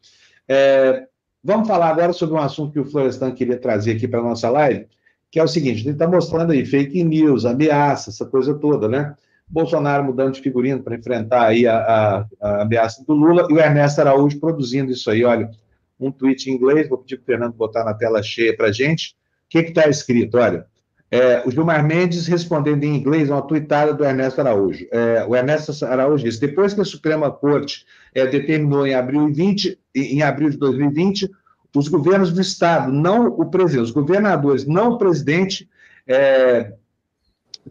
É, 0.49 1.09
vamos 1.43 1.66
falar 1.66 1.89
agora 1.89 2.12
sobre 2.12 2.37
um 2.37 2.41
assunto 2.41 2.73
que 2.73 2.78
o 2.78 2.85
Florestan 2.85 3.33
queria 3.33 3.59
trazer 3.59 3.97
aqui 3.97 4.07
para 4.07 4.20
a 4.20 4.23
nossa 4.23 4.49
live, 4.51 4.87
que 5.28 5.41
é 5.41 5.43
o 5.43 5.49
seguinte: 5.49 5.83
ele 5.83 5.91
está 5.91 6.07
mostrando 6.07 6.53
aí 6.53 6.65
fake 6.65 7.03
news, 7.03 7.45
ameaça, 7.45 8.11
essa 8.11 8.24
coisa 8.24 8.55
toda, 8.55 8.89
né? 8.89 9.16
Bolsonaro 9.49 10.05
mudando 10.05 10.35
de 10.35 10.41
figurino 10.41 10.81
para 10.81 10.97
enfrentar 10.97 11.47
aí 11.47 11.66
a, 11.66 11.77
a, 11.77 12.27
a, 12.41 12.62
ameaça 12.62 13.05
do 13.05 13.15
Lula 13.15 13.49
e 13.51 13.53
o 13.53 13.59
Ernesto 13.59 14.01
Araújo 14.01 14.39
produzindo 14.39 14.93
isso 14.93 15.11
aí. 15.11 15.24
Olha, 15.24 15.51
um 15.98 16.10
tweet 16.10 16.51
em 16.51 16.55
inglês, 16.55 16.89
vou 16.89 16.98
pedir 16.98 17.16
para 17.16 17.23
o 17.23 17.27
Fernando 17.27 17.55
botar 17.55 17.85
na 17.85 17.94
tela 17.94 18.23
cheia 18.23 18.56
para 18.56 18.68
a 18.68 18.73
gente. 18.73 19.16
O 19.47 19.48
que 19.48 19.59
está 19.59 19.89
escrito? 19.89 20.39
Olha, 20.39 20.66
é, 21.10 21.43
o 21.47 21.51
Gilmar 21.51 21.85
Mendes 21.86 22.27
respondendo 22.27 22.82
em 22.82 22.97
inglês 22.97 23.31
a 23.31 23.36
uma 23.36 23.47
tweetada 23.47 23.94
do 23.94 24.05
Ernesto 24.05 24.40
Araújo. 24.40 24.86
É, 24.90 25.24
o 25.24 25.36
Ernesto 25.36 25.85
Araújo 25.85 26.24
disse: 26.24 26.40
depois 26.40 26.74
que 26.74 26.81
a 26.81 26.85
Suprema 26.85 27.31
Corte 27.31 27.86
é, 28.14 28.27
determinou 28.27 28.86
em 28.86 28.94
abril, 28.94 29.32
20, 29.32 29.78
em 29.94 30.23
abril 30.23 30.51
de 30.51 30.56
2020, 30.56 31.31
os 31.74 31.89
governos 31.89 32.32
do 32.32 32.40
Estado, 32.40 32.90
não 32.90 33.28
o 33.28 33.47
presidente, 33.47 33.85
os 33.85 33.90
governadores, 33.90 34.66
não 34.66 34.93
o 34.93 34.98
presidente, 34.98 35.68
é, 36.06 36.73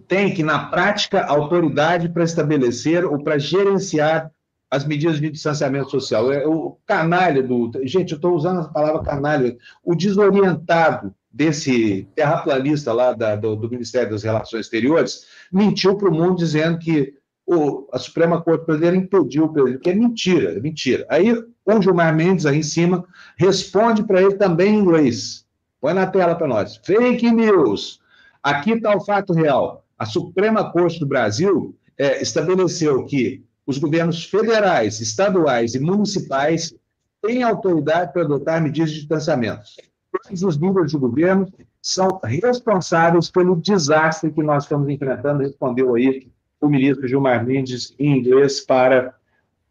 tem 0.08 0.34
que, 0.34 0.44
na 0.44 0.66
prática, 0.68 1.24
autoridade 1.26 2.10
para 2.10 2.24
estabelecer 2.24 3.06
ou 3.06 3.24
para 3.24 3.38
gerenciar 3.38 4.32
as 4.76 4.86
medidas 4.86 5.20
de 5.20 5.30
distanciamento 5.30 5.90
social. 5.90 6.32
É 6.32 6.46
o 6.46 6.78
canalha 6.86 7.42
do. 7.42 7.72
Gente, 7.84 8.12
eu 8.12 8.18
estou 8.18 8.36
usando 8.36 8.60
a 8.60 8.68
palavra 8.68 9.04
canalha, 9.04 9.56
o 9.84 9.96
desorientado 9.96 11.16
desse 11.32 12.08
terraplanista 12.16 12.94
lá 12.94 13.14
da, 13.14 13.36
do, 13.36 13.56
do, 13.56 13.70
Ministério 13.70 14.12
das 14.12 14.24
Relações 14.24 14.66
Exteriores 14.66 15.26
mentiu 15.52 15.98
para 15.98 16.10
o 16.10 16.14
mundo 16.14 16.38
dizendo 16.38 16.80
que 16.80 17.14
o, 17.46 17.88
a 17.92 18.00
Suprema 18.00 18.42
Corte 18.42 18.66
Brasileira 18.66 18.96
impediu 18.96 19.46
o 19.46 19.54
presidente, 19.54 19.82
que 19.82 19.90
é 19.90 19.96
mentira, 19.96 20.52
é 20.58 20.60
mentira. 20.60 21.06
Aí 21.10 21.32
o 21.32 21.82
Gilmar 21.82 22.16
Mendes, 22.16 22.46
aí 22.46 22.60
em 22.60 22.64
cima, 22.64 23.06
responde 23.38 24.04
para 24.04 24.22
ele 24.22 24.36
também 24.36 24.76
em 24.76 24.80
inglês. 24.80 25.46
Põe 25.80 25.94
na 25.94 26.08
tela 26.08 26.36
para 26.36 26.48
nós. 26.48 26.78
Fake 26.78 27.30
news. 27.32 28.00
Aqui 28.42 28.72
está 28.72 28.96
o 28.96 29.02
fato 29.02 29.34
real. 29.34 29.86
A 29.98 30.06
Suprema 30.06 30.72
Corte 30.72 31.00
do 31.00 31.06
Brasil 31.06 31.76
é, 31.98 32.22
estabeleceu 32.22 33.06
que 33.06 33.44
os 33.66 33.78
governos 33.78 34.26
federais, 34.26 35.02
estaduais 35.02 35.74
e 35.74 35.80
municipais 35.80 36.74
têm 37.22 37.42
autoridade 37.42 38.14
para 38.14 38.22
adotar 38.22 38.62
medidas 38.62 38.92
de 38.92 39.00
distanciamento. 39.00 39.64
Todos 40.12 40.44
os 40.44 40.58
níveis 40.58 40.92
de 40.92 40.98
governo 40.98 41.52
são 41.82 42.20
responsáveis 42.24 43.30
pelo 43.30 43.56
desastre 43.56 44.32
que 44.32 44.44
nós 44.44 44.64
estamos 44.64 44.88
enfrentando, 44.90 45.42
respondeu 45.44 45.96
aí 45.96 46.32
o 46.62 46.70
ministro 46.70 47.08
Gilmar 47.08 47.46
Mendes 47.46 47.94
em 48.00 48.18
inglês 48.18 48.62
para 48.62 49.14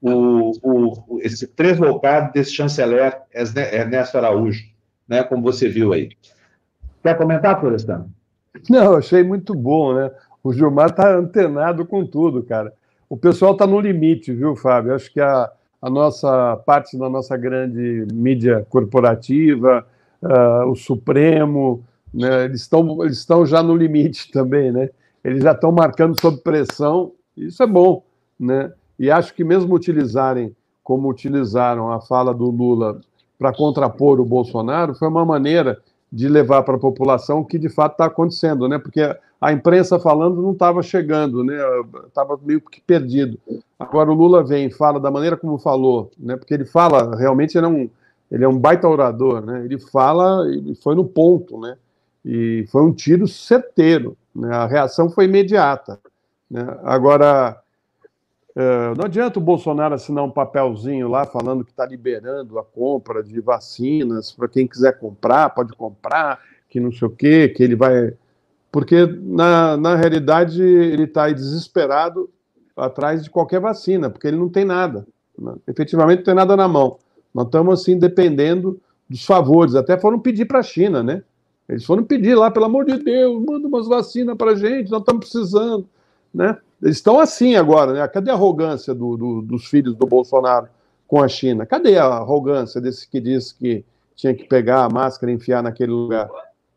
o, 0.01 0.53
o, 0.63 1.21
esse 1.23 1.47
tresloucado 1.47 2.33
desse 2.33 2.53
chanceler 2.53 3.23
Ernesto 3.33 4.19
Araújo, 4.19 4.65
né, 5.09 5.23
como 5.23 5.43
você 5.43 5.69
viu 5.69 5.93
aí. 5.93 6.11
Quer 7.03 7.17
comentar, 7.17 7.59
Florestano? 7.59 8.13
Não, 8.69 8.97
achei 8.97 9.23
muito 9.23 9.55
bom, 9.55 9.95
né? 9.95 10.11
O 10.43 10.53
Gilmar 10.53 10.91
está 10.91 11.17
antenado 11.17 11.87
com 11.87 12.07
tudo, 12.07 12.43
cara 12.43 12.73
o 13.09 13.17
pessoal 13.17 13.53
está 13.53 13.67
no 13.67 13.81
limite, 13.81 14.33
viu, 14.33 14.57
Fábio? 14.57 14.95
Acho 14.95 15.13
que 15.13 15.21
a, 15.21 15.51
a 15.81 15.91
nossa 15.91 16.57
parte 16.65 16.99
da 16.99 17.09
nossa 17.09 17.37
grande 17.37 18.07
mídia 18.13 18.67
corporativa, 18.69 19.87
uh, 20.23 20.69
o 20.71 20.75
Supremo, 20.75 21.85
né, 22.13 22.45
eles 22.45 22.63
estão 22.63 23.05
eles 23.05 23.19
estão 23.19 23.45
já 23.45 23.63
no 23.63 23.77
limite 23.77 24.31
também, 24.33 24.73
né? 24.73 24.91
Eles 25.23 25.43
já 25.43 25.53
estão 25.53 25.73
marcando 25.73 26.21
sob 26.21 26.39
pressão, 26.39 27.13
isso 27.37 27.63
é 27.63 27.67
bom, 27.67 28.03
né? 28.39 28.73
E 28.99 29.11
acho 29.11 29.35
que 29.35 29.43
mesmo 29.43 29.75
utilizarem 29.75 30.55
como 30.83 31.09
utilizaram 31.09 31.91
a 31.91 32.01
fala 32.01 32.33
do 32.33 32.51
Lula 32.51 33.01
para 33.39 33.53
contrapor 33.53 34.21
o 34.21 34.25
Bolsonaro, 34.25 34.95
foi 34.95 35.09
uma 35.09 35.25
maneira 35.25 35.79
de 36.13 36.29
levar 36.29 36.63
para 36.63 36.77
a 36.77 36.79
população 36.79 37.41
o 37.41 37.45
que 37.45 37.59
de 37.59 37.69
fato 37.69 37.93
está 37.93 38.05
acontecendo, 38.05 38.69
né? 38.69 38.79
Porque 38.79 39.01
a 39.45 39.53
imprensa 39.53 39.99
falando 39.99 40.41
não 40.41 40.53
estava 40.53 40.83
chegando, 40.83 41.45
né? 41.45 41.55
Estava 42.07 42.41
meio 42.43 42.63
que 42.63 42.81
perdido. 42.81 43.39
Agora 43.79 44.11
o 44.11 44.15
Lula 44.15 44.43
vem 44.43 44.69
e 44.69 44.73
fala 44.73 44.99
da 44.99 45.11
maneira 45.11 45.37
como 45.37 45.59
falou, 45.59 46.11
né? 46.19 46.35
Porque 46.35 46.55
ele 46.55 46.65
fala, 46.65 47.15
realmente 47.15 47.59
ele 47.59 47.67
é 47.67 47.69
um, 47.69 47.91
ele 48.33 48.43
é 48.43 48.49
um 48.49 48.59
baita 48.59 48.89
orador, 48.89 49.45
né? 49.45 49.63
Ele 49.63 49.79
fala 49.79 50.49
e 50.51 50.75
foi 50.77 50.95
no 50.95 51.05
ponto, 51.05 51.61
né? 51.61 51.77
E 52.25 52.67
foi 52.73 52.81
um 52.81 52.91
tiro 52.91 53.29
certeiro, 53.29 54.17
né? 54.35 54.49
A 54.51 54.65
reação 54.65 55.11
foi 55.11 55.27
imediata, 55.27 56.01
né? 56.51 56.79
Agora 56.83 57.61
é, 58.57 58.95
não 58.97 59.05
adianta 59.05 59.39
o 59.39 59.43
Bolsonaro 59.43 59.95
assinar 59.95 60.25
um 60.25 60.31
papelzinho 60.31 61.07
lá 61.07 61.27
falando 61.27 61.67
que 61.67 61.71
está 61.71 61.85
liberando 61.85 62.59
a 62.59 62.65
compra 62.65 63.23
de 63.23 63.41
vacinas 63.43 64.33
para 64.33 64.49
quem 64.49 64.67
quiser 64.67 64.99
comprar, 64.99 65.51
pode 65.51 65.75
comprar, 65.75 66.41
que 66.71 66.81
não 66.81 66.91
sei 66.91 67.09
o 67.09 67.11
quê, 67.11 67.49
que 67.49 67.63
ele 67.63 67.77
vai. 67.77 68.15
Porque, 68.75 69.07
na, 69.07 69.77
na 69.77 69.95
realidade, 69.95 70.61
ele 70.61 71.05
está 71.05 71.31
desesperado 71.31 72.29
atrás 72.77 73.23
de 73.23 73.31
qualquer 73.31 73.61
vacina, 73.61 74.11
porque 74.11 74.27
ele 74.27 74.37
não 74.37 74.49
tem 74.49 74.65
nada. 74.65 75.07
Né? 75.39 75.55
Efetivamente, 75.69 76.19
não 76.19 76.25
tem 76.25 76.35
nada 76.35 76.57
na 76.57 76.67
mão. 76.67 76.99
Nós 77.33 77.47
estamos, 77.47 77.81
assim, 77.81 77.97
dependendo 77.97 78.81
dos 79.09 79.25
favores. 79.25 79.77
Até 79.77 79.97
foram 79.97 80.19
pedir 80.19 80.47
para 80.47 80.59
a 80.59 80.63
China, 80.65 81.05
né? 81.05 81.23
Eles 81.69 81.85
foram 81.85 82.03
pedir 82.03 82.35
lá, 82.35 82.51
pelo 82.51 82.65
amor 82.65 82.85
de 82.85 82.99
Deus, 82.99 83.41
manda 83.45 83.69
umas 83.69 83.87
vacinas 83.87 84.37
para 84.37 84.51
a 84.51 84.57
gente, 84.57 84.91
nós 84.91 85.03
estamos 85.03 85.31
precisando, 85.31 85.89
né? 86.35 86.59
Eles 86.83 86.97
estão 86.97 87.21
assim 87.21 87.55
agora, 87.55 87.93
né? 87.93 88.09
Cadê 88.09 88.33
a 88.33 88.35
arrogância 88.35 88.93
do, 88.93 89.17
do, 89.17 89.41
dos 89.41 89.67
filhos 89.67 89.95
do 89.95 90.05
Bolsonaro 90.05 90.67
com 91.07 91.23
a 91.23 91.29
China? 91.29 91.65
Cadê 91.65 91.97
a 91.97 92.07
arrogância 92.07 92.81
desse 92.81 93.09
que 93.09 93.21
disse 93.21 93.55
que 93.55 93.85
tinha 94.17 94.35
que 94.35 94.49
pegar 94.49 94.83
a 94.83 94.89
máscara 94.89 95.31
e 95.31 95.37
enfiar 95.37 95.63
naquele 95.63 95.93
lugar? 95.93 96.29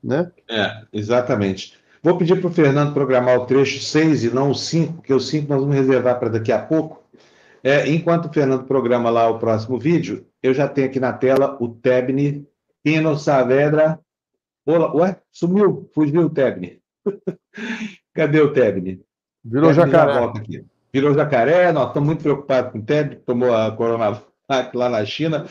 Né? 0.03 0.32
É, 0.48 0.84
exatamente. 0.94 1.87
Vou 2.08 2.18
pedir 2.18 2.40
para 2.40 2.48
o 2.48 2.54
Fernando 2.54 2.94
programar 2.94 3.38
o 3.38 3.46
trecho 3.46 3.82
6 3.82 4.24
e 4.24 4.30
não 4.30 4.52
o 4.52 4.56
5, 4.56 4.94
porque 4.94 5.14
o 5.14 5.20
5 5.20 5.50
nós 5.50 5.60
vamos 5.60 5.76
reservar 5.76 6.18
para 6.18 6.30
daqui 6.30 6.54
a 6.54 6.58
pouco. 6.58 7.04
É, 7.62 7.86
enquanto 7.90 8.28
o 8.28 8.34
Fernando 8.34 8.64
programa 8.64 9.10
lá 9.10 9.30
o 9.30 9.38
próximo 9.38 9.78
vídeo, 9.78 10.26
eu 10.42 10.54
já 10.54 10.70
tenho 10.70 10.88
aqui 10.88 11.02
na 11.02 11.12
tela 11.12 11.58
o 11.60 11.68
Tebni 11.68 12.48
Pino 12.82 13.18
Saavedra. 13.18 14.00
Olá, 14.66 14.96
ué, 14.96 15.18
sumiu, 15.34 15.92
fugiu 15.94 16.22
o 16.22 16.30
Tebni. 16.30 16.80
Cadê 18.16 18.40
o 18.40 18.54
Tebni? 18.54 19.02
Virou 19.44 19.74
jacaré. 19.74 20.32
Virou 20.94 21.14
jacaré, 21.14 21.74
nós 21.74 21.90
estamos 21.90 22.08
muito 22.08 22.24
preocupados 22.24 22.72
com 22.72 22.80
o 22.80 22.84
Ted, 22.84 23.18
tomou 23.18 23.54
a 23.54 23.70
Coronavac 23.70 24.24
lá 24.74 24.88
na 24.88 25.04
China, 25.04 25.46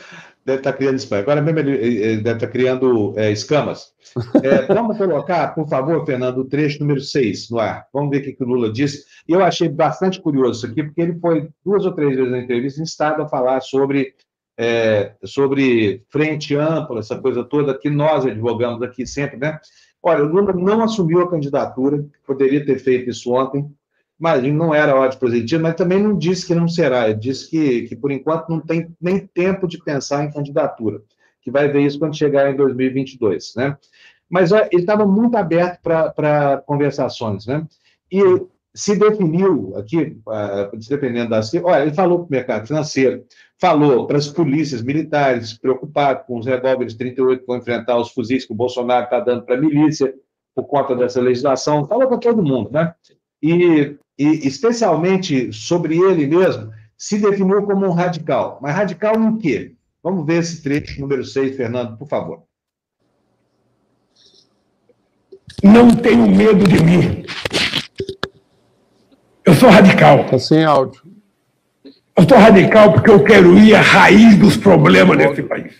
deve 0.47 0.59
estar 0.59 0.71
tá 0.71 0.77
criando 0.77 0.95
espanha. 0.95 1.21
Agora 1.23 1.41
mesmo 1.41 1.59
ele, 1.59 1.77
deve 2.21 2.35
estar 2.35 2.47
tá 2.47 2.47
criando 2.47 3.13
é, 3.17 3.29
escamas. 3.31 3.91
É, 4.41 4.61
vamos 4.73 4.97
colocar, 4.97 5.53
por 5.53 5.67
favor, 5.67 6.05
Fernando, 6.05 6.37
o 6.37 6.45
trecho 6.45 6.79
número 6.79 7.01
6 7.01 7.49
no 7.49 7.59
ar. 7.59 7.85
Vamos 7.93 8.09
ver 8.09 8.19
o 8.19 8.23
que, 8.23 8.31
que 8.31 8.43
o 8.43 8.47
Lula 8.47 8.71
disse. 8.71 9.03
E 9.27 9.33
eu 9.33 9.43
achei 9.43 9.67
bastante 9.67 10.21
curioso 10.21 10.59
isso 10.59 10.71
aqui, 10.71 10.83
porque 10.83 11.01
ele 11.01 11.19
foi 11.19 11.49
duas 11.65 11.85
ou 11.85 11.91
três 11.91 12.15
vezes 12.15 12.31
na 12.31 12.39
entrevista 12.39 12.81
instado 12.81 13.21
a 13.21 13.27
falar 13.27 13.59
sobre, 13.59 14.13
é, 14.57 15.15
sobre 15.25 16.05
frente 16.09 16.55
ampla, 16.55 16.99
essa 16.99 17.19
coisa 17.19 17.43
toda 17.43 17.77
que 17.77 17.89
nós 17.89 18.25
advogamos 18.25 18.81
aqui 18.81 19.05
sempre, 19.05 19.37
né? 19.37 19.59
Olha, 20.01 20.23
o 20.23 20.27
Lula 20.27 20.53
não 20.53 20.81
assumiu 20.81 21.19
a 21.19 21.29
candidatura, 21.29 22.05
poderia 22.25 22.65
ter 22.65 22.79
feito 22.79 23.09
isso 23.09 23.33
ontem, 23.33 23.69
mas 24.19 24.43
não 24.51 24.73
era 24.73 24.95
hora 24.95 25.09
de 25.09 25.17
presidente, 25.17 25.57
mas 25.57 25.75
também 25.75 26.01
não 26.01 26.17
disse 26.17 26.45
que 26.45 26.55
não 26.55 26.67
será, 26.67 27.09
ele 27.09 27.19
disse 27.19 27.49
que, 27.49 27.83
que 27.83 27.95
por 27.95 28.11
enquanto 28.11 28.49
não 28.49 28.59
tem 28.59 28.95
nem 28.99 29.27
tempo 29.27 29.67
de 29.67 29.77
pensar 29.83 30.23
em 30.23 30.31
candidatura, 30.31 31.01
que 31.41 31.51
vai 31.51 31.67
ver 31.67 31.81
isso 31.81 31.99
quando 31.99 32.17
chegar 32.17 32.51
em 32.51 32.55
2022, 32.55 33.53
né? 33.55 33.77
Mas 34.29 34.51
ó, 34.51 34.57
ele 34.71 34.81
estava 34.81 35.05
muito 35.05 35.35
aberto 35.37 35.81
para 35.81 36.61
conversações, 36.65 37.45
né? 37.45 37.65
E 38.11 38.21
se 38.73 38.95
definiu 38.95 39.75
aqui, 39.75 40.19
dependendo 40.87 41.31
da... 41.31 41.41
Olha, 41.63 41.81
ele 41.81 41.93
falou 41.93 42.19
para 42.19 42.27
o 42.27 42.31
mercado 42.31 42.67
financeiro, 42.67 43.23
falou 43.59 44.05
para 44.05 44.17
as 44.17 44.27
polícias 44.27 44.83
militares, 44.83 45.53
preocupado 45.53 46.25
com 46.25 46.37
os 46.37 46.45
revólveres 46.45 46.93
38 46.93 47.41
que 47.41 47.47
vão 47.47 47.57
enfrentar 47.57 47.97
os 47.97 48.11
fuzis 48.11 48.45
que 48.45 48.53
o 48.53 48.55
Bolsonaro 48.55 49.05
está 49.05 49.19
dando 49.19 49.43
para 49.43 49.55
a 49.55 49.59
milícia, 49.59 50.13
por 50.53 50.65
conta 50.65 50.95
dessa 50.95 51.21
legislação, 51.21 51.87
falou 51.87 52.07
para 52.07 52.17
todo 52.17 52.43
mundo, 52.43 52.71
né? 52.71 52.93
E, 53.41 53.95
e, 54.17 54.47
especialmente 54.47 55.51
sobre 55.53 55.97
ele 55.97 56.25
mesmo, 56.27 56.71
se 56.97 57.19
definiu 57.19 57.61
como 57.63 57.85
um 57.85 57.91
radical. 57.91 58.59
Mas 58.61 58.75
radical 58.75 59.15
em 59.15 59.37
quê? 59.37 59.73
Vamos 60.03 60.25
ver 60.25 60.39
esse 60.39 60.63
trecho 60.63 60.99
número 60.99 61.23
6, 61.23 61.55
Fernando, 61.55 61.97
por 61.97 62.07
favor. 62.07 62.43
Não 65.63 65.89
tenho 65.89 66.27
medo 66.27 66.67
de 66.67 66.83
mim. 66.83 67.25
Eu 69.45 69.53
sou 69.53 69.69
radical. 69.69 70.21
Está 70.21 70.39
sem 70.39 70.63
áudio. 70.63 71.01
Eu 72.15 72.27
sou 72.27 72.37
radical 72.37 72.93
porque 72.93 73.11
eu 73.11 73.23
quero 73.23 73.57
ir 73.57 73.75
à 73.75 73.81
raiz 73.81 74.37
dos 74.37 74.57
problemas 74.57 75.17
desse 75.17 75.43
país. 75.43 75.73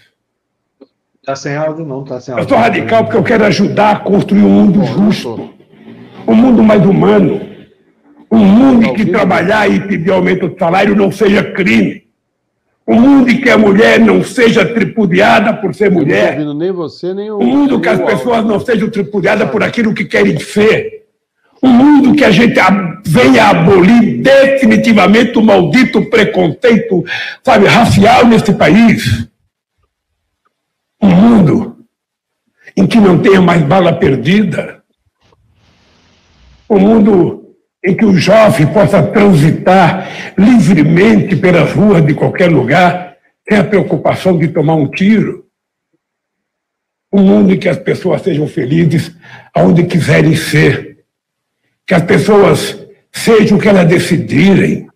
Está 1.19 1.35
sem 1.35 1.55
áudio, 1.55 1.85
não, 1.85 2.03
está 2.03 2.21
sem 2.21 2.33
áudio. 2.33 2.45
Eu 2.45 2.49
sou 2.49 2.57
radical 2.57 3.03
porque 3.03 3.17
eu 3.17 3.23
quero 3.23 3.43
ajudar 3.45 3.91
a 3.97 3.99
construir 3.99 4.43
um 4.43 4.49
mundo 4.49 4.83
justo, 4.85 5.53
um 6.27 6.35
mundo 6.35 6.63
mais 6.63 6.85
humano, 6.85 7.41
um 8.31 8.45
mundo 8.45 8.85
em 8.85 8.93
que 8.93 9.05
trabalhar 9.05 9.69
e 9.69 9.87
pedir 9.87 10.11
aumento 10.11 10.49
de 10.49 10.59
salário 10.59 10.95
não 10.95 11.11
seja 11.11 11.43
crime. 11.43 12.07
Um 12.87 12.99
mundo 12.99 13.29
em 13.29 13.41
que 13.41 13.49
a 13.49 13.57
mulher 13.57 13.99
não 13.99 14.23
seja 14.23 14.65
tripudiada 14.65 15.53
por 15.53 15.73
ser 15.75 15.91
mulher. 15.91 16.39
Não 16.39 16.53
nem 16.53 16.71
você, 16.71 17.13
nem 17.13 17.29
o, 17.29 17.37
um 17.37 17.45
mundo 17.45 17.81
que 17.81 17.89
as 17.89 17.99
pessoas 17.99 18.45
não 18.45 18.59
sejam 18.59 18.89
tripudiadas 18.89 19.49
por 19.49 19.61
aquilo 19.61 19.93
que 19.93 20.05
querem 20.05 20.39
ser. 20.39 21.05
Um 21.61 21.69
mundo 21.69 22.15
que 22.15 22.23
a 22.23 22.31
gente 22.31 22.59
venha 23.05 23.49
abolir 23.49 24.21
definitivamente 24.21 25.37
o 25.37 25.41
maldito 25.41 26.07
preconceito, 26.09 27.03
sabe, 27.43 27.65
racial 27.65 28.25
nesse 28.25 28.53
país. 28.53 29.27
Um 31.01 31.09
mundo 31.09 31.77
em 32.75 32.85
que 32.85 32.99
não 32.99 33.19
tenha 33.19 33.41
mais 33.41 33.63
bala 33.63 33.91
perdida. 33.91 34.83
Um 36.69 36.79
mundo 36.79 37.36
em 37.87 37.95
que 37.95 38.03
o 38.03 38.17
jovem 38.17 38.67
possa 38.67 39.01
transitar 39.01 40.33
livremente 40.37 41.37
pelas 41.37 41.71
ruas 41.71 42.05
de 42.05 42.13
qualquer 42.13 42.51
lugar, 42.51 43.15
sem 43.47 43.57
a 43.57 43.63
preocupação 43.63 44.37
de 44.37 44.49
tomar 44.49 44.75
um 44.75 44.91
tiro. 44.91 45.47
Um 47.11 47.21
mundo 47.21 47.53
em 47.53 47.57
que 47.57 47.69
as 47.69 47.77
pessoas 47.77 48.21
sejam 48.21 48.45
felizes 48.45 49.15
aonde 49.55 49.85
quiserem 49.85 50.35
ser 50.35 50.97
que 51.85 51.93
as 51.93 52.03
pessoas 52.03 52.77
sejam 53.09 53.57
o 53.57 53.61
que 53.61 53.69
elas 53.69 53.87
decidirem. 53.87 54.89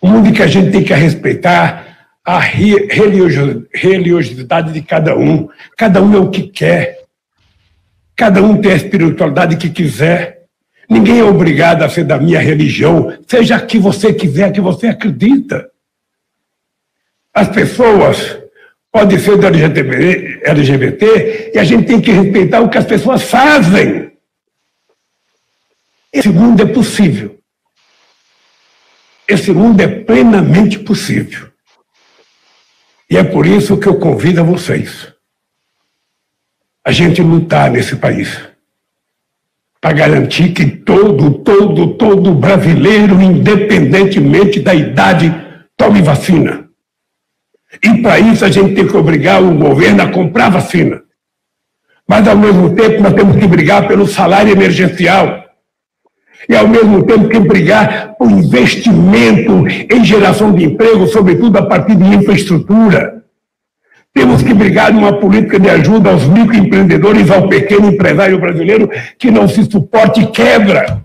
O 0.00 0.08
mundo 0.08 0.32
que 0.32 0.42
a 0.42 0.48
gente 0.48 0.72
tem 0.72 0.82
que 0.82 0.92
respeitar 0.92 2.08
a 2.24 2.40
religiosidade 2.40 4.72
de 4.72 4.82
cada 4.82 5.16
um. 5.16 5.48
Cada 5.78 6.02
um 6.02 6.12
é 6.14 6.18
o 6.18 6.30
que 6.30 6.48
quer. 6.48 6.98
Cada 8.16 8.42
um 8.42 8.60
tem 8.60 8.72
a 8.72 8.76
espiritualidade 8.76 9.56
que 9.56 9.70
quiser. 9.70 10.41
Ninguém 10.88 11.20
é 11.20 11.24
obrigado 11.24 11.82
a 11.82 11.88
ser 11.88 12.04
da 12.04 12.18
minha 12.18 12.40
religião, 12.40 13.16
seja 13.26 13.60
que 13.60 13.78
você 13.78 14.12
quiser, 14.12 14.52
que 14.52 14.60
você 14.60 14.88
acredita. 14.88 15.70
As 17.32 17.48
pessoas 17.48 18.38
podem 18.90 19.18
ser 19.18 19.38
do 19.38 19.46
LGBT, 19.46 20.40
LGBT 20.44 21.52
e 21.54 21.58
a 21.58 21.64
gente 21.64 21.86
tem 21.86 22.00
que 22.00 22.12
respeitar 22.12 22.60
o 22.60 22.68
que 22.68 22.78
as 22.78 22.84
pessoas 22.84 23.22
fazem. 23.22 24.12
Esse 26.12 26.28
mundo 26.28 26.62
é 26.62 26.66
possível. 26.66 27.38
Esse 29.26 29.50
mundo 29.50 29.80
é 29.80 29.88
plenamente 29.88 30.78
possível. 30.78 31.50
E 33.08 33.16
é 33.16 33.24
por 33.24 33.46
isso 33.46 33.78
que 33.78 33.86
eu 33.86 33.98
convido 33.98 34.40
a 34.40 34.44
vocês 34.44 35.10
a 36.84 36.90
gente 36.90 37.22
lutar 37.22 37.70
nesse 37.70 37.96
país 37.96 38.51
para 39.82 39.94
garantir 39.94 40.50
que 40.50 40.64
todo, 40.64 41.40
todo, 41.40 41.94
todo 41.94 42.32
brasileiro, 42.32 43.20
independentemente 43.20 44.60
da 44.60 44.72
idade, 44.72 45.34
tome 45.76 46.00
vacina. 46.00 46.68
E 47.82 48.00
para 48.00 48.20
isso 48.20 48.44
a 48.44 48.48
gente 48.48 48.76
tem 48.76 48.86
que 48.86 48.96
obrigar 48.96 49.42
o 49.42 49.52
governo 49.58 50.04
a 50.04 50.08
comprar 50.08 50.50
vacina. 50.50 51.02
Mas, 52.06 52.28
ao 52.28 52.36
mesmo 52.36 52.76
tempo, 52.76 53.02
nós 53.02 53.12
temos 53.12 53.36
que 53.36 53.46
brigar 53.48 53.88
pelo 53.88 54.06
salário 54.06 54.52
emergencial 54.52 55.46
e, 56.48 56.54
ao 56.54 56.68
mesmo 56.68 57.02
tempo, 57.04 57.28
que 57.28 57.40
brigar 57.40 58.14
por 58.16 58.30
investimento 58.30 59.66
em 59.66 60.04
geração 60.04 60.52
de 60.52 60.64
emprego, 60.64 61.08
sobretudo 61.08 61.58
a 61.58 61.66
partir 61.66 61.96
de 61.96 62.04
infraestrutura. 62.04 63.21
Temos 64.14 64.42
que 64.42 64.52
brigar 64.52 64.92
numa 64.92 65.14
política 65.14 65.58
de 65.58 65.70
ajuda 65.70 66.10
aos 66.10 66.24
microempreendedores, 66.24 67.30
ao 67.30 67.48
pequeno 67.48 67.88
empresário 67.88 68.38
brasileiro 68.38 68.90
que 69.18 69.30
não 69.30 69.48
se 69.48 69.64
suporte 69.64 70.20
e 70.20 70.26
quebra. 70.26 71.02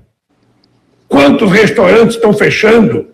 Quantos 1.08 1.52
restaurantes 1.52 2.16
estão 2.16 2.34
fechando? 2.34 3.08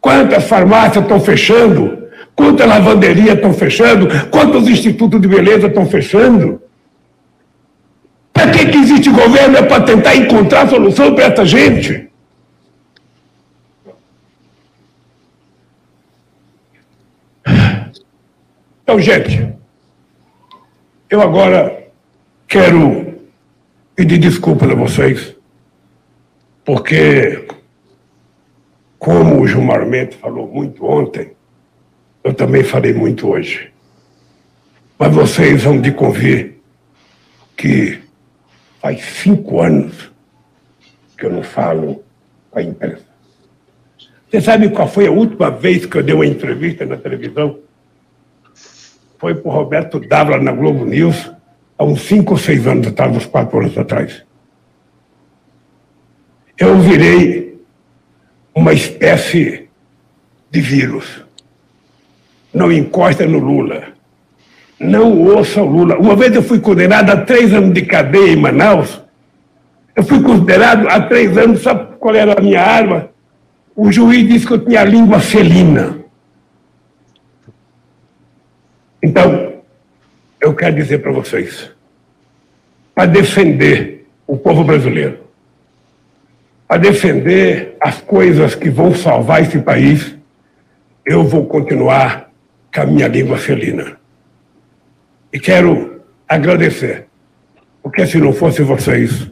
Quantas 0.00 0.44
farmácias 0.44 1.04
estão 1.04 1.20
fechando? 1.20 1.98
Quantas 2.34 2.66
lavanderias 2.66 3.34
estão 3.34 3.52
fechando? 3.52 4.08
Quantos 4.30 4.66
institutos 4.66 5.20
de 5.20 5.28
beleza 5.28 5.66
estão 5.66 5.86
fechando? 5.86 6.60
Para 8.32 8.50
que, 8.50 8.66
que 8.66 8.78
existe 8.78 9.10
governo? 9.10 9.58
É 9.58 9.62
para 9.62 9.82
tentar 9.82 10.16
encontrar 10.16 10.68
solução 10.68 11.14
para 11.14 11.26
essa 11.26 11.44
gente. 11.44 12.08
Então, 18.82 19.00
gente, 19.00 19.54
eu 21.08 21.20
agora 21.20 21.88
quero 22.48 23.20
pedir 23.94 24.18
desculpas 24.18 24.70
a 24.70 24.74
vocês, 24.74 25.36
porque, 26.64 27.46
como 28.98 29.40
o 29.40 29.46
Gilmar 29.46 29.86
Mendes 29.86 30.16
falou 30.16 30.46
muito 30.46 30.84
ontem, 30.84 31.32
eu 32.22 32.34
também 32.34 32.62
falei 32.62 32.92
muito 32.92 33.28
hoje. 33.28 33.72
Mas 34.98 35.14
vocês 35.14 35.64
vão 35.64 35.80
de 35.80 35.92
convir 35.92 36.58
que 37.56 38.02
Faz 38.82 39.00
cinco 39.00 39.60
anos 39.60 40.10
que 41.16 41.24
eu 41.24 41.30
não 41.30 41.44
falo 41.44 42.02
com 42.50 42.58
a 42.58 42.62
imprensa. 42.62 43.06
Você 44.28 44.40
sabe 44.40 44.70
qual 44.70 44.88
foi 44.88 45.06
a 45.06 45.12
última 45.12 45.52
vez 45.52 45.86
que 45.86 45.96
eu 45.96 46.02
dei 46.02 46.12
uma 46.12 46.26
entrevista 46.26 46.84
na 46.84 46.96
televisão? 46.96 47.60
Foi 49.22 49.36
para 49.36 49.52
o 49.52 49.54
Roberto 49.54 50.00
Dávila 50.00 50.38
na 50.38 50.50
Globo 50.50 50.84
News, 50.84 51.30
há 51.78 51.84
uns 51.84 52.02
cinco 52.02 52.32
ou 52.32 52.38
seis 52.38 52.66
anos 52.66 52.88
atrás, 52.88 53.16
uns 53.16 53.24
quatro 53.24 53.56
anos 53.60 53.78
atrás. 53.78 54.24
Eu 56.58 56.76
virei 56.80 57.56
uma 58.52 58.72
espécie 58.72 59.68
de 60.50 60.60
vírus. 60.60 61.24
Não 62.52 62.72
encosta 62.72 63.24
no 63.24 63.38
Lula 63.38 63.92
não 64.80 65.16
ouça 65.22 65.62
o 65.62 65.66
Lula. 65.66 65.96
Uma 65.96 66.16
vez 66.16 66.34
eu 66.34 66.42
fui 66.42 66.58
condenado 66.58 67.10
a 67.10 67.16
três 67.18 67.54
anos 67.54 67.72
de 67.72 67.82
cadeia 67.82 68.32
em 68.32 68.36
Manaus. 68.36 69.00
Eu 69.94 70.02
fui 70.02 70.20
considerado 70.20 70.88
a 70.88 71.00
três 71.00 71.38
anos, 71.38 71.62
sabe 71.62 71.96
qual 72.00 72.16
era 72.16 72.36
a 72.36 72.42
minha 72.42 72.60
arma? 72.60 73.10
O 73.76 73.92
juiz 73.92 74.28
disse 74.28 74.44
que 74.44 74.54
eu 74.54 74.58
tinha 74.58 74.80
a 74.80 74.84
língua 74.84 75.20
felina. 75.20 76.01
Então, 79.02 79.54
eu 80.40 80.54
quero 80.54 80.76
dizer 80.76 80.98
para 80.98 81.10
vocês, 81.10 81.70
para 82.94 83.06
defender 83.06 84.06
o 84.26 84.36
povo 84.36 84.62
brasileiro, 84.62 85.18
para 86.68 86.78
defender 86.78 87.76
as 87.80 88.00
coisas 88.00 88.54
que 88.54 88.70
vão 88.70 88.94
salvar 88.94 89.42
esse 89.42 89.58
país, 89.58 90.16
eu 91.04 91.24
vou 91.24 91.46
continuar 91.46 92.30
com 92.72 92.80
a 92.80 92.86
minha 92.86 93.08
língua 93.08 93.36
felina. 93.36 93.96
E 95.32 95.40
quero 95.40 96.00
agradecer, 96.28 97.06
porque 97.82 98.06
se 98.06 98.18
não 98.18 98.32
fosse 98.32 98.62
vocês, 98.62 99.30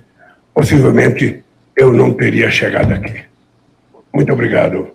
possivelmente 0.52 1.42
eu 1.76 1.92
não 1.92 2.12
teria 2.12 2.50
chegado 2.50 2.92
aqui. 2.92 3.22
Muito 4.12 4.32
obrigado. 4.32 4.90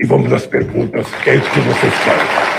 E 0.00 0.06
vamos 0.06 0.32
às 0.32 0.46
perguntas, 0.46 1.06
que 1.22 1.30
é 1.30 1.36
isso 1.36 1.50
que 1.50 1.60
vocês 1.60 1.94
querem. 2.02 2.51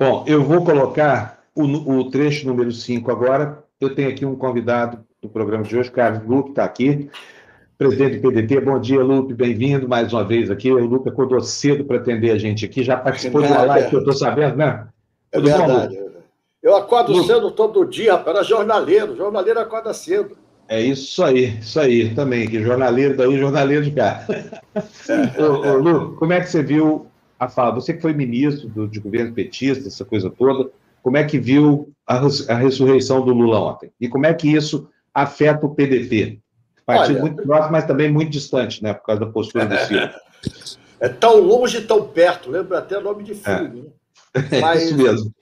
Bom, 0.00 0.24
eu 0.26 0.42
vou 0.42 0.64
colocar 0.64 1.40
o, 1.54 1.62
o 1.62 2.10
trecho 2.10 2.46
número 2.46 2.72
5 2.72 3.10
agora. 3.10 3.62
Eu 3.78 3.94
tenho 3.94 4.08
aqui 4.08 4.24
um 4.24 4.34
convidado 4.34 5.04
do 5.20 5.28
programa 5.28 5.62
de 5.62 5.76
hoje, 5.76 5.90
Carlos 5.90 6.26
Luque, 6.26 6.50
está 6.50 6.64
aqui 6.64 7.10
presidente 7.76 8.16
do 8.16 8.28
PDT. 8.28 8.60
Bom 8.62 8.80
dia, 8.80 9.02
Lupe, 9.02 9.34
bem-vindo 9.34 9.86
mais 9.86 10.10
uma 10.10 10.24
vez 10.24 10.50
aqui. 10.50 10.72
O 10.72 10.86
Lupe 10.86 11.10
acordou 11.10 11.38
cedo 11.42 11.84
para 11.84 11.98
atender 11.98 12.30
a 12.30 12.38
gente 12.38 12.64
aqui, 12.64 12.82
já 12.82 12.96
participou 12.96 13.42
é 13.42 13.46
de 13.46 13.52
uma 13.52 13.62
live 13.62 13.90
que 13.90 13.96
eu 13.96 13.98
estou 13.98 14.14
sabendo, 14.14 14.56
né? 14.56 14.86
É 15.32 15.36
Tudo 15.36 15.48
verdade. 15.50 15.96
Bom, 15.98 16.10
eu 16.62 16.76
acordo 16.76 17.12
Lupe? 17.12 17.26
cedo 17.26 17.50
todo 17.50 17.84
dia, 17.84 18.12
rapaz, 18.12 18.36
era 18.36 18.44
jornaleiro, 18.44 19.14
jornaleiro 19.14 19.60
acorda 19.60 19.92
cedo. 19.92 20.34
É 20.66 20.80
isso 20.80 21.22
aí, 21.22 21.58
isso 21.58 21.78
aí 21.78 22.14
também, 22.14 22.48
que 22.48 22.62
jornaleiro 22.62 23.18
daí, 23.18 23.38
jornaleiro 23.38 23.84
de 23.84 23.90
cá. 23.90 24.26
ô, 25.38 25.68
ô, 25.68 25.74
Lu, 25.76 26.16
como 26.16 26.32
é 26.32 26.40
que 26.40 26.50
você 26.50 26.62
viu 26.62 27.09
a 27.40 27.48
fala? 27.48 27.74
Você 27.74 27.94
que 27.94 28.02
foi 28.02 28.12
ministro 28.12 28.68
do, 28.68 28.86
de 28.86 29.00
governo 29.00 29.34
petista, 29.34 29.88
essa 29.88 30.04
coisa 30.04 30.28
toda, 30.28 30.70
como 31.02 31.16
é 31.16 31.24
que 31.24 31.38
viu 31.38 31.90
a, 32.06 32.18
a 32.48 32.54
ressurreição 32.54 33.24
do 33.24 33.32
Lula 33.32 33.58
ontem? 33.58 33.90
E 33.98 34.06
como 34.08 34.26
é 34.26 34.34
que 34.34 34.54
isso 34.54 34.88
afeta 35.14 35.64
o 35.64 35.74
PDT? 35.74 36.38
Partido 36.84 37.14
Olha, 37.14 37.22
muito 37.22 37.42
próximo, 37.42 37.72
mas 37.72 37.86
também 37.86 38.12
muito 38.12 38.30
distante, 38.30 38.82
né? 38.82 38.92
Por 38.92 39.06
causa 39.06 39.24
da 39.24 39.32
postura 39.32 39.64
do 39.66 39.76
Ciro. 39.78 40.10
É 41.02 41.08
tão 41.08 41.40
longe 41.40 41.78
e 41.78 41.80
tão 41.80 42.06
perto, 42.08 42.50
lembra 42.50 42.76
até 42.76 42.98
o 42.98 43.00
nome 43.00 43.24
de 43.24 43.34
filme. 43.34 43.90
É. 44.34 44.38
Né? 44.38 44.60
Mas, 44.60 44.82
Isso 44.82 44.98
mesmo. 44.98 45.34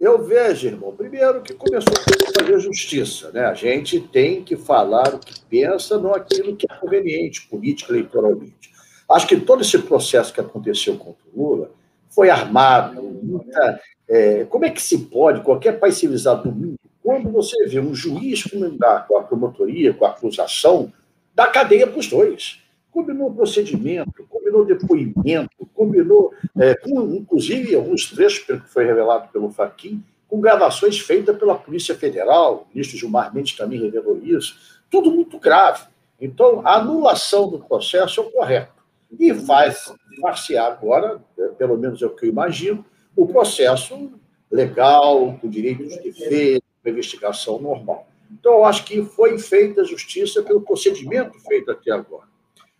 Eu 0.00 0.24
vejo, 0.24 0.66
irmão, 0.66 0.96
primeiro 0.96 1.42
que 1.42 1.52
começou 1.52 1.92
a 1.92 2.40
fazer 2.40 2.58
justiça, 2.58 3.30
né? 3.30 3.44
A 3.44 3.52
gente 3.52 4.00
tem 4.00 4.42
que 4.42 4.56
falar 4.56 5.14
o 5.14 5.18
que 5.18 5.38
pensa, 5.42 5.98
não 5.98 6.14
aquilo 6.14 6.56
que 6.56 6.66
é 6.70 6.74
conveniente, 6.74 7.46
política, 7.48 7.92
eleitoralmente. 7.92 8.72
Acho 9.14 9.28
que 9.28 9.36
todo 9.36 9.62
esse 9.62 9.78
processo 9.78 10.32
que 10.32 10.40
aconteceu 10.40 10.96
contra 10.96 11.22
o 11.32 11.40
Lula 11.40 11.70
foi 12.10 12.30
armado. 12.30 13.00
Muita, 13.00 13.80
é, 14.08 14.44
como 14.44 14.64
é 14.64 14.70
que 14.70 14.82
se 14.82 14.98
pode, 15.06 15.40
qualquer 15.42 15.78
país 15.78 15.94
civilizado 15.94 16.50
do 16.50 16.52
mundo, 16.52 16.74
quando 17.00 17.30
você 17.30 17.64
vê 17.68 17.78
um 17.78 17.94
juiz 17.94 18.42
comandar 18.42 19.06
com 19.06 19.16
a 19.16 19.22
promotoria, 19.22 19.94
com 19.94 20.04
a 20.04 20.08
acusação, 20.08 20.92
dá 21.32 21.46
cadeia 21.46 21.86
para 21.86 22.00
os 22.00 22.08
dois. 22.08 22.60
Combinou 22.90 23.32
procedimento, 23.32 24.26
combinou 24.28 24.64
depoimento, 24.64 25.64
combinou, 25.72 26.32
é, 26.58 26.74
com, 26.74 27.14
inclusive, 27.14 27.76
alguns 27.76 28.10
trechos 28.10 28.44
que 28.44 28.56
foi 28.68 28.84
revelado 28.84 29.28
pelo 29.28 29.48
Faquin, 29.48 30.02
com 30.26 30.40
gravações 30.40 30.98
feitas 30.98 31.38
pela 31.38 31.54
Polícia 31.54 31.94
Federal, 31.94 32.66
o 32.66 32.74
ministro 32.74 32.98
Gilmar 32.98 33.32
Mendes 33.32 33.56
também 33.56 33.80
revelou 33.80 34.18
isso, 34.24 34.80
tudo 34.90 35.12
muito 35.12 35.38
grave. 35.38 35.84
Então, 36.20 36.62
a 36.64 36.78
anulação 36.78 37.48
do 37.48 37.60
processo 37.60 38.20
é 38.20 38.24
o 38.24 38.30
correto. 38.32 38.73
E 39.18 39.32
vai 39.32 39.72
far-se 40.20 40.56
agora, 40.56 41.22
é, 41.38 41.48
pelo 41.48 41.76
menos 41.76 42.00
é 42.02 42.06
o 42.06 42.10
que 42.10 42.26
eu 42.26 42.30
imagino, 42.30 42.84
o 43.16 43.26
processo 43.26 44.12
legal, 44.50 45.38
com 45.40 45.48
direito 45.48 45.86
de 45.86 46.00
defesa, 46.00 46.62
uma 46.84 46.90
investigação 46.90 47.60
normal. 47.60 48.06
Então, 48.30 48.54
eu 48.54 48.64
acho 48.64 48.84
que 48.84 49.02
foi 49.02 49.38
feita 49.38 49.82
a 49.82 49.84
justiça 49.84 50.42
pelo 50.42 50.60
procedimento 50.60 51.38
feito 51.40 51.70
até 51.70 51.92
agora. 51.92 52.28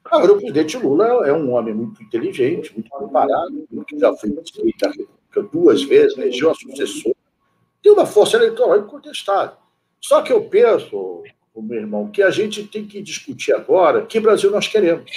Agora, 0.04 0.32
o 0.32 0.36
presidente 0.36 0.76
Lula 0.76 1.26
é 1.26 1.32
um 1.32 1.52
homem 1.52 1.74
muito 1.74 2.02
inteligente, 2.02 2.72
muito 2.74 2.90
preparado, 2.90 3.66
que 3.86 3.98
já 3.98 4.14
foi 4.14 4.30
da 4.30 4.88
República 4.88 5.42
duas 5.52 5.82
vezes, 5.82 6.16
elegeu 6.16 6.50
a 6.50 6.54
sucessora, 6.54 7.16
tem 7.82 7.92
uma 7.92 8.06
força 8.06 8.36
eleitoral 8.36 8.78
incontestável. 8.78 9.56
Só 10.00 10.22
que 10.22 10.32
eu 10.32 10.44
penso, 10.44 11.22
meu 11.56 11.80
irmão, 11.80 12.10
que 12.10 12.22
a 12.22 12.30
gente 12.30 12.64
tem 12.64 12.86
que 12.86 13.00
discutir 13.00 13.52
agora 13.54 14.04
que 14.04 14.20
Brasil 14.20 14.50
nós 14.50 14.68
queremos. 14.68 15.10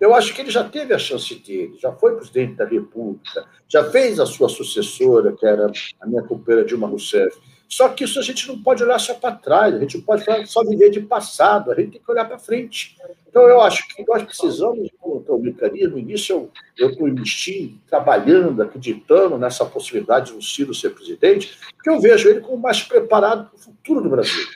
Eu 0.00 0.14
acho 0.14 0.34
que 0.34 0.40
ele 0.40 0.50
já 0.50 0.64
teve 0.64 0.92
a 0.92 0.98
chance 0.98 1.34
dele, 1.34 1.76
já 1.80 1.92
foi 1.92 2.16
presidente 2.16 2.54
da 2.54 2.64
República, 2.64 3.46
já 3.68 3.84
fez 3.90 4.18
a 4.18 4.26
sua 4.26 4.48
sucessora, 4.48 5.32
que 5.32 5.46
era 5.46 5.70
a 6.00 6.06
minha 6.06 6.22
companheira 6.22 6.66
Dilma 6.66 6.88
Rousseff. 6.88 7.36
Só 7.68 7.88
que 7.88 8.04
isso 8.04 8.18
a 8.18 8.22
gente 8.22 8.46
não 8.46 8.62
pode 8.62 8.82
olhar 8.82 8.98
só 8.98 9.14
para 9.14 9.34
trás, 9.34 9.74
a 9.74 9.78
gente 9.78 9.96
não 9.96 10.04
pode 10.04 10.24
só 10.46 10.62
viver 10.64 10.90
de 10.90 11.00
passado, 11.00 11.72
a 11.72 11.74
gente 11.74 11.92
tem 11.92 12.00
que 12.00 12.10
olhar 12.10 12.24
para 12.24 12.38
frente. 12.38 12.96
Então, 13.28 13.42
eu 13.48 13.60
acho 13.60 13.88
que 13.88 14.04
nós 14.06 14.22
precisamos 14.22 14.86
encontrar 14.86 15.34
o 15.34 15.40
mecanismo. 15.40 15.98
Início, 15.98 16.50
eu 16.78 16.90
estou 16.90 17.08
investindo, 17.08 17.80
trabalhando, 17.88 18.62
acreditando 18.62 19.36
nessa 19.38 19.64
possibilidade 19.64 20.32
do 20.32 20.42
Ciro 20.42 20.72
ser 20.72 20.90
presidente, 20.90 21.58
porque 21.74 21.90
eu 21.90 22.00
vejo 22.00 22.28
ele 22.28 22.40
como 22.40 22.58
mais 22.58 22.82
preparado 22.82 23.48
para 23.48 23.56
o 23.56 23.58
futuro 23.58 24.02
do 24.02 24.08
Brasil 24.08 24.46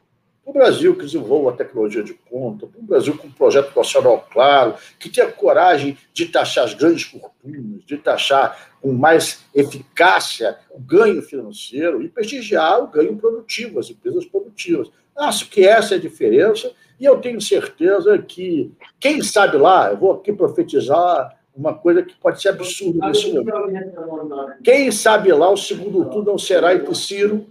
um 0.49 0.53
Brasil 0.53 0.97
que 0.97 1.05
desenvolva 1.05 1.51
a 1.51 1.57
tecnologia 1.57 2.03
de 2.03 2.15
ponta, 2.15 2.67
um 2.79 2.87
Brasil 2.87 3.17
com 3.17 3.27
um 3.27 3.31
projeto 3.31 3.77
nacional 3.77 4.27
claro, 4.33 4.75
que 4.99 5.11
tenha 5.11 5.31
coragem 5.31 5.99
de 6.15 6.27
taxar 6.27 6.65
as 6.65 6.73
grandes 6.73 7.03
fortunas, 7.03 7.85
de 7.85 7.99
taxar 7.99 8.71
com 8.81 8.93
mais 8.93 9.45
eficácia 9.55 10.57
o 10.71 10.81
ganho 10.81 11.21
financeiro 11.21 12.03
e 12.03 12.09
prestigiar 12.09 12.83
o 12.83 12.87
ganho 12.87 13.15
produtivo, 13.17 13.79
as 13.79 13.91
empresas 13.91 14.25
produtivas. 14.25 14.91
Acho 15.15 15.51
que 15.51 15.67
essa 15.67 15.95
é 15.95 15.99
a 15.99 16.01
diferença 16.01 16.73
e 16.99 17.05
eu 17.05 17.21
tenho 17.21 17.41
certeza 17.41 18.17
que, 18.17 18.73
quem 18.99 19.23
sabe 19.23 19.59
lá, 19.59 19.91
eu 19.91 19.99
vou 19.99 20.13
aqui 20.13 20.33
profetizar 20.33 21.37
uma 21.55 21.75
coisa 21.75 22.03
que 22.03 22.15
pode 22.15 22.41
ser 22.41 22.51
absurda 22.51 23.09
nesse 23.09 23.33
momento. 23.33 24.63
Quem 24.65 24.91
sabe 24.91 25.31
lá 25.33 25.51
o 25.51 25.57
segundo 25.57 26.07
turno 26.07 26.33
não 26.33 26.39
será 26.39 26.75
entre 26.75 26.95
Ciro 26.95 27.47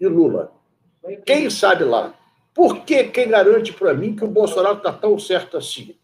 e 0.00 0.06
Lula. 0.08 0.50
Quem 1.24 1.48
sabe 1.48 1.84
lá? 1.84 2.14
Por 2.54 2.84
que 2.84 3.04
quem 3.04 3.28
garante 3.28 3.72
para 3.72 3.94
mim 3.94 4.14
que 4.14 4.24
o 4.24 4.28
Bolsonaro 4.28 4.78
está 4.78 4.92
tão 4.92 5.18
certo 5.18 5.56
assim? 5.56 5.94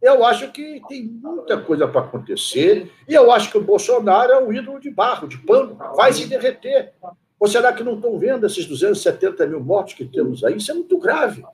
Eu 0.00 0.24
acho 0.24 0.50
que 0.50 0.80
tem 0.88 1.04
muita 1.04 1.58
coisa 1.58 1.86
para 1.86 2.00
acontecer 2.00 2.90
e 3.06 3.12
eu 3.12 3.30
acho 3.30 3.50
que 3.50 3.58
o 3.58 3.62
Bolsonaro 3.62 4.32
é 4.32 4.42
um 4.42 4.52
ídolo 4.52 4.80
de 4.80 4.90
barro, 4.90 5.28
de 5.28 5.36
pano, 5.38 5.76
vai 5.94 6.12
se 6.12 6.26
derreter. 6.26 6.92
Ou 7.38 7.46
será 7.46 7.72
que 7.72 7.84
não 7.84 7.94
estão 7.94 8.18
vendo 8.18 8.46
esses 8.46 8.64
270 8.64 9.46
mil 9.46 9.60
mortos 9.60 9.94
que 9.94 10.04
temos 10.04 10.42
aí? 10.42 10.56
Isso 10.56 10.70
é 10.70 10.74
muito 10.74 10.98
grave. 10.98 11.44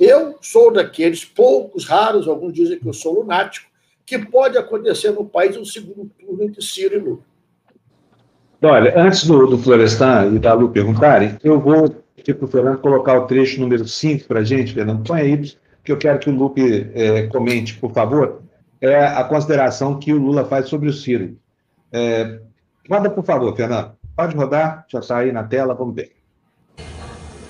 Eu 0.00 0.36
sou 0.40 0.72
daqueles 0.72 1.24
poucos, 1.24 1.84
raros, 1.84 2.28
alguns 2.28 2.52
dizem 2.52 2.78
que 2.78 2.86
eu 2.86 2.92
sou 2.92 3.20
lunático, 3.20 3.70
que 4.04 4.18
pode 4.18 4.56
acontecer 4.56 5.10
no 5.10 5.24
país 5.24 5.56
um 5.56 5.64
segundo 5.64 6.10
turno 6.18 6.44
entre 6.44 6.62
Ciro 6.62 6.94
e 6.94 6.98
Lula. 6.98 7.20
Olha, 8.62 8.94
antes 8.96 9.24
do, 9.26 9.46
do 9.46 9.58
Florestan 9.58 10.32
e 10.34 10.38
da 10.38 10.52
Lu 10.54 10.70
perguntarem, 10.70 11.36
eu 11.42 11.60
vou 11.60 11.94
pedir 12.26 12.34
para 12.34 12.44
o 12.44 12.48
Fernando 12.48 12.78
colocar 12.78 13.18
o 13.18 13.26
trecho 13.26 13.60
número 13.60 13.86
5 13.86 14.26
para 14.26 14.40
a 14.40 14.44
gente, 14.44 14.74
Fernando. 14.74 15.06
Põe 15.06 15.20
aí, 15.20 15.56
que 15.84 15.92
eu 15.92 15.96
quero 15.96 16.18
que 16.18 16.28
o 16.28 16.34
Lupe 16.34 16.90
é, 16.92 17.26
comente, 17.28 17.74
por 17.74 17.92
favor. 17.92 18.42
É 18.80 18.98
a 18.98 19.22
consideração 19.24 19.98
que 19.98 20.12
o 20.12 20.18
Lula 20.18 20.44
faz 20.44 20.68
sobre 20.68 20.88
o 20.88 20.92
Ciro. 20.92 21.36
É, 21.92 22.40
roda, 22.90 23.08
por 23.08 23.24
favor, 23.24 23.54
Fernando. 23.54 23.92
Pode 24.16 24.34
rodar, 24.34 24.84
já 24.88 24.98
está 24.98 25.18
aí 25.18 25.30
na 25.30 25.44
tela, 25.44 25.74
vamos 25.74 25.94
ver. 25.94 26.12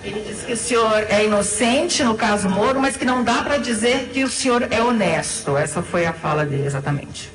Ele 0.05 0.21
disse 0.21 0.47
que 0.47 0.53
o 0.53 0.57
senhor 0.57 1.05
é 1.09 1.25
inocente 1.25 2.05
no 2.05 2.15
caso 2.15 2.49
Moro, 2.49 2.81
mas 2.81 2.97
que 2.97 3.05
não 3.05 3.25
dá 3.25 3.43
para 3.43 3.59
dizer 3.59 4.11
que 4.11 4.23
o 4.23 4.29
senhor 4.29 4.69
é 4.71 4.81
honesto. 4.81 5.57
Essa 5.57 5.83
foi 5.83 6.07
a 6.07 6.13
fala 6.13 6.45
dele, 6.45 6.67
exatamente. 6.67 7.33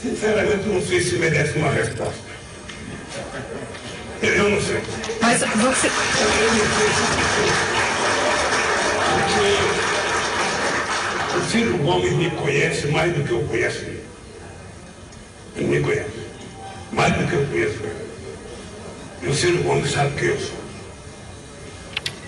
Sinceramente, 0.00 0.68
não 0.68 0.80
sei 0.82 1.00
se 1.00 1.16
merece 1.16 1.58
uma 1.58 1.70
resposta. 1.70 2.34
Eu 4.28 4.50
não 4.50 4.60
sei. 4.60 4.80
Mas 5.20 5.40
você. 5.40 5.90
Porque 9.12 9.54
o 11.36 11.50
Ciro 11.50 11.78
Gomes 11.78 12.12
me 12.12 12.30
conhece 12.30 12.86
mais 12.88 13.12
do 13.14 13.22
que 13.22 13.32
eu 13.32 13.42
conheço 13.44 13.78
ele. 13.80 14.02
Ele 15.56 15.66
me 15.66 15.80
conhece. 15.80 16.24
Mais 16.92 17.14
do 17.16 17.26
que 17.26 17.34
eu 17.34 17.46
conheço 17.46 17.78
ele. 17.82 18.04
E 19.22 19.28
o 19.28 19.34
Ciro 19.34 19.62
Gomes 19.62 19.92
sabe 19.92 20.18
quem 20.18 20.28
eu 20.28 20.38
sou. 20.40 20.64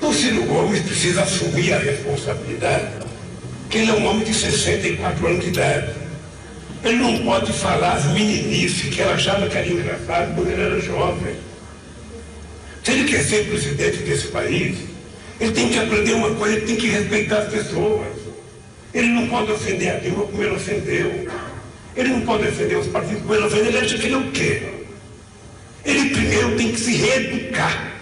O 0.08 0.12
Ciro 0.12 0.44
Gomes 0.44 0.82
precisa 0.82 1.22
assumir 1.22 1.72
a 1.72 1.78
responsabilidade, 1.78 2.92
que 3.70 3.78
ele 3.78 3.90
é 3.90 3.94
um 3.94 4.06
homem 4.06 4.24
de 4.24 4.34
64 4.34 5.26
anos 5.26 5.44
de 5.44 5.48
idade. 5.48 5.94
Ele 6.84 6.98
não 6.98 7.24
pode 7.24 7.52
falar 7.52 7.94
as 7.94 8.04
meninices 8.06 8.94
que 8.94 9.00
ela 9.00 9.14
achava 9.14 9.48
que 9.48 9.56
era 9.56 9.66
engraçado 9.66 10.34
quando 10.34 10.50
ele 10.50 10.62
era 10.62 10.78
jovem. 10.80 11.45
Ele 12.96 13.04
quer 13.04 13.22
ser 13.22 13.44
presidente 13.44 13.98
desse 13.98 14.28
país, 14.28 14.78
ele 15.38 15.52
tem 15.52 15.68
que 15.68 15.78
aprender 15.78 16.14
uma 16.14 16.30
coisa, 16.30 16.56
ele 16.56 16.66
tem 16.66 16.76
que 16.76 16.88
respeitar 16.88 17.40
as 17.40 17.52
pessoas. 17.52 18.06
Ele 18.94 19.08
não 19.08 19.28
pode 19.28 19.52
ofender 19.52 19.94
a 19.94 19.98
Dilma 19.98 20.24
como 20.24 20.42
ele 20.42 20.56
ofendeu. 20.56 21.28
Ele 21.94 22.08
não 22.08 22.22
pode 22.22 22.48
ofender 22.48 22.78
os 22.78 22.86
partidos 22.86 23.20
como 23.20 23.34
ele 23.34 23.44
ofendeu. 23.44 23.66
Ele 23.66 23.78
acha 23.78 23.98
que 23.98 24.06
ele 24.06 24.14
é 24.14 24.16
o 24.16 24.30
quê? 24.30 24.62
Ele 25.84 26.08
primeiro 26.08 26.56
tem 26.56 26.72
que 26.72 26.80
se 26.80 26.96
reeducar. 26.96 27.92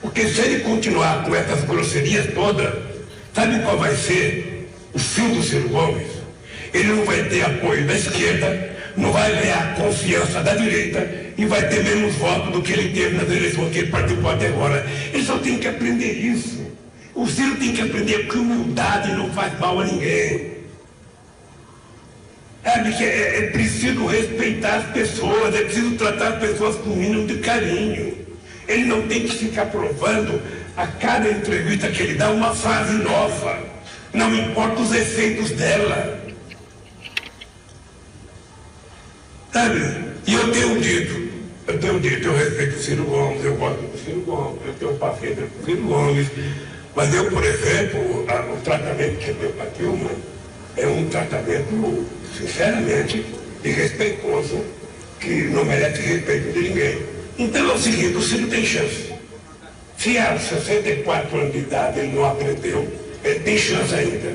Porque 0.00 0.28
se 0.28 0.40
ele 0.40 0.60
continuar 0.60 1.24
com 1.24 1.34
essas 1.34 1.64
grosserias 1.64 2.32
todas, 2.34 2.72
sabe 3.34 3.64
qual 3.64 3.78
vai 3.78 3.96
ser 3.96 4.68
o 4.94 4.98
fim 5.00 5.34
do 5.34 5.42
Ciro 5.42 5.68
Gomes? 5.70 6.06
Ele 6.72 6.92
não 6.92 7.04
vai 7.04 7.24
ter 7.24 7.42
apoio 7.42 7.84
da 7.84 7.94
esquerda, 7.94 8.76
não 8.96 9.10
vai 9.10 9.34
ganhar 9.34 9.74
confiança 9.74 10.40
da 10.40 10.54
direita 10.54 11.21
e 11.36 11.46
vai 11.46 11.66
ter 11.68 11.82
menos 11.82 12.14
votos 12.16 12.52
do 12.52 12.62
que 12.62 12.72
ele 12.72 12.92
teve 12.92 13.16
nas 13.16 13.30
eleições 13.30 13.72
que 13.72 13.78
ele 13.78 13.90
participou 13.90 14.30
até 14.30 14.48
agora. 14.48 14.86
Ele 15.12 15.24
só 15.24 15.38
tem 15.38 15.58
que 15.58 15.68
aprender 15.68 16.12
isso. 16.12 16.60
O 17.14 17.26
Ciro 17.26 17.56
tem 17.56 17.72
que 17.72 17.82
aprender 17.82 18.26
que 18.28 18.36
humildade 18.36 19.12
não 19.12 19.30
faz 19.32 19.58
mal 19.58 19.80
a 19.80 19.84
ninguém. 19.84 20.52
Que 22.96 23.04
é, 23.04 23.38
é 23.38 23.50
preciso 23.50 24.06
respeitar 24.06 24.76
as 24.76 24.84
pessoas, 24.92 25.54
é 25.54 25.62
preciso 25.62 25.92
tratar 25.96 26.28
as 26.28 26.38
pessoas 26.38 26.76
com 26.76 26.90
um 26.90 26.96
mínimo 26.96 27.26
de 27.26 27.38
carinho. 27.38 28.16
Ele 28.68 28.84
não 28.84 29.02
tem 29.08 29.22
que 29.22 29.34
ficar 29.34 29.66
provando 29.66 30.40
a 30.76 30.86
cada 30.86 31.30
entrevista 31.30 31.88
que 31.88 32.02
ele 32.02 32.14
dá 32.14 32.30
uma 32.30 32.54
frase 32.54 32.94
nova. 32.94 33.58
Não 34.12 34.34
importa 34.34 34.80
os 34.80 34.92
efeitos 34.92 35.50
dela. 35.52 36.22
Sabe? 39.52 40.11
E 40.26 40.34
eu 40.34 40.52
tenho 40.52 40.80
dito, 40.80 41.28
eu 41.66 41.78
tenho 41.78 42.00
dito, 42.00 42.28
eu 42.28 42.36
respeito 42.36 42.76
o 42.76 42.80
Ciro 42.80 43.04
Gomes, 43.04 43.44
eu 43.44 43.56
gosto 43.56 43.80
do 43.80 44.04
Ciro 44.04 44.20
Gomes, 44.20 44.60
eu 44.66 44.74
tenho 44.74 44.94
paciência 44.94 45.44
com 45.46 45.62
o 45.62 45.64
Ciro 45.64 45.82
Gomes, 45.82 46.26
mas 46.94 47.14
eu, 47.14 47.30
por 47.30 47.44
exemplo, 47.44 48.22
o 48.22 48.60
tratamento 48.62 49.18
que 49.18 49.28
eu 49.30 49.34
tenho 49.34 49.52
para 49.52 49.66
Dilma 49.70 50.10
é 50.76 50.86
um 50.86 51.08
tratamento, 51.08 52.06
sinceramente, 52.38 53.24
irrespeitoso, 53.64 54.64
que 55.18 55.44
não 55.44 55.64
merece 55.64 56.02
respeito 56.02 56.52
de 56.52 56.68
ninguém. 56.68 56.98
Então 57.38 57.70
é 57.70 57.74
o 57.74 57.78
seguinte, 57.78 58.16
o 58.16 58.22
Ciro 58.22 58.46
tem 58.48 58.64
chance. 58.64 59.12
Se 59.98 60.18
há 60.18 60.38
64 60.38 61.36
anos 61.38 61.52
de 61.52 61.58
idade 61.58 62.00
ele 62.00 62.12
não 62.14 62.24
aprendeu, 62.24 62.86
ele 63.24 63.40
tem 63.40 63.58
chance 63.58 63.94
ainda. 63.94 64.34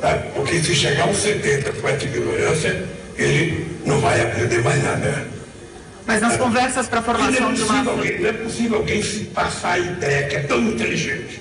Tá? 0.00 0.16
Porque 0.34 0.60
se 0.60 0.74
chegar 0.74 1.08
aos 1.08 1.18
70 1.18 1.72
com 1.72 1.88
essa 1.88 2.04
ignorância, 2.04 2.84
ele 3.16 3.66
não 3.84 4.00
vai 4.00 4.20
aprender 4.20 4.62
mais 4.62 4.82
nada. 4.82 5.26
Mas 6.06 6.20
nas 6.20 6.36
conversas 6.36 6.86
para 6.86 7.00
a 7.00 7.02
formação 7.02 7.50
é 7.50 7.54
de 7.54 7.62
uma. 7.62 7.90
Alguém, 7.90 8.20
não 8.20 8.28
é 8.28 8.32
possível 8.32 8.78
alguém 8.78 9.02
se 9.02 9.24
passar 9.24 9.72
a 9.72 9.78
ideia 9.78 10.28
que 10.28 10.36
é 10.36 10.40
tão 10.40 10.62
inteligente. 10.62 11.40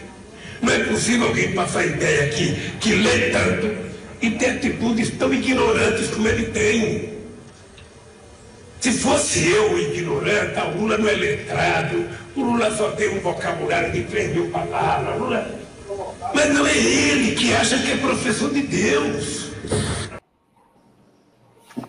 Não 0.62 0.72
é 0.72 0.80
possível 0.80 1.28
alguém 1.28 1.52
passar 1.52 1.80
a 1.80 1.86
ideia 1.86 2.30
que, 2.30 2.56
que 2.80 2.96
lê 2.96 3.30
tanto 3.32 3.76
e 4.22 4.32
ter 4.32 4.52
atitudes 4.52 5.12
tão 5.12 5.34
ignorantes 5.34 6.08
como 6.08 6.28
ele 6.28 6.46
tem. 6.46 7.14
Se 8.80 8.92
fosse 8.94 9.50
eu 9.50 9.78
ignorante, 9.78 10.60
o 10.60 10.80
Lula 10.80 10.98
não 10.98 11.10
é 11.10 11.14
letrado, 11.14 12.06
o 12.36 12.42
Lula 12.42 12.76
só 12.76 12.92
tem 12.92 13.10
um 13.10 13.20
vocabulário 13.20 13.92
de 13.92 14.04
3 14.04 14.34
mil 14.34 14.50
palavras. 14.50 15.20
Lula... 15.20 15.60
Mas 16.34 16.54
não 16.54 16.66
é 16.66 16.78
ele 16.78 17.36
que 17.36 17.54
acha 17.54 17.78
que 17.78 17.92
é 17.92 17.98
professor 17.98 18.50
de 18.52 18.62
Deus. 18.62 19.52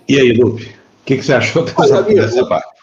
E 0.09 0.19
aí, 0.19 0.33
Lupe, 0.33 0.65
o 0.65 1.05
que, 1.07 1.17
que, 1.17 1.23
você 1.23 1.35
achou 1.35 1.65
dessa, 1.65 2.03
dessa 2.03 2.47
parte? 2.47 2.75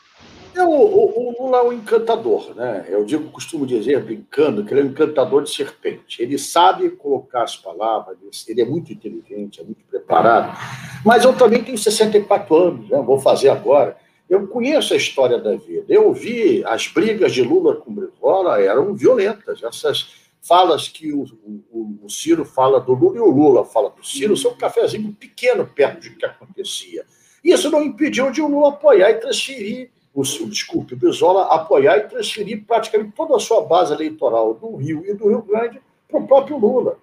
É, 0.56 0.64
o, 0.64 0.70
o, 0.70 1.36
Lula 1.40 1.60
é 1.60 1.62
um 1.64 1.74
encantador, 1.74 2.54
né? 2.56 2.86
Eu 2.90 3.06
digo, 3.06 3.30
costumo 3.30 3.66
dizer, 3.66 4.04
brincando, 4.04 4.66
que 4.66 4.74
ele 4.74 4.82
é 4.82 4.84
um 4.84 4.88
encantador 4.88 5.44
de 5.44 5.50
serpente. 5.50 6.22
Ele 6.22 6.38
sabe 6.38 6.90
colocar 6.90 7.44
as 7.44 7.56
palavras, 7.56 8.18
ele 8.48 8.62
é 8.62 8.66
muito 8.66 8.92
inteligente, 8.92 9.62
é 9.62 9.64
muito 9.64 9.84
preparado. 9.90 10.58
Mas 11.06 11.24
eu 11.24 11.34
também 11.34 11.64
tenho 11.64 11.78
64 11.78 12.56
anos, 12.56 12.90
né? 12.90 13.02
vou 13.02 13.20
fazer 13.20 13.50
agora. 13.50 13.98
Eu 14.30 14.48
conheço 14.48 14.94
a 14.94 14.98
história 14.98 15.38
da 15.38 15.56
vida. 15.56 15.86
Eu 15.90 16.14
vi 16.14 16.64
as 16.66 16.88
brigas 16.88 17.34
de 17.34 17.44
Lula 17.44 17.76
com 17.76 17.94
Brizola 17.94 18.62
eram 18.62 18.94
violentas. 18.94 19.62
Essas 19.62 20.21
falas 20.42 20.88
que 20.88 21.14
o, 21.14 21.24
o, 21.72 22.00
o, 22.04 22.10
Ciro 22.10 22.44
fala 22.44 22.80
do 22.80 22.94
Lula 22.94 23.18
e 23.18 23.20
o 23.20 23.30
Lula 23.30 23.64
fala 23.64 23.90
do 23.92 24.04
Ciro 24.04 24.36
são 24.36 24.52
um 24.52 24.58
cafezinho 24.58 25.14
pequeno 25.14 25.66
perto 25.68 26.10
do 26.10 26.16
que 26.16 26.26
acontecia. 26.26 27.06
Isso 27.44 27.70
não 27.70 27.82
impediu 27.82 28.32
de 28.32 28.42
o 28.42 28.48
Lula 28.48 28.70
apoiar 28.70 29.12
e 29.12 29.16
transferir 29.16 29.92
o, 30.14 30.24
desculpe, 30.24 30.94
o 30.94 30.98
Brizola 30.98 31.46
apoiar 31.46 31.98
e 31.98 32.08
transferir 32.08 32.66
praticamente 32.66 33.14
toda 33.16 33.36
a 33.36 33.40
sua 33.40 33.62
base 33.62 33.94
eleitoral 33.94 34.54
do 34.54 34.76
Rio 34.76 35.06
e 35.06 35.14
do 35.14 35.30
Rio 35.30 35.42
Grande 35.42 35.82
para 36.08 36.20
o 36.20 36.28
próprio 36.28 36.58
Lula. 36.58 36.98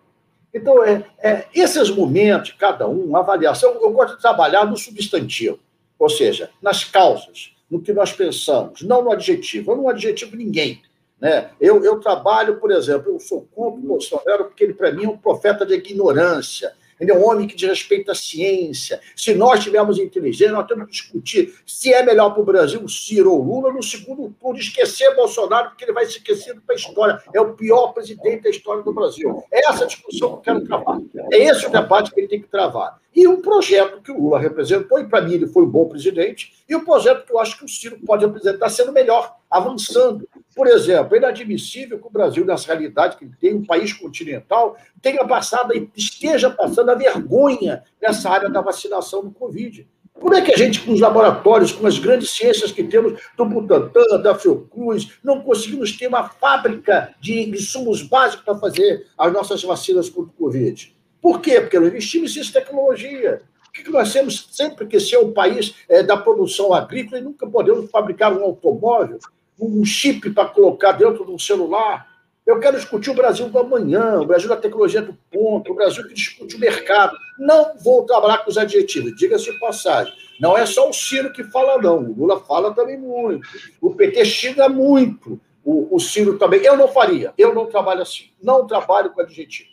Então, 0.52 0.84
é, 0.84 1.04
é, 1.18 1.46
esses 1.54 1.90
momentos, 1.90 2.52
cada 2.52 2.88
um, 2.88 3.16
avaliação, 3.16 3.72
eu 3.80 3.90
gosto 3.92 4.16
de 4.16 4.22
trabalhar 4.22 4.64
no 4.66 4.76
substantivo, 4.76 5.58
ou 5.98 6.08
seja, 6.08 6.50
nas 6.60 6.84
causas, 6.84 7.52
no 7.70 7.80
que 7.80 7.92
nós 7.92 8.12
pensamos, 8.12 8.82
não 8.82 9.02
no 9.02 9.12
adjetivo. 9.12 9.72
Eu 9.72 9.76
não 9.76 9.88
adjetivo 9.88 10.36
ninguém. 10.36 10.82
Né? 11.20 11.50
Eu, 11.60 11.84
eu 11.84 11.98
trabalho, 11.98 12.58
por 12.58 12.70
exemplo, 12.70 13.12
eu 13.12 13.20
sou 13.20 13.46
contra 13.54 13.80
o 13.80 13.82
Bolsonaro 13.82 14.44
porque 14.44 14.64
ele, 14.64 14.74
para 14.74 14.92
mim, 14.92 15.04
é 15.04 15.08
um 15.08 15.16
profeta 15.16 15.66
de 15.66 15.74
ignorância. 15.74 16.72
Ele 17.00 17.12
é 17.12 17.14
um 17.14 17.26
homem 17.28 17.46
que 17.46 17.54
desrespeita 17.54 18.12
a 18.12 18.14
ciência. 18.14 19.00
Se 19.14 19.34
nós 19.34 19.62
tivermos 19.62 19.98
inteligência, 19.98 20.52
nós 20.52 20.66
temos 20.66 20.86
que 20.86 20.92
discutir 20.92 21.54
se 21.64 21.92
é 21.92 22.02
melhor 22.02 22.30
para 22.30 22.42
o 22.42 22.44
Brasil 22.44 22.86
Ciro 22.88 23.32
ou 23.32 23.42
Lula 23.42 23.72
no 23.72 23.82
segundo 23.82 24.34
turno. 24.40 24.58
Esquecer 24.58 25.14
Bolsonaro, 25.14 25.70
porque 25.70 25.84
ele 25.84 25.92
vai 25.92 26.04
ser 26.06 26.18
esquecido 26.18 26.60
para 26.60 26.74
a 26.74 26.78
história. 26.78 27.22
É 27.32 27.40
o 27.40 27.54
pior 27.54 27.92
presidente 27.92 28.42
da 28.42 28.50
história 28.50 28.82
do 28.82 28.92
Brasil. 28.92 29.44
É 29.52 29.68
essa 29.68 29.86
discussão 29.86 30.30
que 30.30 30.50
eu 30.50 30.54
quero 30.54 30.64
travar. 30.64 30.98
É 31.32 31.38
esse 31.38 31.66
o 31.66 31.70
debate 31.70 32.12
que 32.12 32.20
ele 32.20 32.28
tem 32.28 32.42
que 32.42 32.48
travar. 32.48 32.98
E 33.18 33.26
um 33.26 33.42
projeto 33.42 34.00
que 34.00 34.12
o 34.12 34.16
Lula 34.16 34.38
representou, 34.38 34.96
e 35.00 35.04
para 35.04 35.20
mim 35.20 35.32
ele 35.32 35.48
foi 35.48 35.64
um 35.64 35.68
bom 35.68 35.88
presidente, 35.88 36.52
e 36.68 36.76
um 36.76 36.84
projeto 36.84 37.26
que 37.26 37.32
eu 37.32 37.40
acho 37.40 37.58
que 37.58 37.64
o 37.64 37.68
Ciro 37.68 37.98
pode 38.06 38.24
apresentar 38.24 38.68
sendo 38.68 38.92
melhor, 38.92 39.34
avançando. 39.50 40.28
Por 40.54 40.68
exemplo, 40.68 41.16
é 41.16 41.18
inadmissível 41.18 41.98
que 41.98 42.06
o 42.06 42.10
Brasil, 42.10 42.44
nessa 42.44 42.68
realidade 42.68 43.16
que 43.16 43.26
tem, 43.40 43.56
um 43.56 43.66
país 43.66 43.92
continental, 43.92 44.76
tenha 45.02 45.26
passado, 45.26 45.72
esteja 45.96 46.48
passando 46.48 46.90
a 46.90 46.94
vergonha 46.94 47.82
nessa 48.00 48.30
área 48.30 48.48
da 48.48 48.60
vacinação 48.60 49.24
do 49.24 49.32
Covid. 49.32 49.84
Como 50.12 50.34
é 50.34 50.40
que 50.40 50.52
a 50.52 50.56
gente, 50.56 50.80
com 50.82 50.92
os 50.92 51.00
laboratórios, 51.00 51.72
com 51.72 51.88
as 51.88 51.98
grandes 51.98 52.30
ciências 52.30 52.70
que 52.70 52.84
temos 52.84 53.20
do 53.36 53.44
Butantan, 53.44 54.20
da 54.22 54.36
Fiocruz, 54.36 55.18
não 55.24 55.40
conseguimos 55.40 55.90
ter 55.96 56.06
uma 56.06 56.28
fábrica 56.28 57.12
de 57.20 57.50
insumos 57.50 58.00
básicos 58.00 58.44
para 58.44 58.54
fazer 58.54 59.08
as 59.18 59.32
nossas 59.32 59.60
vacinas 59.64 60.08
contra 60.08 60.30
o 60.30 60.34
Covid? 60.34 60.96
Por 61.20 61.40
quê? 61.40 61.60
Porque 61.60 61.78
não 61.78 61.88
investimos 61.88 62.36
em 62.36 62.52
tecnologia. 62.52 63.42
Por 63.64 63.84
que 63.84 63.90
nós 63.90 64.12
temos 64.12 64.48
sempre 64.52 64.86
que 64.86 64.98
ser 64.98 65.18
um 65.18 65.32
país 65.32 65.74
é, 65.88 66.02
da 66.02 66.16
produção 66.16 66.72
agrícola 66.72 67.18
e 67.18 67.24
nunca 67.24 67.46
podemos 67.46 67.90
fabricar 67.90 68.32
um 68.32 68.42
automóvel? 68.42 69.18
um 69.60 69.84
chip 69.84 70.30
para 70.30 70.48
colocar 70.48 70.92
dentro 70.92 71.24
de 71.24 71.32
um 71.32 71.38
celular. 71.38 72.06
Eu 72.46 72.60
quero 72.60 72.76
discutir 72.76 73.10
o 73.10 73.14
Brasil 73.14 73.48
do 73.48 73.58
amanhã, 73.58 74.20
o 74.20 74.24
Brasil 74.24 74.48
da 74.48 74.56
tecnologia 74.56 75.02
do 75.02 75.12
ponto, 75.30 75.70
o 75.70 75.74
Brasil 75.74 76.06
que 76.06 76.14
discute 76.14 76.56
o 76.56 76.58
mercado. 76.58 77.14
Não 77.38 77.76
vou 77.76 78.04
trabalhar 78.06 78.38
com 78.38 78.50
os 78.50 78.56
adjetivos, 78.56 79.14
diga-se 79.16 79.52
de 79.52 79.58
passagem. 79.58 80.14
Não 80.40 80.56
é 80.56 80.64
só 80.64 80.88
o 80.88 80.92
Ciro 80.92 81.32
que 81.32 81.44
fala, 81.44 81.76
não. 81.82 81.98
O 81.98 82.14
Lula 82.14 82.40
fala 82.40 82.72
também 82.72 82.96
muito. 82.96 83.46
O 83.80 83.94
PT 83.94 84.24
xinga 84.24 84.68
muito. 84.68 85.38
O, 85.62 85.94
o 85.94 86.00
Ciro 86.00 86.38
também. 86.38 86.60
Eu 86.62 86.76
não 86.76 86.88
faria. 86.88 87.34
Eu 87.36 87.54
não 87.54 87.66
trabalho 87.66 88.00
assim. 88.00 88.30
Não 88.42 88.66
trabalho 88.66 89.10
com 89.10 89.20
adjetivo. 89.20 89.68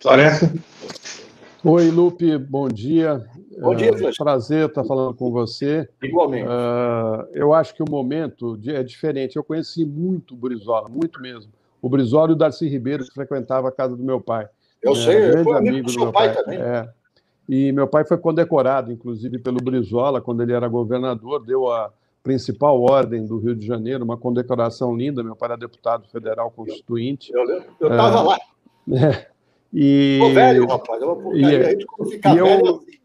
Florencio? 0.00 0.48
Oi, 1.64 1.90
Lupe, 1.90 2.38
bom 2.38 2.68
dia. 2.68 3.26
Bom 3.60 3.74
dia, 3.74 3.88
é, 3.88 4.10
Prazer 4.16 4.68
estar 4.68 4.84
falando 4.84 5.14
com 5.14 5.32
você. 5.32 5.88
Igualmente. 6.00 6.46
Uh, 6.46 7.26
eu 7.32 7.52
acho 7.52 7.74
que 7.74 7.82
o 7.82 7.90
momento 7.90 8.58
é 8.66 8.82
diferente. 8.84 9.36
Eu 9.36 9.42
conheci 9.42 9.84
muito 9.84 10.34
o 10.34 10.36
Brizola, 10.36 10.88
muito 10.88 11.20
mesmo. 11.20 11.50
O 11.82 11.88
Brizola 11.88 12.30
e 12.30 12.32
o 12.34 12.36
Darcy 12.36 12.68
Ribeiro, 12.68 13.04
que 13.04 13.12
frequentava 13.12 13.68
a 13.68 13.72
casa 13.72 13.96
do 13.96 14.02
meu 14.02 14.20
pai. 14.20 14.48
Eu 14.80 14.92
é, 14.92 14.94
sei, 14.94 15.30
eu 15.30 15.44
fui 15.44 15.56
amigo 15.56 15.86
do, 15.86 15.92
seu 15.92 16.12
pai, 16.12 16.32
pai 16.32 16.44
também. 16.44 16.60
É. 16.60 16.88
E 17.48 17.72
meu 17.72 17.88
pai 17.88 18.04
foi 18.04 18.18
condecorado, 18.18 18.92
inclusive, 18.92 19.38
pelo 19.38 19.58
Brizola, 19.58 20.20
quando 20.20 20.42
ele 20.42 20.52
era 20.52 20.68
governador, 20.68 21.44
deu 21.44 21.72
a 21.72 21.90
principal 22.22 22.80
ordem 22.80 23.26
do 23.26 23.38
Rio 23.38 23.56
de 23.56 23.66
Janeiro, 23.66 24.04
uma 24.04 24.16
condecoração 24.16 24.96
linda. 24.96 25.24
Meu 25.24 25.34
pai 25.34 25.48
era 25.48 25.58
deputado 25.58 26.06
federal 26.08 26.52
constituinte. 26.52 27.32
Eu 27.32 27.88
estava 27.88 28.18
é, 28.18 28.22
lá. 28.22 28.38
É, 28.90 29.28
e, 29.72 30.18
Tô 30.20 30.30
velho, 30.30 30.66
rapaz, 30.66 31.02
é 31.02 31.04
uma 31.04 31.16
porcaria. 31.16 31.50
E, 31.50 31.66
a 31.66 31.70
gente, 31.70 31.86
quando 31.86 32.10
fica 32.10 32.34
velho, 32.34 32.46
eu, 32.46 32.76
assim, 32.76 32.98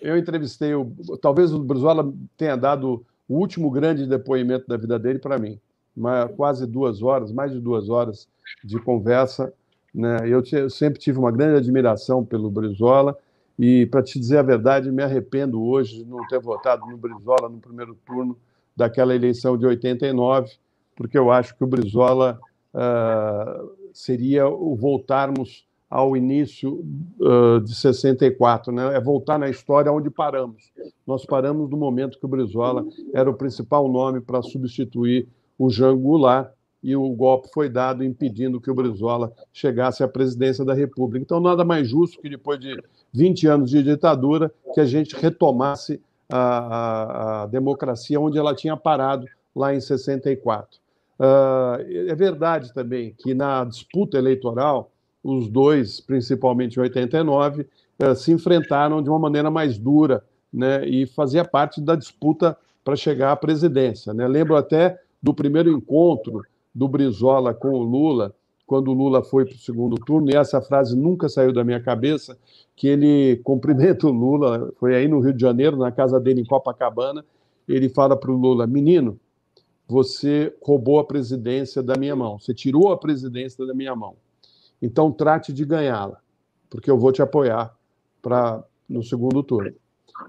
eu 0.00 0.16
entrevistei, 0.16 0.74
o, 0.74 0.90
talvez 1.20 1.52
o 1.52 1.58
Brizola 1.58 2.12
tenha 2.36 2.56
dado 2.56 3.04
o 3.28 3.38
último 3.38 3.70
grande 3.70 4.06
depoimento 4.06 4.66
da 4.66 4.76
vida 4.76 4.98
dele 4.98 5.18
para 5.18 5.38
mim. 5.38 5.58
Uma, 5.96 6.28
quase 6.28 6.66
duas 6.66 7.02
horas, 7.02 7.32
mais 7.32 7.52
de 7.52 7.60
duas 7.60 7.88
horas 7.88 8.28
de 8.62 8.78
conversa. 8.78 9.52
Né? 9.94 10.18
Eu, 10.24 10.42
eu 10.52 10.70
sempre 10.70 11.00
tive 11.00 11.18
uma 11.18 11.32
grande 11.32 11.56
admiração 11.56 12.24
pelo 12.24 12.50
Brizola 12.50 13.16
e, 13.58 13.86
para 13.86 14.02
te 14.02 14.18
dizer 14.18 14.38
a 14.38 14.42
verdade, 14.42 14.90
me 14.90 15.02
arrependo 15.02 15.62
hoje 15.62 15.98
de 15.98 16.04
não 16.04 16.26
ter 16.28 16.38
votado 16.38 16.86
no 16.86 16.96
Brizola 16.96 17.48
no 17.48 17.58
primeiro 17.58 17.96
turno 18.06 18.36
daquela 18.76 19.14
eleição 19.14 19.56
de 19.56 19.66
89, 19.66 20.52
porque 20.94 21.16
eu 21.16 21.30
acho 21.30 21.56
que 21.56 21.64
o 21.64 21.66
Brizola 21.66 22.38
uh, 22.74 23.70
seria 23.94 24.46
o 24.46 24.76
voltarmos 24.76 25.65
ao 25.88 26.16
início 26.16 26.84
uh, 27.20 27.60
de 27.60 27.74
64, 27.74 28.72
né? 28.72 28.96
é 28.96 29.00
voltar 29.00 29.38
na 29.38 29.48
história 29.48 29.92
onde 29.92 30.10
paramos. 30.10 30.72
Nós 31.06 31.24
paramos 31.24 31.70
no 31.70 31.76
momento 31.76 32.18
que 32.18 32.24
o 32.24 32.28
Brizola 32.28 32.84
era 33.14 33.30
o 33.30 33.34
principal 33.34 33.88
nome 33.88 34.20
para 34.20 34.42
substituir 34.42 35.28
o 35.58 35.70
Jean 35.70 35.96
Goulart 35.96 36.50
e 36.82 36.94
o 36.94 37.08
golpe 37.10 37.48
foi 37.52 37.68
dado 37.68 38.04
impedindo 38.04 38.60
que 38.60 38.70
o 38.70 38.74
Brizola 38.74 39.32
chegasse 39.52 40.02
à 40.02 40.08
presidência 40.08 40.64
da 40.64 40.74
República. 40.74 41.22
Então, 41.22 41.40
nada 41.40 41.64
mais 41.64 41.88
justo 41.88 42.20
que 42.20 42.28
depois 42.28 42.60
de 42.60 42.76
20 43.12 43.46
anos 43.46 43.70
de 43.70 43.82
ditadura 43.82 44.52
que 44.74 44.80
a 44.80 44.84
gente 44.84 45.14
retomasse 45.16 46.00
a, 46.28 46.38
a, 46.38 47.42
a 47.42 47.46
democracia 47.46 48.20
onde 48.20 48.38
ela 48.38 48.54
tinha 48.54 48.76
parado 48.76 49.26
lá 49.54 49.74
em 49.74 49.80
64. 49.80 50.78
Uh, 51.18 52.08
é 52.08 52.14
verdade 52.14 52.74
também 52.74 53.14
que 53.16 53.32
na 53.32 53.64
disputa 53.64 54.18
eleitoral 54.18 54.90
os 55.26 55.48
dois, 55.48 56.00
principalmente 56.00 56.76
em 56.76 56.82
89, 56.82 57.66
eh, 57.98 58.14
se 58.14 58.32
enfrentaram 58.32 59.02
de 59.02 59.10
uma 59.10 59.18
maneira 59.18 59.50
mais 59.50 59.76
dura, 59.76 60.22
né, 60.52 60.86
e 60.86 61.06
fazia 61.06 61.44
parte 61.44 61.80
da 61.80 61.96
disputa 61.96 62.56
para 62.84 62.94
chegar 62.94 63.32
à 63.32 63.36
presidência. 63.36 64.14
Né? 64.14 64.28
Lembro 64.28 64.56
até 64.56 64.98
do 65.20 65.34
primeiro 65.34 65.70
encontro 65.70 66.42
do 66.72 66.86
Brizola 66.86 67.52
com 67.52 67.70
o 67.70 67.82
Lula, 67.82 68.32
quando 68.64 68.88
o 68.88 68.94
Lula 68.94 69.22
foi 69.22 69.44
para 69.44 69.54
o 69.54 69.58
segundo 69.58 69.96
turno, 69.96 70.30
e 70.30 70.36
essa 70.36 70.60
frase 70.60 70.96
nunca 70.96 71.28
saiu 71.28 71.52
da 71.52 71.64
minha 71.64 71.80
cabeça, 71.80 72.38
que 72.76 72.86
ele 72.86 73.36
cumprimenta 73.44 74.06
o 74.06 74.12
Lula, 74.12 74.72
foi 74.78 74.94
aí 74.94 75.08
no 75.08 75.20
Rio 75.20 75.32
de 75.32 75.40
Janeiro, 75.40 75.76
na 75.76 75.90
casa 75.90 76.20
dele 76.20 76.42
em 76.42 76.44
Copacabana, 76.44 77.24
ele 77.68 77.88
fala 77.88 78.16
para 78.16 78.30
o 78.30 78.36
Lula, 78.36 78.66
menino, 78.66 79.18
você 79.88 80.54
roubou 80.62 80.98
a 80.98 81.04
presidência 81.04 81.82
da 81.82 81.94
minha 81.98 82.14
mão, 82.14 82.38
você 82.38 82.54
tirou 82.54 82.92
a 82.92 82.96
presidência 82.96 83.66
da 83.66 83.74
minha 83.74 83.94
mão. 83.94 84.14
Então 84.86 85.10
trate 85.10 85.52
de 85.52 85.64
ganhá-la, 85.64 86.20
porque 86.70 86.88
eu 86.88 86.96
vou 86.96 87.10
te 87.10 87.20
apoiar 87.20 87.74
para 88.22 88.62
no 88.88 89.02
segundo 89.02 89.42
turno. 89.42 89.74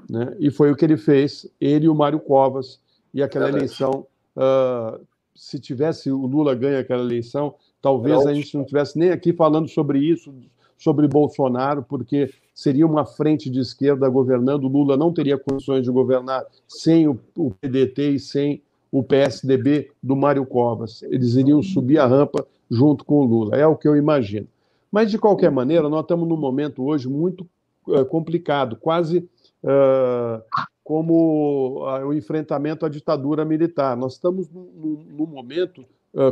Né? 0.09 0.35
E 0.39 0.49
foi 0.49 0.71
o 0.71 0.75
que 0.75 0.83
ele 0.83 0.97
fez, 0.97 1.47
ele 1.61 1.85
e 1.85 1.89
o 1.89 1.93
Mário 1.93 2.19
Covas, 2.19 2.81
e 3.13 3.21
aquela 3.21 3.47
eleição, 3.47 4.07
uh, 4.35 4.99
se 5.35 5.59
tivesse 5.59 6.11
o 6.11 6.25
Lula 6.25 6.55
ganha 6.55 6.79
aquela 6.79 7.03
eleição, 7.03 7.53
talvez 7.79 8.25
a 8.25 8.33
gente 8.33 8.57
não 8.57 8.65
tivesse 8.65 8.97
nem 8.97 9.11
aqui 9.11 9.31
falando 9.31 9.67
sobre 9.67 9.99
isso, 9.99 10.33
sobre 10.75 11.07
Bolsonaro, 11.07 11.83
porque 11.83 12.33
seria 12.53 12.85
uma 12.85 13.05
frente 13.05 13.49
de 13.49 13.59
esquerda 13.59 14.09
governando, 14.09 14.63
o 14.63 14.67
Lula 14.67 14.97
não 14.97 15.13
teria 15.13 15.37
condições 15.37 15.83
de 15.83 15.91
governar 15.91 16.43
sem 16.67 17.07
o 17.07 17.15
PDT 17.61 18.09
e 18.09 18.19
sem 18.19 18.63
o 18.91 19.03
PSDB 19.03 19.91
do 20.01 20.15
Mário 20.15 20.45
Covas. 20.45 21.03
Eles 21.03 21.35
iriam 21.35 21.61
subir 21.61 21.99
a 21.99 22.05
rampa 22.05 22.45
junto 22.69 23.03
com 23.05 23.19
o 23.19 23.25
Lula. 23.25 23.55
É 23.55 23.65
o 23.65 23.75
que 23.75 23.87
eu 23.87 23.95
imagino. 23.95 24.47
Mas, 24.91 25.11
de 25.11 25.17
qualquer 25.17 25.51
maneira, 25.51 25.89
nós 25.89 26.01
estamos 26.01 26.27
num 26.27 26.37
momento 26.37 26.83
hoje 26.83 27.07
muito 27.07 27.47
uh, 27.87 28.05
complicado, 28.05 28.75
quase 28.77 29.29
uh, 29.63 30.41
como 30.83 31.85
uh, 31.85 32.07
o 32.07 32.13
enfrentamento 32.13 32.85
à 32.85 32.89
ditadura 32.89 33.43
militar. 33.43 33.97
Nós 33.97 34.13
estamos 34.13 34.49
num, 34.49 35.05
num 35.09 35.25
momento 35.25 35.83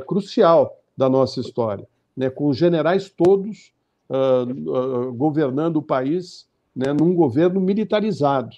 crucial 0.08 0.80
da 0.98 1.08
nossa 1.08 1.40
história, 1.40 1.88
né, 2.18 2.28
com 2.28 2.48
os 2.48 2.58
generais 2.58 3.08
todos 3.08 3.72
governando 5.16 5.78
o 5.78 5.82
país 5.82 6.48
né, 6.76 6.92
num 6.92 7.14
governo 7.14 7.60
militarizado 7.60 8.56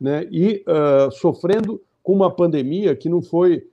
né, 0.00 0.24
e 0.30 0.62
sofrendo 1.10 1.80
com 2.08 2.14
uma 2.14 2.30
pandemia 2.30 2.96
que 2.96 3.06
não 3.06 3.20
foi 3.20 3.66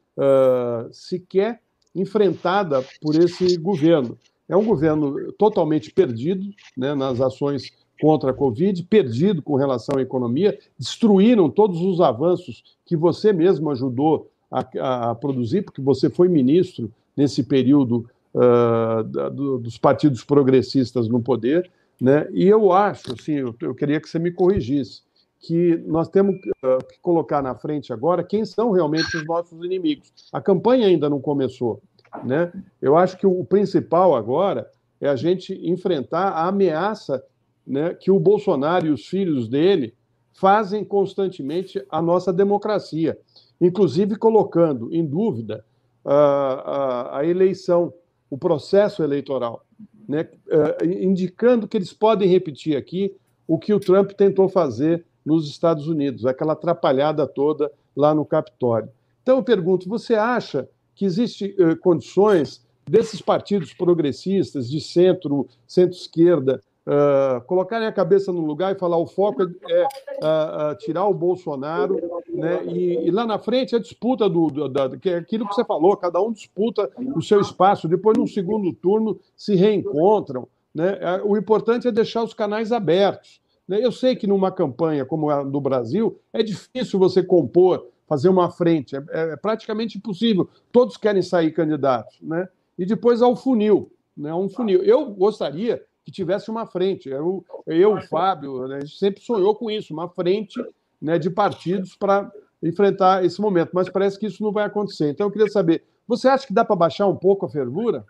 sequer 0.92 1.62
enfrentada 1.96 2.84
por 3.02 3.16
esse 3.16 3.56
governo. 3.56 4.18
É 4.50 4.58
um 4.58 4.66
governo 4.66 5.32
totalmente 5.40 5.90
perdido 5.90 6.46
né, 6.76 6.94
nas 6.94 7.22
ações 7.22 7.72
contra 8.02 8.32
a 8.32 8.34
Covid, 8.34 8.84
perdido 8.84 9.42
com 9.42 9.56
relação 9.56 9.98
à 9.98 10.02
economia, 10.02 10.60
destruíram 10.78 11.50
todos 11.50 11.80
os 11.80 12.02
avanços 12.02 12.62
que 12.86 12.98
você 12.98 13.32
mesmo 13.32 13.72
ajudou 13.72 14.30
a, 14.52 15.12
a 15.12 15.16
produzir, 15.16 15.62
porque 15.62 15.82
você 15.82 16.10
foi 16.10 16.28
ministro 16.28 16.92
nesse 17.16 17.42
período 17.42 18.06
uh, 18.34 19.02
da, 19.06 19.30
do, 19.30 19.60
dos 19.60 19.78
partidos 19.78 20.26
progressistas 20.26 21.08
no 21.08 21.22
poder, 21.22 21.72
né? 22.02 22.28
E 22.34 22.46
eu 22.46 22.74
acho, 22.74 23.14
assim, 23.14 23.36
eu, 23.36 23.56
eu 23.62 23.74
queria 23.74 24.02
que 24.02 24.10
você 24.10 24.20
me 24.20 24.32
corrigisse, 24.32 25.04
que 25.46 25.78
nós 25.86 26.10
temos 26.10 26.36
uh, 26.36 26.84
que 26.90 27.00
colocar 27.02 27.42
na 27.42 27.54
frente 27.54 27.94
agora 27.94 28.24
quem 28.24 28.44
são 28.44 28.72
realmente 28.72 29.16
os 29.16 29.26
nossos 29.26 29.64
inimigos. 29.64 30.12
A 30.34 30.42
campanha 30.42 30.88
ainda 30.88 31.08
não 31.08 31.22
começou. 31.22 31.84
Né? 32.24 32.52
Eu 32.82 32.98
acho 32.98 33.16
que 33.18 33.28
o 33.28 33.46
principal 33.46 34.16
agora 34.16 34.68
é 35.00 35.08
a 35.08 35.16
gente 35.16 35.54
enfrentar 35.70 36.30
a 36.30 36.48
ameaça 36.48 37.24
né, 37.66 37.94
que 37.94 38.10
o 38.10 38.20
Bolsonaro 38.20 38.88
e 38.88 38.90
os 38.90 39.06
filhos 39.06 39.48
dele 39.48 39.94
fazem 40.34 40.84
constantemente 40.84 41.84
a 41.90 42.02
nossa 42.02 42.34
democracia, 42.34 43.18
inclusive 43.62 44.16
colocando 44.16 44.94
em 44.94 45.06
dúvida 45.06 45.64
a, 46.04 46.14
a, 46.16 47.20
a 47.20 47.26
eleição, 47.26 47.94
o 48.30 48.38
processo 48.38 49.04
eleitoral, 49.04 49.64
né, 50.08 50.28
uh, 50.48 50.86
indicando 50.86 51.68
que 51.68 51.78
eles 51.78 51.94
podem 51.94 52.28
repetir 52.28 52.76
aqui 52.76 53.16
o 53.48 53.60
que 53.60 53.74
o 53.74 53.80
Trump 53.80 54.12
tentou 54.12 54.50
fazer 54.50 55.06
nos 55.26 55.50
Estados 55.50 55.88
Unidos, 55.88 56.26
aquela 56.26 56.54
atrapalhada 56.54 57.26
toda 57.26 57.72
lá 57.96 58.14
no 58.14 58.26
Capitólio. 58.26 58.90
Então 59.24 59.38
eu 59.38 59.44
pergunto, 59.44 59.90
você 59.90 60.14
acha 60.14 60.70
que 60.94 61.04
existem 61.04 61.56
uh, 61.60 61.76
condições 61.78 62.64
desses 62.88 63.22
partidos 63.22 63.74
progressistas 63.74 64.70
de 64.70 64.80
centro, 64.80 65.48
centro-esquerda, 65.68 66.62
uh, 66.86 67.42
colocarem 67.46 67.88
a 67.88 67.92
cabeça 67.92 68.32
no 68.32 68.42
lugar 68.42 68.76
e 68.76 68.80
falar 68.80 68.98
o 68.98 69.08
foco 69.08 69.44
é, 69.44 69.48
é 69.72 69.84
uh, 69.84 70.78
tirar 70.78 71.08
o 71.08 71.14
Bolsonaro, 71.14 72.00
né? 72.30 72.64
E, 72.66 73.08
e, 73.08 73.12
lá 73.12 73.26
na 73.26 73.40
frente 73.40 73.76
a 73.76 73.80
disputa 73.80 74.30
do, 74.30 74.48
do 74.48 74.70
da, 74.70 74.96
que 74.96 75.10
é 75.10 75.18
aquilo 75.18 75.48
que 75.48 75.56
você 75.56 75.66
falou, 75.66 75.98
cada 75.98 76.22
um 76.22 76.32
disputa 76.32 76.90
o 77.16 77.22
seu 77.22 77.42
espaço. 77.42 77.88
Depois, 77.88 78.18
no 78.18 78.28
segundo 78.28 78.72
turno, 78.74 79.20
se 79.36 79.56
reencontram. 79.56 80.48
Né? 80.74 81.00
O 81.24 81.38
importante 81.38 81.88
é 81.88 81.92
deixar 81.92 82.24
os 82.24 82.34
canais 82.34 82.72
abertos. 82.72 83.40
Né? 83.68 83.84
Eu 83.84 83.92
sei 83.92 84.16
que 84.16 84.28
numa 84.28 84.52
campanha 84.52 85.06
como 85.06 85.30
a 85.30 85.44
do 85.44 85.60
Brasil 85.60 86.20
é 86.32 86.44
difícil 86.44 87.00
você 87.00 87.24
compor, 87.24 87.88
fazer 88.08 88.30
uma 88.30 88.52
frente, 88.52 88.96
é, 88.96 89.04
é 89.10 89.36
praticamente 89.36 89.98
impossível. 89.98 90.50
Todos 90.72 90.98
querem 90.98 91.22
sair 91.22 91.52
candidatos, 91.52 92.18
né? 92.22 92.48
E 92.78 92.86
depois 92.86 93.22
ao 93.22 93.36
funil, 93.36 93.92
né? 94.16 94.34
Um 94.34 94.48
funil. 94.48 94.84
Eu 94.84 95.06
gostaria 95.12 95.84
que 96.04 96.12
tivesse 96.12 96.52
uma 96.52 96.68
frente. 96.68 97.10
Eu, 97.10 97.44
eu 97.66 97.96
o 97.96 98.02
Fábio, 98.02 98.68
né, 98.68 98.78
a 98.78 98.80
gente 98.82 98.98
sempre 98.98 99.22
sonhou 99.22 99.56
com 99.56 99.72
isso, 99.72 99.92
uma 99.92 100.08
frente 100.08 100.64
né, 101.02 101.18
de 101.18 101.32
partidos 101.32 101.96
para 101.96 102.32
enfrentar 102.62 103.26
esse 103.26 103.42
momento, 103.42 103.72
mas 103.74 103.90
parece 103.90 104.20
que 104.20 104.28
isso 104.28 104.44
não 104.44 104.52
vai 104.52 104.66
acontecer. 104.66 105.10
Então, 105.10 105.26
eu 105.28 105.32
queria 105.32 105.50
saber, 105.50 105.84
você 106.08 106.28
acha 106.28 106.46
que 106.46 106.54
dá 106.54 106.64
para 106.64 106.76
baixar 106.76 107.08
um 107.08 107.16
pouco 107.16 107.46
a 107.46 107.50
fervura? 107.50 108.06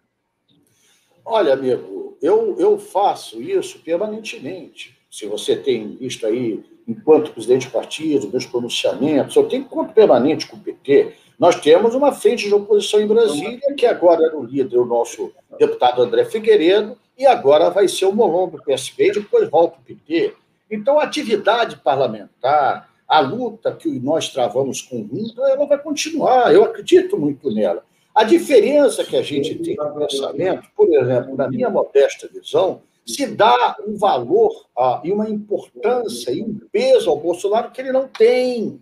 Olha, 1.24 1.54
amigo, 1.54 2.18
eu, 2.22 2.56
eu 2.60 2.78
faço 2.78 3.42
isso 3.42 3.80
permanentemente. 3.80 4.95
Se 5.16 5.26
você 5.28 5.56
tem 5.56 5.96
visto 5.96 6.28
aí, 6.28 6.62
enquanto 6.86 7.32
presidente 7.32 7.68
de 7.68 7.72
partido, 7.72 8.30
meus 8.30 8.46
pronunciamentos, 8.46 9.34
eu 9.34 9.48
tenho 9.48 9.64
encontro 9.64 9.94
permanente 9.94 10.46
com 10.46 10.58
o 10.58 10.60
PT. 10.60 11.14
Nós 11.40 11.56
temos 11.56 11.96
uma 11.96 12.12
frente 12.12 12.50
de 12.50 12.54
oposição 12.54 13.00
em 13.00 13.08
Brasília, 13.08 13.74
que 13.78 13.86
agora 13.86 14.26
era 14.26 14.38
o 14.38 14.44
líder, 14.44 14.78
o 14.78 14.84
nosso 14.84 15.32
deputado 15.58 16.02
André 16.02 16.26
Figueiredo, 16.26 16.98
e 17.18 17.26
agora 17.26 17.70
vai 17.70 17.88
ser 17.88 18.08
o 18.08 18.12
Molon 18.12 18.50
do 18.50 18.62
PSB, 18.62 19.08
e 19.08 19.14
depois 19.14 19.50
volta 19.50 19.80
o 19.80 19.84
PT. 19.84 20.34
Então, 20.70 21.00
a 21.00 21.04
atividade 21.04 21.78
parlamentar, 21.78 22.90
a 23.08 23.22
luta 23.22 23.72
que 23.72 23.88
nós 24.02 24.28
travamos 24.28 24.82
com 24.82 24.98
o 24.98 25.06
mundo, 25.06 25.46
ela 25.46 25.66
vai 25.66 25.78
continuar. 25.78 26.54
Eu 26.54 26.66
acredito 26.66 27.18
muito 27.18 27.50
nela. 27.54 27.86
A 28.14 28.26
diferença 28.26 29.06
que 29.06 29.16
a 29.16 29.22
gente 29.22 29.56
tem 29.60 29.78
no 29.78 29.96
pensamento, 29.96 30.68
por 30.76 30.94
exemplo, 30.94 31.38
na 31.38 31.50
minha 31.50 31.70
modesta 31.70 32.28
visão, 32.28 32.82
se 33.06 33.28
dá 33.28 33.76
um 33.88 33.96
valor 33.96 34.66
ah, 34.78 35.00
e 35.04 35.12
uma 35.12 35.30
importância 35.30 36.32
e 36.32 36.42
um 36.42 36.60
peso 36.72 37.10
ao 37.10 37.20
Bolsonaro 37.20 37.72
que 37.72 37.80
ele 37.80 37.92
não 37.92 38.08
tem. 38.08 38.82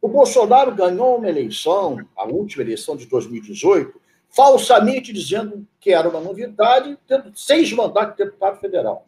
O 0.00 0.08
Bolsonaro 0.08 0.74
ganhou 0.74 1.16
uma 1.16 1.28
eleição, 1.28 1.96
a 2.16 2.24
última 2.24 2.62
eleição 2.62 2.96
de 2.96 3.06
2018, 3.06 3.98
falsamente 4.28 5.12
dizendo 5.12 5.66
que 5.80 5.92
era 5.92 6.08
uma 6.08 6.20
novidade, 6.20 6.98
tendo 7.06 7.32
seis 7.34 7.72
mandatos 7.72 8.16
de 8.16 8.24
deputado 8.24 8.58
federal. 8.60 9.06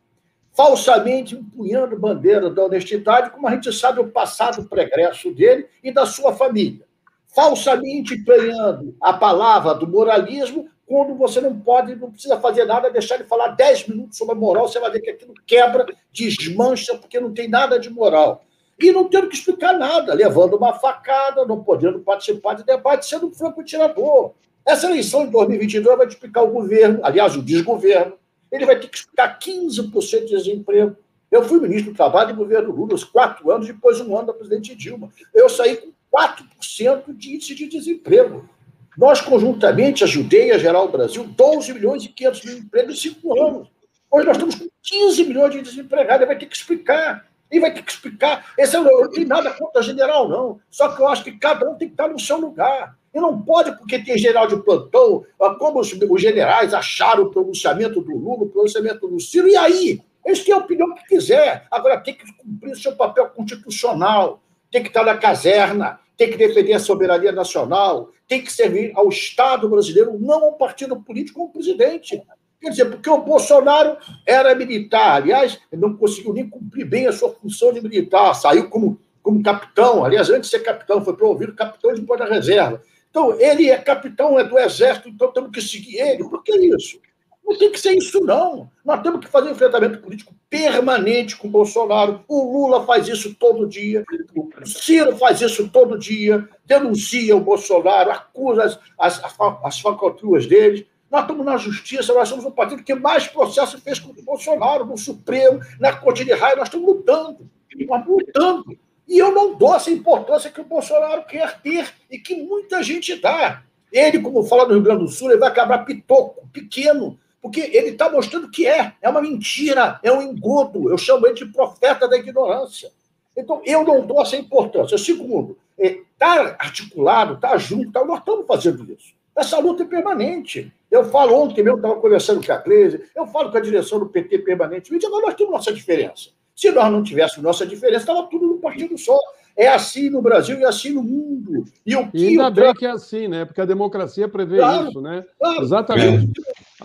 Falsamente 0.52 1.34
empunhando 1.34 1.98
bandeira 1.98 2.48
da 2.48 2.64
honestidade, 2.64 3.30
como 3.30 3.48
a 3.48 3.50
gente 3.50 3.72
sabe 3.72 4.00
o 4.00 4.10
passado 4.10 4.68
pregresso 4.68 5.32
dele 5.34 5.66
e 5.82 5.90
da 5.90 6.06
sua 6.06 6.32
família. 6.32 6.86
Falsamente 7.34 8.14
empenhando 8.14 8.96
a 9.00 9.12
palavra 9.12 9.74
do 9.74 9.88
moralismo, 9.88 10.70
quando 10.86 11.14
você 11.14 11.40
não 11.40 11.58
pode, 11.58 11.94
não 11.96 12.10
precisa 12.10 12.38
fazer 12.40 12.64
nada, 12.64 12.90
deixar 12.90 13.14
ele 13.16 13.24
falar 13.24 13.48
dez 13.48 13.86
minutos 13.86 14.18
sobre 14.18 14.34
a 14.34 14.38
moral, 14.38 14.68
você 14.68 14.78
vai 14.78 14.90
ver 14.90 15.00
que 15.00 15.10
aquilo 15.10 15.34
quebra, 15.46 15.86
desmancha, 16.12 16.96
porque 16.96 17.18
não 17.18 17.32
tem 17.32 17.48
nada 17.48 17.78
de 17.78 17.88
moral. 17.88 18.44
E 18.78 18.90
não 18.92 19.08
tendo 19.08 19.28
que 19.28 19.36
explicar 19.36 19.72
nada, 19.78 20.12
levando 20.14 20.56
uma 20.56 20.74
facada, 20.74 21.46
não 21.46 21.62
podendo 21.62 22.00
participar 22.00 22.54
de 22.54 22.64
debate, 22.64 23.06
sendo 23.06 23.28
um 23.28 23.32
franco 23.32 23.62
tirador. 23.62 24.32
Essa 24.66 24.86
eleição 24.86 25.24
de 25.24 25.32
2022 25.32 25.96
vai 25.96 26.06
explicar 26.06 26.42
o 26.42 26.50
governo, 26.50 27.00
aliás, 27.02 27.36
o 27.36 27.42
desgoverno. 27.42 28.14
Ele 28.50 28.66
vai 28.66 28.78
ter 28.78 28.88
que 28.88 28.96
explicar 28.96 29.38
15% 29.38 30.20
de 30.20 30.36
desemprego. 30.36 30.96
Eu 31.30 31.44
fui 31.44 31.60
ministro 31.60 31.92
do 31.92 31.96
Trabalho 31.96 32.28
do 32.28 32.36
governo 32.36 32.72
Lula, 32.72 32.94
os 32.94 33.04
quatro 33.04 33.50
anos, 33.50 33.66
depois 33.66 34.00
um 34.00 34.16
ano 34.16 34.28
da 34.28 34.34
presidente 34.34 34.74
Dilma. 34.74 35.10
Eu 35.32 35.48
saí 35.48 35.76
com 35.76 35.92
4% 36.16 37.16
de 37.16 37.34
índice 37.34 37.54
de 37.54 37.66
desemprego. 37.66 38.48
Nós, 38.96 39.20
conjuntamente, 39.20 40.04
ajudei 40.04 40.52
a 40.52 40.58
gerar 40.58 40.82
o 40.82 40.88
Brasil 40.88 41.24
12 41.24 41.72
milhões 41.72 42.04
e 42.04 42.08
500 42.08 42.44
mil 42.44 42.58
empregos 42.58 42.94
em 42.94 43.10
cinco 43.10 43.42
anos. 43.42 43.68
Hoje 44.10 44.26
nós 44.26 44.36
estamos 44.36 44.54
com 44.54 44.68
15 44.82 45.24
milhões 45.24 45.52
de 45.52 45.62
desempregados. 45.62 46.22
Ele 46.22 46.26
vai 46.26 46.38
ter 46.38 46.46
que 46.46 46.56
explicar. 46.56 47.26
Ele 47.50 47.60
vai 47.60 47.74
ter 47.74 47.82
que 47.82 47.90
explicar. 47.90 48.52
Esse 48.56 48.76
é, 48.76 48.78
eu 48.78 48.84
não 48.84 49.10
tenho 49.10 49.26
nada 49.26 49.50
contra 49.52 49.82
general, 49.82 50.28
não. 50.28 50.60
Só 50.70 50.88
que 50.88 51.02
eu 51.02 51.08
acho 51.08 51.24
que 51.24 51.32
cada 51.32 51.68
um 51.68 51.74
tem 51.74 51.88
que 51.88 51.94
estar 51.94 52.08
no 52.08 52.18
seu 52.18 52.38
lugar. 52.38 52.96
E 53.12 53.20
não 53.20 53.40
pode, 53.40 53.76
porque 53.76 53.98
tem 53.98 54.18
general 54.18 54.46
de 54.46 54.56
plantão, 54.56 55.24
ah, 55.40 55.54
como 55.54 55.80
os, 55.80 55.92
os 55.92 56.20
generais 56.20 56.74
acharam 56.74 57.24
o 57.24 57.30
pronunciamento 57.30 58.00
do 58.00 58.16
Lula, 58.16 58.44
o 58.44 58.48
pronunciamento 58.48 59.06
do 59.06 59.20
Ciro, 59.20 59.46
e 59.46 59.56
aí? 59.56 60.00
Eles 60.24 60.42
têm 60.42 60.54
a 60.54 60.58
opinião 60.58 60.94
que 60.94 61.06
quiser. 61.06 61.66
Agora, 61.70 62.00
tem 62.00 62.14
que 62.14 62.24
cumprir 62.36 62.72
o 62.72 62.76
seu 62.76 62.96
papel 62.96 63.26
constitucional, 63.26 64.42
tem 64.70 64.82
que 64.82 64.88
estar 64.88 65.04
na 65.04 65.16
caserna, 65.16 66.00
tem 66.16 66.30
que 66.30 66.36
defender 66.36 66.74
a 66.74 66.78
soberania 66.78 67.32
nacional, 67.32 68.10
tem 68.28 68.42
que 68.42 68.52
servir 68.52 68.92
ao 68.94 69.08
Estado 69.08 69.68
brasileiro, 69.68 70.18
não 70.18 70.44
ao 70.44 70.52
partido 70.54 70.96
político 71.00 71.40
como 71.40 71.52
presidente. 71.52 72.22
Quer 72.60 72.70
dizer, 72.70 72.84
porque 72.86 73.10
o 73.10 73.18
Bolsonaro 73.18 73.96
era 74.26 74.54
militar, 74.54 75.16
aliás, 75.16 75.58
não 75.72 75.96
conseguiu 75.96 76.32
nem 76.32 76.48
cumprir 76.48 76.86
bem 76.86 77.06
a 77.06 77.12
sua 77.12 77.30
função 77.30 77.72
de 77.72 77.80
militar, 77.80 78.34
saiu 78.34 78.70
como, 78.70 78.98
como 79.22 79.42
capitão, 79.42 80.04
aliás, 80.04 80.30
antes 80.30 80.50
de 80.50 80.56
ser 80.56 80.62
capitão, 80.62 81.04
foi 81.04 81.14
promovido 81.14 81.54
capitão 81.54 81.92
depois 81.92 82.18
da 82.18 82.26
reserva. 82.26 82.80
Então, 83.10 83.38
ele 83.38 83.68
é 83.68 83.76
capitão, 83.76 84.38
é 84.38 84.44
do 84.44 84.58
exército, 84.58 85.08
então 85.08 85.32
temos 85.32 85.50
que 85.50 85.60
seguir 85.60 85.98
ele. 85.98 86.24
Por 86.24 86.42
que 86.42 86.56
isso? 86.56 86.98
Não 87.44 87.58
tem 87.58 87.70
que 87.70 87.78
ser 87.78 87.92
isso, 87.92 88.20
não. 88.20 88.70
Nós 88.84 89.02
temos 89.02 89.20
que 89.20 89.30
fazer 89.30 89.48
um 89.48 89.52
enfrentamento 89.52 89.98
político 89.98 90.34
permanente 90.48 91.36
com 91.36 91.46
o 91.46 91.50
Bolsonaro. 91.50 92.24
O 92.26 92.52
Lula 92.52 92.86
faz 92.86 93.06
isso 93.06 93.34
todo 93.34 93.68
dia, 93.68 94.02
o 94.34 94.66
Ciro 94.66 95.16
faz 95.16 95.40
isso 95.42 95.68
todo 95.68 95.98
dia, 95.98 96.48
denuncia 96.64 97.36
o 97.36 97.40
Bolsonaro, 97.40 98.10
acusa 98.10 98.80
as, 98.98 99.22
as, 99.22 99.36
as 99.62 100.46
deles. 100.46 100.86
Nós 101.10 101.22
estamos 101.22 101.44
na 101.44 101.56
justiça, 101.56 102.14
nós 102.14 102.28
somos 102.28 102.44
o 102.44 102.50
partido 102.50 102.82
que 102.82 102.94
mais 102.94 103.26
processo 103.28 103.78
fez 103.80 104.00
contra 104.00 104.20
o 104.20 104.24
Bolsonaro, 104.24 104.86
no 104.86 104.96
Supremo, 104.96 105.60
na 105.78 105.92
Corte 105.92 106.24
de 106.24 106.32
Raio, 106.32 106.56
nós 106.56 106.68
estamos 106.68 106.88
lutando. 106.88 107.48
Nós 107.86 108.06
lutando. 108.06 108.76
E 109.06 109.18
eu 109.18 109.32
não 109.32 109.54
dou 109.54 109.74
essa 109.74 109.90
importância 109.90 110.50
que 110.50 110.60
o 110.60 110.64
Bolsonaro 110.64 111.24
quer 111.26 111.60
ter 111.60 111.92
e 112.10 112.18
que 112.18 112.42
muita 112.42 112.82
gente 112.82 113.14
dá. 113.20 113.62
Ele, 113.92 114.18
como 114.18 114.42
fala 114.42 114.64
no 114.64 114.72
Rio 114.72 114.82
Grande 114.82 115.04
do 115.04 115.08
Sul, 115.08 115.30
ele 115.30 115.38
vai 115.38 115.50
acabar 115.50 115.84
pitoco, 115.84 116.48
pequeno, 116.52 117.18
porque 117.44 117.60
ele 117.60 117.90
está 117.90 118.10
mostrando 118.10 118.50
que 118.50 118.66
é. 118.66 118.94
É 119.02 119.08
uma 119.10 119.20
mentira, 119.20 120.00
é 120.02 120.10
um 120.10 120.22
engodo. 120.22 120.88
Eu 120.88 120.96
chamo 120.96 121.26
ele 121.26 121.34
de 121.34 121.44
profeta 121.44 122.08
da 122.08 122.16
ignorância. 122.16 122.90
Então, 123.36 123.60
eu 123.66 123.84
não 123.84 124.00
dou 124.06 124.22
essa 124.22 124.34
importância. 124.34 124.96
Segundo, 124.96 125.58
está 125.78 126.42
é, 126.42 126.56
articulado, 126.58 127.34
está 127.34 127.58
junto, 127.58 127.92
tá, 127.92 128.02
nós 128.02 128.20
estamos 128.20 128.46
fazendo 128.46 128.90
isso. 128.90 129.12
Essa 129.36 129.58
luta 129.58 129.82
é 129.82 129.86
permanente. 129.86 130.72
Eu 130.90 131.04
falo 131.04 131.34
ontem 131.34 131.62
mesmo, 131.62 131.76
estava 131.76 132.00
conversando 132.00 132.42
com 132.42 132.50
a 132.50 132.56
Cleise, 132.56 133.02
eu 133.14 133.26
falo 133.26 133.50
com 133.50 133.58
a 133.58 133.60
direção 133.60 133.98
do 133.98 134.06
PT 134.06 134.38
permanentemente, 134.38 135.04
agora 135.04 135.26
nós 135.26 135.34
temos 135.34 135.52
nossa 135.52 135.70
diferença. 135.70 136.30
Se 136.56 136.70
nós 136.70 136.90
não 136.90 137.02
tivéssemos 137.02 137.44
nossa 137.44 137.66
diferença, 137.66 138.04
estava 138.04 138.26
tudo 138.26 138.46
num 138.46 138.58
partido 138.58 138.96
só. 138.96 139.18
É 139.54 139.68
assim 139.68 140.08
no 140.08 140.22
Brasil 140.22 140.58
e 140.58 140.64
assim 140.64 140.92
no 140.92 141.02
mundo. 141.02 141.64
E, 141.84 141.94
o 141.94 142.10
que 142.10 142.26
ainda 142.26 142.50
bem 142.50 142.72
que 142.72 142.86
é 142.86 142.90
assim, 142.90 143.28
né? 143.28 143.44
Porque 143.44 143.60
a 143.60 143.66
democracia 143.66 144.26
prevê 144.28 144.56
claro, 144.56 144.88
isso, 144.88 145.00
né? 145.02 145.24
Claro. 145.38 145.62
Exatamente. 145.62 146.32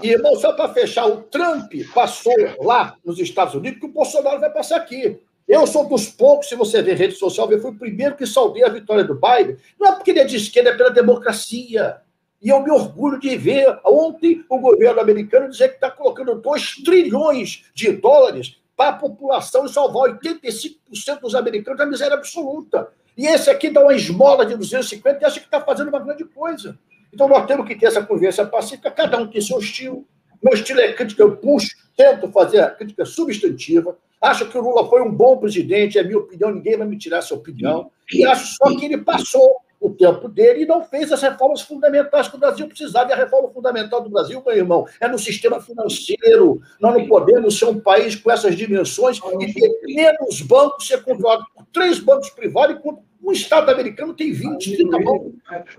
E, 0.02 0.10
irmão, 0.12 0.36
só 0.36 0.54
para 0.54 0.74
fechar, 0.74 1.08
o 1.08 1.24
Trump 1.24 1.72
passou 1.94 2.34
lá 2.62 2.96
nos 3.04 3.20
Estados 3.20 3.56
Unidos, 3.56 3.80
que 3.80 3.86
o 3.86 3.92
Bolsonaro 3.92 4.40
vai 4.40 4.52
passar 4.52 4.78
aqui. 4.78 5.20
Eu 5.48 5.66
sou 5.66 5.88
dos 5.88 6.08
poucos, 6.08 6.48
se 6.48 6.56
você 6.56 6.82
ver 6.82 6.96
rede 6.96 7.16
social, 7.16 7.52
eu 7.52 7.60
fui 7.60 7.72
o 7.72 7.78
primeiro 7.78 8.16
que 8.16 8.28
saudei 8.28 8.64
a 8.64 8.70
vitória 8.70 9.04
do 9.04 9.16
Biden. 9.16 9.58
Não 9.80 9.88
é 9.88 9.92
porque 9.94 10.12
ele 10.12 10.20
é 10.20 10.26
de 10.26 10.36
esquerda, 10.36 10.70
é 10.70 10.78
pela 10.78 10.92
democracia. 10.92 11.98
E 12.42 12.50
eu 12.50 12.62
me 12.62 12.72
orgulho 12.72 13.20
de 13.20 13.36
ver 13.36 13.80
ontem 13.84 14.46
o 14.48 14.60
governo 14.60 15.02
americano 15.02 15.50
dizer 15.50 15.70
que 15.70 15.76
está 15.76 15.90
colocando 15.90 16.36
2 16.36 16.84
trilhões 16.84 17.66
de 17.74 17.92
dólares 17.92 18.60
poupar 18.80 18.94
a 18.94 18.94
população 18.94 19.66
e 19.66 19.70
salvar 19.70 20.18
85% 20.18 21.20
dos 21.22 21.36
americanos 21.36 21.78
da 21.78 21.86
miséria 21.86 22.16
absoluta. 22.16 22.88
E 23.18 23.28
esse 23.28 23.50
aqui 23.50 23.70
dá 23.70 23.82
uma 23.82 23.94
esmola 23.94 24.46
de 24.46 24.56
250 24.56 25.20
e 25.22 25.26
acha 25.26 25.40
que 25.42 25.46
está 25.46 25.60
fazendo 25.60 25.90
uma 25.90 26.00
grande 26.00 26.24
coisa. 26.24 26.80
Então 27.14 27.28
nós 27.28 27.46
temos 27.46 27.68
que 27.68 27.76
ter 27.76 27.88
essa 27.88 28.04
convivência 28.04 28.46
pacífica, 28.46 28.92
cada 28.92 29.18
um 29.18 29.28
tem 29.28 29.42
seu 29.42 29.60
estilo. 29.60 30.06
Meu 30.42 30.54
estilo 30.54 30.80
é 30.80 30.94
crítica, 30.94 31.22
eu 31.22 31.36
puxo, 31.36 31.70
tento 31.98 32.32
fazer 32.32 32.62
a 32.62 32.70
crítica 32.70 33.06
substantiva. 33.06 33.98
Acho 34.22 34.50
que 34.50 34.58
o 34.58 34.62
Lula 34.62 34.88
foi 34.90 35.02
um 35.02 35.12
bom 35.12 35.38
presidente, 35.38 35.98
é 35.98 36.04
minha 36.04 36.18
opinião, 36.18 36.52
ninguém 36.52 36.78
vai 36.78 36.88
me 36.88 36.98
tirar 36.98 37.18
essa 37.18 37.34
opinião. 37.34 37.92
E 38.12 38.26
acho 38.26 38.56
só 38.56 38.78
que 38.78 38.86
ele 38.86 38.98
passou 38.98 39.58
o 39.80 39.90
tempo 39.92 40.28
dele 40.28 40.64
e 40.64 40.66
não 40.66 40.84
fez 40.84 41.12
as 41.12 41.22
reformas 41.22 41.62
fundamentais 41.62 42.28
que 42.28 42.36
o 42.36 42.40
Brasil 42.40 42.68
precisava. 42.68 43.10
E 43.10 43.14
a 43.14 43.16
reforma 43.16 43.50
fundamental 43.50 44.02
do 44.02 44.10
Brasil, 44.10 44.42
meu 44.46 44.56
irmão, 44.56 44.86
é 45.00 45.08
no 45.08 45.18
sistema 45.18 45.62
financeiro. 45.62 46.62
Nós 46.80 46.94
não 46.94 47.08
podemos 47.08 47.58
ser 47.58 47.66
um 47.66 47.80
país 47.80 48.16
com 48.16 48.30
essas 48.30 48.56
dimensões 48.56 49.20
e 49.40 49.54
ter 49.54 49.70
menos 49.84 50.42
bancos 50.42 50.88
ser 50.88 51.02
controlados 51.04 51.46
por 51.56 51.66
três 51.72 52.00
bancos 52.00 52.30
privados, 52.30 52.76
enquanto 52.76 53.02
um 53.24 53.32
Estado 53.32 53.70
americano 53.70 54.14
tem 54.14 54.32
20, 54.32 54.78
30 54.78 55.00
bancos. 55.00 55.34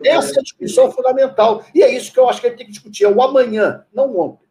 Essa 0.04 0.36
é 0.36 0.40
a 0.40 0.42
discussão 0.42 0.90
fundamental. 0.90 1.64
E 1.74 1.82
é 1.82 1.94
isso 1.94 2.12
que 2.12 2.18
eu 2.18 2.28
acho 2.28 2.40
que 2.40 2.46
a 2.46 2.50
gente 2.50 2.58
tem 2.58 2.66
que 2.66 2.72
discutir. 2.72 3.04
É 3.04 3.08
o 3.08 3.22
amanhã, 3.22 3.84
não 3.92 4.18
ontem. 4.18 4.44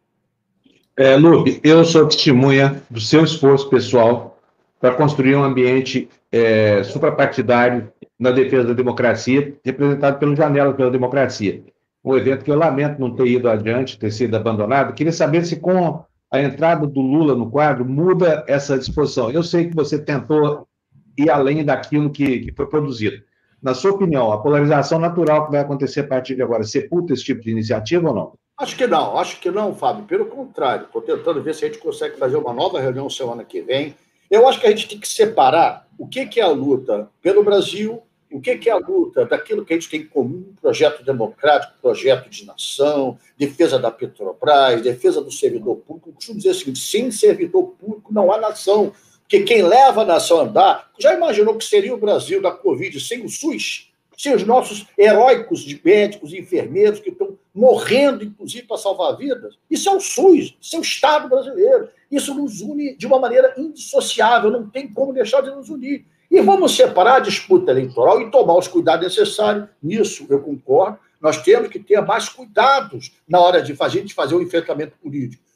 É, 0.96 1.16
Lupe, 1.16 1.60
eu 1.64 1.84
sou 1.84 2.06
testemunha 2.06 2.82
do 2.90 3.00
seu 3.00 3.24
esforço 3.24 3.70
pessoal 3.70 4.38
para 4.80 4.94
construir 4.94 5.34
um 5.36 5.44
ambiente 5.44 6.08
é, 6.32 6.82
suprapartidário 6.82 7.92
na 8.18 8.30
defesa 8.30 8.68
da 8.68 8.74
democracia, 8.74 9.54
representado 9.64 10.18
pelo 10.18 10.36
Janela 10.36 10.74
pela 10.74 10.90
Democracia. 10.90 11.62
Um 12.04 12.16
evento 12.16 12.44
que 12.44 12.50
eu 12.50 12.56
lamento 12.56 13.00
não 13.00 13.14
ter 13.14 13.26
ido 13.26 13.48
adiante, 13.48 13.98
ter 13.98 14.10
sido 14.10 14.34
abandonado. 14.34 14.94
Queria 14.94 15.12
saber 15.12 15.44
se 15.44 15.56
com 15.56 16.04
a 16.30 16.40
entrada 16.40 16.86
do 16.86 17.00
Lula 17.00 17.34
no 17.34 17.50
quadro 17.50 17.84
muda 17.84 18.44
essa 18.46 18.78
disposição. 18.78 19.30
Eu 19.30 19.42
sei 19.42 19.68
que 19.68 19.74
você 19.74 19.98
tentou 19.98 20.66
ir 21.16 21.30
além 21.30 21.64
daquilo 21.64 22.10
que, 22.10 22.40
que 22.40 22.52
foi 22.52 22.66
produzido. 22.66 23.22
Na 23.62 23.74
sua 23.74 23.90
opinião, 23.90 24.32
a 24.32 24.38
polarização 24.38 24.98
natural 24.98 25.46
que 25.46 25.52
vai 25.52 25.60
acontecer 25.60 26.00
a 26.00 26.06
partir 26.06 26.34
de 26.34 26.42
agora 26.42 26.64
sepulta 26.64 27.12
esse 27.12 27.24
tipo 27.24 27.42
de 27.42 27.50
iniciativa 27.50 28.08
ou 28.08 28.14
não? 28.14 28.32
Acho 28.58 28.76
que 28.76 28.86
não, 28.86 29.18
acho 29.18 29.40
que 29.40 29.50
não, 29.50 29.74
Fábio. 29.74 30.04
Pelo 30.04 30.26
contrário, 30.26 30.86
estou 30.86 31.02
tentando 31.02 31.42
ver 31.42 31.54
se 31.54 31.64
a 31.64 31.68
gente 31.68 31.80
consegue 31.80 32.16
fazer 32.18 32.36
uma 32.36 32.52
nova 32.52 32.80
reunião 32.80 33.08
semana 33.08 33.44
que 33.44 33.60
vem 33.60 33.94
eu 34.30 34.46
acho 34.46 34.60
que 34.60 34.66
a 34.66 34.70
gente 34.70 34.86
tem 34.86 35.00
que 35.00 35.08
separar 35.08 35.88
o 35.98 36.06
que 36.06 36.38
é 36.38 36.42
a 36.42 36.48
luta 36.48 37.10
pelo 37.20 37.42
Brasil, 37.42 38.00
o 38.30 38.40
que 38.40 38.68
é 38.68 38.70
a 38.70 38.76
luta 38.76 39.26
daquilo 39.26 39.64
que 39.64 39.72
a 39.72 39.76
gente 39.76 39.90
tem 39.90 40.02
em 40.02 40.06
comum, 40.06 40.54
projeto 40.62 41.02
democrático, 41.02 41.74
projeto 41.82 42.30
de 42.30 42.46
nação, 42.46 43.18
defesa 43.36 43.76
da 43.76 43.90
Petrobras, 43.90 44.80
defesa 44.82 45.20
do 45.20 45.32
servidor 45.32 45.78
público. 45.78 46.10
Eu 46.10 46.12
costumo 46.12 46.38
dizer 46.38 46.50
o 46.50 46.54
seguinte: 46.54 46.78
sem 46.78 47.10
servidor 47.10 47.74
público 47.76 48.14
não 48.14 48.30
há 48.30 48.38
nação. 48.38 48.92
Porque 49.30 49.44
quem 49.44 49.62
leva 49.62 50.02
a 50.02 50.04
nação 50.04 50.40
a 50.40 50.42
andar, 50.42 50.90
já 50.98 51.14
imaginou 51.14 51.54
que 51.54 51.64
seria 51.64 51.94
o 51.94 51.96
Brasil 51.96 52.42
da 52.42 52.50
Covid 52.50 52.98
sem 52.98 53.24
o 53.24 53.28
SUS? 53.28 53.88
Sem 54.18 54.34
os 54.34 54.42
nossos 54.42 54.88
heróicos 54.98 55.60
de 55.60 55.80
médicos 55.84 56.32
e 56.32 56.40
enfermeiros 56.40 56.98
que 56.98 57.10
estão 57.10 57.38
morrendo, 57.54 58.24
inclusive, 58.24 58.66
para 58.66 58.76
salvar 58.76 59.16
vidas? 59.16 59.56
Isso 59.70 59.88
é 59.88 59.94
o 59.94 60.00
SUS, 60.00 60.56
isso 60.60 60.74
é 60.74 60.78
o 60.80 60.82
Estado 60.82 61.28
brasileiro. 61.28 61.88
Isso 62.10 62.34
nos 62.34 62.60
une 62.60 62.96
de 62.96 63.06
uma 63.06 63.20
maneira 63.20 63.54
indissociável, 63.56 64.50
não 64.50 64.68
tem 64.68 64.92
como 64.92 65.12
deixar 65.12 65.42
de 65.42 65.50
nos 65.52 65.70
unir. 65.70 66.04
E 66.28 66.40
vamos 66.40 66.74
separar 66.74 67.18
a 67.18 67.20
disputa 67.20 67.70
eleitoral 67.70 68.20
e 68.20 68.32
tomar 68.32 68.58
os 68.58 68.66
cuidados 68.66 69.06
necessários. 69.06 69.68
Nisso 69.80 70.26
eu 70.28 70.40
concordo. 70.40 70.98
Nós 71.20 71.40
temos 71.40 71.68
que 71.68 71.78
ter 71.78 72.00
mais 72.00 72.28
cuidados 72.28 73.12
na 73.28 73.38
hora 73.38 73.62
de 73.62 73.76
fazer, 73.76 74.02
de 74.02 74.12
fazer 74.12 74.34
o 74.34 74.42
enfrentamento 74.42 74.96
político. 75.00 75.49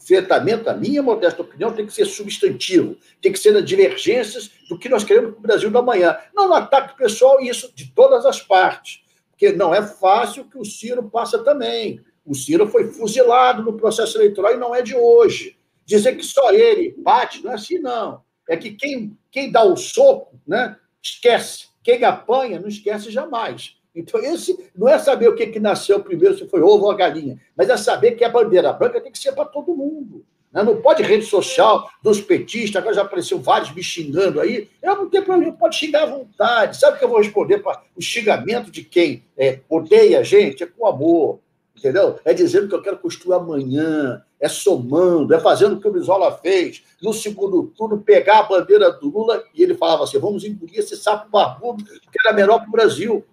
Enfrentamento, 0.00 0.68
a 0.68 0.74
minha 0.74 1.02
modesta 1.02 1.42
opinião, 1.42 1.72
tem 1.72 1.86
que 1.86 1.92
ser 1.92 2.04
substantivo, 2.04 2.96
tem 3.20 3.32
que 3.32 3.38
ser 3.38 3.52
nas 3.52 3.64
divergências 3.64 4.50
do 4.68 4.78
que 4.78 4.88
nós 4.88 5.04
queremos 5.04 5.30
para 5.30 5.38
o 5.38 5.42
Brasil 5.42 5.70
da 5.70 5.82
manhã. 5.82 6.16
Não 6.34 6.48
no 6.48 6.54
ataque 6.54 6.96
pessoal, 6.96 7.40
isso 7.40 7.72
de 7.74 7.90
todas 7.92 8.26
as 8.26 8.40
partes. 8.40 9.02
Porque 9.30 9.52
não 9.52 9.74
é 9.74 9.82
fácil 9.82 10.44
que 10.44 10.58
o 10.58 10.64
Ciro 10.64 11.02
passa 11.10 11.42
também. 11.42 12.00
O 12.24 12.34
Ciro 12.34 12.68
foi 12.68 12.90
fuzilado 12.90 13.62
no 13.62 13.76
processo 13.76 14.16
eleitoral 14.18 14.54
e 14.54 14.58
não 14.58 14.74
é 14.74 14.82
de 14.82 14.94
hoje. 14.94 15.56
Dizer 15.84 16.16
que 16.16 16.24
só 16.24 16.52
ele 16.52 16.94
bate, 16.98 17.42
não 17.42 17.52
é 17.52 17.54
assim, 17.54 17.78
não. 17.78 18.22
É 18.48 18.56
que 18.56 18.72
quem, 18.72 19.16
quem 19.30 19.50
dá 19.50 19.64
o 19.64 19.76
soco, 19.76 20.40
né, 20.46 20.76
esquece. 21.02 21.68
Quem 21.82 22.02
apanha, 22.04 22.58
não 22.58 22.68
esquece 22.68 23.10
jamais. 23.10 23.76
Então, 23.94 24.20
esse 24.20 24.70
não 24.74 24.88
é 24.88 24.98
saber 24.98 25.28
o 25.28 25.34
que, 25.34 25.46
que 25.46 25.60
nasceu 25.60 26.00
primeiro, 26.00 26.36
se 26.36 26.48
foi 26.48 26.60
ovo 26.60 26.84
ou 26.84 26.90
a 26.90 26.96
galinha, 26.96 27.38
mas 27.56 27.68
é 27.68 27.76
saber 27.76 28.12
que 28.12 28.24
a 28.24 28.28
bandeira 28.28 28.72
branca 28.72 29.00
tem 29.00 29.12
que 29.12 29.18
ser 29.18 29.32
para 29.32 29.44
todo 29.44 29.74
mundo. 29.74 30.24
Né? 30.52 30.62
Não 30.62 30.80
pode 30.80 31.02
rede 31.02 31.24
social 31.26 31.88
dos 32.02 32.20
petistas, 32.20 32.80
agora 32.80 32.94
já 32.94 33.02
apareceu 33.02 33.38
vários 33.40 33.72
me 33.72 33.82
xingando 33.82 34.40
aí. 34.40 34.68
Eu 34.82 34.96
não 34.96 35.08
tenho 35.08 35.24
problema, 35.24 35.52
pode 35.52 35.76
xingar 35.76 36.02
à 36.02 36.06
vontade. 36.06 36.76
Sabe 36.76 36.96
o 36.96 36.98
que 36.98 37.04
eu 37.04 37.08
vou 37.08 37.18
responder 37.18 37.58
para 37.58 37.82
o 37.96 38.02
xingamento 38.02 38.70
de 38.70 38.82
quem 38.82 39.24
é, 39.36 39.60
odeia 39.68 40.20
a 40.20 40.22
gente? 40.22 40.62
É 40.62 40.66
com 40.66 40.86
amor 40.86 41.40
entendeu? 41.84 42.18
É 42.24 42.32
dizendo 42.32 42.68
que 42.68 42.74
eu 42.74 42.80
quero 42.80 42.98
construir 42.98 43.34
amanhã, 43.34 44.22
é 44.40 44.48
somando, 44.48 45.34
é 45.34 45.40
fazendo 45.40 45.74
o 45.74 45.80
que 45.80 45.86
o 45.86 45.92
Brizola 45.92 46.32
fez. 46.38 46.82
No 47.02 47.12
segundo 47.12 47.64
turno, 47.76 48.00
pegar 48.00 48.40
a 48.40 48.42
bandeira 48.44 48.90
do 48.90 49.10
Lula 49.10 49.42
e 49.54 49.62
ele 49.62 49.74
falava 49.74 50.04
assim: 50.04 50.18
vamos 50.18 50.44
engolir 50.44 50.78
esse 50.78 50.96
sapo 50.96 51.30
barbudo, 51.30 51.84
que 51.84 52.18
era 52.24 52.34
melhor 52.34 52.60
para 52.60 52.68
o 52.68 52.72
Brasil. 52.72 53.24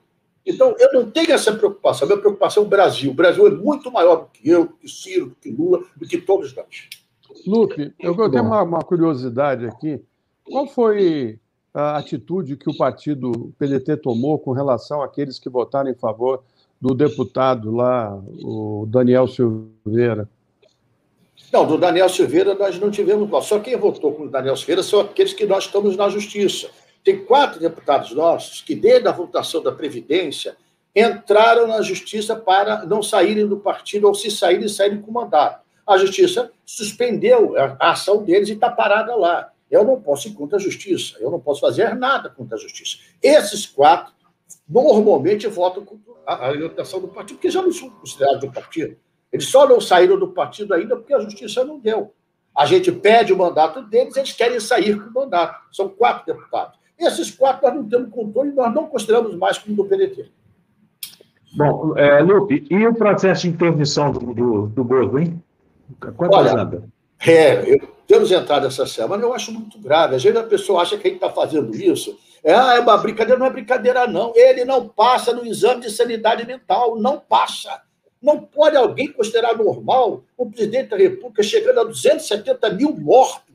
Então, 0.46 0.76
eu 0.80 0.92
não 0.94 1.10
tenho 1.10 1.32
essa 1.32 1.54
preocupação. 1.54 2.06
A 2.06 2.10
minha 2.10 2.20
preocupação 2.20 2.64
é 2.64 2.66
o 2.66 2.70
Brasil. 2.70 3.12
O 3.12 3.14
Brasil 3.14 3.48
é 3.48 3.52
muito 3.52 3.92
maior 3.92 4.16
do 4.16 4.28
que 4.28 4.50
eu, 4.50 4.66
do 4.66 4.74
que 4.74 4.90
Ciro, 4.90 5.28
do 5.28 5.36
que 5.36 5.52
Lula, 5.52 5.84
do 5.96 6.08
que 6.08 6.18
todos 6.18 6.56
nós. 6.56 6.90
Lupe, 7.46 7.94
eu 8.00 8.16
tenho 8.30 8.44
uma, 8.44 8.62
uma 8.64 8.80
curiosidade 8.80 9.66
aqui. 9.66 10.02
Qual 10.44 10.68
foi 10.68 11.40
a 11.74 11.98
atitude 11.98 12.58
que 12.58 12.70
o 12.70 12.76
partido 12.76 13.54
PDT 13.58 13.98
tomou 13.98 14.38
com 14.38 14.52
relação 14.52 15.02
àqueles 15.02 15.40
que 15.40 15.50
votaram 15.50 15.90
em 15.90 15.96
favor 15.96 16.44
do 16.80 16.94
deputado 16.94 17.72
lá, 17.72 18.20
o 18.44 18.86
Daniel 18.88 19.28
Silveira? 19.28 20.28
Não, 21.54 21.66
do 21.66 21.78
Daniel 21.78 22.10
Silveira 22.10 22.56
nós 22.56 22.80
não 22.80 22.90
tivemos. 22.90 23.46
Só 23.46 23.60
quem 23.60 23.76
votou 23.78 24.14
com 24.14 24.24
o 24.24 24.30
Daniel 24.30 24.56
Silveira 24.56 24.82
são 24.82 25.02
aqueles 25.02 25.34
que 25.34 25.46
nós 25.46 25.66
estamos 25.66 25.96
na 25.96 26.10
justiça. 26.10 26.70
Tem 27.04 27.26
quatro 27.26 27.60
deputados 27.60 28.12
nossos 28.12 28.62
que, 28.62 28.76
desde 28.76 29.08
a 29.08 29.12
votação 29.12 29.62
da 29.62 29.72
Previdência, 29.72 30.56
entraram 30.96 31.68
na 31.68 31.82
justiça 31.82 32.36
para 32.36 32.86
não 32.86 33.02
saírem 33.02 33.48
do 33.48 33.58
partido 33.58 34.08
ou, 34.08 34.14
se 34.14 34.30
saírem, 34.30 34.68
saírem 34.68 35.02
com 35.02 35.12
mandato. 35.12 35.62
A 35.88 35.98
justiça 35.98 36.52
suspendeu 36.66 37.56
a 37.58 37.92
ação 37.92 38.24
deles 38.24 38.50
e 38.50 38.54
está 38.54 38.70
parada 38.70 39.16
lá. 39.16 39.52
Eu 39.70 39.84
não 39.84 40.02
posso 40.02 40.28
ir 40.28 40.34
contra 40.34 40.58
a 40.58 40.62
justiça, 40.62 41.18
eu 41.20 41.32
não 41.32 41.40
posso 41.40 41.62
fazer 41.62 41.96
nada 41.96 42.30
contra 42.30 42.58
a 42.58 42.60
justiça. 42.60 42.98
Esses 43.24 43.66
quatro 43.66 44.14
normalmente 44.68 45.48
votam 45.48 45.84
contra 45.84 46.12
a 46.26 46.50
orientação 46.50 47.00
do 47.00 47.08
partido, 47.08 47.38
porque 47.38 47.50
já 47.50 47.62
não 47.62 47.72
são 47.72 47.90
considerados 47.90 48.42
do 48.42 48.52
partido. 48.52 48.98
Eles 49.32 49.48
só 49.48 49.68
não 49.68 49.80
saíram 49.80 50.20
do 50.20 50.28
partido 50.28 50.74
ainda 50.74 50.96
porque 50.98 51.14
a 51.14 51.20
justiça 51.20 51.64
não 51.64 51.80
deu. 51.80 52.14
A 52.56 52.66
gente 52.66 52.92
pede 52.92 53.32
o 53.32 53.38
mandato 53.38 53.82
deles, 53.82 54.18
eles 54.18 54.34
querem 54.34 54.60
sair 54.60 55.02
com 55.02 55.10
o 55.10 55.14
mandato. 55.14 55.58
São 55.74 55.88
quatro 55.88 56.26
deputados. 56.26 56.78
Esses 57.06 57.32
quatro 57.32 57.68
nós 57.68 57.76
não 57.76 57.90
temos 57.90 58.10
controle, 58.12 58.52
nós 58.52 58.74
não 58.74 58.88
consideramos 58.88 59.36
mais 59.36 59.58
como 59.58 59.76
do 59.76 59.86
PDT. 59.86 60.30
Bom, 61.54 61.98
é, 61.98 62.22
Lupe, 62.22 62.66
e 62.70 62.88
o 62.88 62.94
processo 62.94 63.42
de 63.42 63.50
interdição 63.50 64.12
do, 64.12 64.34
do, 64.34 64.68
do 64.68 65.20
hein? 65.20 65.42
Quanto 66.16 66.36
Olha, 66.36 66.84
é, 67.28 67.74
eu, 67.74 67.88
temos 68.08 68.32
entrado 68.32 68.68
essa 68.68 68.86
semana, 68.86 69.24
eu 69.24 69.34
acho 69.34 69.52
muito 69.52 69.78
grave. 69.80 70.16
Às 70.16 70.24
vezes 70.24 70.40
a 70.40 70.44
pessoa 70.44 70.82
acha 70.82 70.98
que 70.98 71.08
a 71.08 71.12
gente 71.12 71.22
está 71.22 71.30
fazendo 71.30 71.76
isso 71.76 72.18
é, 72.44 72.54
ah, 72.54 72.74
é 72.76 72.80
uma 72.80 72.98
brincadeira, 72.98 73.40
não 73.40 73.46
é 73.46 73.50
brincadeira, 73.52 74.08
não. 74.08 74.34
Ele 74.36 74.66
não 74.66 74.88
passa 74.88 75.34
no 75.34 75.46
exame 75.46 75.82
de 75.82 75.92
sanidade 75.92 76.46
mental, 76.46 77.00
não 77.00 77.20
passa. 77.20 77.82
Não 78.22 78.40
pode 78.40 78.76
alguém 78.76 79.12
considerar 79.12 79.56
normal 79.56 80.24
o 80.38 80.50
presidente 80.50 80.90
da 80.90 80.98
República 80.98 81.44
chegando 81.44 81.80
a 81.80 81.84
270 81.84 82.70
mil 82.72 82.96
mortos, 82.96 83.51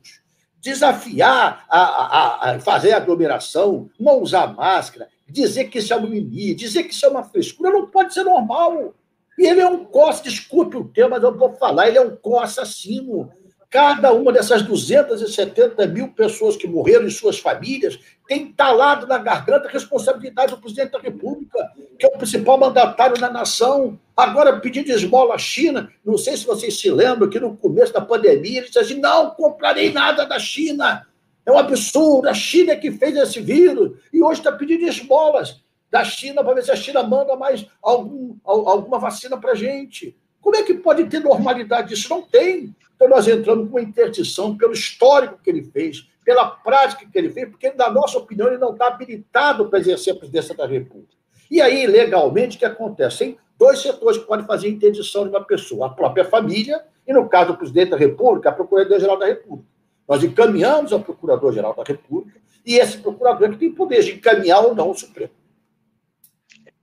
desafiar 0.67 1.65
a, 1.69 1.79
a, 1.79 2.51
a 2.51 2.59
fazer 2.59 2.91
aglomeração, 2.91 3.89
não 3.97 4.21
usar 4.21 4.53
máscara, 4.53 5.07
dizer 5.25 5.65
que 5.65 5.79
isso 5.79 5.93
é 5.93 5.97
um 5.97 6.01
mimimi, 6.01 6.53
dizer 6.53 6.83
que 6.83 6.93
isso 6.93 7.05
é 7.05 7.09
uma 7.09 7.23
frescura, 7.23 7.71
não 7.71 7.87
pode 7.87 8.13
ser 8.13 8.23
normal. 8.23 8.93
E 9.39 9.47
ele 9.47 9.61
é 9.61 9.67
um 9.67 9.85
co 9.85 10.11
desculpe 10.21 10.75
o 10.75 10.83
tema, 10.83 11.11
mas 11.11 11.23
eu 11.23 11.37
vou 11.37 11.53
falar, 11.53 11.87
ele 11.87 11.97
é 11.97 12.01
um 12.01 12.15
co-assassino. 12.15 13.31
Cada 13.69 14.13
uma 14.13 14.31
dessas 14.31 14.61
270 14.61 15.85
mil 15.87 16.07
pessoas 16.09 16.55
que 16.55 16.65
morreram 16.65 17.05
e 17.05 17.11
suas 17.11 17.37
famílias 17.37 17.99
tem 18.25 18.43
entalado 18.43 19.05
na 19.05 19.17
garganta 19.17 19.67
a 19.67 19.71
responsabilidade 19.71 20.51
do 20.51 20.61
presidente 20.61 20.91
da 20.91 20.99
República, 20.99 21.69
que 21.99 22.05
é 22.05 22.09
o 22.09 22.17
principal 22.17 22.57
mandatário 22.57 23.19
da 23.19 23.29
nação. 23.29 23.99
Agora, 24.15 24.57
pedindo 24.61 24.89
esmola 24.89 25.35
à 25.35 25.37
China, 25.37 25.91
não 26.05 26.17
sei 26.17 26.37
se 26.37 26.45
vocês 26.45 26.79
se 26.79 26.89
lembram 26.89 27.29
que 27.29 27.41
no 27.41 27.57
começo 27.57 27.91
da 27.91 27.99
pandemia 27.99 28.59
ele 28.59 28.67
disse 28.67 28.79
assim: 28.79 29.01
não 29.01 29.31
comprarei 29.31 29.91
nada 29.91 30.25
da 30.25 30.39
China. 30.39 31.05
É 31.45 31.51
um 31.51 31.57
absurdo, 31.57 32.27
a 32.27 32.33
China 32.33 32.71
é 32.73 32.75
que 32.75 32.91
fez 32.91 33.15
esse 33.15 33.39
vírus, 33.41 33.97
e 34.11 34.21
hoje 34.21 34.39
está 34.39 34.51
pedindo 34.51 34.85
esmolas 34.85 35.61
da 35.89 36.03
China 36.03 36.43
para 36.43 36.55
ver 36.55 36.63
se 36.63 36.71
a 36.71 36.75
China 36.75 37.03
manda 37.03 37.35
mais 37.35 37.65
algum, 37.81 38.35
alguma 38.43 38.99
vacina 38.99 39.37
para 39.37 39.51
a 39.51 39.55
gente. 39.55 40.15
Como 40.41 40.55
é 40.55 40.63
que 40.63 40.73
pode 40.73 41.05
ter 41.05 41.19
normalidade 41.19 41.89
disso? 41.89 42.09
Não 42.09 42.21
tem. 42.21 42.75
Então, 42.97 43.07
nós 43.07 43.27
entramos 43.27 43.69
com 43.69 43.77
uma 43.77 43.81
interdição 43.81 44.57
pelo 44.57 44.73
histórico 44.73 45.39
que 45.41 45.49
ele 45.49 45.63
fez, 45.63 46.09
pela 46.25 46.47
prática 46.47 47.05
que 47.09 47.17
ele 47.17 47.29
fez, 47.29 47.47
porque, 47.47 47.71
na 47.71 47.89
nossa 47.89 48.17
opinião, 48.17 48.47
ele 48.47 48.57
não 48.57 48.73
está 48.73 48.87
habilitado 48.87 49.69
para 49.69 49.79
exercer 49.79 50.13
a 50.13 50.17
presidência 50.17 50.55
da 50.55 50.65
República. 50.65 51.15
E 51.49 51.61
aí, 51.61 51.85
legalmente, 51.85 52.57
o 52.57 52.59
que 52.59 52.65
acontece? 52.65 53.19
Tem 53.19 53.37
dois 53.57 53.79
setores 53.79 54.17
que 54.17 54.25
podem 54.25 54.45
fazer 54.45 54.67
interdição 54.67 55.23
de 55.23 55.29
uma 55.29 55.45
pessoa: 55.45 55.85
a 55.85 55.89
própria 55.89 56.25
família 56.25 56.83
e, 57.07 57.13
no 57.13 57.29
caso 57.29 57.53
do 57.53 57.57
presidente 57.57 57.91
da 57.91 57.97
República, 57.97 58.49
a 58.49 58.51
Procuradoria-Geral 58.51 59.17
da 59.17 59.27
República. 59.27 59.69
Nós 60.07 60.23
encaminhamos 60.23 60.91
ao 60.91 60.99
Procurador-Geral 60.99 61.75
da 61.75 61.83
República 61.83 62.39
e 62.65 62.75
esse 62.75 62.97
procurador 62.97 63.47
é 63.47 63.51
que 63.51 63.57
tem 63.57 63.71
poder 63.71 64.03
de 64.03 64.15
encaminhar 64.15 64.65
ou 64.65 64.75
não 64.75 64.91
o 64.91 64.93
Supremo. 64.93 65.31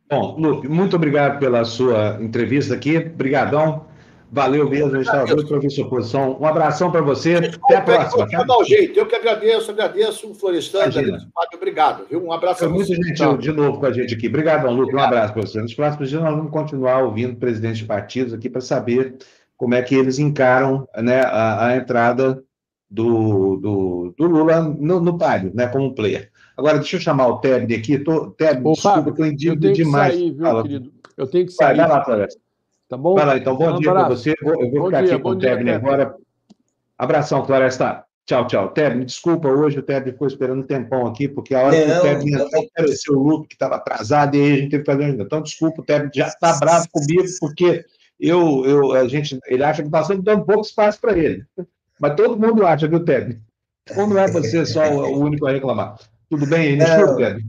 Bom, 0.09 0.37
Lupe, 0.39 0.69
muito 0.69 0.97
obrigado 0.97 1.39
pela 1.39 1.65
sua 1.65 2.19
entrevista 2.23 2.75
aqui. 2.75 2.97
Obrigadão. 2.97 3.87
Valeu 4.31 4.69
mesmo, 4.69 4.87
a 4.87 4.99
gente 4.99 5.07
estava 5.07 5.27
muito 5.27 5.47
para 5.47 5.71
sua 5.71 5.89
posição. 5.89 6.37
Um 6.41 6.45
abração 6.45 6.91
para 6.91 7.01
você. 7.01 7.37
Até 7.37 7.77
a 7.77 7.81
próxima. 7.83 8.29
Tá? 8.29 8.43
Dar 8.43 8.59
o 8.59 8.65
jeito. 8.65 8.99
Eu 8.99 9.07
que 9.07 9.15
agradeço, 9.15 9.71
agradeço 9.71 10.31
o 10.31 10.35
Florestan, 10.35 10.91
obrigado. 11.55 12.07
Viu? 12.11 12.25
Um 12.25 12.33
abraço 12.33 12.61
Foi 12.61 12.69
muito 12.69 12.95
gentil 12.95 13.37
de 13.37 13.53
novo 13.53 13.79
com 13.79 13.87
a 13.87 13.93
gente 13.93 14.15
aqui. 14.15 14.27
Obrigadão, 14.27 14.75
Lupe. 14.75 14.95
Um 14.95 14.99
abraço 14.99 15.33
para 15.33 15.43
você. 15.43 15.61
Nos 15.61 15.75
próximos 15.75 16.09
dias 16.09 16.23
nós 16.23 16.35
vamos 16.35 16.51
continuar 16.51 17.03
ouvindo 17.03 17.37
presidentes 17.37 17.79
de 17.79 17.85
partidos 17.85 18.35
aqui 18.35 18.51
para 18.51 18.61
saber 18.61 19.17
como 19.57 19.75
é 19.75 19.83
que 19.83 19.95
eles 19.95 20.19
encaram 20.19 20.89
né, 20.97 21.23
a, 21.23 21.69
a 21.69 21.77
entrada 21.77 22.43
do, 22.91 23.57
do, 23.57 24.15
do, 24.17 24.27
Lula 24.27 24.63
no, 24.63 25.01
no 25.01 25.19
páreo, 25.19 25.53
né, 25.55 25.67
como 25.67 25.95
player. 25.95 26.31
Agora, 26.57 26.79
deixa 26.79 26.97
eu 26.97 27.01
chamar 27.01 27.29
o 27.29 27.39
Tebni 27.39 27.75
aqui. 27.75 27.99
Tô, 27.99 28.31
Tebni, 28.31 28.73
desculpa, 28.73 29.11
estou 29.11 29.27
indignado 29.27 29.73
demais. 29.73 30.15
Sair, 30.15 30.33
viu, 30.33 30.63
querido? 30.63 30.93
Eu 31.17 31.27
tenho 31.27 31.47
que 31.47 31.53
sair. 31.53 31.77
Vai, 31.77 31.89
vai 31.89 31.89
lá, 31.89 32.05
Floresta. 32.05 32.44
Tá 32.95 32.99
bom? 32.99 33.15
Vai 33.17 33.27
lá, 33.27 33.37
então, 33.37 33.57
bom 33.57 33.75
um 33.75 33.81
dia 33.81 33.91
para 33.91 34.09
você. 34.09 34.35
Eu 34.41 34.71
vou 34.71 34.71
bom 34.71 34.87
ficar 34.87 35.03
dia, 35.03 35.15
aqui 35.15 35.23
com 35.23 35.31
o 35.31 35.37
Tebni 35.39 35.71
agora. 35.73 36.15
Abração, 36.97 37.45
Floresta. 37.45 38.05
Tchau, 38.25 38.47
tchau. 38.47 38.69
Tebni, 38.69 39.05
desculpa, 39.05 39.49
hoje 39.49 39.81
o 39.81 39.83
Tebni 39.83 40.13
ficou 40.13 40.29
esperando 40.29 40.61
um 40.61 40.67
tempão 40.67 41.05
aqui, 41.05 41.27
porque 41.27 41.57
a 41.57 41.63
hora 41.63 41.77
não, 41.77 41.87
que 41.87 41.99
o 41.99 42.03
Tebni 42.03 42.35
apareceu 42.37 43.15
o 43.15 43.23
Luke, 43.23 43.49
que 43.49 43.57
estava 43.57 43.75
atrasado, 43.75 44.37
e 44.37 44.41
aí 44.41 44.53
a 44.53 44.57
gente 44.59 44.71
teve 44.71 44.85
que 44.85 44.93
fazer 44.93 45.05
ainda. 45.07 45.25
Então, 45.25 45.43
desculpa, 45.43 45.83
o 45.83 45.85
Tebni 45.85 46.09
já 46.15 46.29
está 46.29 46.57
bravo 46.57 46.87
comigo, 46.93 47.25
porque 47.41 47.85
eu, 48.21 48.65
eu, 48.65 48.93
a 48.93 49.09
gente, 49.09 49.41
ele 49.49 49.65
acha 49.65 49.83
que 49.83 49.91
nós 49.91 50.03
estamos 50.03 50.25
dando 50.25 50.45
pouco 50.45 50.63
espaço 50.63 51.01
para 51.01 51.19
ele. 51.19 51.45
Mas 51.99 52.15
todo 52.15 52.39
mundo 52.39 52.65
acha, 52.65 52.87
viu, 52.87 53.05
Tebni? 53.05 53.41
Ou 53.97 54.07
não 54.07 54.19
é 54.19 54.29
você 54.29 54.65
só 54.65 54.89
o 54.89 55.19
único 55.19 55.49
a 55.49 55.51
reclamar? 55.51 55.99
Tudo 56.31 56.47
bem 56.47 56.61
aí, 56.61 56.77
não, 56.77 57.17
Tebni? 57.17 57.45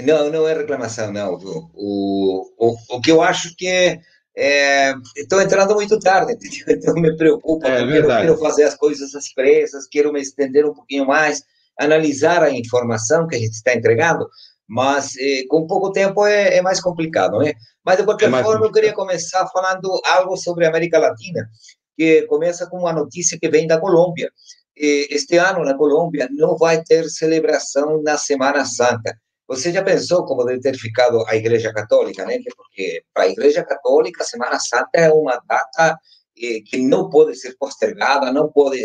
Não, 0.00 0.30
não 0.30 0.48
é 0.48 0.54
reclamação, 0.54 1.12
não. 1.12 1.34
O, 1.74 2.50
o, 2.56 2.76
o 2.96 3.00
que 3.02 3.12
eu 3.12 3.20
acho 3.20 3.54
que 3.54 3.68
é, 3.68 4.00
é, 4.36 4.94
estou 5.16 5.40
entrando 5.40 5.74
muito 5.74 5.98
tarde, 5.98 6.34
entendeu? 6.34 6.64
então 6.68 6.94
me 6.94 7.16
preocupa, 7.16 7.66
é, 7.66 7.86
quero, 7.86 8.06
quero, 8.06 8.38
fazer 8.38 8.64
as 8.64 8.74
coisas 8.74 9.14
às 9.14 9.32
pressas, 9.32 9.86
quero 9.88 10.12
me 10.12 10.20
estender 10.20 10.66
um 10.66 10.74
pouquinho 10.74 11.06
mais, 11.06 11.42
analisar 11.78 12.42
a 12.42 12.50
informação 12.50 13.26
que 13.26 13.36
a 13.36 13.38
gente 13.38 13.54
está 13.54 13.74
entregando, 13.74 14.28
mas 14.68 15.16
eh, 15.18 15.44
com 15.48 15.66
pouco 15.66 15.92
tempo 15.92 16.26
é, 16.26 16.56
é, 16.56 16.62
mais 16.62 16.80
complicado, 16.80 17.38
né? 17.38 17.54
Mas 17.84 17.98
de 17.98 18.04
qualquer 18.04 18.32
é 18.32 18.42
forma, 18.42 18.66
eu 18.66 18.72
queria 18.72 18.92
começar 18.92 19.46
falando 19.48 20.00
algo 20.04 20.36
sobre 20.36 20.66
a 20.66 20.68
América 20.68 20.98
Latina, 20.98 21.48
que 21.96 22.22
começa 22.22 22.66
com 22.66 22.78
uma 22.78 22.92
notícia 22.92 23.38
que 23.40 23.48
vem 23.48 23.66
da 23.66 23.80
Colômbia. 23.80 24.30
Este 24.76 25.38
ano, 25.38 25.64
na 25.64 25.74
Colômbia, 25.74 26.28
não 26.32 26.56
vai 26.56 26.82
ter 26.82 27.08
celebração 27.08 28.02
na 28.02 28.18
Semana 28.18 28.64
Santa. 28.66 29.16
Você 29.48 29.72
já 29.72 29.82
pensou 29.82 30.24
como 30.24 30.44
deve 30.44 30.60
ter 30.60 30.76
ficado 30.76 31.24
a 31.26 31.36
Igreja 31.36 31.72
Católica, 31.72 32.24
né? 32.24 32.38
Porque 32.56 33.02
para 33.14 33.24
a 33.24 33.28
Igreja 33.28 33.64
Católica, 33.64 34.24
Semana 34.24 34.58
Santa 34.58 34.88
é 34.94 35.12
uma 35.12 35.40
data 35.48 35.98
eh, 36.36 36.60
que 36.66 36.78
não 36.78 37.08
pode 37.08 37.36
ser 37.36 37.56
postergada, 37.56 38.32
não 38.32 38.50
pode, 38.50 38.80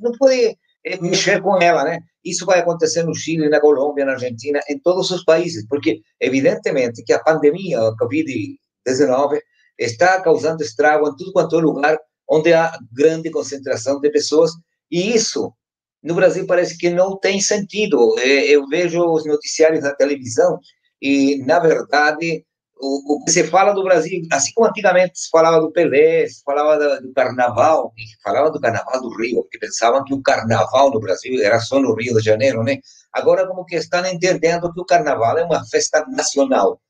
não, 0.00 0.12
pode 0.12 0.58
eh, 0.84 1.00
mexer 1.00 1.40
com 1.40 1.60
ela, 1.62 1.84
né? 1.84 2.00
Isso 2.24 2.44
vai 2.44 2.60
acontecer 2.60 3.04
no 3.04 3.14
Chile, 3.14 3.48
na 3.48 3.60
Colômbia, 3.60 4.04
na 4.04 4.12
Argentina, 4.12 4.60
em 4.68 4.78
todos 4.80 5.10
os 5.10 5.24
países, 5.24 5.66
porque 5.68 6.00
evidentemente 6.20 7.04
que 7.04 7.12
a 7.12 7.22
pandemia, 7.22 7.78
a 7.80 7.96
Covid-19, 7.96 9.38
está 9.78 10.20
causando 10.20 10.62
estrago 10.62 11.08
em 11.08 11.16
tudo 11.16 11.32
quanto 11.32 11.58
é 11.58 11.62
lugar 11.62 11.98
onde 12.28 12.52
há 12.52 12.76
grande 12.92 13.30
concentração 13.30 14.00
de 14.00 14.10
pessoas, 14.10 14.50
e 14.90 15.14
isso 15.14 15.52
no 16.04 16.14
Brasil 16.14 16.46
parece 16.46 16.76
que 16.76 16.90
não 16.90 17.16
tem 17.18 17.40
sentido. 17.40 18.14
É, 18.18 18.44
eu 18.44 18.68
vejo 18.68 19.02
os 19.02 19.24
noticiários 19.24 19.82
na 19.82 19.94
televisão 19.94 20.60
e, 21.00 21.42
na 21.46 21.58
verdade, 21.58 22.44
o, 22.78 23.14
o, 23.14 23.24
que 23.24 23.30
se 23.30 23.44
fala 23.44 23.72
do 23.72 23.82
Brasil, 23.82 24.20
assim 24.30 24.52
como 24.54 24.68
antigamente 24.68 25.18
se 25.18 25.30
falava 25.30 25.60
do 25.60 25.72
Pelé, 25.72 26.26
se 26.26 26.42
falava 26.42 26.78
do, 26.78 27.08
do 27.08 27.14
Carnaval, 27.14 27.92
falava 28.22 28.50
do 28.50 28.60
Carnaval 28.60 29.00
do 29.00 29.16
Rio, 29.16 29.42
porque 29.42 29.58
pensavam 29.58 30.04
que 30.04 30.12
o 30.12 30.22
Carnaval 30.22 30.90
no 30.90 31.00
Brasil 31.00 31.42
era 31.42 31.58
só 31.58 31.80
no 31.80 31.94
Rio 31.94 32.14
de 32.14 32.22
Janeiro, 32.22 32.62
né? 32.62 32.78
Agora 33.10 33.46
como 33.46 33.64
que 33.64 33.76
estão 33.76 34.04
entendendo 34.04 34.72
que 34.72 34.80
o 34.80 34.84
Carnaval 34.84 35.38
é 35.38 35.44
uma 35.44 35.64
festa 35.64 36.04
nacional, 36.08 36.80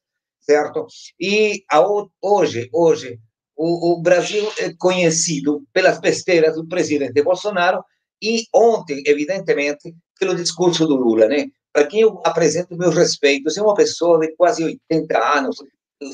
certo? 0.40 0.86
E 1.20 1.62
a, 1.70 1.80
hoje, 2.20 2.68
hoje, 2.72 3.20
o, 3.56 3.92
o 3.92 4.02
Brasil 4.02 4.50
é 4.58 4.74
conhecido 4.76 5.62
pelas 5.72 6.00
besteiras 6.00 6.56
do 6.56 6.66
presidente 6.66 7.22
Bolsonaro 7.22 7.84
e 8.24 8.46
ontem, 8.54 9.02
evidentemente, 9.06 9.94
pelo 10.18 10.34
discurso 10.34 10.86
do 10.86 10.96
Lula, 10.96 11.26
né? 11.26 11.46
Para 11.70 11.86
quem 11.86 12.00
eu 12.00 12.20
apresento 12.24 12.76
meus 12.76 12.94
respeitos, 12.94 13.58
é 13.58 13.62
uma 13.62 13.74
pessoa 13.74 14.18
de 14.18 14.34
quase 14.34 14.64
80 14.64 15.18
anos, 15.18 15.56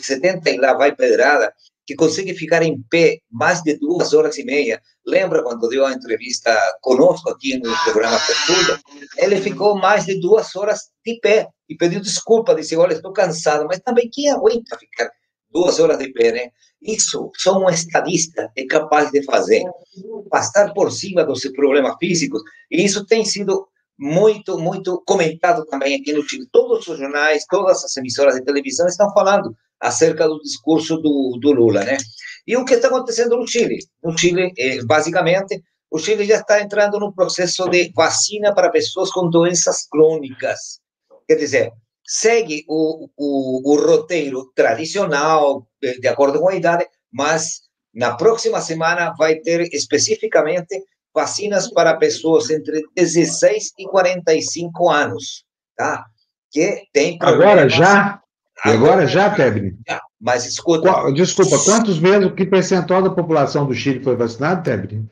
70 0.02 0.50
e 0.50 0.56
lá 0.56 0.74
vai 0.74 0.94
pedrada, 0.94 1.52
que 1.86 1.94
consegue 1.94 2.34
ficar 2.34 2.62
em 2.62 2.82
pé 2.90 3.18
mais 3.30 3.62
de 3.62 3.76
duas 3.76 4.12
horas 4.12 4.38
e 4.38 4.44
meia. 4.44 4.80
Lembra 5.06 5.42
quando 5.42 5.68
deu 5.68 5.84
a 5.84 5.92
entrevista 5.92 6.56
conosco 6.80 7.30
aqui 7.30 7.58
no 7.58 7.76
programa 7.84 8.16
Apertura? 8.16 8.80
Ele 9.18 9.40
ficou 9.40 9.76
mais 9.76 10.06
de 10.06 10.20
duas 10.20 10.54
horas 10.56 10.90
de 11.04 11.18
pé 11.20 11.48
e 11.68 11.76
pediu 11.76 12.00
desculpa, 12.00 12.54
disse, 12.54 12.76
olha, 12.76 12.94
estou 12.94 13.12
cansado, 13.12 13.66
mas 13.66 13.80
também 13.80 14.08
quem 14.10 14.30
aguenta 14.30 14.78
ficar 14.78 15.10
duas 15.50 15.78
horas 15.78 15.98
de 15.98 16.12
pé, 16.12 16.32
né? 16.32 16.50
Isso 16.82 17.30
só 17.36 17.58
um 17.58 17.68
estadista 17.68 18.50
é 18.56 18.64
capaz 18.66 19.10
de 19.10 19.22
fazer, 19.24 19.62
passar 20.30 20.72
por 20.72 20.90
cima 20.90 21.24
dos 21.24 21.42
problemas 21.54 21.96
físicos, 21.98 22.42
e 22.70 22.84
isso 22.84 23.04
tem 23.04 23.24
sido 23.24 23.68
muito, 23.98 24.58
muito 24.58 25.02
comentado 25.06 25.64
também 25.66 26.00
aqui 26.00 26.12
no 26.12 26.26
Chile. 26.26 26.48
Todos 26.50 26.88
os 26.88 26.98
jornais, 26.98 27.44
todas 27.50 27.84
as 27.84 27.96
emissoras 27.98 28.34
de 28.34 28.44
televisão 28.44 28.86
estão 28.86 29.12
falando 29.12 29.54
acerca 29.78 30.26
do 30.26 30.40
discurso 30.40 30.96
do, 30.96 31.38
do 31.40 31.52
Lula, 31.52 31.84
né? 31.84 31.98
E 32.46 32.56
o 32.56 32.64
que 32.64 32.74
está 32.74 32.88
acontecendo 32.88 33.36
no 33.36 33.46
Chile? 33.46 33.78
No 34.02 34.16
Chile, 34.16 34.52
é, 34.56 34.82
basicamente, 34.84 35.62
o 35.90 35.98
Chile 35.98 36.24
já 36.24 36.36
está 36.36 36.62
entrando 36.62 36.98
no 36.98 37.12
processo 37.12 37.68
de 37.68 37.92
vacina 37.94 38.54
para 38.54 38.70
pessoas 38.70 39.10
com 39.10 39.28
doenças 39.28 39.86
crônicas. 39.90 40.80
Quer 41.28 41.34
dizer, 41.34 41.72
segue 42.10 42.64
o, 42.66 43.08
o, 43.16 43.72
o 43.72 43.76
roteiro 43.76 44.50
tradicional, 44.52 45.64
de, 45.80 46.00
de 46.00 46.08
acordo 46.08 46.40
com 46.40 46.48
a 46.48 46.56
idade, 46.56 46.84
mas 47.12 47.60
na 47.94 48.16
próxima 48.16 48.60
semana 48.60 49.14
vai 49.16 49.36
ter 49.36 49.72
especificamente 49.72 50.82
vacinas 51.14 51.72
para 51.72 51.96
pessoas 51.96 52.50
entre 52.50 52.82
16 52.96 53.74
e 53.78 53.84
45 53.84 54.90
anos, 54.90 55.44
tá? 55.76 56.04
Que 56.50 56.82
tem 56.92 57.16
Agora 57.20 57.68
já? 57.68 58.20
Agora, 58.58 58.76
agora 58.76 59.06
já, 59.06 59.30
Tebni? 59.30 59.78
Mas 60.20 60.44
escuta. 60.44 60.90
Qual, 60.92 61.12
desculpa, 61.14 61.58
quantos 61.60 62.00
meses, 62.00 62.32
que 62.32 62.44
percentual 62.44 63.02
da 63.02 63.10
população 63.10 63.66
do 63.66 63.72
Chile 63.72 64.02
foi 64.02 64.16
vacinado, 64.16 64.64
Tebni? 64.64 65.08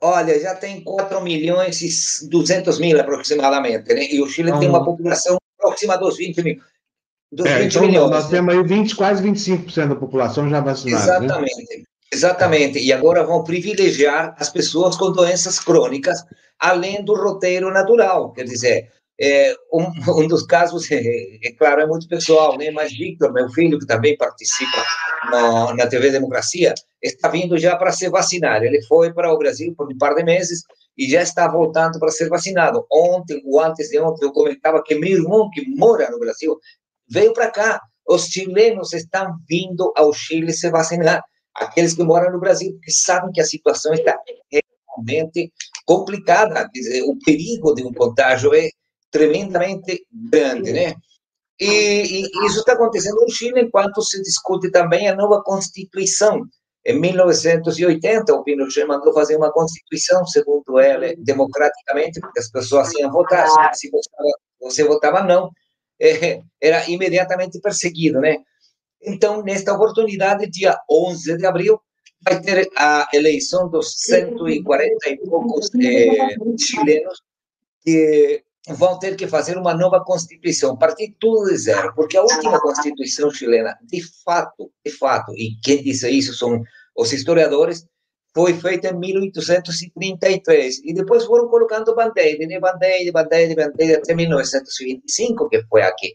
Olha, 0.00 0.40
já 0.40 0.54
tem 0.54 0.82
4 0.82 1.20
milhões 1.20 1.82
e 1.82 2.28
200 2.30 2.78
mil 2.78 2.98
aproximadamente, 2.98 3.92
né? 3.92 4.06
E 4.10 4.22
o 4.22 4.26
Chile 4.26 4.58
tem 4.58 4.70
uma 4.70 4.82
população 4.82 5.36
próxima 5.60 5.96
dos 5.96 6.16
20 6.16 6.42
mil. 6.42 6.60
Dos 7.32 7.46
é, 7.46 7.60
20 7.60 7.70
então, 7.70 7.86
milhões. 7.86 8.10
Nós 8.10 8.24
né? 8.24 8.30
temos 8.30 8.54
aí 8.54 8.62
20, 8.62 8.96
quase 8.96 9.22
25% 9.22 9.88
da 9.88 9.94
população 9.94 10.48
já 10.48 10.60
vacinada. 10.60 11.20
Né? 11.20 11.26
Exatamente. 11.26 11.78
Né? 11.78 11.84
Exatamente. 12.12 12.78
E 12.80 12.92
agora 12.92 13.24
vão 13.24 13.44
privilegiar 13.44 14.34
as 14.38 14.48
pessoas 14.48 14.96
com 14.96 15.12
doenças 15.12 15.60
crônicas, 15.60 16.24
além 16.58 17.04
do 17.04 17.14
roteiro 17.14 17.72
natural. 17.72 18.32
Quer 18.32 18.44
dizer, 18.44 18.90
é, 19.20 19.54
um, 19.72 19.84
um, 20.24 20.26
dos 20.26 20.44
casos, 20.44 20.90
é, 20.90 21.00
é, 21.44 21.52
claro, 21.52 21.82
é 21.82 21.86
muito 21.86 22.08
pessoal, 22.08 22.56
né? 22.56 22.70
mas 22.70 22.92
Victor, 22.92 23.32
meu 23.32 23.48
filho, 23.50 23.78
que 23.78 23.86
também 23.86 24.16
participa 24.16 24.84
no, 25.30 25.74
na 25.74 25.86
TV 25.86 26.10
Democracia, 26.10 26.74
está 27.00 27.28
vindo 27.28 27.56
já 27.58 27.76
para 27.76 27.92
se 27.92 28.08
vacinar. 28.08 28.62
Ele 28.62 28.82
foi 28.82 29.12
para 29.12 29.32
o 29.32 29.38
Brasil 29.38 29.72
por 29.76 29.92
um 29.92 29.96
par 29.96 30.14
de 30.14 30.24
meses 30.24 30.64
e 31.00 31.08
já 31.08 31.22
está 31.22 31.48
voltando 31.48 31.98
para 31.98 32.10
ser 32.10 32.28
vacinado. 32.28 32.84
Ontem, 32.92 33.40
ou 33.46 33.58
antes 33.58 33.88
de 33.88 33.98
ontem, 33.98 34.26
eu 34.26 34.32
comentava 34.32 34.82
que 34.82 34.94
meu 34.94 35.08
irmão, 35.08 35.48
que 35.48 35.66
mora 35.74 36.10
no 36.10 36.18
Brasil, 36.18 36.58
veio 37.08 37.32
para 37.32 37.50
cá. 37.50 37.80
Os 38.06 38.26
chilenos 38.26 38.92
estão 38.92 39.34
vindo 39.48 39.90
ao 39.96 40.12
Chile 40.12 40.52
se 40.52 40.70
vacinar. 40.70 41.24
Aqueles 41.56 41.94
que 41.94 42.02
moram 42.02 42.30
no 42.30 42.38
Brasil, 42.38 42.72
porque 42.72 42.90
sabem 42.90 43.32
que 43.32 43.40
a 43.40 43.46
situação 43.46 43.94
está 43.94 44.14
realmente 44.52 45.50
complicada. 45.86 46.68
Dizer, 46.70 47.02
o 47.04 47.18
perigo 47.24 47.72
de 47.72 47.82
um 47.82 47.94
contágio 47.94 48.54
é 48.54 48.68
tremendamente 49.10 50.04
grande, 50.30 50.70
né? 50.70 50.92
E, 51.58 52.26
e, 52.26 52.46
isso 52.46 52.58
está 52.58 52.74
acontecendo 52.74 53.22
no 53.22 53.30
Chile 53.30 53.62
enquanto 53.62 54.02
se 54.02 54.20
discute 54.22 54.70
também 54.70 55.08
a 55.08 55.16
nova 55.16 55.42
Constituição 55.42 56.42
Em 56.84 56.98
1980, 56.98 58.34
o 58.34 58.42
Pinochet 58.42 58.86
mandou 58.86 59.12
fazer 59.12 59.36
uma 59.36 59.52
constituição, 59.52 60.24
segundo 60.26 60.80
ele, 60.80 61.14
democraticamente, 61.16 62.20
porque 62.20 62.40
as 62.40 62.50
pessoas 62.50 62.92
iam 62.94 63.10
votar. 63.10 63.46
Se 63.74 63.90
você, 63.90 64.10
você 64.60 64.84
votava 64.84 65.22
não, 65.22 65.50
é, 66.00 66.40
era 66.60 66.88
imediatamente 66.88 67.60
perseguido, 67.60 68.20
né? 68.20 68.38
Então, 69.02 69.42
nesta 69.42 69.74
oportunidade, 69.74 70.50
dia 70.50 70.78
11 70.90 71.36
de 71.36 71.46
abril, 71.46 71.80
vai 72.22 72.40
ter 72.40 72.68
a 72.76 73.08
eleição 73.12 73.68
dos 73.68 73.94
140 73.98 75.08
e 75.08 75.16
poucos 75.18 75.70
eh, 75.74 76.36
chilenos 76.58 77.22
que 77.82 78.42
vão 78.68 78.98
ter 78.98 79.16
que 79.16 79.26
fazer 79.26 79.56
uma 79.56 79.74
nova 79.74 80.04
constituição, 80.04 80.76
partir 80.76 81.16
tudo 81.18 81.48
de 81.48 81.56
zero, 81.56 81.94
porque 81.94 82.16
a 82.16 82.22
última 82.22 82.60
constituição 82.60 83.30
chilena, 83.30 83.76
de 83.82 84.02
fato, 84.24 84.70
de 84.84 84.92
fato, 84.92 85.32
e 85.34 85.58
quem 85.62 85.82
disse 85.82 86.10
isso 86.10 86.34
são 86.34 86.62
os 86.96 87.12
historiadores, 87.12 87.86
foi 88.34 88.54
feita 88.54 88.88
em 88.88 88.98
1833, 88.98 90.82
e 90.84 90.94
depois 90.94 91.24
foram 91.24 91.48
colocando 91.48 91.94
band-aid, 91.94 92.46
de 92.46 92.60
band-aid, 92.60 93.10
band-aid, 93.10 93.54
band-aid, 93.54 93.94
até 93.94 94.14
1925, 94.14 95.48
que 95.48 95.62
foi 95.64 95.82
aqui. 95.82 96.14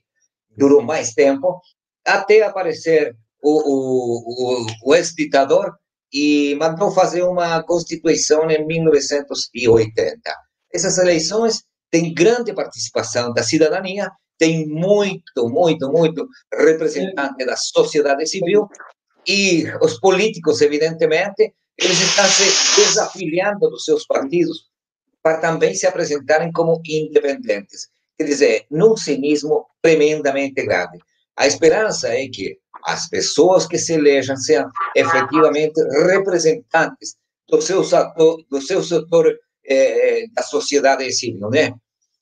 Durou 0.56 0.82
mais 0.82 1.14
tempo, 1.14 1.60
até 2.06 2.44
aparecer 2.44 3.16
o, 3.42 3.52
o, 3.52 4.64
o, 4.64 4.66
o 4.86 4.96
ex-ditador 4.96 5.74
e 6.14 6.56
mandou 6.56 6.92
fazer 6.92 7.24
uma 7.24 7.62
constituição 7.64 8.50
em 8.50 8.66
1980. 8.66 10.18
Essas 10.74 10.98
eleições 10.98 11.64
têm 11.92 12.14
grande 12.14 12.54
participação 12.54 13.34
da 13.34 13.44
cidadania, 13.44 14.12
tem 14.38 14.68
muito, 14.68 15.50
muito, 15.50 15.90
muito 15.92 16.28
representante 16.54 17.46
da 17.46 17.56
sociedade 17.56 18.28
civil 18.28 18.68
e 19.28 19.66
os 19.82 20.00
políticos, 20.00 20.62
evidentemente, 20.62 21.54
eles 21.78 22.00
estão 22.00 22.26
se 22.26 22.82
desafiliando 22.82 23.70
dos 23.70 23.84
seus 23.84 24.06
partidos 24.06 24.66
para 25.22 25.40
também 25.40 25.74
se 25.74 25.88
apresentarem 25.88 26.52
como 26.52 26.82
independentes. 26.86 27.88
Quer 28.18 28.26
dizer, 28.26 28.66
num 28.70 28.96
cinismo 28.96 29.66
tremendamente 29.82 30.64
grande. 30.64 31.00
A 31.36 31.48
esperança 31.48 32.10
é 32.10 32.28
que 32.28 32.58
as 32.86 33.10
pessoas 33.10 33.68
que 33.68 33.78
se 33.78 33.94
elejam 33.94 34.38
sejam 34.38 34.70
efetivamente 34.96 35.82
representantes 36.06 37.16
do 37.50 37.62
seu 37.62 37.84
setor, 37.84 38.38
do 38.50 38.62
seu 38.62 38.84
setor 38.84 39.36
eh, 39.68 40.26
da 40.34 40.44
sociedade 40.44 41.12
civil, 41.12 41.50
né? 41.50 41.74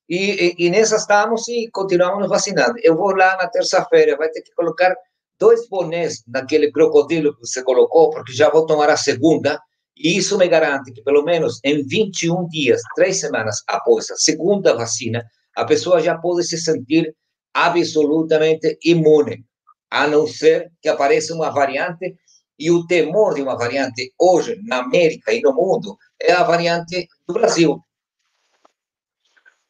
E, 0.09 0.55
e, 0.57 0.65
e 0.65 0.69
nessa 0.69 0.97
estamos 0.97 1.47
e 1.47 1.69
continuamos 1.71 2.27
vacinando. 2.27 2.75
Eu 2.83 2.95
vou 2.95 3.15
lá 3.15 3.37
na 3.37 3.47
terça-feira, 3.47 4.17
vai 4.17 4.29
ter 4.29 4.41
que 4.41 4.53
colocar 4.53 4.95
dois 5.39 5.67
bonés 5.67 6.23
naquele 6.27 6.71
crocodilo 6.71 7.33
que 7.35 7.41
você 7.45 7.63
colocou, 7.63 8.09
porque 8.09 8.33
já 8.33 8.49
vou 8.49 8.65
tomar 8.65 8.89
a 8.89 8.97
segunda, 8.97 9.59
e 9.97 10.17
isso 10.17 10.37
me 10.37 10.47
garante 10.47 10.91
que, 10.91 11.03
pelo 11.03 11.23
menos 11.23 11.59
em 11.63 11.85
21 11.85 12.47
dias, 12.47 12.81
três 12.95 13.19
semanas 13.19 13.63
após 13.67 14.09
a 14.11 14.15
segunda 14.15 14.73
vacina, 14.75 15.23
a 15.55 15.65
pessoa 15.65 16.01
já 16.01 16.17
pode 16.17 16.43
se 16.43 16.57
sentir 16.57 17.15
absolutamente 17.53 18.77
imune, 18.83 19.45
a 19.89 20.07
não 20.07 20.25
ser 20.25 20.71
que 20.81 20.89
apareça 20.89 21.33
uma 21.33 21.51
variante, 21.51 22.15
e 22.57 22.71
o 22.71 22.85
temor 22.85 23.35
de 23.35 23.41
uma 23.41 23.57
variante 23.57 24.13
hoje 24.19 24.59
na 24.63 24.77
América 24.77 25.33
e 25.33 25.41
no 25.41 25.53
mundo 25.53 25.97
é 26.21 26.31
a 26.31 26.43
variante 26.43 27.07
do 27.27 27.33
Brasil. 27.33 27.79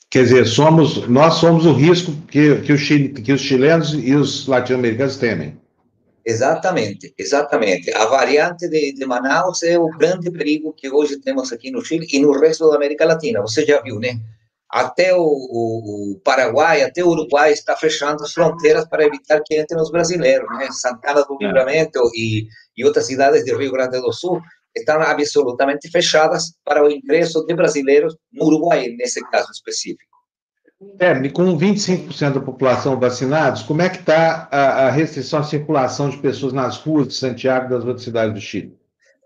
Quer 0.09 0.23
dizer, 0.25 0.45
somos, 0.45 1.07
nós 1.07 1.35
somos 1.35 1.65
o 1.65 1.73
risco 1.73 2.11
que, 2.27 2.61
que, 2.61 2.73
os, 2.73 2.87
que 3.23 3.33
os 3.33 3.41
chilenos 3.41 3.93
e 3.93 4.13
os 4.13 4.45
latino-americanos 4.45 5.17
temem. 5.17 5.57
Exatamente, 6.25 7.13
exatamente. 7.17 7.91
A 7.93 8.05
variante 8.05 8.69
de, 8.69 8.93
de, 8.93 9.05
Manaus 9.05 9.61
é 9.63 9.77
o 9.77 9.89
grande 9.89 10.31
perigo 10.31 10.71
que 10.71 10.89
hoje 10.89 11.19
temos 11.19 11.51
aqui 11.51 11.69
no 11.69 11.83
Chile 11.83 12.07
e 12.13 12.19
no 12.19 12.31
resto 12.39 12.69
da 12.69 12.75
América 12.75 13.05
Latina. 13.05 13.41
Você 13.41 13.65
já 13.65 13.81
viu, 13.81 13.99
né? 13.99 14.19
Até 14.73 15.13
o, 15.13 15.21
o, 15.21 16.13
o 16.13 16.19
Paraguai, 16.21 16.81
até 16.81 17.03
o 17.03 17.09
Uruguai 17.09 17.51
está 17.51 17.75
fechando 17.77 18.23
as 18.23 18.33
fronteiras 18.33 18.87
para 18.89 19.05
evitar 19.05 19.39
que 19.45 19.61
entrem 19.61 19.79
os 19.79 19.91
brasileiros, 19.91 20.47
né? 20.57 20.67
Santana 20.71 21.23
do 21.23 21.37
Livramento 21.39 21.99
e, 22.15 22.47
e 22.75 22.83
outras 22.83 23.05
cidades 23.05 23.45
do 23.45 23.55
Rio 23.55 23.71
Grande 23.71 24.01
do 24.01 24.11
Sul 24.11 24.41
estão 24.75 24.99
absolutamente 24.99 25.91
fechadas 25.91 26.55
para 26.65 26.83
o 26.83 26.89
ingresso 26.89 27.45
de 27.45 27.53
brasileiros 27.53 28.17
no 28.33 28.47
Uruguai, 28.47 28.87
nesse 28.97 29.21
caso 29.29 29.51
específico. 29.51 30.11
Terme, 30.97 31.29
com 31.29 31.55
25% 31.55 32.33
da 32.33 32.41
população 32.41 32.99
vacinados, 32.99 33.61
como 33.61 33.83
é 33.83 33.89
que 33.89 33.99
está 33.99 34.49
a, 34.51 34.87
a, 34.87 34.89
restrição 34.89 35.39
à 35.39 35.43
circulação 35.43 36.09
de 36.09 36.17
pessoas 36.17 36.51
nas 36.51 36.77
ruas 36.77 37.09
de 37.09 37.13
Santiago 37.13 37.67
e 37.67 37.69
das 37.69 37.85
outras 37.85 38.03
cidades 38.03 38.33
do 38.33 38.41
Chile? 38.41 38.75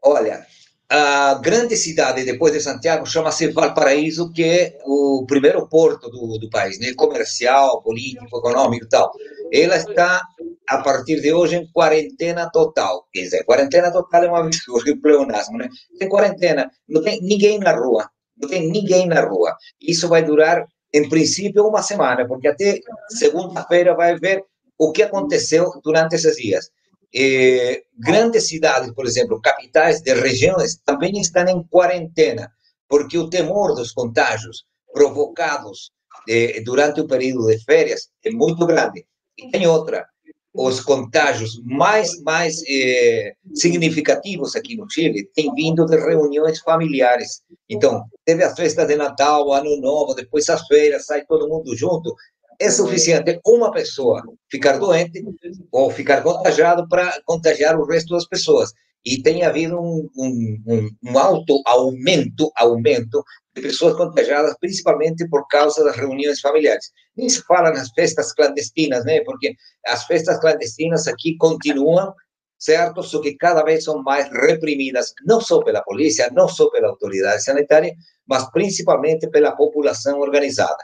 Olha, 0.04 0.46
a 0.90 1.34
grande 1.36 1.76
cidade 1.76 2.24
depois 2.24 2.54
de 2.54 2.62
Santiago 2.62 3.06
chama-se 3.06 3.48
Valparaíso, 3.52 4.32
que 4.32 4.44
é 4.44 4.78
o 4.86 5.26
primeiro 5.28 5.68
porto 5.68 6.10
do, 6.10 6.38
do 6.38 6.50
país, 6.50 6.80
né? 6.80 6.94
comercial, 6.96 7.82
político, 7.82 8.38
econômico 8.38 8.86
e 8.86 8.90
tal. 8.90 9.12
Ela 9.52 9.76
está 9.76 10.22
a 10.68 10.78
partir 10.78 11.22
de 11.22 11.34
hoje 11.34 11.58
em 11.58 11.68
quarentena 11.72 12.50
total. 12.50 13.06
Quer 13.12 13.24
dizer, 13.24 13.44
quarentena 13.44 13.92
total 13.92 14.24
é 14.24 14.32
um 14.32 14.36
absurdo, 14.36 14.92
um 14.94 15.02
pleonasmo, 15.02 15.58
né? 15.58 15.68
Tem 16.00 16.08
quarentena, 16.08 16.72
não 16.88 17.02
tem 17.02 17.22
ninguém 17.22 17.60
na 17.60 17.74
rua, 17.76 18.10
não 18.38 18.48
tem 18.48 18.70
ninguém 18.70 19.08
na 19.08 19.22
rua. 19.22 19.56
Isso 19.82 20.08
vai 20.08 20.24
durar, 20.24 20.66
em 20.94 21.10
princípio, 21.10 21.68
uma 21.68 21.82
semana, 21.82 22.26
porque 22.26 22.48
até 22.48 22.80
segunda-feira 23.10 23.94
vai 23.94 24.18
ver 24.18 24.42
o 24.78 24.92
que 24.94 25.04
aconteceu 25.04 25.70
durante 25.84 26.16
esses 26.16 26.38
dias. 26.38 26.70
Eh, 27.20 27.84
grandes 27.98 28.48
cidades, 28.48 28.92
por 28.94 29.08
exemplo, 29.08 29.42
capitais 29.42 30.02
de 30.02 30.14
regiões, 30.14 30.80
também 30.86 31.20
estão 31.20 31.48
em 31.48 31.64
quarentena, 31.64 32.52
porque 32.88 33.18
o 33.18 33.28
temor 33.28 33.74
dos 33.74 33.92
contágios 33.92 34.66
provocados 34.94 35.92
eh, 36.30 36.62
durante 36.62 37.02
o 37.02 37.08
período 37.08 37.48
de 37.48 37.58
férias 37.64 38.10
é 38.24 38.30
muito 38.30 38.64
grande. 38.68 39.04
E 39.36 39.50
tem 39.50 39.66
outra, 39.66 40.06
os 40.54 40.80
contágios 40.80 41.60
mais, 41.64 42.22
mais 42.22 42.62
eh, 42.70 43.34
significativos 43.54 44.56
aqui 44.56 44.76
no 44.76 44.88
Chile 44.88 45.28
têm 45.34 45.52
vindo 45.56 45.88
de 45.88 45.98
reuniões 45.98 46.60
familiares. 46.60 47.42
Então, 47.68 48.04
teve 48.26 48.44
as 48.44 48.56
festas 48.56 48.88
de 48.88 48.96
Natal, 48.96 49.52
Ano 49.54 49.76
Novo, 49.78 50.14
depois 50.14 50.48
as 50.50 50.66
feiras, 50.68 51.06
sai 51.06 51.26
todo 51.26 51.50
mundo 51.50 51.76
junto. 51.76 52.16
É 52.60 52.72
suficiente 52.72 53.40
uma 53.46 53.72
pessoa 53.72 54.24
ficar 54.50 54.78
doente 54.78 55.24
ou 55.72 55.92
ficar 55.92 56.24
contagiado 56.24 56.88
para 56.88 57.22
contagiar 57.24 57.80
o 57.80 57.86
resto 57.86 58.16
das 58.16 58.28
pessoas. 58.28 58.74
E 59.06 59.22
tem 59.22 59.44
havido 59.44 59.80
um, 59.80 60.10
um, 60.18 60.90
um 61.06 61.20
alto 61.20 61.62
aumento, 61.66 62.52
aumento 62.58 63.24
de 63.56 63.62
pessoas 63.62 63.96
contagiadas, 63.96 64.56
principalmente 64.60 65.28
por 65.30 65.48
causa 65.48 65.84
das 65.84 65.96
reuniões 65.96 66.42
familiares. 66.42 66.92
Nem 67.16 67.30
se 67.30 67.42
fala 67.44 67.72
nas 67.72 67.90
festas 67.92 68.34
clandestinas, 68.34 69.06
né? 69.06 69.22
Porque 69.24 69.56
as 69.86 70.06
festas 70.06 70.40
clandestinas 70.40 71.08
aqui 71.08 71.38
continuam, 71.38 72.14
certo? 72.60 73.04
Só 73.04 73.22
que 73.22 73.36
cada 73.36 73.64
vez 73.64 73.84
são 73.84 74.02
mais 74.02 74.30
reprimidas, 74.30 75.14
não 75.26 75.40
só 75.40 75.64
pela 75.64 75.82
polícia, 75.84 76.30
não 76.34 76.48
só 76.48 76.70
pela 76.70 76.90
autoridade 76.90 77.44
sanitária, 77.44 77.94
mas 78.28 78.50
principalmente 78.52 79.30
pela 79.30 79.56
população 79.56 80.20
organizada. 80.20 80.84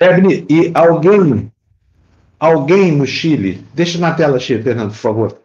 Ebni, 0.00 0.46
e 0.48 0.70
alguém, 0.74 1.52
alguém 2.38 2.92
no 2.92 3.06
Chile, 3.06 3.64
deixa 3.74 3.98
na 3.98 4.12
tela 4.12 4.38
cheia, 4.38 4.62
Fernando, 4.62 4.90
por 4.90 4.96
favor. 4.96 5.38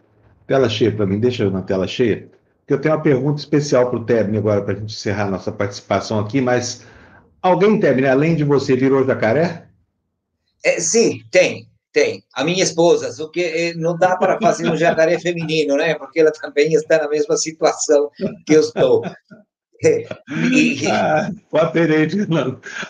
Tela 0.48 0.70
cheia 0.70 0.92
para 0.92 1.06
mim, 1.06 1.20
deixa 1.20 1.50
na 1.50 1.62
tela 1.62 1.88
cheia 1.88 2.30
que 2.72 2.76
eu 2.76 2.80
tenho 2.80 2.96
uma 2.96 3.02
pergunta 3.02 3.40
especial 3.42 3.90
para 3.90 4.00
o 4.00 4.06
Tebni 4.06 4.38
agora, 4.38 4.62
para 4.62 4.74
a 4.74 4.78
gente 4.78 4.94
encerrar 4.94 5.30
nossa 5.30 5.52
participação 5.52 6.20
aqui, 6.20 6.40
mas 6.40 6.86
alguém, 7.42 7.78
Tebni, 7.78 8.08
além 8.08 8.34
de 8.34 8.46
você, 8.46 8.78
virou 8.78 9.06
jacaré? 9.06 9.68
É, 10.64 10.80
sim, 10.80 11.22
tem, 11.30 11.68
tem. 11.92 12.24
A 12.34 12.46
minha 12.46 12.64
esposa, 12.64 13.12
só 13.12 13.28
que 13.28 13.42
eh, 13.42 13.74
não 13.74 13.98
dá 13.98 14.16
para 14.16 14.40
fazer 14.40 14.70
um 14.70 14.78
jacaré 14.78 15.20
feminino, 15.20 15.76
né? 15.76 15.96
Porque 15.96 16.22
ela 16.22 16.32
também 16.32 16.74
está 16.74 16.98
na 16.98 17.10
mesma 17.10 17.36
situação 17.36 18.10
que 18.46 18.54
eu 18.54 18.62
estou. 18.62 19.02
Ah, 20.92 21.32
o 21.52 21.58
aterente, 21.58 22.18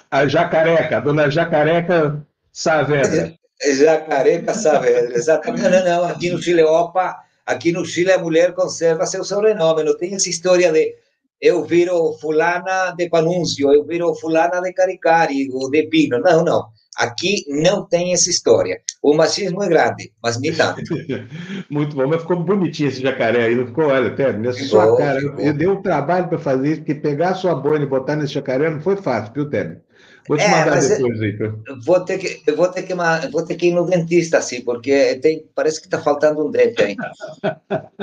a 0.10 0.28
jacareca, 0.28 0.98
a 0.98 1.00
dona 1.00 1.30
Jacareca 1.30 2.26
Saavedra. 2.52 3.34
Jacareca 3.78 4.54
Saavedra, 4.54 5.16
exatamente. 5.16 5.70
Não, 5.70 5.86
não, 5.86 6.04
aqui 6.06 6.30
no 6.30 6.42
Chile, 6.42 6.64
opa, 6.64 7.24
Aqui 7.46 7.72
no 7.72 7.86
Chile 7.86 8.12
a 8.12 8.20
mulher 8.20 8.54
conserva 8.54 9.06
seu 9.06 9.24
sobrenome, 9.24 9.84
não 9.84 9.98
tem 9.98 10.16
essa 10.16 10.30
história 10.30 10.72
de 10.72 10.96
eu 11.40 11.66
viro 11.66 12.14
fulana 12.14 12.92
de 12.96 13.10
Panuncio, 13.10 13.74
eu 13.74 13.84
viro 13.84 14.14
fulana 14.16 14.62
de 14.62 14.72
Caricari 14.72 15.50
ou 15.52 15.70
de 15.72 15.84
Pino. 15.88 16.20
Não, 16.20 16.44
não. 16.44 16.68
Aqui 16.98 17.46
não 17.48 17.86
tem 17.86 18.14
essa 18.14 18.30
história. 18.30 18.82
O 19.02 19.16
machismo 19.16 19.64
é 19.64 19.70
grande, 19.70 20.12
mas 20.22 20.40
nem 20.40 20.54
tanto. 20.54 20.82
Muito 21.70 21.96
bom, 21.96 22.08
mas 22.08 22.22
ficou 22.22 22.44
bonitinho 22.44 22.90
esse 22.90 23.02
jacaré 23.02 23.46
aí, 23.46 23.56
não 23.56 23.66
ficou? 23.66 23.86
Olha, 23.86 24.08
até 24.08 24.34
nessa 24.34 24.64
sua 24.66 24.98
cara. 24.98 25.22
Eu, 25.22 25.40
eu 25.40 25.54
dei 25.54 25.68
um 25.68 25.82
trabalho 25.82 26.28
para 26.28 26.38
fazer 26.38 26.70
isso, 26.70 26.82
porque 26.82 26.96
pegar 26.96 27.30
a 27.30 27.36
sua 27.36 27.56
boina 27.56 27.86
e 27.86 27.88
botar 27.88 28.16
nesse 28.16 28.34
jacaré 28.34 28.70
não 28.70 28.82
foi 28.82 28.98
fácil, 28.98 29.34
viu, 29.34 29.50
Tébio? 29.50 29.82
Vou 30.28 30.38
te 30.38 30.44
é, 30.44 30.50
mandar 30.50 30.80
depois 30.80 31.22
aí. 31.22 31.34
Pra... 31.34 31.54
Vou 31.84 32.00
ter 32.02 32.18
que, 32.18 32.42
eu 32.46 32.56
vou 32.56 32.68
ter 32.68 32.84
que, 32.84 32.94
vou 33.32 33.44
ter 33.44 33.56
que 33.56 33.68
ir 33.68 33.74
no 33.74 33.86
dentista, 33.86 34.38
assim, 34.38 34.62
porque 34.62 35.16
tem, 35.16 35.46
parece 35.56 35.80
que 35.80 35.88
está 35.88 36.00
faltando 36.00 36.46
um 36.46 36.52
dente 36.52 36.82
aí. 36.82 36.96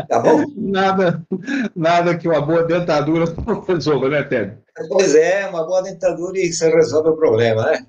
Tá 0.09 0.19
bom? 0.19 0.45
nada, 0.57 1.23
nada 1.77 2.17
que 2.17 2.27
uma 2.27 2.41
boa 2.41 2.65
dentadura 2.65 3.25
não 3.47 3.61
resolva, 3.61 4.09
né, 4.09 4.25
Ted? 4.25 4.59
Pois 4.89 5.15
é, 5.15 5.47
uma 5.47 5.65
boa 5.65 5.83
dentadura 5.83 6.39
e 6.39 6.53
você 6.53 6.69
resolve 6.69 7.11
o 7.11 7.17
problema, 7.17 7.65
né? 7.67 7.87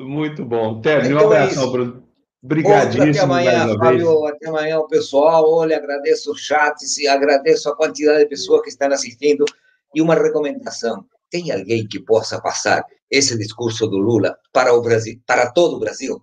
Muito 0.00 0.44
bom. 0.44 0.80
Ted, 0.80 1.06
então, 1.06 1.22
um 1.22 1.26
abraço, 1.26 1.60
é 1.60 1.70
Bruno. 1.70 2.02
Obrigadíssimo. 2.42 3.10
Até 3.10 3.20
amanhã, 3.20 3.78
Fábio. 3.78 4.26
Até 4.26 4.48
amanhã, 4.48 4.82
pessoal. 4.88 5.48
Olha, 5.48 5.76
agradeço 5.76 6.32
o 6.32 6.36
chat, 6.36 6.74
agradeço 7.06 7.68
a 7.68 7.76
quantidade 7.76 8.20
de 8.20 8.28
pessoas 8.28 8.62
que 8.62 8.68
estão 8.68 8.90
assistindo. 8.90 9.44
E 9.94 10.02
uma 10.02 10.14
recomendação: 10.14 11.04
tem 11.30 11.52
alguém 11.52 11.86
que 11.86 12.00
possa 12.00 12.40
passar 12.40 12.84
esse 13.10 13.38
discurso 13.38 13.86
do 13.86 13.98
Lula 13.98 14.36
para 14.52 14.74
o 14.74 14.82
Brasil, 14.82 15.20
para 15.26 15.52
todo 15.52 15.76
o 15.76 15.78
Brasil? 15.78 16.20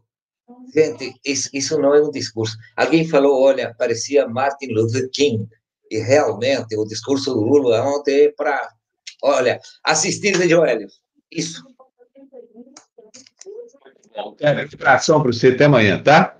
Gente, 0.73 1.13
isso 1.23 1.79
não 1.79 1.93
é 1.93 2.01
um 2.01 2.11
discurso. 2.11 2.57
Alguém 2.75 3.07
falou, 3.07 3.41
olha, 3.41 3.73
parecia 3.77 4.27
Martin 4.27 4.73
Luther 4.73 5.09
King. 5.11 5.47
E 5.91 5.99
realmente 5.99 6.75
o 6.77 6.85
discurso 6.85 7.33
do 7.33 7.41
Lula 7.41 7.81
ontem 7.83 8.25
é 8.25 8.31
para, 8.31 8.69
olha, 9.23 9.59
assistir 9.83 10.37
de 10.37 10.49
joelhos. 10.49 11.01
Isso. 11.31 11.63
Um 14.17 14.75
abração 14.75 15.21
para 15.21 15.31
você, 15.31 15.49
até 15.49 15.65
amanhã, 15.65 16.01
tá? 16.01 16.35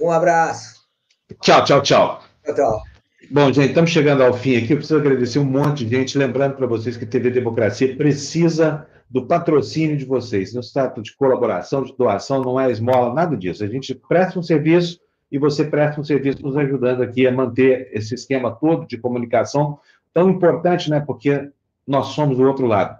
Um 0.00 0.10
abraço. 0.10 0.84
Tchau, 1.40 1.64
tchau, 1.64 1.82
tchau. 1.82 2.22
Tchau, 2.44 2.54
tchau. 2.54 2.82
Bom, 3.30 3.52
gente, 3.52 3.68
estamos 3.68 3.90
chegando 3.90 4.22
ao 4.22 4.34
fim 4.34 4.56
aqui. 4.56 4.72
Eu 4.72 4.76
preciso 4.76 4.98
agradecer 4.98 5.38
um 5.38 5.44
monte 5.44 5.84
de 5.84 5.96
gente. 5.96 6.18
Lembrando 6.18 6.56
para 6.56 6.66
vocês 6.66 6.96
que 6.96 7.06
TV 7.06 7.30
Democracia 7.30 7.96
precisa 7.96 8.86
do 9.08 9.26
patrocínio 9.26 9.96
de 9.96 10.04
vocês. 10.04 10.52
Não 10.52 10.62
se 10.62 10.72
trata 10.72 11.00
de 11.00 11.16
colaboração, 11.16 11.82
de 11.82 11.96
doação, 11.96 12.42
não 12.42 12.60
é 12.60 12.70
esmola, 12.70 13.14
nada 13.14 13.36
disso. 13.36 13.64
A 13.64 13.66
gente 13.66 13.94
presta 13.94 14.38
um 14.38 14.42
serviço 14.42 15.00
e 15.30 15.38
você 15.38 15.64
presta 15.64 16.00
um 16.00 16.04
serviço 16.04 16.42
nos 16.42 16.56
ajudando 16.56 17.02
aqui 17.02 17.26
a 17.26 17.32
manter 17.32 17.90
esse 17.92 18.14
esquema 18.14 18.50
todo 18.50 18.86
de 18.86 18.98
comunicação 18.98 19.78
tão 20.12 20.28
importante, 20.28 20.90
né? 20.90 21.00
Porque 21.00 21.48
nós 21.86 22.08
somos 22.08 22.36
do 22.36 22.44
outro 22.44 22.66
lado. 22.66 22.98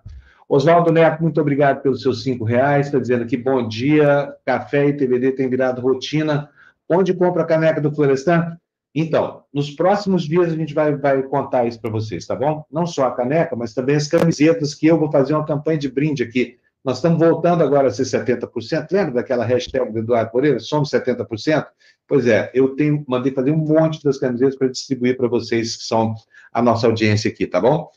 Oswaldo 0.49 0.93
Neto, 0.93 1.23
muito 1.23 1.41
obrigado 1.41 1.81
pelos 1.83 2.03
seus 2.03 2.23
cinco 2.23 2.45
reais. 2.45 2.87
Está 2.87 2.99
dizendo 2.99 3.25
aqui, 3.25 3.37
bom 3.37 3.67
dia, 3.67 4.35
café 4.45 4.87
e 4.87 4.93
TVD 4.93 5.33
tem 5.33 5.49
virado 5.49 5.81
rotina. 5.81 6.51
Onde 6.89 7.15
compra 7.15 7.43
a 7.43 7.47
caneca 7.47 7.81
do 7.81 7.95
Florestan? 7.95 8.57
Então, 8.95 9.43
nos 9.53 9.71
próximos 9.71 10.23
dias 10.23 10.53
a 10.53 10.57
gente 10.57 10.73
vai, 10.73 10.95
vai 10.97 11.23
contar 11.23 11.67
isso 11.67 11.81
para 11.81 11.91
vocês, 11.91 12.25
tá 12.27 12.37
bom? 12.37 12.65
Não 12.71 12.87
só 12.87 13.07
a 13.07 13.11
caneca, 13.11 13.57
mas 13.57 13.75
também 13.75 13.97
as 13.97 14.07
camisetas, 14.07 14.75
que 14.75 14.87
eu 14.87 14.99
vou 14.99 15.11
fazer 15.11 15.35
uma 15.35 15.45
campanha 15.45 15.79
de 15.79 15.91
brinde 15.91 16.23
aqui. 16.23 16.59
Nós 16.85 16.99
estamos 16.99 17.19
voltando 17.19 17.65
agora 17.65 17.89
a 17.89 17.91
ser 17.91 18.05
70%. 18.05 18.89
Lembra 18.93 19.15
daquela 19.15 19.45
hashtag 19.45 19.91
do 19.91 19.99
Eduardo 20.01 20.31
Moreira? 20.33 20.61
Somos 20.61 20.91
70%? 20.91 21.67
Pois 22.07 22.27
é, 22.27 22.51
eu 22.55 22.77
tenho, 22.77 23.03
mandei 23.09 23.33
fazer 23.33 23.51
um 23.51 23.57
monte 23.57 24.05
das 24.05 24.19
camisetas 24.19 24.55
para 24.55 24.69
distribuir 24.69 25.17
para 25.17 25.27
vocês, 25.27 25.77
que 25.77 25.85
são 25.85 26.15
a 26.53 26.63
nossa 26.63 26.87
audiência 26.87 27.31
aqui, 27.31 27.47
tá 27.47 27.61
bom? 27.61 27.89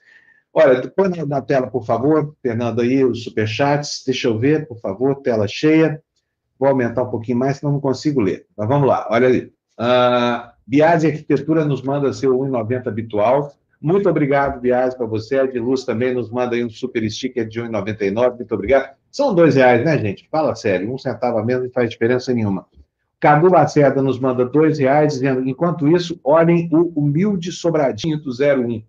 Olha, 0.53 0.90
põe 0.90 1.10
na 1.26 1.41
tela, 1.41 1.68
por 1.68 1.86
favor, 1.86 2.36
Fernando, 2.41 2.82
aí, 2.82 3.03
os 3.03 3.24
superchats. 3.24 4.03
Deixa 4.06 4.28
eu 4.28 4.40
ver, 4.40 4.68
por 4.68 4.80
favor, 4.80 5.22
tela 5.22 5.48
cheia. 5.48 6.02
Vou 6.60 6.69
aumentar 6.69 7.03
um 7.03 7.11
pouquinho 7.11 7.38
mais, 7.38 7.57
senão 7.57 7.74
não 7.74 7.80
consigo 7.80 8.19
ler. 8.19 8.48
Mas 8.57 8.68
vamos 8.68 8.88
lá, 8.88 9.07
olha 9.10 9.28
ali. 9.28 9.53
Uh, 9.80 10.49
Biase 10.65 11.07
Arquitetura 11.07 11.64
nos 11.64 11.82
manda 11.82 12.11
seu 12.11 12.38
1,90 12.40 12.88
habitual. 12.88 13.53
Muito 13.80 14.10
obrigado, 14.10 14.60
Biase, 14.60 14.98
para 14.98 15.06
você. 15.06 15.38
A 15.38 15.45
de 15.45 15.60
Luz 15.60 15.86
também 15.86 16.14
nos 16.14 16.32
manda 16.32 16.56
aí 16.56 16.65
um 16.65 16.69
super 16.69 17.07
sticker 17.10 17.48
de 17.48 17.61
1,99. 17.61 18.38
Muito 18.38 18.56
obrigado. 18.56 18.95
São 19.11 19.34
dois 19.34 19.56
reais, 19.56 19.86
né, 19.86 19.98
gente? 19.99 20.28
Fala 20.32 20.56
sério. 20.56 20.91
Um 20.91 20.98
centavo 20.98 21.38
a 21.38 21.45
menos 21.45 21.65
não 21.65 21.72
faz 21.72 21.90
diferença 21.90 22.34
nenhuma. 22.34 22.65
Cadu 23.19 23.49
Lacerda 23.49 24.02
nos 24.02 24.19
manda 24.19 24.45
dois 24.45 24.78
reais, 24.78 25.14
dizendo, 25.14 25.48
enquanto 25.48 25.88
isso, 25.88 26.19
olhem 26.24 26.69
o 26.72 26.91
humilde 26.99 27.52
sobradinho 27.52 28.22
do 28.22 28.30
01. 28.32 28.84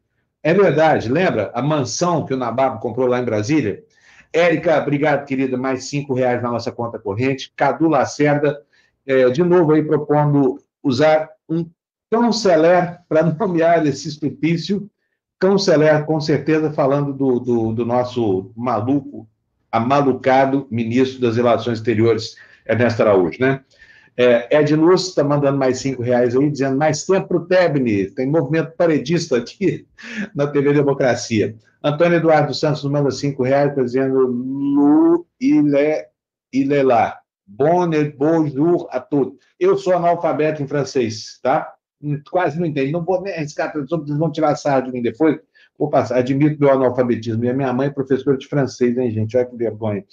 É 0.49 0.55
verdade, 0.55 1.11
lembra 1.11 1.51
a 1.53 1.61
mansão 1.61 2.25
que 2.25 2.33
o 2.33 2.37
Nababo 2.39 2.81
comprou 2.81 3.07
lá 3.07 3.21
em 3.21 3.25
Brasília? 3.25 3.85
Érica, 4.33 4.79
obrigado, 4.79 5.27
querida, 5.27 5.59
mais 5.59 5.85
cinco 5.85 6.15
reais 6.15 6.43
na 6.43 6.51
nossa 6.51 6.73
conta 6.73 6.99
corrente. 6.99 7.53
Cadu 7.55 7.87
Lacerda, 7.87 8.59
é, 9.07 9.29
de 9.29 9.43
novo 9.43 9.73
aí 9.73 9.83
propondo 9.83 10.59
usar 10.83 11.29
um 11.47 11.69
canceler 12.11 12.99
para 13.07 13.25
nomear 13.39 13.87
esse 13.87 14.09
estupício. 14.09 14.91
Canceler, 15.39 16.07
com 16.07 16.19
certeza, 16.19 16.73
falando 16.73 17.13
do, 17.13 17.39
do, 17.39 17.73
do 17.75 17.85
nosso 17.85 18.51
maluco, 18.57 19.29
amalucado 19.71 20.67
ministro 20.71 21.21
das 21.21 21.37
Relações 21.37 21.77
Exteriores, 21.77 22.37
Ernesto 22.67 23.03
Araújo, 23.03 23.37
né? 23.39 23.61
É, 24.19 24.59
Ed 24.59 24.75
Luz 24.75 25.03
está 25.03 25.23
mandando 25.23 25.57
mais 25.57 25.79
cinco 25.79 26.03
reais 26.03 26.35
aí, 26.35 26.51
dizendo 26.51 26.77
mais 26.77 27.07
tempo 27.07 27.29
para 27.29 27.37
o 27.37 27.47
Tebni. 27.47 28.11
Tem 28.11 28.27
movimento 28.27 28.73
paredista 28.77 29.37
aqui 29.39 29.87
na 30.35 30.49
TV 30.49 30.73
Democracia. 30.73 31.55
Antônio 31.85 32.17
Eduardo 32.17 32.53
Santos 32.53 32.83
manda 32.83 33.13
cinco 33.13 33.45
reais, 33.45 33.71
está 33.71 33.83
dizendo 33.85 34.27
Lu 34.27 35.25
ile, 35.41 36.05
ile 36.53 36.83
lá. 36.83 37.21
Bonne, 37.47 38.11
bonjour 38.11 38.89
a 38.91 38.99
todos. 38.99 39.35
Eu 39.59 39.79
sou 39.79 39.95
analfabeto 39.95 40.65
em 40.65 40.67
francês, 40.67 41.39
tá? 41.41 41.73
Quase 42.29 42.59
não 42.59 42.67
entendo. 42.67 42.91
Não 42.91 43.05
vou 43.05 43.23
nem 43.23 43.33
arriscar, 43.33 43.73
eles 43.77 43.89
vão 43.89 44.33
tirar 44.33 44.57
sarro 44.57 44.87
de 44.87 44.93
mim 44.93 45.01
depois. 45.01 45.39
Vou 45.79 45.89
passar. 45.89 46.19
Admito 46.19 46.61
meu 46.61 46.73
analfabetismo. 46.73 47.45
E 47.45 47.51
a 47.51 47.55
minha 47.55 47.73
mãe 47.73 47.87
é 47.87 47.91
professora 47.91 48.37
de 48.37 48.49
francês, 48.49 48.97
hein, 48.99 49.11
gente? 49.11 49.37
Olha 49.37 49.47
que 49.47 49.57
vergonha. 49.57 50.05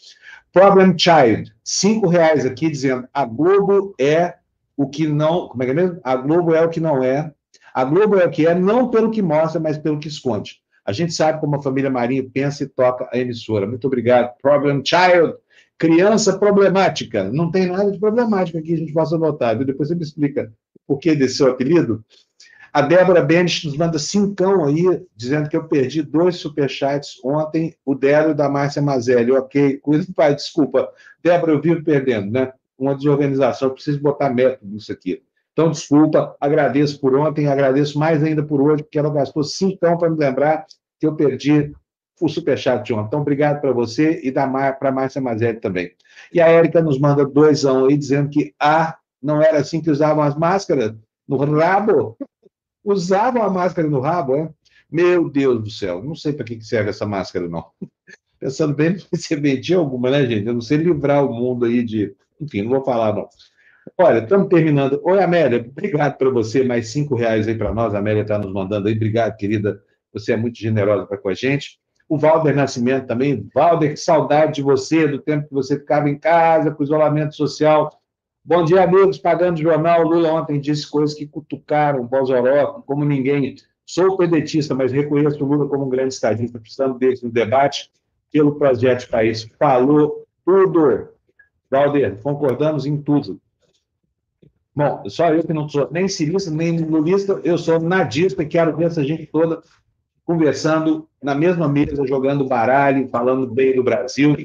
Problem 0.54 0.96
Child, 0.98 1.54
cinco 1.64 2.08
reais 2.08 2.46
aqui 2.46 2.70
dizendo 2.70 3.08
a 3.14 3.26
Globo 3.26 3.96
é 4.00 4.36
o 4.78 4.88
que 4.88 5.08
não. 5.08 5.48
Como 5.48 5.64
é 5.64 5.66
que 5.66 5.72
é 5.72 5.76
mesmo? 5.76 6.00
A 6.04 6.16
Globo 6.16 6.54
é 6.54 6.64
o 6.64 6.70
que 6.70 6.80
não 6.80 7.04
é. 7.04 7.34
A 7.74 7.84
Globo 7.84 8.18
é 8.18 8.26
o 8.26 8.32
que 8.32 8.48
é, 8.48 8.56
não 8.56 8.90
pelo 8.90 9.12
que 9.12 9.22
mostra, 9.22 9.60
mas 9.60 9.78
pelo 9.78 10.00
que 10.00 10.08
esconde. 10.08 10.62
A 10.86 10.94
gente 10.94 11.14
sabe 11.14 11.42
como 11.42 11.56
a 11.56 11.62
família 11.62 11.90
Marinho 11.90 12.30
pensa 12.30 12.64
e 12.64 12.68
toca 12.68 13.10
a 13.12 13.18
emissora. 13.18 13.66
Muito 13.66 13.88
obrigado. 13.88 14.34
Problem 14.42 14.84
Child, 14.86 15.34
criança 15.78 16.38
problemática. 16.38 17.24
Não 17.32 17.52
tem 17.52 17.66
nada 17.66 17.92
de 17.92 18.00
problemático 18.00 18.60
aqui, 18.60 18.76
a 18.76 18.78
gente 18.78 18.94
possa 18.94 19.18
notar. 19.18 19.58
Viu? 19.58 19.66
Depois 19.66 19.90
você 19.90 19.96
me 19.96 20.04
explica 20.04 20.54
o 20.88 20.98
que 20.98 21.16
desse 21.16 21.38
seu 21.38 21.50
apelido. 21.50 22.06
A 22.76 22.82
Débora 22.82 23.22
Benes 23.22 23.64
nos 23.64 23.78
manda 23.78 23.98
cincão 23.98 24.66
aí, 24.66 24.84
dizendo 25.16 25.48
que 25.48 25.56
eu 25.56 25.64
perdi 25.64 26.02
dois 26.02 26.36
superchats 26.36 27.24
ontem, 27.24 27.74
o 27.86 27.96
dela 27.96 28.28
e 28.28 28.32
o 28.32 28.36
da 28.36 28.50
Márcia 28.50 28.82
Mazelli. 28.82 29.32
Ok, 29.32 29.78
cuida, 29.78 30.06
pai, 30.14 30.36
desculpa. 30.36 30.92
Débora, 31.24 31.54
eu 31.54 31.62
vivo 31.62 31.82
perdendo, 31.86 32.30
né? 32.30 32.52
Uma 32.78 32.94
desorganização, 32.94 33.70
eu 33.70 33.74
preciso 33.74 34.02
botar 34.02 34.30
método 34.30 34.74
nisso 34.74 34.92
aqui. 34.92 35.24
Então, 35.54 35.72
desculpa, 35.72 36.36
agradeço 36.38 37.00
por 37.00 37.16
ontem, 37.16 37.48
agradeço 37.48 37.98
mais 37.98 38.22
ainda 38.22 38.44
por 38.44 38.60
hoje, 38.60 38.84
porque 38.84 39.00
ela 39.00 39.10
gastou 39.10 39.42
cincão 39.42 39.98
para 39.98 40.10
me 40.10 40.18
lembrar 40.18 40.66
que 41.00 41.08
eu 41.08 41.16
perdi 41.16 41.72
o 42.20 42.28
superchat 42.28 42.84
de 42.84 42.94
ontem. 42.94 43.08
Então, 43.08 43.22
obrigado 43.22 43.62
para 43.62 43.72
você 43.72 44.20
e 44.22 44.34
para 44.34 44.76
a 44.82 44.92
Márcia 44.92 45.22
Mazelli 45.22 45.62
também. 45.62 45.94
E 46.34 46.42
a 46.42 46.48
Érica 46.50 46.82
nos 46.82 47.00
manda 47.00 47.26
doisão 47.26 47.86
aí, 47.86 47.96
dizendo 47.96 48.30
que 48.30 48.54
ah, 48.60 48.98
não 49.24 49.42
era 49.42 49.60
assim 49.60 49.82
que 49.82 49.90
usavam 49.90 50.22
as 50.22 50.36
máscaras 50.36 50.94
no 51.26 51.38
rabo 51.58 52.18
usavam 52.86 53.42
a 53.42 53.50
máscara 53.50 53.90
no 53.90 54.00
rabo, 54.00 54.36
é? 54.36 54.50
Meu 54.90 55.30
Deus 55.30 55.64
do 55.64 55.70
céu, 55.70 56.04
não 56.04 56.16
sei 56.16 56.32
para 56.32 56.46
que 56.46 56.62
serve 56.62 56.92
essa 56.92 57.06
máscara, 57.06 57.50
não. 57.50 57.66
Pensando 58.40 58.76
bem, 58.76 58.96
você 59.12 59.36
vendia 59.36 59.78
alguma, 59.78 60.12
né, 60.12 60.26
gente? 60.26 60.46
Eu 60.48 60.54
não 60.54 60.62
sei 60.62 60.78
livrar 60.78 61.26
o 61.26 61.34
mundo 61.34 61.66
aí 61.66 61.84
de. 61.84 62.16
Enfim, 62.40 62.62
não 62.62 62.70
vou 62.70 62.84
falar, 62.84 63.14
não. 63.14 63.28
Olha, 63.98 64.20
estamos 64.20 64.48
terminando. 64.48 65.00
Oi, 65.04 65.24
Amélia, 65.24 65.60
obrigado 65.60 66.18
para 66.18 66.30
você, 66.30 66.64
mais 66.64 66.90
cinco 66.90 67.16
reais 67.16 67.48
aí 67.48 67.56
para 67.56 67.74
nós. 67.74 67.94
A 67.94 68.00
Amélia 68.00 68.22
está 68.22 68.38
nos 68.38 68.52
mandando 68.52 68.88
aí. 68.88 68.96
Obrigado, 68.96 69.36
querida. 69.38 69.82
Você 70.14 70.34
é 70.34 70.38
muito 70.38 70.60
generosa 70.60 71.06
para 71.06 71.18
com 71.18 71.30
a 71.30 71.34
gente. 71.34 71.80
O 72.08 72.18
Valder 72.18 72.56
Nascimento 72.56 73.08
também. 73.08 73.48
Valder, 73.54 73.92
que 73.92 73.98
saudade 73.98 74.56
de 74.56 74.62
você, 74.62 75.08
do 75.08 75.20
tempo 75.20 75.48
que 75.48 75.54
você 75.54 75.80
ficava 75.80 76.10
em 76.10 76.18
casa, 76.18 76.72
com 76.72 76.84
isolamento 76.84 77.36
social. 77.36 77.90
Bom 78.48 78.64
dia, 78.64 78.84
amigos. 78.84 79.18
Pagando 79.18 79.60
jornal, 79.60 80.04
Lula 80.04 80.32
ontem 80.32 80.60
disse 80.60 80.88
coisas 80.88 81.18
que 81.18 81.26
cutucaram 81.26 82.06
Bolsonaro 82.06 82.84
como 82.86 83.04
ninguém. 83.04 83.56
Sou 83.84 84.18
pedetista, 84.18 84.76
mas 84.76 84.92
reconheço 84.92 85.44
o 85.44 85.48
Lula 85.48 85.68
como 85.68 85.88
um 85.88 85.90
grande 85.90 86.14
estadista. 86.14 86.60
Precisamos 86.60 87.00
dele 87.00 87.18
no 87.24 87.32
debate 87.32 87.90
pelo 88.32 88.54
projeto 88.54 89.00
de 89.00 89.08
país. 89.08 89.50
Falou 89.58 90.28
tudo. 90.46 91.08
Valder, 91.72 92.22
concordamos 92.22 92.86
em 92.86 93.02
tudo. 93.02 93.42
Bom, 94.76 95.10
só 95.10 95.34
eu 95.34 95.44
que 95.44 95.52
não 95.52 95.68
sou 95.68 95.90
nem 95.92 96.08
cirista, 96.08 96.52
nem 96.52 96.78
lulista, 96.78 97.42
eu 97.44 97.58
sou 97.58 97.80
nadista 97.80 98.44
e 98.44 98.46
quero 98.46 98.78
ver 98.78 98.86
essa 98.86 99.04
gente 99.04 99.26
toda 99.26 99.60
conversando 100.24 101.10
na 101.20 101.34
mesma 101.34 101.68
mesa, 101.68 102.06
jogando 102.06 102.46
baralho, 102.46 103.08
falando 103.08 103.48
bem 103.48 103.76
do 103.76 103.84
Brasil 103.84 104.38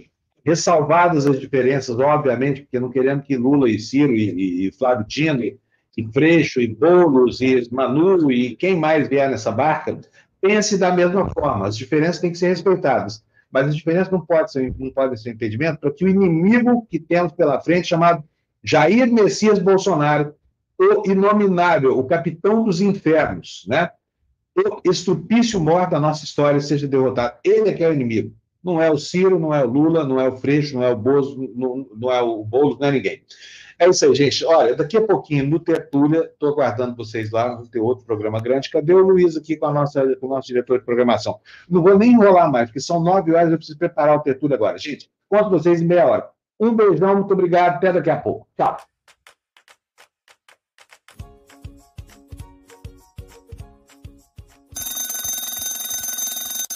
ressalvadas 0.45 1.27
as 1.27 1.39
diferenças, 1.39 1.99
obviamente, 1.99 2.63
porque 2.63 2.81
não 2.81 2.91
querendo 2.91 3.23
que 3.23 3.37
Lula 3.37 3.69
e 3.69 3.79
Ciro 3.79 4.15
e, 4.15 4.69
e 4.69 4.73
Flávio 4.73 5.07
Dino 5.07 5.43
e, 5.43 5.59
e 5.97 6.07
Freixo 6.13 6.61
e 6.61 6.69
Boulos 6.69 7.41
e 7.41 7.69
Manu 7.71 8.31
e 8.31 8.57
quem 8.57 8.77
mais 8.77 9.09
vier 9.09 9.31
nessa 9.31 9.51
barca 9.51 9.99
pense 10.41 10.79
da 10.79 10.93
mesma 10.95 11.29
forma. 11.31 11.67
As 11.67 11.77
diferenças 11.77 12.21
têm 12.21 12.33
que 12.33 12.39
ser 12.39 12.49
respeitadas. 12.49 13.23
Mas 13.53 13.69
as 13.69 13.77
diferenças 13.77 14.11
não, 14.11 14.25
pode 14.25 14.53
ser, 14.53 14.73
não 14.79 14.91
podem 14.91 15.17
ser 15.17 15.31
impedimento 15.31 15.81
para 15.81 15.91
que 15.91 16.05
o 16.05 16.09
inimigo 16.09 16.87
que 16.89 16.99
temos 17.01 17.33
pela 17.33 17.61
frente, 17.61 17.89
chamado 17.89 18.23
Jair 18.63 19.13
Messias 19.13 19.59
Bolsonaro, 19.59 20.35
o 20.79 21.11
inominável, 21.11 21.99
o 21.99 22.05
capitão 22.05 22.65
dos 22.65 22.81
infernos, 22.81 23.67
né? 23.69 23.91
o 24.57 24.91
estupício 24.91 25.61
maior 25.61 25.89
da 25.89 26.01
nossa 26.01 26.25
história 26.25 26.61
seja 26.61 26.87
derrotado. 26.87 27.37
Ele 27.45 27.71
é 27.71 27.73
que 27.73 27.85
é 27.85 27.89
o 27.89 27.93
inimigo. 27.93 28.35
Não 28.63 28.81
é 28.81 28.91
o 28.91 28.99
Ciro, 28.99 29.39
não 29.39 29.55
é 29.55 29.65
o 29.65 29.69
Lula, 29.69 30.05
não 30.05 30.21
é 30.21 30.29
o 30.29 30.37
Freixo, 30.37 30.75
não 30.75 30.83
é 30.83 30.91
o 30.91 30.97
Bozo, 30.97 31.51
não, 31.55 31.87
não 31.97 32.13
é 32.13 32.21
o 32.21 32.45
Boulos, 32.45 32.79
não 32.79 32.89
é 32.89 32.93
ninguém. 32.93 33.23
É 33.79 33.89
isso 33.89 34.05
aí, 34.05 34.15
gente. 34.15 34.45
Olha, 34.45 34.77
daqui 34.77 34.99
a 34.99 35.01
pouquinho, 35.01 35.47
no 35.47 35.59
Tertúlia, 35.59 36.31
estou 36.31 36.51
aguardando 36.51 36.95
vocês 36.95 37.31
lá, 37.31 37.49
vamos 37.49 37.71
ter 37.71 37.81
outro 37.81 38.05
programa 38.05 38.39
grande. 38.39 38.69
Cadê 38.69 38.93
o 38.93 38.99
Luiz 38.99 39.39
aqui 39.39 39.57
com, 39.57 39.67
a 39.67 39.73
nossa, 39.73 40.17
com 40.17 40.27
o 40.27 40.29
nosso 40.29 40.49
diretor 40.49 40.79
de 40.79 40.85
programação? 40.85 41.41
Não 41.67 41.83
vou 41.83 41.99
nem 41.99 42.13
enrolar 42.13 42.53
mais, 42.53 42.69
porque 42.69 42.81
são 42.81 43.01
nove 43.01 43.33
horas, 43.33 43.51
eu 43.51 43.57
preciso 43.57 43.79
preparar 43.79 44.17
o 44.17 44.21
Tertúlia 44.21 44.57
agora. 44.57 44.77
Gente, 44.77 45.11
conto 45.31 45.49
vocês 45.49 45.81
em 45.81 45.87
meia 45.87 46.07
hora. 46.07 46.29
Um 46.61 46.75
beijão, 46.75 47.15
muito 47.17 47.33
obrigado, 47.33 47.77
até 47.77 47.91
daqui 47.91 48.11
a 48.11 48.19
pouco. 48.19 48.47
Tchau. 48.55 48.90